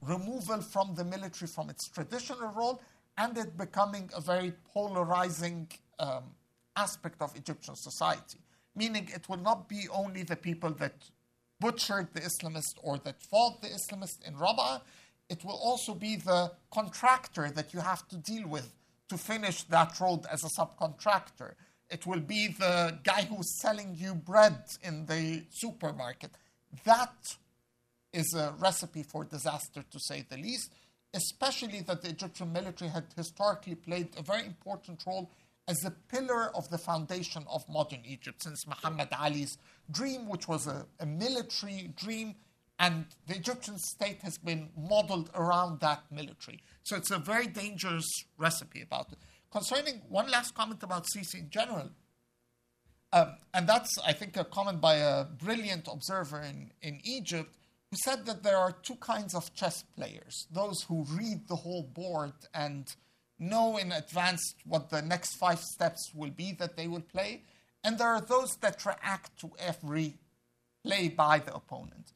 removal 0.00 0.62
from 0.72 0.94
the 0.94 1.04
military 1.04 1.48
from 1.52 1.68
its 1.68 1.88
traditional 1.88 2.52
role 2.52 2.80
and 3.18 3.36
it 3.36 3.58
becoming 3.58 4.08
a 4.16 4.20
very 4.20 4.52
polarizing 4.72 5.68
um, 5.98 6.22
aspect 6.76 7.20
of 7.20 7.34
Egyptian 7.36 7.74
society. 7.76 8.38
Meaning 8.74 9.08
it 9.12 9.28
will 9.28 9.42
not 9.50 9.68
be 9.68 9.88
only 9.92 10.22
the 10.22 10.36
people 10.36 10.70
that 10.70 10.94
butchered 11.60 12.08
the 12.14 12.20
Islamist 12.20 12.76
or 12.82 12.98
that 12.98 13.20
fought 13.20 13.60
the 13.60 13.68
Islamist 13.68 14.26
in 14.26 14.34
Rabaa, 14.34 14.80
it 15.28 15.44
will 15.44 15.60
also 15.62 15.94
be 15.94 16.16
the 16.16 16.52
contractor 16.72 17.50
that 17.50 17.74
you 17.74 17.80
have 17.80 18.06
to 18.08 18.16
deal 18.16 18.46
with 18.48 18.72
to 19.08 19.18
finish 19.18 19.64
that 19.64 19.98
road 20.00 20.20
as 20.30 20.44
a 20.44 20.60
subcontractor. 20.60 21.54
It 21.90 22.06
will 22.06 22.20
be 22.20 22.48
the 22.48 22.98
guy 23.02 23.22
who's 23.22 23.60
selling 23.60 23.96
you 23.98 24.14
bread 24.14 24.62
in 24.82 25.06
the 25.06 25.42
supermarket. 25.50 26.30
That 26.84 27.36
is 28.12 28.34
a 28.34 28.54
recipe 28.58 29.02
for 29.02 29.24
disaster, 29.24 29.82
to 29.90 29.98
say 30.00 30.24
the 30.30 30.36
least, 30.36 30.72
especially 31.14 31.80
that 31.82 32.02
the 32.02 32.10
Egyptian 32.10 32.52
military 32.52 32.90
had 32.90 33.04
historically 33.16 33.74
played 33.74 34.08
a 34.16 34.22
very 34.22 34.44
important 34.44 35.02
role 35.06 35.30
as 35.66 35.84
a 35.84 35.90
pillar 35.90 36.54
of 36.56 36.68
the 36.70 36.78
foundation 36.78 37.44
of 37.50 37.62
modern 37.68 38.00
Egypt 38.06 38.42
since 38.42 38.66
Muhammad 38.66 39.08
Ali's 39.18 39.58
dream, 39.90 40.28
which 40.28 40.48
was 40.48 40.66
a, 40.66 40.86
a 41.00 41.06
military 41.06 41.92
dream, 41.96 42.34
and 42.78 43.04
the 43.26 43.36
Egyptian 43.36 43.76
state 43.78 44.22
has 44.22 44.38
been 44.38 44.70
modeled 44.76 45.30
around 45.34 45.80
that 45.80 46.04
military. 46.10 46.60
So 46.84 46.96
it's 46.96 47.10
a 47.10 47.18
very 47.18 47.46
dangerous 47.46 48.06
recipe 48.38 48.80
about 48.80 49.12
it. 49.12 49.18
Concerning 49.50 50.02
one 50.08 50.30
last 50.30 50.54
comment 50.54 50.82
about 50.82 51.06
Sisi 51.14 51.40
in 51.40 51.50
general, 51.50 51.90
um, 53.12 53.36
and 53.54 53.66
that's, 53.68 53.90
I 54.06 54.12
think, 54.12 54.36
a 54.36 54.44
comment 54.44 54.80
by 54.80 54.96
a 54.96 55.24
brilliant 55.24 55.88
observer 55.90 56.40
in, 56.40 56.70
in 56.82 57.00
Egypt 57.04 57.54
who 57.90 57.96
said 58.04 58.26
that 58.26 58.42
there 58.42 58.56
are 58.56 58.72
two 58.72 58.96
kinds 58.96 59.34
of 59.34 59.54
chess 59.54 59.82
players 59.96 60.46
those 60.50 60.82
who 60.82 61.04
read 61.10 61.48
the 61.48 61.56
whole 61.56 61.82
board 61.82 62.32
and 62.54 62.94
know 63.38 63.76
in 63.76 63.92
advance 63.92 64.54
what 64.64 64.90
the 64.90 65.02
next 65.02 65.36
five 65.36 65.60
steps 65.60 66.10
will 66.14 66.30
be 66.30 66.52
that 66.52 66.76
they 66.76 66.88
will 66.88 67.02
play, 67.02 67.42
and 67.84 67.98
there 67.98 68.08
are 68.08 68.20
those 68.20 68.56
that 68.60 68.84
react 68.84 69.38
to 69.40 69.50
every 69.58 70.14
play 70.84 71.08
by 71.08 71.38
the 71.38 71.54
opponent. 71.54 72.12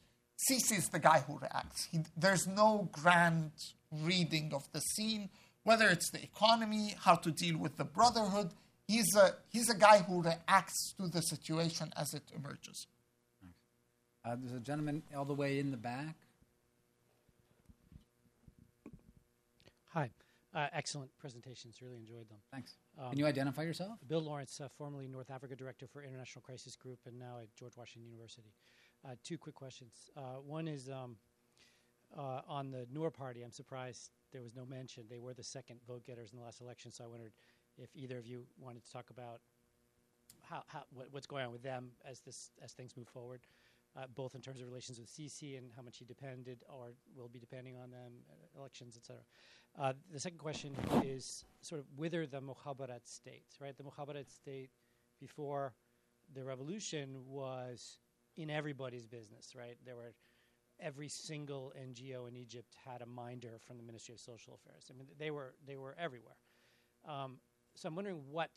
Sisi 0.50 0.78
is 0.78 0.88
the 0.88 0.98
guy 0.98 1.22
who 1.26 1.38
reacts. 1.38 1.86
He, 1.90 2.00
there's 2.16 2.46
no 2.46 2.88
grand 2.90 3.52
reading 3.92 4.52
of 4.52 4.64
the 4.72 4.80
scene, 4.80 5.28
whether 5.62 5.88
it's 5.88 6.10
the 6.10 6.22
economy, 6.22 6.96
how 6.98 7.14
to 7.16 7.30
deal 7.30 7.58
with 7.58 7.76
the 7.76 7.84
brotherhood. 7.84 8.50
He's 8.88 9.14
a, 9.14 9.36
he's 9.50 9.70
a 9.70 9.76
guy 9.76 9.98
who 9.98 10.22
reacts 10.22 10.94
to 10.98 11.06
the 11.06 11.20
situation 11.20 11.92
as 11.96 12.12
it 12.12 12.24
emerges. 12.34 12.88
Uh, 14.24 14.36
there's 14.38 14.52
a 14.52 14.60
gentleman 14.60 15.02
all 15.16 15.24
the 15.24 15.34
way 15.34 15.58
in 15.58 15.70
the 15.70 15.76
back. 15.76 16.16
Hi. 19.88 20.10
Uh, 20.54 20.66
excellent 20.72 21.10
presentations. 21.18 21.80
Really 21.80 21.96
enjoyed 21.96 22.28
them. 22.28 22.38
Thanks. 22.52 22.76
Um, 22.98 23.10
Can 23.10 23.18
you 23.18 23.26
identify 23.26 23.62
yourself? 23.62 23.98
Bill 24.06 24.20
Lawrence, 24.20 24.60
uh, 24.60 24.68
formerly 24.76 25.08
North 25.08 25.30
Africa 25.30 25.56
Director 25.56 25.86
for 25.86 26.02
International 26.02 26.42
Crisis 26.42 26.76
Group, 26.76 26.98
and 27.06 27.18
now 27.18 27.38
at 27.40 27.54
George 27.56 27.76
Washington 27.76 28.04
University. 28.04 28.52
Uh, 29.04 29.14
two 29.24 29.38
quick 29.38 29.54
questions. 29.54 30.10
Uh, 30.16 30.40
one 30.44 30.68
is 30.68 30.88
um, 30.90 31.16
uh, 32.16 32.42
on 32.46 32.70
the 32.70 32.86
Noor 32.92 33.10
Party. 33.10 33.42
I'm 33.42 33.50
surprised 33.50 34.10
there 34.32 34.42
was 34.42 34.54
no 34.54 34.66
mention. 34.66 35.04
They 35.08 35.18
were 35.18 35.34
the 35.34 35.42
second 35.42 35.80
vote 35.88 36.04
getters 36.04 36.32
in 36.32 36.38
the 36.38 36.44
last 36.44 36.60
election, 36.60 36.90
so 36.92 37.04
I 37.04 37.06
wondered 37.06 37.32
if 37.78 37.88
either 37.94 38.18
of 38.18 38.26
you 38.26 38.44
wanted 38.60 38.84
to 38.84 38.92
talk 38.92 39.08
about 39.10 39.40
how, 40.42 40.62
how 40.66 40.82
what, 40.92 41.08
what's 41.10 41.26
going 41.26 41.44
on 41.44 41.52
with 41.52 41.62
them 41.62 41.90
as 42.04 42.20
this 42.20 42.50
as 42.62 42.72
things 42.72 42.94
move 42.96 43.08
forward 43.08 43.40
uh, 43.96 44.04
both 44.14 44.34
in 44.34 44.40
terms 44.40 44.60
of 44.60 44.66
relations 44.66 44.98
with 44.98 45.08
Sisi 45.08 45.58
and 45.58 45.70
how 45.76 45.82
much 45.82 45.98
he 45.98 46.04
depended 46.04 46.62
or 46.68 46.92
will 47.16 47.28
be 47.28 47.38
depending 47.38 47.76
on 47.76 47.90
them, 47.90 48.12
uh, 48.30 48.58
elections, 48.58 48.96
etc. 48.96 49.22
Uh, 49.78 49.92
the 50.12 50.20
second 50.20 50.38
question 50.38 50.74
is 51.04 51.44
sort 51.60 51.80
of 51.80 51.86
whether 51.96 52.26
the 52.26 52.40
Mukhabarat 52.40 53.06
state, 53.06 53.46
right? 53.60 53.76
The 53.76 53.84
Mukhabarat 53.84 54.30
state 54.30 54.70
before 55.20 55.74
the 56.34 56.44
revolution 56.44 57.20
was 57.26 57.98
in 58.36 58.50
everybody's 58.50 59.06
business, 59.06 59.54
right? 59.56 59.76
There 59.84 59.96
were 59.96 60.14
every 60.80 61.08
single 61.08 61.72
NGO 61.78 62.28
in 62.28 62.36
Egypt 62.36 62.74
had 62.84 63.02
a 63.02 63.06
minder 63.06 63.58
from 63.66 63.76
the 63.76 63.82
Ministry 63.82 64.14
of 64.14 64.20
Social 64.20 64.54
Affairs. 64.54 64.90
I 64.90 64.96
mean, 64.96 65.08
they 65.18 65.30
were 65.30 65.54
they 65.66 65.76
were 65.76 65.94
everywhere. 65.98 66.36
Um, 67.06 67.38
so 67.74 67.88
I'm 67.88 67.94
wondering 67.94 68.22
what 68.30 68.50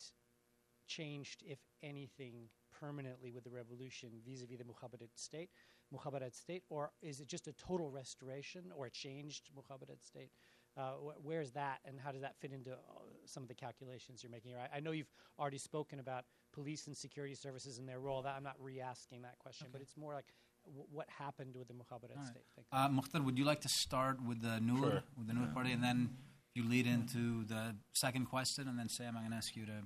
changed, 0.86 1.42
if 1.46 1.58
anything, 1.82 2.48
permanently 2.78 3.30
with 3.30 3.44
the 3.44 3.50
revolution 3.50 4.10
vis-a-vis 4.26 4.58
the 4.58 4.64
Mukhabarat 4.64 5.10
state, 5.14 5.50
Mukhabarat 5.94 6.34
state, 6.34 6.62
or 6.68 6.90
is 7.02 7.20
it 7.20 7.28
just 7.28 7.46
a 7.46 7.52
total 7.52 7.90
restoration 7.90 8.64
or 8.76 8.86
a 8.86 8.90
changed 8.90 9.50
Mukhabarat 9.56 10.02
state? 10.04 10.30
Uh, 10.76 10.92
wh- 10.92 11.24
where's 11.24 11.52
that, 11.52 11.78
and 11.86 11.98
how 11.98 12.12
does 12.12 12.20
that 12.20 12.36
fit 12.38 12.52
into 12.52 12.72
uh, 12.72 12.76
some 13.24 13.42
of 13.42 13.48
the 13.48 13.54
calculations 13.54 14.22
you're 14.22 14.30
making? 14.30 14.52
I, 14.54 14.76
I, 14.76 14.80
know 14.80 14.90
you've 14.90 15.10
already 15.38 15.56
spoken 15.56 16.00
about 16.00 16.24
police 16.52 16.86
and 16.86 16.94
security 16.94 17.34
services 17.34 17.78
and 17.78 17.88
their 17.88 17.98
role. 17.98 18.20
That 18.20 18.34
I'm 18.36 18.42
not 18.42 18.56
re-asking 18.60 19.22
that 19.22 19.38
question, 19.38 19.66
okay. 19.66 19.72
but 19.72 19.80
it's 19.80 19.96
more 19.96 20.12
like 20.12 20.26
w- 20.66 20.86
what 20.92 21.06
happened 21.08 21.56
with 21.56 21.68
the 21.68 21.74
Mukhabarat 21.74 22.16
right. 22.16 22.26
state. 22.26 22.44
Uh, 22.72 22.88
Mokhtar, 22.90 23.24
would 23.24 23.38
you 23.38 23.46
like 23.46 23.62
to 23.62 23.70
start 23.70 24.18
with 24.22 24.42
the 24.42 24.60
Noor, 24.60 24.90
sure. 24.90 25.02
with 25.16 25.28
the 25.28 25.32
Noor 25.32 25.46
party, 25.46 25.72
and 25.72 25.82
then 25.82 26.10
you 26.54 26.68
lead 26.68 26.86
into 26.86 27.44
the 27.44 27.74
second 27.94 28.26
question, 28.26 28.68
and 28.68 28.78
then 28.78 28.90
Sam, 28.90 29.14
I'm 29.16 29.22
going 29.22 29.30
to 29.30 29.36
ask 29.38 29.56
you 29.56 29.64
to, 29.64 29.80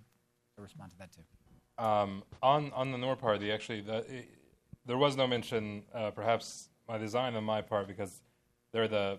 to 0.56 0.62
respond 0.62 0.90
to 0.90 0.98
that 0.98 1.12
too. 1.12 1.22
Um, 1.80 2.24
on 2.42 2.70
on 2.74 2.92
the 2.92 2.98
Noor 2.98 3.16
party, 3.16 3.50
actually, 3.50 3.80
the, 3.80 3.98
it, 3.98 4.28
there 4.84 4.98
was 4.98 5.16
no 5.16 5.26
mention, 5.26 5.82
uh, 5.94 6.10
perhaps 6.10 6.68
my 6.86 6.98
design 6.98 7.34
on 7.34 7.44
my 7.44 7.62
part, 7.62 7.88
because 7.88 8.20
they're 8.70 8.86
the 8.86 9.18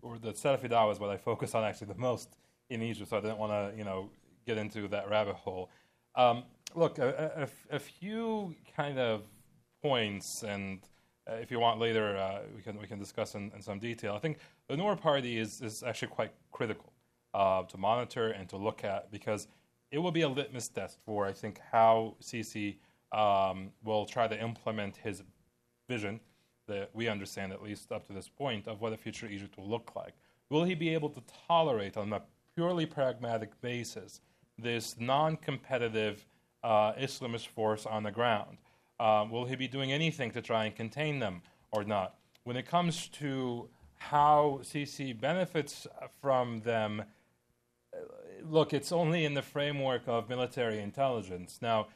or 0.00 0.18
the 0.18 0.30
is 0.30 1.00
what 1.00 1.10
I 1.10 1.18
focus 1.18 1.54
on 1.54 1.64
actually 1.64 1.88
the 1.88 1.98
most 1.98 2.30
in 2.70 2.82
Egypt, 2.82 3.10
so 3.10 3.18
I 3.18 3.20
didn't 3.20 3.38
want 3.38 3.52
to 3.52 3.76
you 3.76 3.84
know 3.84 4.08
get 4.46 4.56
into 4.56 4.88
that 4.88 5.10
rabbit 5.10 5.36
hole. 5.36 5.70
Um, 6.14 6.44
look, 6.74 6.98
a, 6.98 7.48
a, 7.70 7.76
a, 7.76 7.78
few 7.78 8.54
kind 8.74 8.98
of 8.98 9.24
points, 9.82 10.42
and 10.42 10.80
uh, 11.30 11.34
if 11.34 11.50
you 11.50 11.60
want 11.60 11.78
later, 11.78 12.16
uh, 12.16 12.40
we 12.56 12.62
can 12.62 12.80
we 12.80 12.86
can 12.86 12.98
discuss 12.98 13.34
in, 13.34 13.52
in, 13.54 13.60
some 13.60 13.78
detail. 13.78 14.14
I 14.14 14.18
think 14.18 14.38
the 14.66 14.78
Noor 14.78 14.96
party 14.96 15.38
is 15.38 15.60
is 15.60 15.82
actually 15.82 16.08
quite 16.08 16.32
critical 16.52 16.94
uh, 17.34 17.64
to 17.64 17.76
monitor 17.76 18.30
and 18.30 18.48
to 18.48 18.56
look 18.56 18.82
at 18.82 19.10
because 19.12 19.46
it 19.90 19.98
will 19.98 20.12
be 20.12 20.22
a 20.22 20.28
litmus 20.28 20.68
test 20.68 20.98
for, 21.04 21.26
I 21.26 21.32
think, 21.32 21.60
how 21.72 22.14
Sisi 22.22 22.76
um, 23.12 23.70
will 23.82 24.04
try 24.04 24.28
to 24.28 24.40
implement 24.40 24.96
his 24.96 25.22
vision 25.88 26.20
that 26.66 26.90
we 26.92 27.08
understand, 27.08 27.52
at 27.52 27.62
least 27.62 27.90
up 27.92 28.06
to 28.06 28.12
this 28.12 28.28
point, 28.28 28.68
of 28.68 28.80
what 28.80 28.92
a 28.92 28.96
future 28.96 29.26
Egypt 29.26 29.56
will 29.56 29.68
look 29.68 29.92
like. 29.96 30.12
Will 30.50 30.64
he 30.64 30.74
be 30.74 30.90
able 30.90 31.08
to 31.10 31.22
tolerate, 31.46 31.96
on 31.96 32.12
a 32.12 32.22
purely 32.54 32.86
pragmatic 32.86 33.58
basis, 33.60 34.20
this 34.58 34.96
non 34.98 35.36
competitive 35.36 36.26
uh, 36.62 36.92
Islamist 36.92 37.46
force 37.48 37.86
on 37.86 38.02
the 38.02 38.10
ground? 38.10 38.58
Um, 39.00 39.30
will 39.30 39.44
he 39.44 39.56
be 39.56 39.68
doing 39.68 39.92
anything 39.92 40.30
to 40.32 40.42
try 40.42 40.66
and 40.66 40.74
contain 40.74 41.18
them 41.18 41.42
or 41.72 41.84
not? 41.84 42.16
When 42.44 42.56
it 42.56 42.66
comes 42.66 43.08
to 43.08 43.68
how 43.96 44.60
Sisi 44.62 45.18
benefits 45.18 45.86
from 46.20 46.60
them, 46.60 47.04
look, 48.50 48.72
it's 48.72 48.92
only 48.92 49.24
in 49.24 49.34
the 49.34 49.42
framework 49.42 50.02
of 50.06 50.28
military 50.28 50.78
intelligence. 50.80 51.58
Now, 51.60 51.88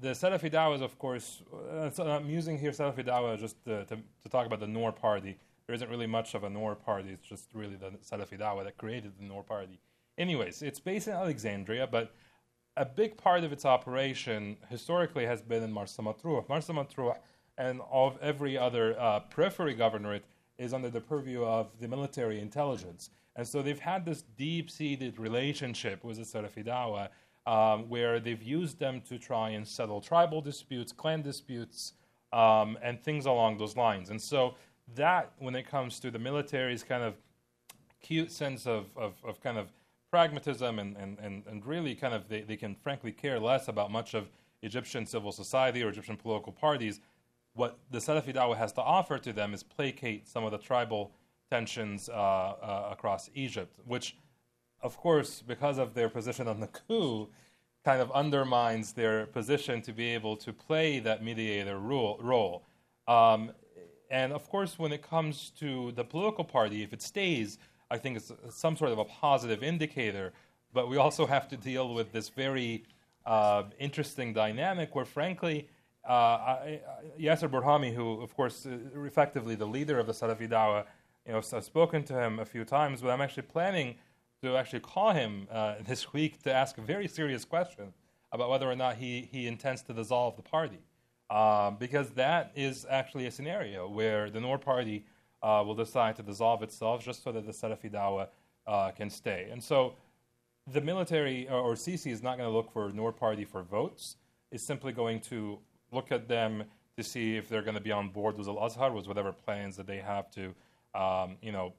the 0.00 0.08
Salafi 0.08 0.50
Dawah 0.50 0.76
is, 0.76 0.80
of 0.80 0.98
course, 0.98 1.42
uh, 1.72 1.90
I'm 2.02 2.30
using 2.30 2.58
here 2.58 2.70
Salafi 2.70 3.06
Dawah 3.06 3.38
just 3.38 3.62
to, 3.64 3.84
to, 3.84 3.96
to, 3.96 4.28
talk 4.28 4.46
about 4.46 4.60
the 4.60 4.66
Noor 4.66 4.92
party. 4.92 5.38
There 5.66 5.74
isn't 5.74 5.90
really 5.90 6.06
much 6.06 6.34
of 6.34 6.44
a 6.44 6.50
Noor 6.50 6.74
party, 6.74 7.10
it's 7.10 7.26
just 7.26 7.48
really 7.54 7.76
the 7.76 7.90
Salafi 7.98 8.38
Dawah 8.38 8.64
that 8.64 8.78
created 8.78 9.12
the 9.18 9.24
Noor 9.24 9.42
party. 9.42 9.78
Anyways, 10.16 10.62
it's 10.62 10.80
based 10.80 11.08
in 11.08 11.14
Alexandria, 11.14 11.86
but 11.86 12.14
a 12.76 12.84
big 12.84 13.16
part 13.16 13.44
of 13.44 13.52
its 13.52 13.64
operation 13.64 14.56
historically 14.68 15.26
has 15.26 15.42
been 15.42 15.62
in 15.62 15.72
Marsa 15.72 16.02
Matruh. 16.02 16.48
Marsa 16.48 16.72
Matruh 16.72 17.16
and 17.58 17.80
of 17.90 18.18
every 18.22 18.56
other 18.56 18.98
uh, 18.98 19.20
periphery 19.20 19.74
governorate 19.74 20.22
is 20.60 20.74
under 20.74 20.90
the 20.90 21.00
purview 21.00 21.42
of 21.42 21.66
the 21.80 21.88
military 21.88 22.38
intelligence. 22.38 23.10
And 23.34 23.48
so 23.48 23.62
they've 23.62 23.78
had 23.78 24.04
this 24.04 24.22
deep 24.36 24.70
seated 24.70 25.18
relationship 25.18 26.04
with 26.04 26.18
the 26.18 26.24
Salafi 26.24 27.08
um, 27.46 27.88
where 27.88 28.20
they've 28.20 28.42
used 28.42 28.78
them 28.78 29.00
to 29.08 29.18
try 29.18 29.50
and 29.50 29.66
settle 29.66 30.00
tribal 30.00 30.42
disputes, 30.42 30.92
clan 30.92 31.22
disputes, 31.22 31.94
um, 32.32 32.78
and 32.82 33.02
things 33.02 33.24
along 33.24 33.56
those 33.56 33.76
lines. 33.76 34.10
And 34.10 34.20
so 34.20 34.54
that, 34.94 35.32
when 35.38 35.54
it 35.54 35.66
comes 35.66 35.98
to 36.00 36.10
the 36.10 36.18
military's 36.18 36.82
kind 36.82 37.02
of 37.02 37.14
cute 38.02 38.30
sense 38.30 38.66
of, 38.66 38.86
of, 38.96 39.14
of 39.24 39.40
kind 39.40 39.56
of 39.56 39.72
pragmatism 40.10 40.78
and, 40.78 40.96
and, 40.96 41.18
and, 41.20 41.44
and 41.46 41.64
really 41.64 41.94
kind 41.94 42.12
of 42.12 42.28
they, 42.28 42.42
they 42.42 42.56
can 42.56 42.74
frankly 42.74 43.12
care 43.12 43.40
less 43.40 43.68
about 43.68 43.90
much 43.90 44.14
of 44.14 44.28
Egyptian 44.62 45.06
civil 45.06 45.32
society 45.32 45.82
or 45.82 45.88
Egyptian 45.88 46.16
political 46.16 46.52
parties. 46.52 47.00
What 47.54 47.78
the 47.90 47.98
Salafi 47.98 48.34
Dawah 48.34 48.56
has 48.56 48.72
to 48.74 48.82
offer 48.82 49.18
to 49.18 49.32
them 49.32 49.54
is 49.54 49.62
placate 49.62 50.28
some 50.28 50.44
of 50.44 50.52
the 50.52 50.58
tribal 50.58 51.12
tensions 51.50 52.08
uh, 52.08 52.12
uh, 52.12 52.88
across 52.92 53.28
Egypt, 53.34 53.78
which, 53.84 54.16
of 54.82 54.96
course, 54.96 55.42
because 55.46 55.78
of 55.78 55.94
their 55.94 56.08
position 56.08 56.46
on 56.46 56.60
the 56.60 56.68
coup, 56.68 57.28
kind 57.84 58.00
of 58.00 58.10
undermines 58.12 58.92
their 58.92 59.26
position 59.26 59.82
to 59.82 59.92
be 59.92 60.06
able 60.10 60.36
to 60.36 60.52
play 60.52 61.00
that 61.00 61.24
mediator 61.24 61.78
role. 61.78 62.18
role. 62.22 62.62
Um, 63.08 63.52
and 64.10 64.32
of 64.32 64.48
course, 64.48 64.78
when 64.78 64.92
it 64.92 65.02
comes 65.02 65.50
to 65.58 65.92
the 65.92 66.04
political 66.04 66.44
party, 66.44 66.82
if 66.82 66.92
it 66.92 67.02
stays, 67.02 67.58
I 67.90 67.98
think 67.98 68.16
it's 68.16 68.32
some 68.50 68.76
sort 68.76 68.92
of 68.92 68.98
a 68.98 69.04
positive 69.04 69.62
indicator. 69.62 70.32
But 70.72 70.88
we 70.88 70.98
also 70.98 71.26
have 71.26 71.48
to 71.48 71.56
deal 71.56 71.94
with 71.94 72.12
this 72.12 72.28
very 72.28 72.84
uh, 73.26 73.64
interesting 73.78 74.32
dynamic 74.32 74.94
where, 74.94 75.04
frankly, 75.04 75.68
I, 76.12 76.52
I, 76.52 76.80
Yasser 77.20 77.48
Burhami, 77.48 77.94
who, 77.94 78.20
of 78.20 78.34
course, 78.34 78.66
is 78.66 78.80
effectively 78.94 79.54
the 79.54 79.66
leader 79.66 79.98
of 79.98 80.06
the 80.06 80.12
Salafi 80.12 80.48
Dawah, 80.48 80.84
you 81.26 81.32
know, 81.32 81.38
I've 81.38 81.64
spoken 81.64 82.02
to 82.04 82.14
him 82.14 82.38
a 82.38 82.44
few 82.44 82.64
times, 82.64 83.02
but 83.02 83.10
I'm 83.10 83.20
actually 83.20 83.44
planning 83.44 83.96
to 84.42 84.56
actually 84.56 84.80
call 84.80 85.12
him 85.12 85.46
uh, 85.50 85.74
this 85.86 86.12
week 86.12 86.42
to 86.42 86.52
ask 86.52 86.78
a 86.78 86.82
very 86.82 87.06
serious 87.06 87.44
question 87.44 87.92
about 88.32 88.48
whether 88.50 88.70
or 88.70 88.76
not 88.76 88.96
he, 88.96 89.28
he 89.30 89.46
intends 89.46 89.82
to 89.82 89.92
dissolve 89.92 90.36
the 90.36 90.42
party. 90.42 90.78
Um, 91.30 91.76
because 91.78 92.10
that 92.10 92.50
is 92.56 92.86
actually 92.90 93.26
a 93.26 93.30
scenario 93.30 93.88
where 93.88 94.30
the 94.30 94.40
Noor 94.40 94.58
party 94.58 95.04
uh, 95.42 95.62
will 95.64 95.76
decide 95.76 96.16
to 96.16 96.22
dissolve 96.22 96.62
itself 96.62 97.04
just 97.04 97.22
so 97.22 97.30
that 97.30 97.46
the 97.46 97.52
Salafi 97.52 97.90
Dawah 97.90 98.28
uh, 98.66 98.90
can 98.90 99.08
stay. 99.10 99.48
And 99.52 99.62
so 99.62 99.94
the 100.66 100.80
military 100.80 101.48
or, 101.48 101.60
or 101.60 101.74
Sisi 101.74 102.10
is 102.10 102.22
not 102.22 102.36
going 102.36 102.48
to 102.48 102.54
look 102.54 102.72
for 102.72 102.90
Noor 102.92 103.12
party 103.12 103.44
for 103.44 103.62
votes. 103.62 104.16
It's 104.50 104.64
simply 104.64 104.92
going 104.92 105.20
to 105.22 105.60
look 105.92 106.12
at 106.12 106.28
them 106.28 106.64
to 106.96 107.02
see 107.02 107.36
if 107.36 107.48
they're 107.48 107.62
going 107.62 107.74
to 107.74 107.80
be 107.80 107.92
on 107.92 108.08
board 108.08 108.36
with 108.36 108.48
Al 108.48 108.58
Azhar, 108.58 108.92
with 108.92 109.06
whatever 109.06 109.32
plans 109.32 109.76
that 109.76 109.86
they 109.86 109.98
have 109.98 110.30
to, 110.32 110.54
um, 110.94 111.36
you 111.40 111.52
know, 111.52 111.72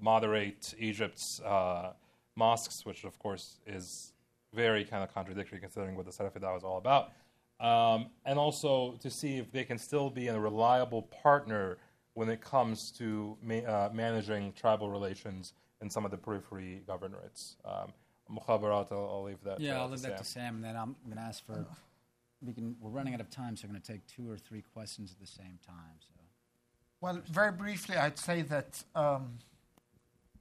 moderate 0.00 0.74
Egypt's 0.78 1.40
uh, 1.40 1.92
mosques, 2.36 2.84
which 2.86 3.04
of 3.04 3.18
course 3.18 3.60
is 3.66 4.12
very 4.54 4.84
kind 4.84 5.02
of 5.02 5.12
contradictory 5.12 5.58
considering 5.60 5.96
what 5.96 6.06
the 6.06 6.12
Salafi 6.12 6.40
Dawah 6.40 6.56
is 6.56 6.64
all 6.64 6.78
about. 6.78 7.12
Um, 7.60 8.06
and 8.24 8.38
also 8.38 8.92
to 9.00 9.10
see 9.10 9.36
if 9.38 9.52
they 9.52 9.64
can 9.64 9.78
still 9.78 10.10
be 10.10 10.28
a 10.28 10.38
reliable 10.38 11.02
partner 11.02 11.78
when 12.14 12.28
it 12.28 12.40
comes 12.40 12.90
to 12.92 13.36
ma- 13.42 13.56
uh, 13.56 13.90
managing 13.92 14.52
tribal 14.52 14.90
relations 14.90 15.52
in 15.80 15.90
some 15.90 16.04
of 16.04 16.10
the 16.10 16.16
periphery 16.16 16.82
governorates. 16.88 17.56
Um, 17.64 17.92
Mukhabarat, 18.32 18.90
I'll, 18.90 19.10
I'll 19.12 19.22
leave 19.24 19.42
that. 19.44 19.60
Yeah, 19.60 19.78
uh, 19.78 19.82
I'll 19.82 19.88
leave 19.88 20.00
to 20.02 20.08
that 20.08 20.18
to 20.18 20.24
Sam. 20.24 20.42
Sam, 20.42 20.54
and 20.56 20.64
then 20.64 20.76
I'm 20.76 20.96
going 21.04 21.16
to 21.16 21.22
ask 21.22 21.44
for. 21.44 21.66
We 22.42 22.52
can. 22.52 22.76
We're 22.80 22.90
running 22.90 23.14
out 23.14 23.20
of 23.20 23.30
time, 23.30 23.56
so 23.56 23.64
I'm 23.64 23.70
going 23.70 23.82
to 23.82 23.92
take 23.92 24.06
two 24.06 24.30
or 24.30 24.36
three 24.36 24.62
questions 24.74 25.12
at 25.12 25.20
the 25.20 25.26
same 25.26 25.58
time. 25.66 25.96
So. 26.00 26.20
Well, 27.00 27.22
very 27.30 27.52
briefly, 27.52 27.96
I'd 27.96 28.18
say 28.18 28.42
that 28.42 28.82
um, 28.94 29.38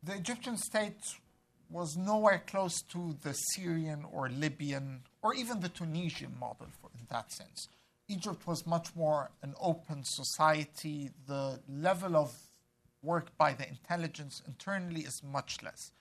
the 0.02 0.16
Egyptian 0.16 0.58
state 0.58 1.02
was 1.70 1.98
nowhere 1.98 2.42
close 2.46 2.82
to 2.84 3.18
the 3.24 3.34
Syrian 3.34 4.06
or 4.12 4.30
Libyan 4.30 5.02
or 5.22 5.34
even 5.34 5.60
the 5.60 5.70
Tunisian 5.70 6.36
model 6.40 6.68
for, 6.80 6.90
in 6.98 7.06
that 7.10 7.32
sense. 7.32 7.68
Egypt 8.08 8.46
was 8.46 8.66
much 8.68 8.96
more 8.96 9.32
an 9.42 9.56
open 9.60 10.04
society. 10.04 11.10
The 11.26 11.60
level 11.68 12.16
of 12.16 12.32
work 13.02 13.36
by 13.38 13.54
the 13.54 13.68
intelligence 13.68 14.42
internally 14.48 15.02
is 15.02 15.22
much 15.24 15.64
less. 15.64 15.92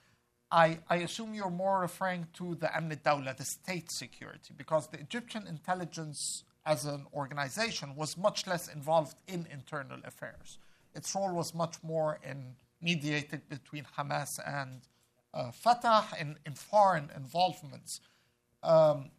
I, 0.52 0.78
I 0.90 0.96
assume 0.96 1.32
you're 1.32 1.50
more 1.50 1.80
referring 1.80 2.26
to 2.34 2.54
the 2.56 2.66
Amn 2.66 2.94
Dawla, 3.02 3.34
the 3.34 3.44
state 3.44 3.90
security, 3.90 4.52
because 4.54 4.86
the 4.86 5.00
Egyptian 5.00 5.46
intelligence 5.46 6.44
as 6.66 6.84
an 6.84 7.06
organization 7.14 7.96
was 7.96 8.18
much 8.18 8.46
less 8.46 8.68
involved 8.68 9.16
in 9.26 9.46
internal 9.50 9.98
affairs. 10.04 10.58
Its 10.94 11.14
role 11.14 11.32
was 11.34 11.54
much 11.54 11.76
more 11.82 12.20
in 12.22 12.54
mediated 12.82 13.48
between 13.48 13.86
Hamas 13.96 14.38
and 14.46 14.82
uh, 15.32 15.50
Fatah 15.52 16.04
in, 16.20 16.36
in 16.44 16.52
foreign 16.52 17.10
involvements. 17.16 18.00
Um, 18.62 19.10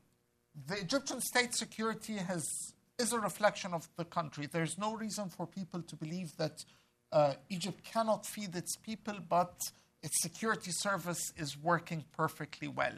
the 0.68 0.80
Egyptian 0.80 1.20
state 1.20 1.56
security 1.56 2.18
has, 2.18 2.74
is 3.00 3.12
a 3.12 3.20
reflection 3.20 3.74
of 3.74 3.90
the 3.98 4.06
country. 4.06 4.46
There's 4.46 4.78
no 4.78 4.96
reason 4.96 5.30
for 5.30 5.48
people 5.48 5.82
to 5.82 5.96
believe 5.96 6.38
that 6.38 6.64
uh, 7.12 7.34
Egypt 7.50 7.84
cannot 7.84 8.28
feed 8.28 8.56
its 8.56 8.76
people, 8.76 9.16
but 9.28 9.72
its 10.04 10.22
security 10.22 10.72
service 10.72 11.32
is 11.38 11.58
working 11.58 12.04
perfectly 12.16 12.68
well. 12.68 12.98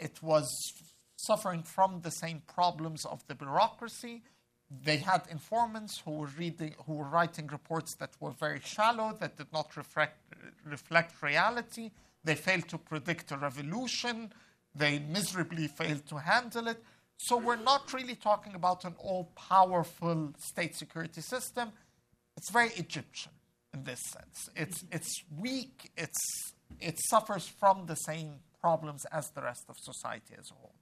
It 0.00 0.22
was 0.22 0.72
suffering 1.16 1.62
from 1.62 2.00
the 2.00 2.10
same 2.10 2.42
problems 2.46 3.04
of 3.04 3.26
the 3.26 3.34
bureaucracy. 3.34 4.22
They 4.70 4.96
had 4.96 5.22
informants 5.30 6.02
who 6.04 6.12
were 6.12 6.30
reading, 6.38 6.74
who 6.86 6.94
were 6.94 7.08
writing 7.08 7.48
reports 7.48 7.94
that 7.96 8.10
were 8.20 8.30
very 8.30 8.60
shallow, 8.64 9.16
that 9.20 9.36
did 9.36 9.52
not 9.52 9.76
reflect, 9.76 10.16
reflect 10.64 11.22
reality. 11.22 11.90
They 12.24 12.34
failed 12.34 12.68
to 12.68 12.78
predict 12.78 13.30
a 13.30 13.36
revolution. 13.36 14.32
They 14.74 14.98
miserably 14.98 15.68
failed 15.68 16.06
to 16.06 16.16
handle 16.16 16.68
it. 16.68 16.82
So 17.18 17.36
we're 17.36 17.56
not 17.56 17.92
really 17.92 18.14
talking 18.14 18.54
about 18.54 18.84
an 18.84 18.94
all-powerful 18.98 20.34
state 20.38 20.76
security 20.76 21.20
system. 21.20 21.72
It's 22.36 22.50
very 22.50 22.70
Egyptian 22.70 23.32
in 23.78 23.84
this 23.84 24.00
sense. 24.02 24.48
It's 24.56 24.84
it's 24.90 25.22
weak. 25.38 25.90
It's 25.96 26.52
it 26.80 26.98
suffers 27.10 27.46
from 27.60 27.86
the 27.86 27.94
same 27.94 28.40
problems 28.60 29.04
as 29.12 29.30
the 29.30 29.42
rest 29.42 29.64
of 29.68 29.76
society 29.78 30.34
as 30.38 30.50
a 30.50 30.54
whole. 30.54 30.74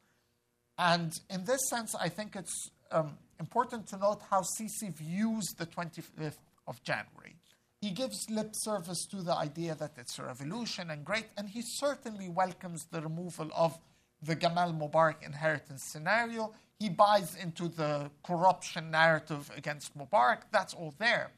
And 0.79 1.13
in 1.31 1.45
this 1.45 1.69
sense, 1.69 1.95
I 1.95 2.09
think 2.09 2.37
it's 2.37 2.71
um, 2.91 3.17
important 3.41 3.87
to 3.89 3.97
note 3.99 4.21
how 4.31 4.43
Sisi 4.43 4.95
views 4.95 5.47
the 5.59 5.67
25th 5.67 6.45
of 6.67 6.83
January. 6.83 7.37
He 7.81 7.91
gives 7.91 8.27
lip 8.31 8.53
service 8.55 9.07
to 9.11 9.23
the 9.23 9.35
idea 9.35 9.75
that 9.75 9.93
it's 9.97 10.19
a 10.19 10.25
revolution 10.25 10.91
and 10.91 11.05
great, 11.05 11.27
and 11.37 11.49
he 11.49 11.63
certainly 11.63 12.29
welcomes 12.29 12.87
the 12.91 13.01
removal 13.01 13.51
of 13.55 13.79
the 14.23 14.35
Gamal 14.35 14.77
Mubarak 14.79 15.23
inheritance 15.25 15.85
scenario. 15.93 16.53
He 16.79 16.89
buys 16.89 17.37
into 17.37 17.69
the 17.69 18.11
corruption 18.23 18.91
narrative 18.91 19.51
against 19.57 19.97
Mubarak. 19.97 20.43
That's 20.53 20.75
all 20.75 20.95
there. 20.99 21.31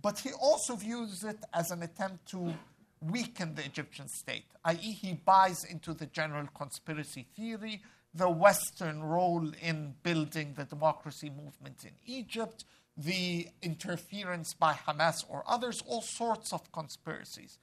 But 0.00 0.18
he 0.20 0.30
also 0.32 0.76
views 0.76 1.24
it 1.24 1.38
as 1.52 1.70
an 1.70 1.82
attempt 1.82 2.26
to 2.30 2.54
weaken 3.00 3.54
the 3.54 3.64
Egyptian 3.64 4.08
state, 4.08 4.46
i.e., 4.64 4.76
he 4.76 5.14
buys 5.14 5.64
into 5.64 5.94
the 5.94 6.06
general 6.06 6.48
conspiracy 6.54 7.26
theory, 7.36 7.82
the 8.14 8.28
Western 8.28 9.02
role 9.02 9.50
in 9.60 9.94
building 10.02 10.54
the 10.56 10.64
democracy 10.64 11.30
movement 11.30 11.84
in 11.84 11.92
Egypt, 12.06 12.64
the 12.96 13.48
interference 13.62 14.54
by 14.54 14.72
Hamas 14.72 15.24
or 15.28 15.44
others, 15.46 15.82
all 15.86 16.02
sorts 16.02 16.52
of 16.52 16.72
conspiracies. 16.72 17.58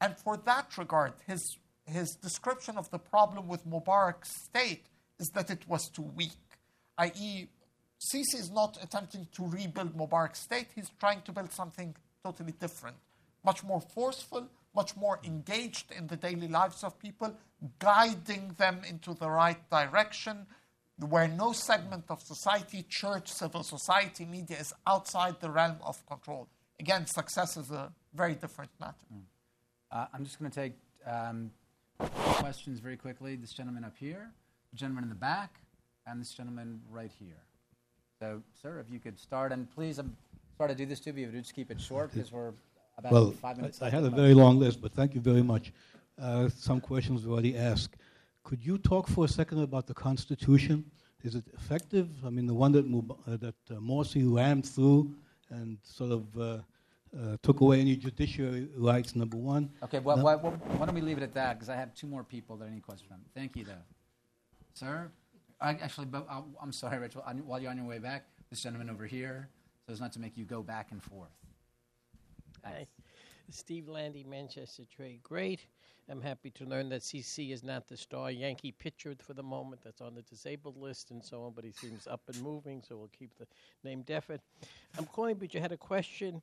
And 0.00 0.16
for 0.16 0.36
that 0.36 0.76
regard, 0.76 1.12
his, 1.26 1.56
his 1.86 2.16
description 2.16 2.76
of 2.76 2.90
the 2.90 2.98
problem 2.98 3.46
with 3.46 3.66
Mubarak's 3.66 4.30
state 4.30 4.86
is 5.20 5.30
that 5.30 5.50
it 5.50 5.68
was 5.68 5.88
too 5.88 6.10
weak, 6.16 6.58
i.e., 6.98 7.46
Sisi 8.12 8.34
is 8.34 8.50
not 8.50 8.78
attempting 8.82 9.26
to 9.32 9.46
rebuild 9.46 9.96
Mubarak's 9.96 10.40
state, 10.40 10.68
he's 10.74 10.90
trying 11.00 11.22
to 11.22 11.32
build 11.32 11.52
something 11.52 11.94
totally 12.22 12.52
different, 12.52 12.96
much 13.44 13.64
more 13.64 13.80
forceful, 13.80 14.48
much 14.74 14.96
more 14.96 15.20
engaged 15.24 15.92
in 15.92 16.06
the 16.08 16.16
daily 16.16 16.48
lives 16.48 16.82
of 16.82 16.98
people, 16.98 17.34
guiding 17.78 18.54
them 18.58 18.82
into 18.88 19.14
the 19.14 19.30
right 19.30 19.70
direction, 19.70 20.46
where 21.08 21.28
no 21.28 21.52
segment 21.52 22.04
of 22.08 22.20
society, 22.20 22.84
church, 22.88 23.28
civil 23.32 23.62
society, 23.62 24.24
media 24.24 24.58
is 24.58 24.72
outside 24.86 25.40
the 25.40 25.50
realm 25.50 25.76
of 25.82 26.04
control. 26.06 26.48
Again, 26.80 27.06
success 27.06 27.56
is 27.56 27.70
a 27.70 27.92
very 28.12 28.34
different 28.34 28.70
matter. 28.80 29.06
Uh, 29.90 30.06
I'm 30.12 30.24
just 30.24 30.38
going 30.38 30.50
to 30.50 30.60
take 30.60 30.74
um, 31.06 31.50
questions 31.98 32.80
very 32.80 32.96
quickly. 32.96 33.36
This 33.36 33.52
gentleman 33.52 33.84
up 33.84 33.96
here, 33.96 34.30
the 34.72 34.76
gentleman 34.76 35.04
in 35.04 35.10
the 35.10 35.16
back, 35.16 35.60
and 36.06 36.20
this 36.20 36.32
gentleman 36.32 36.80
right 36.90 37.12
here. 37.18 37.42
So, 38.24 38.40
sir, 38.62 38.80
if 38.80 38.90
you 38.90 38.98
could 38.98 39.18
start, 39.18 39.52
and 39.52 39.70
please, 39.70 39.98
I'm 39.98 40.16
sorry 40.56 40.70
to 40.70 40.74
do 40.74 40.86
this 40.86 40.98
to 41.00 41.12
you, 41.12 41.26
but 41.26 41.34
just 41.34 41.54
keep 41.54 41.70
it 41.70 41.78
short 41.78 42.10
because 42.14 42.32
we're 42.32 42.52
about 42.96 43.12
Well, 43.12 43.30
five 43.32 43.58
minutes. 43.58 43.82
I, 43.82 43.88
I 43.88 43.90
had 43.90 44.02
a 44.04 44.08
very 44.08 44.32
long 44.32 44.58
list, 44.58 44.80
but 44.80 44.92
thank 44.94 45.14
you 45.14 45.20
very 45.20 45.42
much. 45.42 45.74
Uh, 46.18 46.48
some 46.48 46.80
questions 46.80 47.26
were 47.26 47.34
already 47.34 47.54
asked. 47.54 47.96
Could 48.42 48.64
you 48.64 48.78
talk 48.78 49.08
for 49.08 49.26
a 49.26 49.28
second 49.28 49.58
about 49.60 49.86
the 49.86 49.92
Constitution? 49.92 50.90
Is 51.22 51.34
it 51.34 51.44
effective? 51.52 52.08
I 52.24 52.30
mean, 52.30 52.46
the 52.46 52.54
one 52.54 52.72
that, 52.72 52.86
Mub- 52.86 53.18
uh, 53.26 53.36
that 53.36 53.54
uh, 53.70 53.74
Morsi 53.74 54.22
rammed 54.24 54.64
through 54.64 55.14
and 55.50 55.76
sort 55.82 56.12
of 56.12 56.24
uh, 56.38 56.42
uh, 56.42 57.36
took 57.42 57.60
away 57.60 57.78
any 57.78 57.94
judiciary 57.94 58.68
rights, 58.74 59.14
number 59.14 59.36
one. 59.36 59.68
Okay, 59.82 59.98
well, 59.98 60.16
No. 60.16 60.24
why, 60.24 60.34
why, 60.36 60.50
why 60.50 60.86
don't 60.86 60.94
we 60.94 61.02
leave 61.02 61.18
it 61.18 61.22
at 61.24 61.34
that? 61.34 61.58
Because 61.58 61.68
I 61.68 61.76
have 61.76 61.94
two 61.94 62.06
more 62.06 62.24
people 62.24 62.56
that 62.56 62.68
I 62.68 62.70
need 62.70 62.84
questions 62.84 63.06
from. 63.06 63.20
Thank 63.34 63.54
you, 63.54 63.64
though. 63.64 63.84
Sir? 64.72 65.10
I, 65.64 65.70
actually, 65.82 66.06
but 66.06 66.26
I'll, 66.28 66.46
I'm 66.60 66.72
sorry, 66.72 66.98
Rachel. 66.98 67.24
I, 67.26 67.32
while 67.32 67.58
you're 67.58 67.70
on 67.70 67.78
your 67.78 67.86
way 67.86 67.98
back, 67.98 68.26
this 68.50 68.62
gentleman 68.62 68.90
over 68.90 69.06
here, 69.06 69.48
so 69.86 69.94
as 69.94 70.00
not 70.00 70.12
to 70.12 70.20
make 70.20 70.36
you 70.36 70.44
go 70.44 70.62
back 70.62 70.92
and 70.92 71.02
forth. 71.02 71.30
Hi. 72.62 72.86
Steve 73.50 73.88
Landy, 73.88 74.24
Manchester 74.24 74.84
Trade. 74.94 75.22
Great. 75.22 75.60
I'm 76.10 76.20
happy 76.20 76.50
to 76.50 76.64
learn 76.64 76.90
that 76.90 77.00
CC 77.00 77.52
is 77.52 77.62
not 77.62 77.88
the 77.88 77.96
star 77.96 78.30
Yankee 78.30 78.72
pitcher 78.72 79.14
for 79.18 79.32
the 79.32 79.42
moment 79.42 79.80
that's 79.82 80.02
on 80.02 80.14
the 80.14 80.22
disabled 80.22 80.76
list 80.76 81.10
and 81.10 81.24
so 81.24 81.42
on, 81.44 81.52
but 81.54 81.64
he 81.64 81.72
seems 81.72 82.06
up 82.06 82.20
and 82.28 82.42
moving, 82.42 82.82
so 82.86 82.96
we'll 82.96 83.10
keep 83.18 83.30
the 83.38 83.46
name 83.82 84.02
definite. 84.02 84.42
I'm 84.98 85.06
calling, 85.06 85.36
but 85.36 85.54
you 85.54 85.60
had 85.60 85.72
a 85.72 85.78
question 85.78 86.42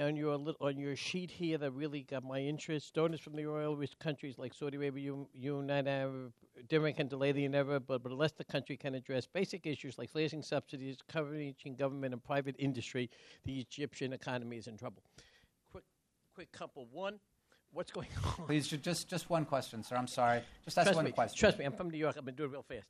on 0.00 0.16
your 0.16 0.54
on 0.60 0.78
your 0.78 0.96
sheet 0.96 1.30
here 1.30 1.58
that 1.58 1.72
really 1.72 2.02
got 2.02 2.24
my 2.24 2.40
interest. 2.40 2.94
Donors 2.94 3.20
from 3.20 3.36
the 3.36 3.46
oil-rich 3.46 3.98
countries 3.98 4.38
like 4.38 4.54
Saudi 4.54 4.78
Arabia, 4.78 5.14
United 5.34 5.90
Arab 5.90 6.32
Emirates 6.70 6.96
can 6.96 7.08
delay 7.08 7.32
the 7.32 7.44
inevitable, 7.44 7.84
but, 7.86 8.02
but 8.02 8.12
unless 8.12 8.32
the 8.32 8.44
country 8.44 8.76
can 8.76 8.94
address 8.94 9.26
basic 9.26 9.66
issues 9.66 9.98
like 9.98 10.10
raising 10.14 10.42
subsidies, 10.42 10.98
covering 11.08 11.54
government 11.76 12.14
and 12.14 12.22
private 12.22 12.56
industry, 12.58 13.10
the 13.44 13.60
Egyptian 13.60 14.12
economy 14.12 14.56
is 14.56 14.66
in 14.66 14.76
trouble. 14.76 15.02
Quick, 15.70 15.84
quick 16.34 16.52
couple. 16.52 16.86
One, 16.92 17.18
what's 17.72 17.90
going 17.90 18.08
on? 18.38 18.46
Please, 18.46 18.68
just 18.68 19.08
just 19.08 19.30
one 19.30 19.44
question, 19.44 19.82
sir. 19.82 19.96
I'm 19.96 20.06
sorry. 20.06 20.42
Just 20.64 20.78
ask 20.78 20.86
trust 20.86 20.96
one 20.96 21.04
me, 21.04 21.12
question. 21.12 21.38
Trust 21.38 21.58
me, 21.58 21.64
I'm 21.64 21.72
from 21.72 21.90
New 21.90 21.98
York. 21.98 22.16
I'm 22.16 22.24
going 22.24 22.34
to 22.34 22.42
do 22.42 22.44
it 22.44 22.52
real 22.52 22.62
fast. 22.62 22.86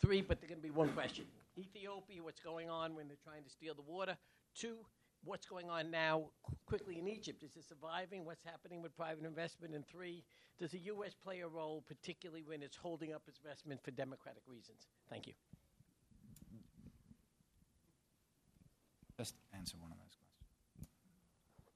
Three, 0.00 0.22
but 0.22 0.40
they're 0.40 0.48
going 0.48 0.60
to 0.60 0.66
be 0.66 0.70
one 0.70 0.90
question. 0.90 1.24
Ethiopia, 1.56 2.22
what's 2.22 2.40
going 2.40 2.70
on 2.70 2.94
when 2.94 3.08
they're 3.08 3.16
trying 3.22 3.44
to 3.44 3.50
steal 3.50 3.74
the 3.74 3.82
water? 3.82 4.16
Two, 4.54 4.76
what's 5.24 5.46
going 5.46 5.68
on 5.70 5.90
now 5.90 6.24
quickly 6.66 6.98
in 6.98 7.08
Egypt? 7.08 7.42
Is 7.42 7.56
it 7.56 7.64
surviving? 7.68 8.24
What's 8.24 8.42
happening 8.44 8.82
with 8.82 8.96
private 8.96 9.24
investment? 9.24 9.74
And 9.74 9.86
three, 9.86 10.24
does 10.58 10.70
the 10.70 10.78
U.S. 10.80 11.14
play 11.14 11.40
a 11.40 11.48
role, 11.48 11.84
particularly 11.86 12.42
when 12.44 12.62
it's 12.62 12.76
holding 12.76 13.12
up 13.12 13.22
its 13.26 13.38
investment 13.42 13.82
for 13.82 13.90
democratic 13.90 14.42
reasons? 14.46 14.86
Thank 15.10 15.26
you. 15.26 15.32
Just 19.16 19.34
answer 19.52 19.76
one 19.80 19.90
of 19.90 19.98
those 19.98 20.14
questions. 20.14 20.28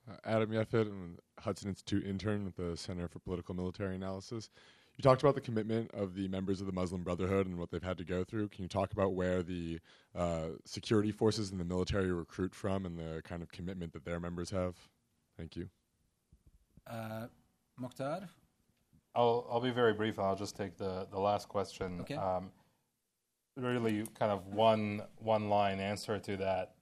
Uh, 0.09 0.29
Adam 0.29 0.51
Yefit, 0.51 0.87
I'm 0.87 1.17
a 1.19 1.22
Hudson 1.43 1.69
Institute 1.69 2.07
intern 2.07 2.45
with 2.45 2.57
the 2.57 2.77
Center 2.77 3.09
for 3.09 3.19
Political 3.19 3.55
Military 3.55 3.97
Analysis. 3.97 4.51
You 4.97 5.03
talked 5.03 5.23
about 5.23 5.35
the 5.35 5.41
commitment 5.41 5.91
of 5.93 6.15
the 6.15 6.29
members 6.29 6.61
of 6.61 6.67
the 6.67 6.73
Muslim 6.73 7.03
Brotherhood 7.03 7.47
and 7.47 7.59
what 7.59 7.71
they've 7.71 7.83
had 7.83 7.97
to 7.99 8.05
go 8.05 8.25
through. 8.25 8.49
Can 8.49 8.63
you 8.63 8.69
talk 8.69 8.93
about 8.93 9.15
where 9.15 9.43
the 9.43 9.79
uh, 10.15 10.49
security 10.67 11.11
forces 11.11 11.51
and 11.51 11.59
the 11.59 11.65
military 11.65 12.13
recruit 12.13 12.55
from 12.55 12.85
and 12.85 12.99
the 12.99 13.23
kind 13.25 13.43
of 13.43 13.51
commitment 13.51 13.93
that 13.95 14.05
their 14.05 14.21
members 14.21 14.51
have? 14.51 14.77
Thank 15.39 15.57
you. 15.57 15.69
Uh, 16.87 17.27
Mokhtar? 17.81 18.29
I'll, 19.15 19.47
I'll 19.51 19.61
be 19.61 19.71
very 19.71 19.95
brief. 19.95 20.19
I'll 20.19 20.37
just 20.37 20.57
take 20.57 20.77
the, 20.77 21.07
the 21.11 21.19
last 21.19 21.49
question. 21.49 22.01
Okay. 22.03 22.15
Um, 22.15 22.51
really, 23.57 24.05
kind 24.19 24.33
of 24.33 24.47
one 24.49 25.03
one 25.19 25.49
line 25.49 25.81
answer 25.81 26.19
to 26.19 26.37
that. 26.39 26.75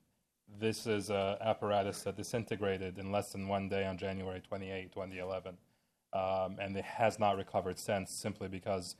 This 0.59 0.86
is 0.86 1.10
an 1.10 1.36
apparatus 1.40 2.02
that 2.02 2.16
disintegrated 2.16 2.98
in 2.98 3.12
less 3.12 3.32
than 3.32 3.48
one 3.48 3.68
day 3.68 3.86
on 3.86 3.97
January 3.97 4.40
28, 4.40 4.93
2011 4.93 5.56
um, 6.12 6.56
and 6.60 6.77
it 6.77 6.85
has 6.85 7.18
not 7.18 7.36
recovered 7.36 7.78
since 7.78 8.10
simply 8.10 8.48
because 8.48 8.97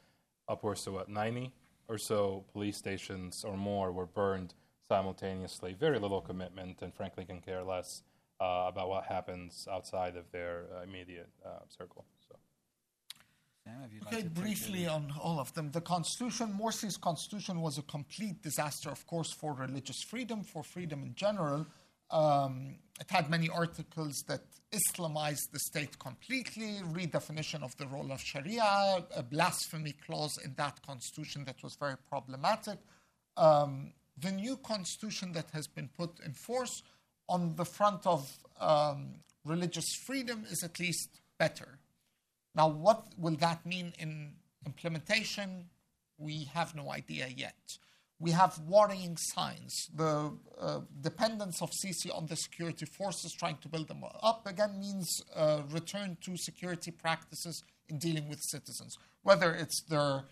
upwards 0.49 0.85
to 0.85 0.93
what 0.93 1.09
90 1.09 1.53
or 1.89 1.99
so 1.99 2.45
police 2.53 2.77
stations 2.77 3.45
or 3.45 3.57
more 3.57 3.91
were 3.91 4.07
burned 4.07 4.55
simultaneously. 4.87 5.75
Very 5.79 5.99
little 5.99 6.21
commitment, 6.21 6.83
and 6.83 6.95
frankly, 6.95 7.25
can 7.25 7.41
care 7.41 7.63
less 7.63 8.03
uh, 8.41 8.67
about 8.69 8.89
what 8.89 9.05
happens 9.05 9.67
outside 9.71 10.17
of 10.17 10.31
their 10.31 10.67
uh, 10.75 10.83
immediate 10.83 11.29
uh, 11.45 11.61
circle. 11.69 12.05
Okay, 14.07 14.23
briefly 14.29 14.87
on 14.87 15.13
all 15.21 15.39
of 15.39 15.53
them. 15.55 15.71
The 15.71 15.81
Constitution, 15.81 16.55
Morsi's 16.59 16.97
Constitution 16.97 17.61
was 17.61 17.79
a 17.79 17.83
complete 17.83 18.43
disaster, 18.43 18.91
of 18.91 19.07
course, 19.07 19.33
for 19.33 19.53
religious 19.55 20.03
freedom, 20.09 20.43
for 20.43 20.63
freedom 20.63 21.03
in 21.03 21.15
general. 21.15 21.67
Um, 22.11 22.77
it 23.01 23.11
had 23.11 23.31
many 23.31 23.49
articles 23.49 24.25
that 24.27 24.41
Islamized 24.73 25.51
the 25.53 25.59
state 25.59 25.99
completely, 25.99 26.81
redefinition 26.93 27.63
of 27.63 27.77
the 27.77 27.87
role 27.87 28.11
of 28.13 28.21
Sharia, 28.21 29.05
a 29.15 29.23
blasphemy 29.23 29.95
clause 30.07 30.39
in 30.45 30.55
that 30.55 30.81
constitution 30.83 31.45
that 31.45 31.63
was 31.63 31.77
very 31.79 31.97
problematic. 32.09 32.79
Um, 33.37 33.93
the 34.17 34.33
new 34.33 34.57
constitution 34.57 35.33
that 35.33 35.51
has 35.53 35.67
been 35.67 35.89
put 35.89 36.21
in 36.25 36.35
force 36.35 36.83
on 37.29 37.57
the 37.57 37.65
front 37.65 38.07
of 38.07 38.29
um, 38.61 39.15
religious 39.45 39.95
freedom 40.07 40.45
is 40.51 40.63
at 40.63 40.79
least 40.79 41.21
better. 41.39 41.80
Now, 42.55 42.69
what 42.69 43.07
will 43.17 43.37
that 43.37 43.65
mean 43.65 43.93
in 43.99 44.33
implementation? 44.67 45.67
We 46.19 46.45
have 46.53 46.75
no 46.75 46.91
idea 46.91 47.29
yet 47.29 47.79
we 48.21 48.33
have 48.33 48.59
worrying 48.61 49.17
signs. 49.17 49.89
The 49.95 50.33
uh, 50.61 50.81
dependence 51.01 51.63
of 51.63 51.71
Sisi 51.71 52.15
on 52.15 52.27
the 52.27 52.37
security 52.37 52.85
forces, 52.85 53.33
trying 53.33 53.57
to 53.63 53.69
build 53.69 53.89
them 53.89 54.05
up 54.23 54.47
again, 54.47 54.79
means 54.79 55.23
uh, 55.35 55.63
return 55.71 56.19
to 56.21 56.37
security 56.37 56.91
practices 56.91 57.65
in 57.89 57.99
dealing 57.99 58.29
with 58.29 58.41
citizens, 58.43 58.99
whether 59.23 59.53
it's 59.55 59.81
their 59.89 60.25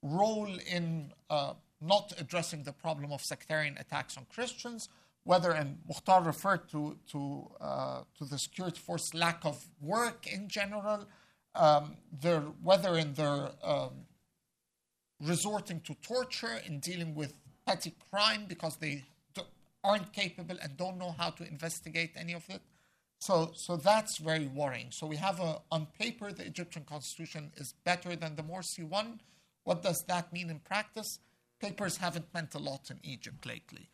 role 0.00 0.56
in 0.70 1.12
uh, 1.28 1.54
not 1.80 2.12
addressing 2.18 2.62
the 2.62 2.72
problem 2.72 3.12
of 3.12 3.20
sectarian 3.20 3.76
attacks 3.78 4.16
on 4.16 4.26
Christians, 4.32 4.88
whether, 5.24 5.50
and 5.50 5.78
Mokhtar 5.90 6.24
referred 6.24 6.68
to, 6.70 6.96
to, 7.10 7.50
uh, 7.60 8.02
to 8.16 8.24
the 8.26 8.38
security 8.38 8.78
force 8.78 9.12
lack 9.12 9.44
of 9.44 9.56
work 9.80 10.26
in 10.26 10.48
general, 10.48 11.06
um, 11.54 11.96
whether 12.62 12.96
in 12.96 13.14
their 13.14 13.50
um, 13.62 13.90
resorting 15.20 15.80
to 15.80 15.94
torture 15.94 16.60
in 16.66 16.80
dealing 16.80 17.14
with 17.14 17.34
petty 17.66 17.94
crime 18.10 18.44
because 18.48 18.76
they 18.76 19.04
aren't 19.82 20.12
capable 20.12 20.56
and 20.62 20.76
don't 20.76 20.98
know 20.98 21.14
how 21.18 21.30
to 21.30 21.46
investigate 21.46 22.12
any 22.16 22.32
of 22.32 22.48
it. 22.48 22.62
So, 23.20 23.52
so 23.54 23.76
that's 23.76 24.18
very 24.18 24.46
worrying. 24.46 24.88
So 24.90 25.06
we 25.06 25.16
have 25.16 25.40
a, 25.40 25.60
on 25.70 25.86
paper, 25.98 26.32
the 26.32 26.44
Egyptian 26.44 26.84
constitution 26.84 27.52
is 27.56 27.74
better 27.84 28.16
than 28.16 28.36
the 28.36 28.42
Morsi 28.42 28.82
one. 28.82 29.20
What 29.64 29.82
does 29.82 30.02
that 30.04 30.32
mean 30.32 30.50
in 30.50 30.58
practice? 30.58 31.20
Papers 31.60 31.98
haven't 31.98 32.26
meant 32.34 32.54
a 32.54 32.58
lot 32.58 32.90
in 32.90 32.98
Egypt 33.02 33.46
lately. 33.46 33.88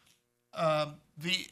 Um, 0.54 0.94
the 1.16 1.46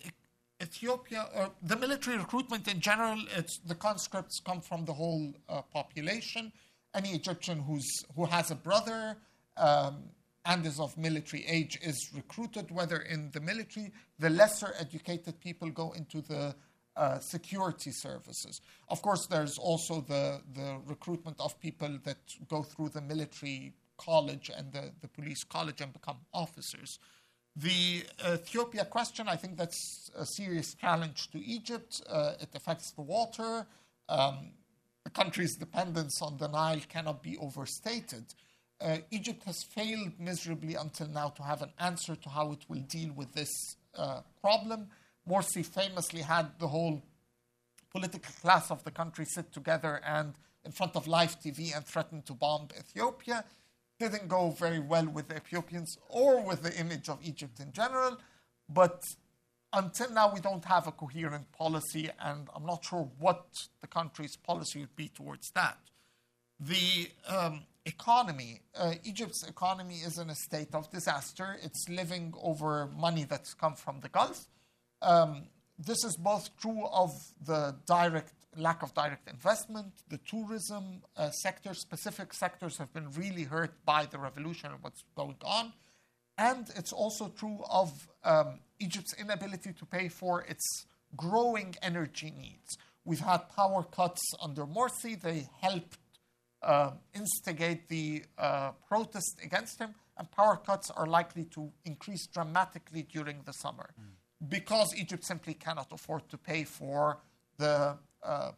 Ethiopia, 0.61 1.29
or 1.35 1.51
the 1.63 1.77
military 1.77 2.19
recruitment 2.19 2.67
in 2.67 2.81
general, 2.81 3.19
it's, 3.37 3.59
the 3.59 3.75
conscripts 3.75 4.41
come 4.41 4.61
from 4.61 4.85
the 4.85 4.93
whole 4.93 5.33
uh, 5.49 5.63
population. 5.63 6.53
Any 6.95 7.11
Egyptian 7.11 7.61
who's, 7.61 7.89
who 8.17 8.25
has 8.25 8.51
a 8.51 8.57
brother, 8.57 9.17
um, 9.57 10.05
and 10.49 10.65
is 10.65 10.81
of 10.81 10.97
military 10.97 11.45
age 11.47 11.79
is 11.83 12.11
recruited, 12.15 12.71
whether 12.71 13.01
in 13.01 13.31
the 13.33 13.41
military, 13.41 13.93
the 14.19 14.31
lesser 14.31 14.73
educated 14.81 15.39
people 15.41 15.69
go 15.71 15.93
into 15.93 16.23
the 16.23 16.55
uh, 16.97 17.19
security 17.19 17.93
services. 17.93 18.61
Of 18.89 19.03
course, 19.03 19.27
there's 19.27 19.59
also 19.59 20.01
the, 20.01 20.41
the 20.55 20.79
recruitment 20.87 21.39
of 21.39 21.61
people 21.61 21.99
that 22.05 22.17
go 22.49 22.63
through 22.63 22.89
the 22.89 23.03
military 23.03 23.75
college 23.99 24.51
and 24.57 24.73
the, 24.73 24.91
the 25.03 25.09
police 25.09 25.45
college 25.45 25.81
and 25.81 25.93
become 25.93 26.17
officers. 26.33 26.99
The 27.61 28.05
Ethiopia 28.35 28.85
question, 28.85 29.29
I 29.29 29.37
think 29.37 29.57
that's 29.57 30.11
a 30.17 30.25
serious 30.25 30.75
challenge 30.75 31.31
to 31.33 31.39
Egypt. 31.39 32.01
Uh, 32.09 32.33
it 32.41 32.51
affects 32.55 32.93
the 32.93 33.03
water. 33.03 33.67
Um, 34.09 34.53
the 35.05 35.11
country's 35.11 35.57
dependence 35.57 36.23
on 36.23 36.37
the 36.37 36.49
Nile 36.49 36.81
cannot 36.89 37.23
be 37.23 37.37
overstated 37.39 38.25
uh, 38.81 38.99
Egypt 39.11 39.43
has 39.45 39.63
failed 39.63 40.13
miserably 40.19 40.75
until 40.75 41.09
now 41.09 41.29
to 41.29 41.43
have 41.43 41.63
an 41.63 41.73
answer 41.81 42.15
to 42.15 42.29
how 42.29 42.53
it 42.53 42.65
will 42.69 42.81
deal 42.81 43.13
with 43.13 43.33
this 43.35 43.77
uh, 43.97 44.21
problem. 44.41 44.89
Morsi 45.29 45.65
famously 45.65 46.23
had 46.23 46.51
the 46.59 46.69
whole 46.69 47.03
political 47.91 48.33
class 48.41 48.71
of 48.71 48.85
the 48.85 48.91
country 48.91 49.25
sit 49.25 49.53
together 49.53 50.01
and 50.07 50.35
in 50.65 50.73
front 50.73 50.95
of 50.95 51.09
live 51.09 51.39
TV 51.41 51.75
and 51.75 51.85
threaten 51.87 52.23
to 52.23 52.35
bomb 52.35 52.69
Ethiopia. 52.79 53.45
Didn't 53.99 54.29
go 54.29 54.51
very 54.51 54.79
well 54.79 55.07
with 55.07 55.29
the 55.29 55.37
Ethiopians 55.37 55.99
or 56.09 56.41
with 56.43 56.63
the 56.63 56.75
image 56.79 57.09
of 57.09 57.19
Egypt 57.23 57.59
in 57.61 57.73
general. 57.73 58.19
But 58.69 59.03
until 59.73 60.11
now, 60.13 60.33
we 60.33 60.41
don't 60.41 60.65
have 60.65 60.87
a 60.87 60.93
coherent 60.93 61.51
policy, 61.53 62.09
and 62.21 62.49
I'm 62.55 62.65
not 62.65 62.85
sure 62.85 63.09
what 63.19 63.45
the 63.81 63.87
country's 63.87 64.37
policy 64.37 64.81
would 64.81 64.97
be 64.97 65.09
towards 65.09 65.51
that. 65.51 65.79
The 66.61 67.11
um, 67.29 67.63
economy. 67.89 68.61
Uh, 68.77 68.95
Egypt's 69.05 69.47
economy 69.47 69.97
is 69.97 70.19
in 70.19 70.31
a 70.31 70.35
state 70.35 70.75
of 70.75 70.91
disaster. 70.91 71.57
It's 71.63 71.89
living 71.89 72.35
over 72.41 72.89
money 72.97 73.25
that's 73.25 73.55
come 73.55 73.75
from 73.75 74.01
the 74.01 74.09
Gulf. 74.09 74.47
Um, 75.03 75.45
this 75.79 76.05
is 76.05 76.17
both 76.17 76.51
true 76.61 76.87
of 76.93 77.11
the 77.45 77.77
direct 77.87 78.33
lack 78.57 78.83
of 78.83 78.95
direct 78.95 79.29
investment, 79.29 79.93
the 80.09 80.19
tourism 80.19 81.03
uh, 81.17 81.31
sector. 81.31 81.75
Specific 81.75 82.33
sectors 82.33 82.79
have 82.79 82.93
been 82.93 83.11
really 83.13 83.45
hurt 83.45 83.85
by 83.85 84.07
the 84.07 84.19
revolution 84.19 84.71
and 84.71 84.83
what's 84.83 85.03
going 85.17 85.37
on. 85.45 85.73
And 86.37 86.67
it's 86.77 86.93
also 86.93 87.29
true 87.29 87.61
of 87.69 88.09
um, 88.25 88.61
Egypt's 88.79 89.15
inability 89.19 89.73
to 89.73 89.87
pay 89.87 90.09
for 90.09 90.43
its 90.43 90.87
growing 91.17 91.75
energy 91.83 92.33
needs. 92.37 92.79
We've 93.05 93.21
had 93.21 93.49
power 93.49 93.83
cuts 93.83 94.23
under 94.43 94.65
Morsi. 94.67 95.21
They 95.21 95.49
helped 95.61 95.99
uh, 96.63 96.91
instigate 97.15 97.89
the 97.89 98.25
uh, 98.37 98.73
protest 98.87 99.41
against 99.43 99.79
him, 99.81 99.95
and 100.17 100.31
power 100.31 100.57
cuts 100.57 100.91
are 100.91 101.07
likely 101.07 101.45
to 101.55 101.73
increase 101.85 102.27
dramatically 102.27 103.03
during 103.03 103.43
the 103.45 103.53
summer 103.53 103.91
mm. 104.01 104.49
because 104.49 104.95
Egypt 104.97 105.25
simply 105.25 105.55
cannot 105.55 105.89
afford 105.93 106.29
to 106.29 106.37
pay 106.37 106.65
for 106.65 107.19
the 107.57 107.97
uh, 108.23 108.53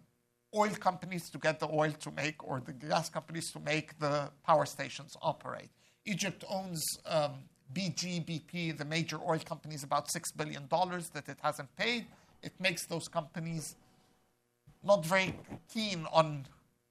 oil 0.55 0.71
companies 0.71 1.31
to 1.31 1.39
get 1.39 1.61
the 1.61 1.69
oil 1.69 1.93
to 1.93 2.11
make 2.11 2.43
or 2.47 2.61
the 2.61 2.73
gas 2.73 3.09
companies 3.09 3.51
to 3.53 3.61
make 3.61 3.99
the 3.99 4.31
power 4.45 4.67
stations 4.67 5.17
operate. 5.23 5.71
Egypt 6.05 6.45
owns 6.49 6.83
um, 7.07 7.33
BG, 7.73 8.25
BP, 8.25 8.77
the 8.77 8.85
major 8.85 9.19
oil 9.19 9.39
companies, 9.39 9.85
about 9.85 10.09
$6 10.09 10.37
billion 10.37 10.67
that 10.69 11.29
it 11.29 11.39
hasn't 11.43 11.75
paid. 11.77 12.07
It 12.43 12.53
makes 12.59 12.87
those 12.87 13.07
companies 13.07 13.77
not 14.83 15.05
very 15.05 15.35
keen 15.73 16.07
on 16.13 16.47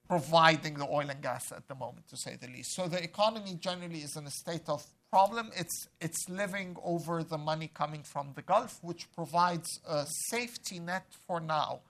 providing 0.07 0.75
the 0.75 0.87
oil 0.87 1.09
and 1.09 1.21
gas 1.21 1.51
at 1.51 1.67
the 1.67 1.75
moment, 1.75 2.07
to 2.07 2.17
say 2.17 2.35
the 2.39 2.47
least. 2.47 2.75
So 2.75 2.87
the 2.87 3.03
economy 3.03 3.55
generally 3.59 3.99
is 3.99 4.15
in 4.15 4.25
a 4.25 4.31
state 4.31 4.67
of 4.67 4.83
problem. 5.11 5.51
It's, 5.55 5.87
it's 6.01 6.29
living 6.29 6.75
over 6.83 7.23
the 7.23 7.37
money 7.37 7.69
coming 7.73 8.03
from 8.03 8.31
the 8.35 8.41
Gulf, 8.41 8.79
which 8.81 9.11
provides 9.11 9.67
a 9.87 10.05
safety 10.29 10.79
net 10.79 11.05
for 11.27 11.39
now. 11.39 11.81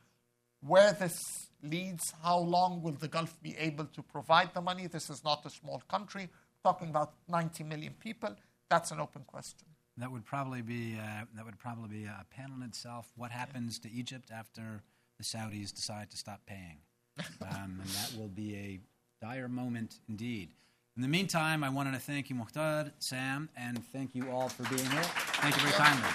Where 0.62 0.94
this 0.94 1.48
leads, 1.64 2.14
how 2.24 2.40
long 2.40 2.82
will 2.82 2.94
the 2.94 3.08
Gulf 3.08 3.42
be 3.42 3.56
able 3.58 3.86
to 3.86 4.02
provide 4.02 4.54
the 4.54 4.62
money? 4.62 4.88
This 4.88 5.10
is 5.10 5.24
not 5.24 5.46
a 5.46 5.50
small 5.50 5.82
country, 5.88 6.30
talking 6.64 6.90
about 6.90 7.14
90 7.28 7.64
million 7.64 7.94
people. 8.00 8.36
That's 8.70 8.92
an 8.92 9.00
open 9.00 9.24
question. 9.26 9.68
That 9.98 10.12
would 10.12 10.26
probably 10.26 10.62
be 10.62 10.98
uh, 10.98 11.26
that 11.36 11.46
would 11.46 11.60
probably 11.60 11.90
be 11.90 12.06
a 12.06 12.26
panel 12.30 12.58
in 12.58 12.64
itself. 12.64 13.12
What 13.18 13.32
happens 13.32 13.80
to 13.80 13.92
Egypt 13.92 14.32
after 14.34 14.82
the 15.18 15.24
Saudis 15.24 15.74
decide 15.74 16.10
to 16.12 16.18
stop 16.18 16.42
paying? 16.46 16.78
Um, 17.42 17.82
and 17.82 17.90
that 17.90 18.14
will 18.18 18.30
be 18.30 18.56
a 18.56 18.80
dire 19.22 19.50
moment 19.50 20.00
indeed. 20.08 20.54
In 20.96 21.02
the 21.02 21.08
meantime, 21.08 21.64
I 21.64 21.70
wanted 21.70 21.94
to 21.94 22.00
thank 22.00 22.30
you, 22.30 22.36
Mokhtar, 22.36 22.92
Sam, 23.00 23.50
and 23.58 23.86
thank 23.92 24.16
you 24.16 24.30
all 24.32 24.50
for 24.50 24.64
being 24.64 24.90
here. 24.90 25.04
Thank 25.04 25.56
you 25.56 25.62
very 25.62 25.74
kindly. 25.74 26.10